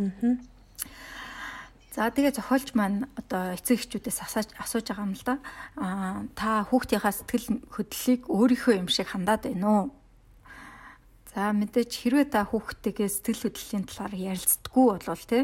За 1.95 2.11
тэгээ 2.11 2.37
зохиолч 2.37 2.77
маань 2.77 3.09
одоо 3.17 3.57
эцэг 3.57 3.81
эхчүүдээс 3.81 4.19
асууж 4.21 4.49
асууж 4.61 4.85
байгаа 4.85 5.07
юм 5.09 5.15
л 5.17 5.25
да. 5.25 5.35
Аа 5.79 6.27
та 6.37 6.67
хүүхдийнхаа 6.69 7.13
сэтгэл 7.15 7.65
хөдлөлийг 7.71 8.21
өөрийнхөө 8.29 8.75
юм 8.83 8.89
шиг 8.91 9.09
хандаад 9.09 9.49
байна 9.49 9.65
уу? 9.65 9.83
За 11.33 11.49
мэдээж 11.55 11.91
хэрвээ 11.95 12.27
та 12.29 12.45
хүүхдтэйгээ 12.45 13.09
сэтгэл 13.09 13.47
хөдлөлийн 13.47 13.85
талаар 13.89 14.13
ярилцдаггүй 14.13 14.85
болвол 14.91 15.25
тий. 15.25 15.43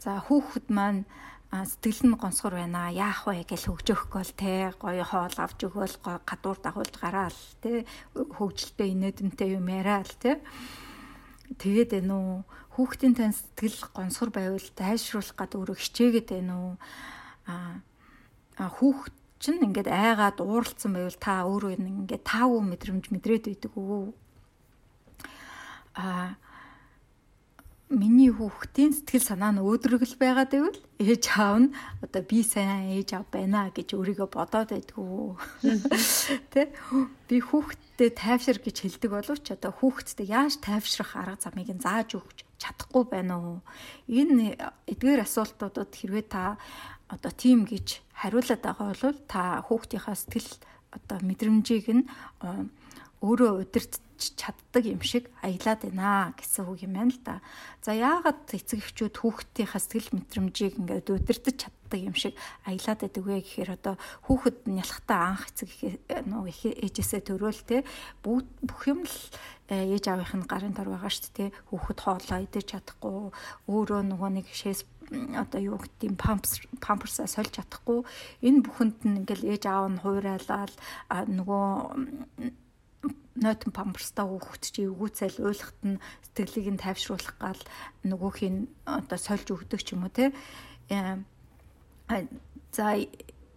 За 0.00 0.16
хүүхэд 0.16 0.72
маань 0.72 1.04
сэтгэл 1.52 2.08
нь 2.08 2.16
гонсгор 2.16 2.56
байна. 2.56 2.88
Яах 2.88 3.28
вэ 3.28 3.44
гэж 3.44 3.68
хөгжөхгүй 3.68 4.22
л 4.24 4.32
те 4.32 4.72
гоё 4.80 5.04
хоол 5.04 5.36
авч 5.36 5.60
өгөөл 5.68 5.96
гадуур 6.24 6.58
дагуулж 6.64 6.94
гараал 6.96 7.40
те 7.60 7.84
хөгжилтэй 8.16 8.96
инээдэнтэй 8.96 9.60
юм 9.60 9.68
яриа 9.68 10.00
л 10.00 10.16
те. 10.16 10.40
Тэгээд 11.60 12.00
байна 12.00 12.14
уу 12.16 12.36
хүүхдийн 12.80 13.12
тань 13.12 13.36
сэтгэл 13.36 13.92
гонсгор 13.92 14.30
байвал 14.32 14.68
дайшруулах 14.72 15.36
гад 15.36 15.52
өөрөө 15.52 15.76
хичээгээд 15.76 16.28
байна 16.32 16.54
уу? 16.56 16.74
А 18.56 18.66
хүүхд 18.80 19.12
чинь 19.36 19.60
ингээд 19.60 19.88
айгаад 19.92 20.40
ууралцсан 20.40 20.96
байвал 20.96 21.18
та 21.20 21.44
өөрөө 21.44 21.76
ингээд 21.76 22.24
таав 22.24 22.56
мэдрэмж 22.64 23.12
мэдрээд 23.12 23.44
байдаг 23.52 23.72
үү 23.76 24.16
а 25.96 26.36
миний 27.90 28.30
хүүхдийн 28.30 28.94
сэтгэл 28.94 29.34
санаа 29.34 29.50
нь 29.50 29.58
өөдрөг 29.58 30.06
л 30.06 30.14
байгаад 30.22 30.54
байвал 30.54 30.78
ээж 31.02 31.24
аав 31.34 31.56
нь 31.58 31.74
одоо 32.06 32.22
би 32.22 32.46
сайн 32.46 32.94
ээж 32.94 33.18
аав 33.18 33.26
байна 33.34 33.66
гэж 33.74 33.98
өөрийгөө 33.98 34.30
бодоод 34.30 34.70
байдгүй. 34.70 35.34
Тэ 36.54 36.70
би 37.26 37.36
хүүхдтэй 37.42 38.10
тайвшир 38.14 38.62
гэж 38.62 38.76
хэлдэг 38.86 39.10
боловч 39.10 39.46
одоо 39.50 39.74
хүүхдтэй 39.74 40.30
яаж 40.30 40.62
тайвшрах 40.62 41.18
арга 41.18 41.42
замыг 41.42 41.66
нь 41.66 41.82
зааж 41.82 42.14
өгч 42.14 42.46
чадахгүй 42.62 43.04
байна 43.10 43.34
уу? 43.42 43.58
Энэ 44.06 44.54
эдгээр 44.86 45.26
асуултуудад 45.26 45.90
хэрвээ 45.90 46.30
та 46.30 46.62
одоо 47.10 47.32
тийм 47.34 47.66
гэж 47.66 48.06
хариулаад 48.14 48.62
байгаа 48.62 48.86
бол 48.94 49.18
та 49.26 49.66
хүүхдийнхаа 49.66 50.14
сэтгэл 50.14 50.62
одоо 50.94 51.18
мэдрэмжийг 51.26 51.86
нь 51.90 52.06
өөрөө 53.18 53.66
удирдах 53.66 54.09
чаддаг 54.36 54.84
юм 54.84 55.00
шиг 55.00 55.32
аялаад 55.40 55.80
байна 55.88 56.36
гэсэн 56.36 56.68
үг 56.68 56.84
юм 56.84 56.94
байна 56.94 57.12
л 57.12 57.20
да. 57.24 57.40
За 57.80 57.96
яагаад 57.96 58.44
эцэг 58.52 58.84
эхчүүд 58.84 59.16
хүүхдийнхээ 59.16 59.80
сэтгэл 59.80 60.14
мэдрэмжийг 60.20 60.74
ингээд 60.78 61.08
удирдах 61.10 61.56
чаддаг 61.56 62.00
юм 62.00 62.14
шиг 62.14 62.36
аялаад 62.68 63.00
байдаг 63.00 63.24
вэ 63.24 63.40
гэхээр 63.40 63.70
одоо 63.80 63.94
хүүхэд 64.28 64.58
нялхтаа 64.68 65.20
анх 65.32 65.48
эцэг 65.48 65.70
нөө 66.28 66.52
ээжээсээ 66.84 67.20
төрөөл 67.24 67.62
те 67.64 67.82
бүх 68.20 68.80
юм 68.86 69.08
л 69.08 69.16
э, 69.72 69.96
ээж 69.96 70.04
аавынх 70.12 70.34
нь 70.36 70.46
гарын 70.46 70.76
дор 70.76 70.92
байгаа 70.92 71.10
шүү 71.10 71.32
дээ 71.34 71.50
хүүхэд 71.72 71.98
хоолоо 72.04 72.38
идэж 72.44 72.66
чадахгүй 72.76 73.32
өөрөө 73.72 74.00
нөгөө 74.12 74.30
нэг 74.36 74.46
шээс 74.52 74.84
одоо 75.10 75.60
юу 75.60 75.78
гэдэг 75.82 76.14
памперс 76.14 76.62
памперсаа 76.78 77.26
сольж 77.26 77.58
чадахгүй 77.58 78.06
энэ 78.46 78.62
бүхэнд 78.62 78.98
нь 79.02 79.18
ингээл 79.26 79.50
ээж 79.58 79.64
аав 79.66 79.90
нь 79.90 80.02
хуурайлал 80.02 80.74
нөгөө 81.10 81.66
нойтон 83.40 83.72
памперстай 83.72 84.24
хүүхэд 84.28 84.64
чи 84.68 84.80
эвгүүцэл 84.86 85.40
уйлахт 85.40 85.80
нь 85.82 86.00
сэтгэлийг 86.30 86.68
нь 86.76 86.82
тайвшруулах 86.84 87.36
гал 87.40 87.62
нөгөөх 88.04 88.38
нь 88.46 88.68
одоо 88.84 89.18
сольж 89.18 89.48
өгдөг 89.50 89.80
ч 89.80 89.96
юм 89.96 90.04
уу 90.04 90.12
те 90.12 90.30
за 92.70 92.86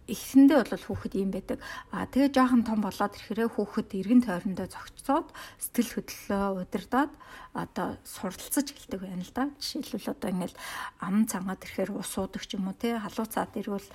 эхэндээ 0.04 0.68
бол 0.68 0.84
хүүхэд 0.84 1.14
юм 1.16 1.30
байдаг. 1.32 1.58
А 1.88 2.04
тэгээ 2.04 2.36
жоохон 2.36 2.62
том 2.68 2.84
болоод 2.84 3.16
ирэхээрээ 3.16 3.48
хүүхэд 3.56 3.88
эргэн 3.96 4.22
тойрондоо 4.28 4.68
зогцоод 4.68 5.32
сэтгэл 5.56 6.04
хөдлөлөө 6.04 6.44
удирдаад 6.60 7.12
одоо 7.56 7.96
суралцаж 8.04 8.66
эхэлдэг 8.68 9.00
байна 9.00 9.24
л 9.24 9.32
да. 9.32 9.48
Жишээлбэл 9.56 10.12
одоо 10.12 10.28
ингээл 10.28 10.56
ам 11.00 11.24
цангаад 11.24 11.64
ирэхээр 11.64 11.90
ус 11.96 12.12
уудаг 12.20 12.44
ч 12.44 12.52
юм 12.60 12.68
уу 12.68 12.76
те 12.76 13.00
халууцаад 13.00 13.52
ирвэл 13.56 13.88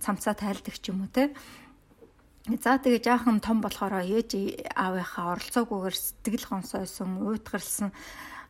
цамцаа 0.00 0.32
тайлдаг 0.32 0.76
ч 0.80 0.84
юм 0.88 1.04
уу 1.04 1.12
те 1.12 1.28
За 2.56 2.80
тэгээ 2.80 3.04
жаахан 3.04 3.44
том 3.44 3.60
болохоор 3.60 4.00
ээж 4.00 4.56
аавынхаа 4.72 5.36
оролцоогүйгээр 5.36 5.96
сэтгэл 6.00 6.48
гонсойсон, 6.48 7.20
уйтгарсан 7.28 7.92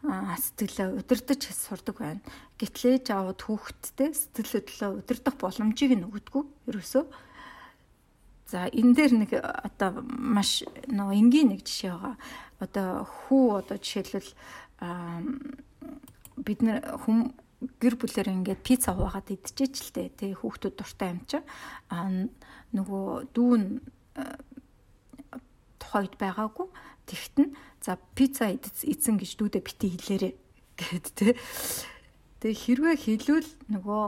сэтгэлээ 0.07 1.03
удирдах 1.03 1.43
сурдаг 1.43 1.99
байна. 1.99 2.23
Гэтэл 2.63 2.95
ээж 2.95 3.11
аауд 3.11 3.43
хүүхэдтэй 3.43 4.15
сэтгэл 4.15 4.63
хөдлөлөө 4.63 4.91
удирдах 5.03 5.35
боломжийг 5.43 5.99
нь 5.99 6.07
өгдөггүй 6.07 6.45
ерөөсөө. 6.71 7.05
За 8.47 8.71
энэ 8.71 8.95
дээр 8.95 9.13
нэг 9.19 9.31
одоо 9.35 10.07
маш 10.07 10.63
нөгөө 10.87 11.19
энгийн 11.19 11.51
нэг 11.59 11.67
жишээ 11.67 11.91
байгаа. 11.91 12.15
Одоо 12.63 12.89
хүү 13.03 13.67
одоо 13.67 13.77
жишээлбэл 13.83 14.31
бид 16.39 16.61
нар 16.63 16.87
хүм 17.03 17.35
гэр 17.83 17.99
бүлээр 17.99 18.31
ингээд 18.31 18.63
пицца 18.63 18.95
хуваагаад 18.95 19.35
идчихэж 19.35 19.75
л 19.83 19.91
дээ. 19.91 20.09
Тэ 20.15 20.39
хүүхдүүд 20.39 20.75
дуртай 20.79 21.11
юм 21.11 21.21
чинь. 21.27 21.43
Нөгөө 22.77 23.33
дүүн 23.33 23.63
тухайд 25.79 26.15
байгаагүй. 26.21 26.69
Тэгтэн 27.09 27.57
за 27.81 27.97
пицца 28.13 28.53
эзэн 28.53 29.17
гэж 29.17 29.31
дүүдэ 29.41 29.61
бити 29.65 29.89
хэлээрэ 29.97 30.31
гэд 30.77 31.07
тэ. 31.17 31.39
Тэгээ 32.45 32.63
хэрвээ 32.63 32.97
хэлвэл 33.01 33.51
нөгөө 33.73 34.05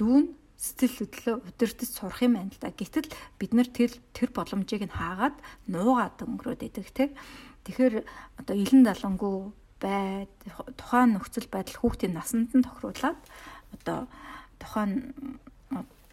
дүүн 0.00 0.24
сэтгэл 0.56 0.96
хөдлөлөө 1.04 1.36
удирдах 1.44 1.90
сурах 1.92 2.20
юм 2.24 2.40
байна 2.40 2.50
л 2.50 2.58
да. 2.58 2.72
Гэтэл 2.72 3.12
бид 3.38 3.52
нар 3.52 3.68
тэр 3.68 3.92
тэр 4.16 4.32
боломжийг 4.32 4.88
нь 4.88 4.96
хаагаад 4.96 5.36
нуугаад 5.68 6.16
өнгөрөөд 6.24 6.64
идэг 6.64 6.88
те. 6.96 7.04
Тэгэхээр 7.68 8.02
одоо 8.40 8.54
илэн 8.56 8.82
далангуу 8.88 9.52
байд 9.78 10.32
тухайн 10.80 11.14
нөхцөл 11.14 11.46
байдал 11.52 11.76
хүүхдийн 11.76 12.16
насанд 12.16 12.50
нь 12.56 12.64
тохируулаад 12.64 13.20
одоо 13.76 14.08
тухайн 14.58 15.12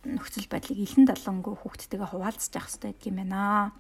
нөхцөл 0.04 0.48
байдлыг 0.52 0.80
илэн 0.80 1.06
далангуу 1.08 1.56
хүүхдтэйгээ 1.60 2.10
хуваалцах 2.12 2.68
хэрэгтэй 2.68 2.92
гэдэг 2.92 3.08
юм 3.08 3.18
байна. 3.24 3.72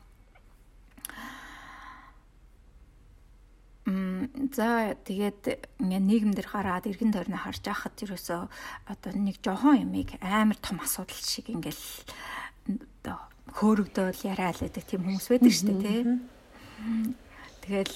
Мм 3.83 4.47
за 4.55 4.95
тэгээд 5.03 5.75
ингээ 5.83 6.01
нийгэмдэр 6.07 6.47
гараад 6.47 6.87
эргэн 6.87 7.11
тойрноо 7.11 7.41
харж 7.43 7.67
байхад 7.67 7.99
ерөөсөө 7.99 8.41
одоо 8.87 9.11
нэг 9.11 9.43
жохон 9.43 9.83
юмыг 9.83 10.15
амар 10.23 10.55
том 10.63 10.79
асуудал 10.79 11.19
шиг 11.19 11.51
ингээл 11.51 11.83
одоо 13.03 13.19
хөөрөгдөөл 13.51 14.23
яриа 14.23 14.55
л 14.55 14.63
гэдэг 14.63 14.83
тийм 14.87 15.03
хүмүүс 15.03 15.27
байдаг 15.27 15.51
шүү 15.51 15.67
дээ 15.67 15.83
тий. 15.83 16.03
Тэгэл 17.67 17.95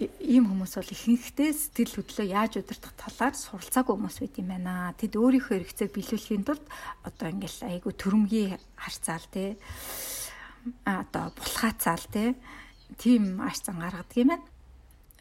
ийм 0.00 0.50
хүмүүс 0.50 0.74
бол 0.74 0.90
ихэнхдээ 0.90 1.50
сэтгэл 1.54 1.94
хөдлөлөө 2.02 2.26
яаж 2.34 2.52
удирдах 2.58 2.94
талаар 2.98 3.34
суралцаагүй 3.38 3.94
хүмүүс 3.94 4.16
байт 4.18 4.36
юм 4.42 4.48
байна. 4.50 4.90
Тэд 4.98 5.14
өөрийнхөө 5.14 5.54
хэрэгцээг 5.62 5.90
биелүүлэхийн 5.94 6.44
тулд 6.44 6.64
одоо 7.06 7.26
ингээл 7.30 7.60
айгу 7.70 7.90
төрөмгийн 7.94 8.58
харцаал 8.74 9.26
те 9.30 9.54
а 10.82 11.06
одоо 11.06 11.30
булхацаал 11.38 12.06
те 12.10 12.34
тийм 12.98 13.38
ач 13.38 13.62
зан 13.62 13.78
гаргадаг 13.78 14.18
юм 14.18 14.34
байна. 14.34 14.46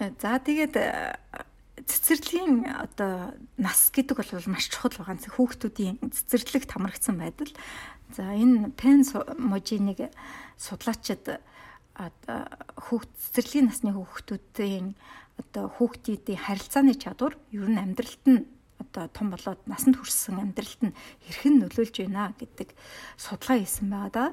Э, 0.01 0.09
за 0.17 0.41
тэгээд 0.41 0.75
э, 0.81 1.15
цэцэрлэгийн 1.85 2.65
одоо 2.73 3.37
нас 3.61 3.93
гэдэг 3.93 4.17
бол 4.17 4.49
маш 4.49 4.73
чухал 4.73 4.97
байгаа. 4.97 5.21
Хүүхдүүдийн 5.21 6.01
цэцэрлэгт 6.01 6.73
хамрагдсан 6.73 7.21
байдал 7.21 7.53
За 8.15 8.29
энэ 8.29 8.69
пен 8.77 9.01
можиныг 9.39 10.11
судлаачид 10.57 11.41
хүүхд 11.95 13.09
цэцэрлэгийн 13.21 13.69
насны 13.69 13.93
хүүхдүүдийн 13.93 14.97
одоо 15.37 15.65
хүүхдүүдийн 15.77 16.41
харилцааны 16.41 16.93
чадвар 16.97 17.37
ер 17.53 17.69
нь 17.69 17.81
амьдралд 17.81 18.23
нь 18.25 18.45
одоо 18.81 19.05
том 19.13 19.29
болоод 19.29 19.61
насанд 19.69 19.97
хүрсэн 19.97 20.41
амьдралд 20.41 20.81
нь 20.89 20.97
хэрхэн 21.25 21.55
нөлөөлж 21.61 21.95
байна 22.01 22.33
гэдэг 22.37 22.73
судалгаа 23.17 23.57
хийсэн 23.61 23.87
байгаа 23.93 24.09
да. 24.13 24.25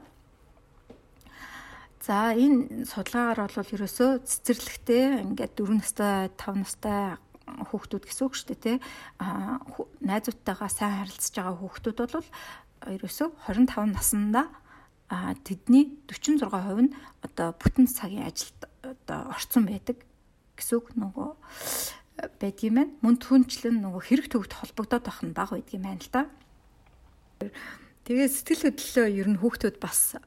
За 2.01 2.33
энэ 2.33 2.89
судалгаагаар 2.89 3.53
бол 3.53 3.75
ерөөсөө 3.77 4.25
цэцэрлэгтэй 4.25 5.21
ингээд 5.21 5.53
4 5.61 5.77
настай 5.77 6.33
5 6.33 6.65
настай 6.65 7.21
хүүхдүүд 7.45 8.05
гэсэн 8.09 8.25
үг 8.25 8.35
шүү 8.37 8.49
дээ 8.57 8.65
тий. 8.65 8.77
А 9.21 9.61
найзуудтайгаа 10.01 10.71
сайн 10.73 10.97
харилцаж 11.05 11.35
байгаа 11.37 11.57
хүүхдүүд 11.61 11.99
бол 12.01 12.29
ерөөсөө 12.89 13.29
25 13.53 13.93
наснда 13.93 14.49
а 15.11 15.35
тэдний 15.43 15.99
46% 16.07 16.87
нь 16.87 16.95
одоо 17.27 17.51
бүтэн 17.59 17.91
цагийн 17.91 18.31
ажилд 18.31 18.71
одоо 18.87 19.35
орцсон 19.35 19.67
байдаг 19.67 19.99
гэсэн 20.55 20.79
үг 20.79 20.87
нөгөө 20.95 21.31
байдгийм 22.39 22.75
байна. 22.79 22.95
Мөн 23.03 23.17
түнчлэн 23.19 23.83
нөгөө 23.83 24.03
хэрэг 24.07 24.27
төвд 24.31 24.53
холбогдоод 24.55 25.05
байх 25.05 25.21
нь 25.27 25.35
баг 25.35 25.51
байдгийм 25.51 25.83
байна 25.83 25.99
л 25.99 26.11
да. 26.15 26.23
Тэгээд 28.07 28.31
сэтгэл 28.31 28.65
хөдлөлөө 28.71 29.07
ер 29.19 29.29
нь 29.35 29.41
хүүхдүүд 29.43 29.77
бас 29.83 30.21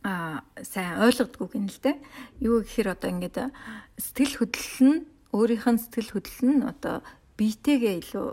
а 0.00 0.40
сайн 0.64 1.04
ойлгодгүй 1.04 1.48
гин 1.52 1.68
л 1.68 1.80
дээ. 1.84 1.96
Юу 2.40 2.64
гэхээр 2.64 2.96
одоо 2.96 3.08
ингээд 3.12 3.52
сэтгэл 4.00 4.40
хөдлөл 4.40 4.80
нь 4.88 4.98
өөрийнх 5.36 5.66
нь 5.68 5.82
сэтгэл 5.84 6.16
хөдлөл 6.16 6.48
нь 6.48 6.64
одоо 6.64 7.04
биетэйгээ 7.36 7.94
илүү 8.00 8.26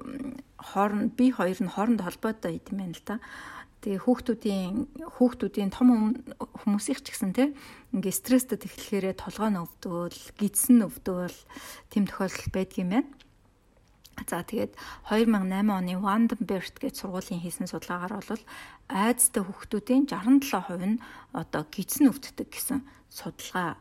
хооронд 0.60 1.12
бие 1.20 1.32
хоёр 1.36 1.60
нь 1.60 1.74
хооронд 1.74 2.02
холбоотой 2.04 2.60
юм 2.64 2.78
байна 2.80 2.96
л 2.96 3.04
да. 3.04 3.16
Тэгээ 3.88 4.04
хүүхдүүдийн 4.04 4.76
хүүхдүүдийн 5.16 5.72
том 5.72 6.12
хүмүүсийнх 6.36 7.08
ч 7.08 7.16
гэсэн 7.16 7.32
тийм 7.32 7.56
ингээ 7.96 8.20
стресстэй 8.20 8.60
тэглэхээрээ 8.60 9.16
толгой 9.16 9.48
нь 9.48 9.64
өвдвөл, 9.64 10.20
гидсэн 10.36 10.84
өвдвөл 10.84 11.40
тийм 11.88 12.04
тохиолдол 12.04 12.52
байдгийм 12.52 12.92
байна. 12.92 13.08
За 14.28 14.44
тэгээд 14.44 14.76
2008 15.08 15.72
оны 15.72 15.96
Vandenberg 16.04 16.76
гэж 16.84 17.00
сургуулийн 17.00 17.40
хийсэн 17.40 17.72
судалгаагаар 17.72 18.28
бол 18.28 18.44
айдастай 18.92 19.44
хүүхдүүдийн 19.48 20.04
67% 20.12 20.84
нь 20.84 21.00
одоо 21.32 21.64
гидсэн 21.72 22.12
өвддөг 22.12 22.52
гэсэн 22.52 22.84
судалгаа 23.08 23.80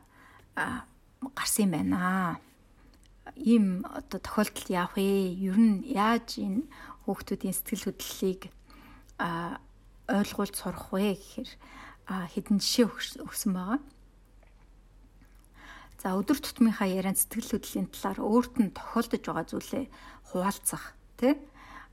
гарсан 1.34 1.66
юм 1.66 1.72
байна 1.74 2.38
ийм 3.34 3.82
одоо 3.90 4.22
тохиолдолд 4.22 4.70
яах 4.70 4.94
вэ? 4.94 5.34
Ер 5.34 5.58
нь 5.58 5.82
яаж 5.82 6.38
энэ 6.38 6.62
хүүхдүүдийн 7.10 7.58
сэтгэл 7.58 7.90
хөдлөлийг 7.90 8.54
а 9.18 9.58
ойлгуулж 10.08 10.54
сурах 10.54 10.90
вэ 10.94 11.18
гэхээр 11.18 11.50
хэдэн 12.06 12.58
жишээ 12.62 12.86
өгсөн 13.26 13.52
байгаа. 13.54 13.80
За 15.98 16.14
өдөр 16.14 16.38
тутмынхаа 16.38 16.86
яриан 16.86 17.18
сэтгэл 17.18 17.58
хөдлөлийн 17.58 17.90
талаар 17.90 18.20
өөрт 18.22 18.54
нь 18.62 18.70
тохиолдож 18.70 19.22
байгаа 19.26 19.46
зүйлээ 19.50 19.84
хуваалцах 20.30 20.94
тий 21.18 21.34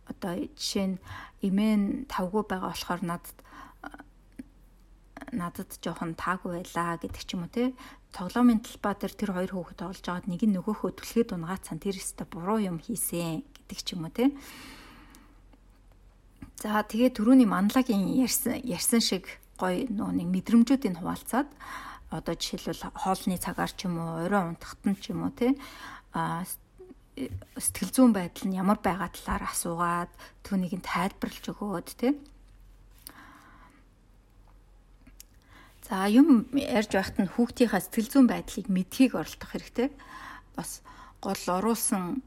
одоо 0.05 0.34
жишээ 0.53 0.88
нь 0.93 0.97
имэн 1.41 2.05
тавгүй 2.11 2.43
байгаа 2.45 2.70
болохоор 2.76 3.01
надад 3.01 3.38
надад 5.34 5.72
жоохон 5.82 6.14
таагүй 6.14 6.61
байлаа 6.61 7.01
гэдэг 7.01 7.24
ч 7.26 7.34
юм 7.34 7.47
уу 7.47 7.51
тий 7.53 7.74
тоглоомын 8.14 8.61
талбай 8.61 8.93
дээр 8.93 9.14
тэр 9.18 9.32
хоёр 9.34 9.51
хүүхэд 9.57 9.80
тоглож 9.82 10.05
байгаад 10.05 10.30
нэг 10.30 10.41
нь 10.45 10.53
нөгөөхөө 10.53 10.91
түлхээд 10.93 11.34
унгаацсан 11.34 11.82
тэр 11.82 11.97
өстө 11.97 12.30
буруу 12.30 12.61
юм 12.61 12.78
хийсэн 12.78 13.41
гэдэг 13.41 13.80
ч 13.82 13.97
юм 13.97 14.05
уу 14.05 14.14
тий. 14.14 14.30
За 16.64 16.80
тэгээ 16.80 17.11
түрүүний 17.20 17.43
манлагийн 17.43 18.24
ярьсан 18.24 18.64
ярьсан 18.64 19.03
шиг 19.03 19.28
гой 19.59 19.84
нөө 19.91 20.16
нэг 20.16 20.28
мэдрэмжүүдийг 20.32 20.95
хуваалцаад 20.95 21.51
одоо 22.07 22.34
жишээлбэл 22.39 22.88
хоолны 23.03 23.36
цагаар 23.36 23.68
ч 23.76 23.84
юм 23.84 23.99
уу 23.99 24.24
орой 24.24 24.55
унтахт 24.55 24.80
нь 24.88 24.95
ч 24.95 25.11
юм 25.11 25.28
уу 25.28 25.36
тий 25.36 25.59
а 26.16 26.47
сэтгэл 27.59 27.91
зүйн 27.91 28.16
байдал 28.16 28.47
нь 28.47 28.55
ямар 28.55 28.80
байгаа 28.80 29.11
талаар 29.11 29.51
асуугаад 29.51 30.11
түүнийг 30.47 30.80
нь 30.80 30.88
тайлбарлаж 30.88 31.45
өгөөд 31.51 31.89
тий 31.99 32.16
За 35.84 36.07
юм 36.07 36.47
ярьж 36.55 36.95
байхад 36.95 37.20
нь 37.20 37.28
хүүхдийнхаа 37.28 37.84
сэтгэл 37.84 38.07
зүйн 38.07 38.28
байдлыг 38.32 38.72
мэдхийг 38.72 39.20
оролдох 39.20 39.51
хэрэгтэй. 39.51 39.91
Бас 40.55 40.80
гол 41.20 41.43
оруулсан 41.43 42.24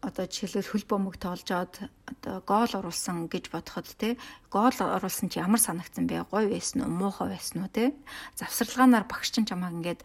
одоо 0.00 0.24
жишээлбэл 0.24 0.72
хөл 0.72 0.86
бөмбөг 0.88 1.16
тоолж 1.20 1.48
аваад 1.52 1.74
одоо 2.08 2.36
гол 2.48 2.72
оруулсан 2.72 3.28
гэж 3.28 3.52
бодоход 3.52 3.88
те 4.00 4.16
гол 4.48 4.72
оруулсан 4.72 5.28
чи 5.28 5.44
ямар 5.44 5.60
санагдсан 5.60 6.08
бэ? 6.08 6.24
Гой 6.32 6.48
байсан 6.48 6.88
уу, 6.88 6.92
муухай 6.92 7.36
байсан 7.36 7.64
уу 7.64 7.68
те? 7.68 7.92
Завсарлагаанаар 8.40 9.04
багш 9.04 9.28
чинь 9.28 9.44
чамаа 9.44 9.68
ингээд 9.68 10.00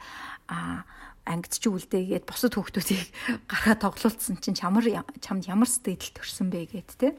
а 0.52 0.84
ангид 1.24 1.56
чи 1.56 1.72
үлдээгээд 1.72 2.28
бусад 2.28 2.60
хүүхдүүдийг 2.60 3.08
гараа 3.52 3.76
тоглуулсан 3.80 4.36
чинь 4.44 4.60
чамар 4.60 4.84
чамд 5.24 5.48
ямар 5.48 5.72
сэтгэл 5.72 6.12
төрсөн 6.20 6.52
бэ 6.52 6.76
гэд 6.76 6.92
те 7.00 7.16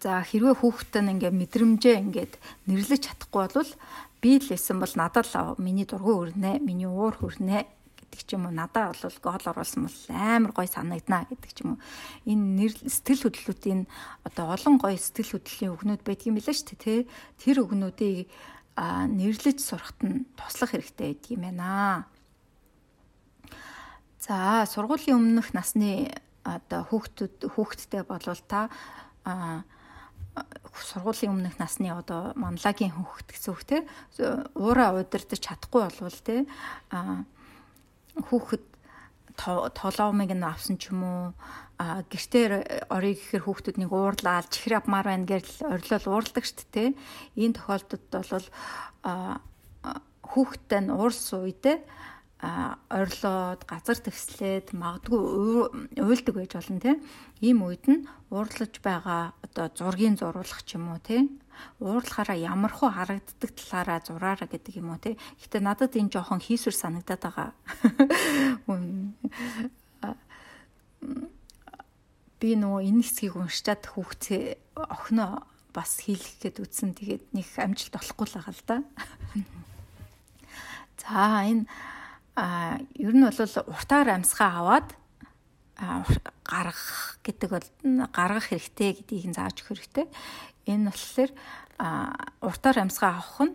За 0.00 0.24
хэрвээ 0.24 0.64
хүүхэд 0.64 0.96
нь 1.04 1.12
ингээ 1.20 1.32
мэдрэмжээ 1.32 1.96
ингээд 2.08 2.32
нэрлэж 2.64 3.00
чадахгүй 3.04 3.52
бол 3.52 3.72
би 4.24 4.40
лсэн 4.40 4.80
бол 4.80 4.94
надад 4.96 5.28
л 5.28 5.60
миний 5.60 5.84
дургу 5.84 6.24
өрнэ, 6.24 6.56
миний 6.64 6.88
уур 6.88 7.12
хүрнэ 7.20 7.68
гэдэг 8.14 8.22
ч 8.22 8.38
юм 8.38 8.46
уу 8.46 8.54
надад 8.54 8.94
бол 8.94 9.18
гол 9.18 9.44
оруулсан 9.50 9.90
бол 9.90 9.98
амар 10.14 10.52
гой 10.54 10.70
санагдана 10.70 11.26
гэдэг 11.26 11.50
ч 11.50 11.58
юм 11.66 11.74
уу. 11.74 11.82
Энэ 12.30 12.70
сэтгэл 12.86 13.26
хөдлөлтийн 13.26 13.90
одоо 14.22 14.54
олон 14.54 14.78
гой 14.78 14.94
сэтгэл 14.94 15.42
хөдлөлийн 15.42 15.74
өгнүүд 15.74 16.02
байдгийн 16.06 16.38
билээ 16.38 16.54
шүү 16.54 16.78
дээ 16.78 17.00
тэр 17.42 17.56
өгнүүдийг 17.66 18.30
нэрлэж 18.78 19.58
сурахт 19.58 19.98
нь 20.06 20.30
туслах 20.38 20.70
хэрэгтэй 20.70 21.18
байдаг 21.18 21.30
юм 21.34 21.42
байна. 21.42 22.06
За 24.22 24.64
сургуулийн 24.70 25.18
өмнөх 25.18 25.50
насны 25.52 26.14
одоо 26.46 26.82
хүүхдүүд 26.88 27.54
хүүхдтэй 27.54 28.02
болвол 28.08 28.42
та 28.48 28.70
сургуулийн 30.74 31.32
өмнөх 31.32 31.56
насны 31.62 31.88
одоо 31.94 32.34
манлагийн 32.34 32.90
хүүхэд 32.90 33.28
гэсэн 33.30 33.52
үг 33.54 33.62
те 33.62 33.76
уураа 34.58 34.98
удирдах 34.98 35.38
чадахгүй 35.38 35.86
болвол 35.86 36.20
те 36.26 36.44
хүүхэд 38.18 38.64
толоомыг 39.74 40.30
нь 40.30 40.46
авсан 40.46 40.78
ч 40.78 40.94
юм 40.94 41.02
уу 41.02 41.24
а 41.78 42.06
гэртээ 42.06 42.86
орё 42.86 43.10
гэхээр 43.18 43.44
хүүхдүүд 43.44 43.76
нэг 43.82 43.90
уурлаад 43.90 44.46
чихэр 44.46 44.78
авмаар 44.78 45.10
байна 45.10 45.26
гэж 45.26 45.66
орилол 45.66 46.06
уурладаг 46.22 46.44
шүү 46.46 46.70
дээ. 46.70 46.94
Энэ 47.34 47.56
тохиолдолд 47.58 48.06
бол 48.14 48.46
хүүхдтэй 50.22 50.80
нь 50.86 50.94
уурсан 50.94 51.42
үедээ 51.42 51.76
орилоод 52.90 53.64
газар 53.68 53.98
твслээд 54.00 54.72
магадгүй 54.76 55.20
уйлдаг 56.00 56.34
байж 56.34 56.52
болно 56.54 56.80
тийм 56.80 56.98
ийм 57.40 57.62
үед 57.64 57.84
нь 57.90 58.06
уурлаж 58.30 58.74
байгаа 58.84 59.32
одоо 59.44 59.66
зургийн 59.72 60.16
зурулах 60.20 60.62
ч 60.66 60.76
юм 60.76 60.92
уу 60.92 61.00
тийм 61.00 61.40
уурлахаараа 61.80 62.36
ямархуу 62.36 62.90
харагддаг 62.92 63.50
талаараа 63.56 64.00
зураараа 64.04 64.48
гэдэг 64.50 64.74
юм 64.80 64.90
уу 64.92 65.00
тийм 65.00 65.16
гэтээ 65.40 65.62
надад 65.62 65.96
энэ 65.96 66.12
жоохон 66.12 66.40
хийсвэр 66.42 66.76
санагдаад 66.76 67.22
байгаа 67.24 67.50
би 72.44 72.60
нөгөө 72.60 72.84
энэ 72.84 73.00
хэсгийг 73.00 73.40
уншчаад 73.40 73.88
хүүхдээ 73.88 74.76
охиноо 74.76 75.48
бас 75.72 76.04
хийлгэх 76.04 76.44
гээд 76.44 76.60
үтсэн. 76.60 76.92
Тэгээд 76.92 77.24
нэг 77.32 77.48
амжилт 77.56 77.96
олохгүй 77.96 78.26
л 78.28 78.36
байгаа 78.36 78.52
л 78.52 78.64
да. 78.68 78.76
За 81.00 81.48
энэ 81.48 81.64
а 82.36 82.78
ер 82.98 83.14
нь 83.14 83.22
бол 83.22 83.38
уртаар 83.70 84.08
амьсгаа 84.10 84.50
аваад 84.58 84.88
гаргах 86.44 87.18
гэдэг 87.22 87.50
бол 87.50 87.68
гаргах 88.10 88.50
хэрэгтэй 88.50 88.90
гэдгийг 88.98 89.26
нь 89.30 89.36
зааж 89.38 89.62
өгөх 89.62 89.78
хэрэгтэй. 89.78 90.06
Энэ 90.66 90.90
болохоор 90.90 91.30
уртаар 92.42 92.76
амьсгаа 92.82 93.18
авах 93.18 93.38
нь 93.46 93.54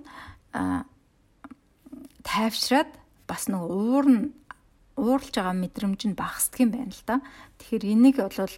тайвшраад 2.24 2.92
бас 3.28 3.48
нэг 3.48 3.62
уур 3.64 4.06
нь 4.08 4.24
ууралж 5.00 5.32
байгаа 5.32 5.56
мэдрэмж 5.56 6.02
нь 6.12 6.20
багасдаг 6.20 6.60
юм 6.64 6.72
байна 6.76 6.92
л 6.92 7.04
да. 7.08 7.24
Тэгэхээр 7.60 7.84
энийг 7.88 8.18
бол 8.20 8.56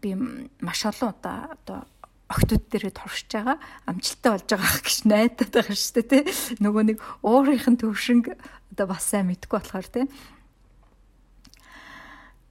би 0.00 0.10
маш 0.60 0.80
олон 0.84 1.12
удаа 1.16 1.56
одоо 1.56 1.78
октод 2.28 2.68
дээрээ 2.68 2.92
туршиж 2.92 3.30
байгаа 3.32 3.56
амжилттай 3.86 4.30
болж 4.34 4.48
байгаа 4.50 4.80
гэж 4.82 4.98
найдаад 5.10 5.52
байгаа 5.54 5.76
шүү 5.76 5.94
дээ 5.96 6.06
тий. 6.10 6.22
Нөгөө 6.60 6.82
нэг 6.92 6.98
уурынх 7.22 7.66
нь 7.70 7.80
төвшинг 7.80 8.26
одоо 8.76 8.92
бас 8.92 9.08
сайн 9.08 9.32
мэдгүй 9.32 9.56
болохоор 9.56 9.88
тий. 9.88 10.04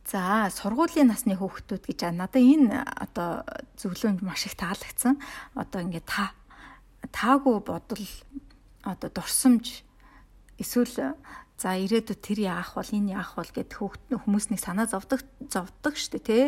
За 0.10 0.49
сургуулийн 0.49 1.14
насны 1.14 1.38
хүүхдүүд 1.38 1.85
гэж 1.85 2.10
надад 2.18 2.41
энэ 2.41 2.81
одоо 2.81 3.45
зөвлөмж 3.77 4.26
маш 4.26 4.49
их 4.49 4.57
таалагдсан. 4.57 5.22
Одоо 5.53 5.85
ингээд 5.85 6.10
та 6.10 6.34
таагүй 7.14 7.61
бодол 7.61 8.06
одоо 8.81 9.10
дурсамж 9.14 9.85
эсвэл 10.57 11.14
За 11.56 11.72
ирээдүйд 11.80 12.19
тэр 12.19 12.39
яах 12.52 12.76
бол 12.76 12.91
энэ 12.91 13.15
яах 13.15 13.39
бол 13.39 13.47
гэд 13.47 13.72
хүмүүс 13.80 14.52
нэг 14.52 14.60
санаа 14.60 14.91
зовдөг 14.91 15.23
зовдөг 15.47 15.95
штэ 15.95 16.19
тий. 16.19 16.45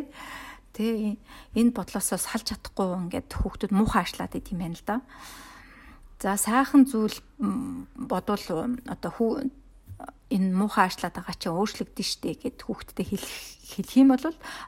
Тэ 0.75 1.15
энэ 1.55 1.71
бодлосоо 1.71 2.19
салж 2.19 2.51
чадахгүй 2.51 3.07
ингээд 3.07 3.31
хүүхдүүд 3.39 3.71
муухай 3.71 4.03
ашлаад 4.03 4.35
идэм 4.35 4.59
байна 4.59 4.75
л 4.75 4.83
да. 4.83 4.99
За 6.19 6.35
сайхан 6.35 6.83
зүйл 6.83 7.15
бодвол 7.39 8.75
одоо 8.83 9.11
хүү 9.15 9.31
энэ 10.33 10.51
муухай 10.55 10.87
ашлаад 10.87 11.15
байгаа 11.15 11.35
чинь 11.39 11.55
өөрчлөгдөн 11.55 12.07
штэ 12.07 12.31
гэд 12.41 12.57
хүүхдэд 12.67 12.99
хэлэх 13.07 13.35
хэлэх 13.67 13.95
юм 13.99 14.09
бол 14.15 14.25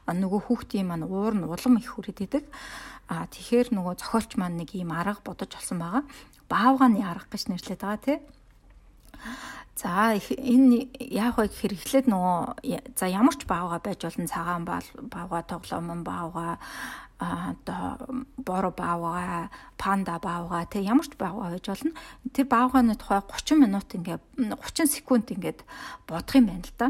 нөгөө 0.08 0.40
хүүхдийн 0.44 0.86
маань 0.88 1.08
уур 1.08 1.34
нь 1.36 1.48
улам 1.48 1.80
их 1.80 1.96
хүрээд 1.96 2.20
идэг. 2.24 2.44
А 3.08 3.26
тэгэхээр 3.26 3.74
нөгөө 3.74 3.94
зохиолч 3.98 4.36
маань 4.38 4.60
нэг 4.60 4.76
ийм 4.76 4.92
арга 4.92 5.20
бодож 5.24 5.50
олсон 5.56 5.82
байгаа. 5.82 6.04
Баавгааны 6.46 7.00
арга 7.02 7.26
гэж 7.32 7.48
нэрлэдэг 7.48 7.80
байгаа 7.80 8.00
тий. 8.04 8.18
За 9.80 10.12
энэ 10.14 10.92
яах 11.00 11.40
вэ 11.40 11.48
гэхээр 11.48 11.74
эхлээд 11.74 12.06
нөгөө 12.12 12.96
за 13.00 13.06
ямар 13.08 13.34
ч 13.34 13.48
баавга 13.48 13.80
байж 13.80 14.04
болно 14.04 14.28
цагаан 14.28 14.64
баавга 14.68 15.40
тоглоом 15.48 16.04
баавга 16.04 16.60
одоо 17.20 18.24
боро 18.36 18.70
баавга 18.72 19.50
панда 19.76 20.16
баавга 20.18 20.64
тэг 20.64 20.88
ямар 20.88 21.04
ч 21.04 21.12
баавга 21.20 21.52
байж 21.52 21.68
болно. 21.68 21.92
Тэр 22.32 22.46
баавганы 22.48 22.96
тухай 22.96 23.20
30 23.20 23.60
минут 23.60 23.92
ингээ 23.92 24.18
30 24.40 24.88
секунд 24.88 25.28
ингээд 25.28 25.60
бодох 26.08 26.34
юм 26.40 26.48
байна 26.48 26.64
л 26.64 26.72
да. 26.80 26.88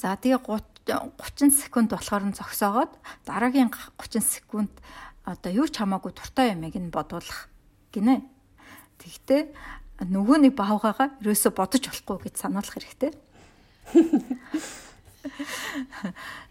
За 0.00 0.16
тэгээ 0.16 0.40
30 0.40 1.52
секунд 1.52 1.92
болохоор 1.92 2.24
нь 2.24 2.36
зогсоогоод 2.36 2.96
дараагийн 3.28 3.68
30 4.00 4.24
секунд 4.24 4.72
одоо 5.28 5.52
юу 5.52 5.68
ч 5.68 5.76
хамаагүй 5.76 6.16
туртай 6.16 6.56
юмыг 6.56 6.72
нь 6.72 6.88
бодуулах 6.88 7.52
гинэ. 7.92 8.24
Тэгтээ 8.96 9.52
нөгөө 10.08 10.48
нэг 10.48 10.56
баавгаагаа 10.56 11.20
ерөөсө 11.20 11.52
бодож 11.52 11.84
болохгүй 11.84 12.32
гэж 12.32 12.34
сануулах 12.40 12.80
хэрэгтэй. 12.80 13.12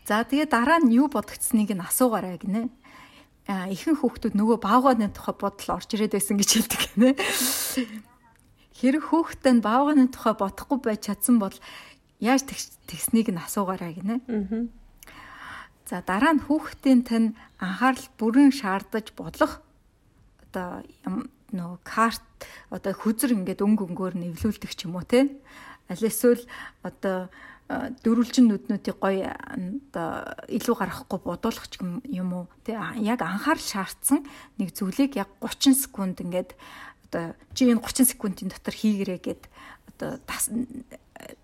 За 0.05 0.23
тэгээ 0.23 0.47
дараа 0.49 0.79
нь 0.83 0.93
юу 0.93 1.07
бодогдсныг 1.09 1.73
нь 1.73 1.83
асуугаарай 1.83 2.37
гинэ. 2.37 2.69
А 3.45 3.69
ихэнх 3.69 4.01
хүүхдүүд 4.01 4.33
нөгөө 4.33 4.57
баавгааны 4.61 5.13
тухай 5.13 5.35
бодол 5.37 5.77
орж 5.77 5.89
ирээд 5.93 6.17
байсан 6.17 6.37
гэж 6.37 6.49
хэлдэг 6.49 6.81
гинэ. 6.93 7.09
Хэрэг 8.75 9.03
хүүхдээ 9.09 9.53
нь 9.57 9.65
баавгааны 9.65 10.09
тухай 10.09 10.33
бодохгүй 10.33 10.79
байж 10.81 11.07
чадсан 11.07 11.37
бол 11.37 11.53
яаж 12.19 12.45
тэгснийг 12.89 13.29
нь 13.29 13.41
асуугаарай 13.41 13.93
гинэ. 13.97 14.15
За 15.85 16.01
дараа 16.01 16.33
нь 16.33 16.41
хүүхдийн 16.41 17.05
тань 17.05 17.37
анхаарал 17.61 18.07
бүрэн 18.17 18.49
шаардаж 18.49 19.13
бодлох 19.13 19.61
одоо 20.41 20.81
нөгөө 21.53 21.79
карт 21.85 22.25
одоо 22.73 22.93
хүзэр 22.97 23.37
ингээд 23.37 23.61
өнгө 23.61 23.85
өнгөөр 23.85 24.13
нэвлүүлдэг 24.17 24.71
ч 24.73 24.89
юм 24.89 24.97
уу 24.97 25.05
те 25.05 25.29
аль 25.89 26.03
эсвэл 26.09 26.41
одоо 26.81 27.29
дөрвөлжин 27.65 28.45
нүднүүдийг 28.45 28.97
гоё 29.01 29.33
одоо 29.33 30.09
илүү 30.53 30.75
гаргахгүй 30.77 31.19
бодуулах 31.25 31.65
ч 31.65 31.81
юм 31.81 32.29
уу 32.33 32.45
тий 32.61 32.77
яг 32.77 33.25
анхаарал 33.25 33.65
шаардсан 33.65 34.21
нэг 34.61 34.69
зүйлийг 34.77 35.17
яг 35.17 35.33
30 35.41 35.73
секунд 35.73 36.21
ингээд 36.21 36.53
одоо 37.09 37.33
чи 37.57 37.65
энэ 37.65 37.81
30 37.81 38.13
секундын 38.13 38.53
дотор 38.53 38.75
хийгэрээ 38.77 39.17
гэд 39.17 39.43
одоо 39.97 40.21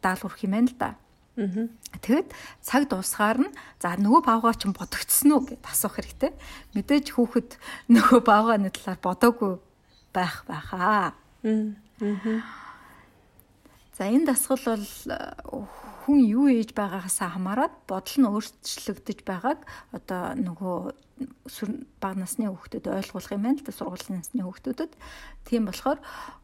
даалгавар 0.02 0.38
байна 0.46 0.70
л 0.70 0.78
да. 0.78 0.94
Тэгэд 2.06 2.30
цаг 2.62 2.86
дуусгаар 2.86 3.42
нь 3.42 3.56
за 3.82 3.98
нөгөө 3.98 4.22
баавгаа 4.22 4.54
ч 4.54 4.70
бодогдсон 4.70 5.32
уу 5.34 5.42
гэд 5.50 5.66
асуух 5.66 5.98
хэрэгтэй. 5.98 6.38
Мэдээж 6.78 7.18
хүүхэд 7.18 7.58
нөгөө 7.90 8.20
баавгааны 8.22 8.70
талаар 8.70 9.00
бодоогүй 9.02 9.54
байх 10.14 10.46
байхаа. 10.46 11.16
За 13.96 14.04
энэ 14.06 14.28
дасгал 14.28 14.62
бол 14.66 14.86
хүн 16.02 16.20
юу 16.26 16.50
ээж 16.50 16.74
байгаагаас 16.74 17.22
хамаарат 17.22 17.74
бодол 17.86 18.18
нь 18.18 18.30
өөрчлөгдөж 18.30 19.20
байгааг 19.22 19.60
одоо 19.94 20.34
нөгөө 20.34 20.78
бага 22.02 22.18
насны 22.18 22.50
хүүхдэд 22.50 22.90
ойлгуулах 22.90 23.34
юм 23.38 23.46
байна 23.46 23.60
л 23.62 23.66
да 23.66 23.74
сургуулийн 23.74 24.18
насны 24.18 24.42
хүүхдүүдэд. 24.42 24.92
Тийм 25.46 25.70
болохоор 25.70 26.00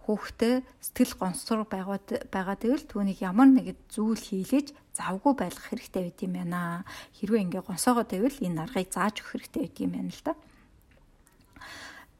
хүүхдээ 0.05 0.55
сэтгэл 0.61 1.13
гонсгор 1.17 1.65
байгаад 1.65 2.29
байгаа 2.29 2.57
гэвэл 2.61 2.85
түүнийг 2.85 3.19
ямар 3.25 3.49
нэг 3.49 3.73
зүйл 3.89 4.21
хийлээж 4.21 4.77
завгүй 4.93 5.33
байлгах 5.33 5.73
хэрэгтэй 5.73 6.01
байт 6.05 6.19
юм 6.21 6.33
байна. 6.37 6.85
Хэрвээ 7.17 7.43
ингээ 7.49 7.63
гонсоогоод 7.65 8.09
байвал 8.13 8.37
энэ 8.37 8.61
аргыг 8.61 8.89
зааж 8.93 9.15
өгөх 9.25 9.31
хэрэгтэй 9.41 9.61
байт 9.65 9.77
юм 9.81 9.91
байна 9.97 10.13
л 10.13 10.21
да. 10.21 10.33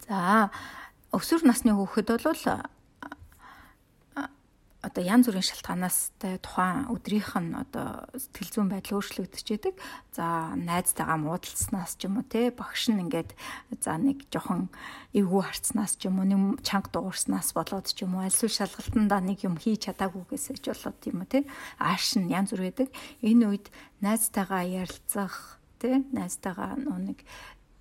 За 0.07 0.18
өсвөр 1.14 1.43
насны 1.45 1.77
хүүхэд 1.77 2.07
бол 2.09 2.45
одоо 4.88 5.03
янз 5.03 5.27
бүрийн 5.27 5.43
шалтгаанаас 5.43 6.15
тухайн 6.39 6.88
өдрийнх 6.88 7.35
нь 7.35 7.51
одоо 7.59 8.07
сэтгэл 8.15 8.51
зүйн 8.55 8.69
байдал 8.72 9.03
өөрчлөгдөж 9.03 9.47
идэг. 9.51 9.76
За 10.15 10.55
найзтайгаа 10.55 11.19
муудалцснаас 11.19 11.99
ч 11.99 12.07
юм 12.07 12.23
уу 12.23 12.26
те 12.26 12.55
багш 12.55 12.88
нь 12.88 13.03
ингээд 13.03 13.35
за 13.84 13.99
нэг 13.99 14.31
жохон 14.31 14.72
эвгүй 15.11 15.43
харцнаас 15.43 15.99
ч 15.99 16.07
юм 16.07 16.23
уу 16.23 16.27
нэг 16.31 16.64
чанга 16.64 16.89
дуурснаас 16.95 17.51
болоод 17.51 17.91
ч 17.91 18.07
юм 18.07 18.15
уу 18.15 18.23
альсгүй 18.23 18.47
шалгалтандаа 18.47 19.19
нэг 19.19 19.43
юм 19.43 19.59
хийж 19.59 19.91
чадаагүйгээс 19.91 20.55
ч 20.64 20.65
болоод 20.72 20.99
юм 21.03 21.22
уу 21.22 21.27
те 21.27 21.43
ааш 21.77 22.15
нь 22.15 22.31
янз 22.31 22.55
бүр 22.55 22.72
байдаг. 22.72 22.88
Энэ 23.19 23.43
үед 23.51 23.68
найзтайгаа 23.99 24.64
ярилцах 24.64 25.59
те 25.84 26.01
найзтайгаа 26.15 26.80
нэг 26.80 27.27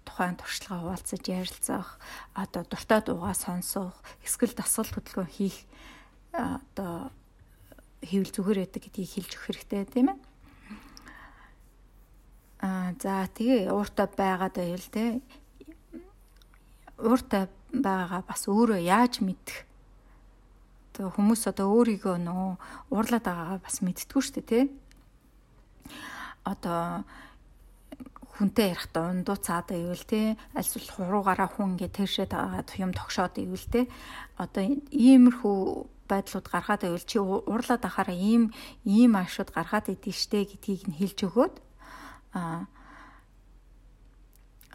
тухайн 0.06 0.38
туршлагаа 0.38 0.80
хуваалцаж 0.82 1.22
ярилцах, 1.26 1.98
одоо 2.32 2.62
дуртай 2.62 3.02
дуугаа 3.02 3.34
сонсох, 3.34 3.98
эсвэл 4.22 4.54
дасгал 4.54 4.86
хөдөлгөөн 4.86 5.34
хийх 5.34 5.66
одоо 6.36 7.10
хийвэл 8.04 8.32
зүгээр 8.32 8.58
байдаг 8.62 8.82
гэдгийг 8.84 9.10
хэлж 9.10 9.32
өгөх 9.34 9.46
хэрэгтэй 9.46 9.84
тийм 9.90 10.08
ээ. 10.12 10.18
Аа 12.62 12.92
за 13.00 13.26
тэгээ 13.28 13.72
ууртай 13.72 14.06
байгаад 14.10 14.54
байвал 14.56 14.88
те 14.92 15.04
ууртай 16.98 17.44
байгаа 17.72 18.22
бас 18.24 18.48
өөрөө 18.48 18.80
яаж 18.80 19.20
мэдэх 19.20 19.66
одоо 20.96 21.12
хүмүүс 21.12 21.44
одоо 21.52 21.68
өөрийгөө 21.76 22.16
нөө 22.24 22.48
уурлаад 22.88 23.24
байгаагаа 23.28 23.60
бас 23.60 23.84
мэдтгүү 23.84 24.20
шүү 24.24 24.34
дээ 24.40 24.48
тий. 24.48 24.64
Одоо 26.48 27.04
хүнтэй 28.36 28.72
ярихдаа 28.72 29.12
ундуу 29.12 29.36
цаад 29.36 29.68
байвал 29.72 30.04
те 30.08 30.40
альсвал 30.56 30.88
хуруугаараа 30.96 31.52
хүн 31.52 31.76
ингээд 31.76 31.96
тэршээд 32.00 32.32
агаад 32.32 32.68
юм 32.80 32.92
тогшоод 32.96 33.36
байвал 33.36 33.66
те 33.68 33.80
одоо 34.40 34.64
иймэрхүү 34.88 35.60
байдлууд 36.10 36.46
гаргаад 36.48 36.82
байвал 36.86 37.06
чи 37.06 37.18
уурлаад 37.18 37.82
ахаараа 37.84 38.16
ийм 38.16 38.54
ийм 38.84 39.12
аашууд 39.16 39.50
гаргаад 39.52 39.92
идэв 39.92 40.16
штэ 40.16 40.46
гэдгийг 40.48 40.82
нь 40.88 40.98
хэлж 40.98 41.18
өгөөд 41.28 41.54
а 42.34 42.66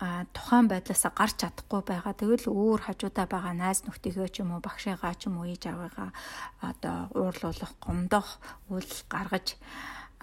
а 0.02 0.26
тухайн 0.34 0.66
байдлаасаа 0.66 1.14
гарч 1.14 1.46
чадахгүй 1.46 1.82
байгаа. 1.86 2.18
Тэгвэл 2.18 2.50
өөр 2.50 2.82
хажуудаа 2.90 3.30
байгаа 3.30 3.54
найз 3.54 3.86
нөхдөйгөө 3.86 4.28
ч 4.34 4.42
юм 4.42 4.58
уу 4.58 4.62
багшаагаа 4.66 5.14
ч 5.14 5.30
юм 5.30 5.38
уу 5.38 5.46
ээж 5.46 5.70
аваагаа 5.70 6.10
одоо 6.58 6.98
уурлуулах, 7.14 7.78
гомдох 7.78 8.42
үйл 8.74 8.90
гаргаж 9.06 9.62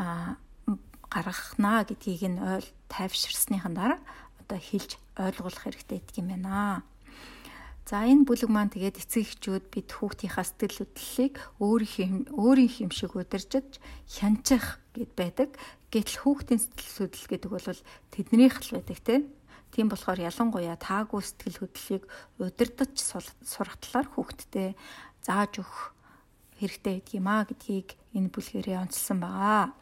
а 0.02 0.34
гаргахнаа 1.14 1.86
гэдгийг 1.86 2.22
нь 2.26 2.42
ойл 2.42 2.66
тайвширсныхан 2.90 3.74
дараа 3.78 4.02
одоо 4.42 4.58
хэлж 4.58 4.98
ойлгуулах 5.14 5.62
хэрэгтэй 5.62 5.98
гэдэг 6.02 6.16
юм 6.26 6.28
байна. 6.34 6.82
За 7.88 8.04
энэ 8.04 8.28
бүлэг 8.28 8.52
маань 8.52 8.68
тэгээд 8.68 9.00
эцэг 9.00 9.24
эхчүүд 9.24 9.64
бид 9.72 9.88
хүүхдийнхаа 9.96 10.44
сэтгэл 10.44 10.84
хөдлөлийг 10.84 11.34
өөрийнх 11.56 12.36
өөрийнх 12.36 12.76
юм 12.84 12.92
шиг 12.92 13.16
удиржиж 13.16 13.80
хянчих 14.04 14.76
гэд 14.92 15.16
байдаг. 15.16 15.56
Гэтэл 15.88 16.20
хүүхдийн 16.20 16.60
сэтгэл 16.60 17.08
хөдлөл 17.08 17.28
гэдэг 17.32 17.48
бол 17.48 17.64
тэднийх 18.12 18.60
л 18.60 18.76
байдаг 18.76 19.24
тийм 19.72 19.88
болохоор 19.88 20.20
ялангуяа 20.20 20.76
таагүй 20.76 21.24
сэтгэл 21.24 21.64
хөдлөлийг 21.64 22.04
удирдах 22.36 22.92
сурах 22.92 23.76
талаар 23.80 24.08
хүүхдтэй 24.12 24.76
зааж 25.24 25.64
өгөх 25.64 25.96
хэрэгтэй 26.60 27.00
гэдэг 27.00 27.16
юм 27.16 27.28
а 27.32 27.48
гэдгийг 27.48 27.96
энэ 28.12 28.28
бүлгэрээ 28.28 28.76
онцлсан 28.84 29.16
байгаа. 29.24 29.72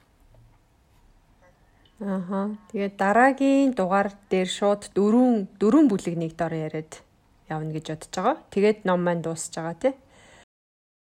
Ааха. 1.98 2.54
Тэгээд 2.70 2.94
дараагийн 3.02 3.74
дугаар 3.74 4.14
дээр 4.30 4.46
шууд 4.46 4.94
дөрвөн 4.94 5.50
дөрвөн 5.58 5.90
бүлэг 5.90 6.14
нэг 6.14 6.38
дор 6.38 6.54
яриад 6.54 7.05
явна 7.50 7.70
гэж 7.72 7.86
бодож 7.94 8.12
байгаа. 8.14 8.36
Тэгээд 8.50 8.78
ном 8.86 9.00
маань 9.02 9.22
дуусж 9.22 9.52
байгаа 9.54 9.76
тий. 9.76 9.94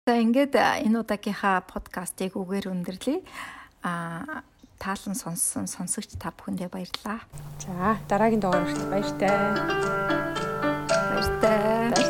За 0.07 0.17
ингээд 0.17 0.53
энэ 0.57 0.99
удаагийнхаа 1.05 1.65
подкастыг 1.69 2.33
үгээр 2.33 2.73
өндөрлөе. 2.73 3.21
Аа 3.85 4.41
таалан 4.79 5.15
сонссон 5.15 5.67
сонсогч 5.67 6.15
та 6.17 6.31
бүхэндээ 6.31 6.69
баярлалаа. 6.71 7.19
За 7.61 7.99
дараагийн 8.09 8.41
дугаар 8.41 8.63
хүртэл 8.63 8.89
баяртай. 8.89 9.35
Баяртай. 10.87 12.08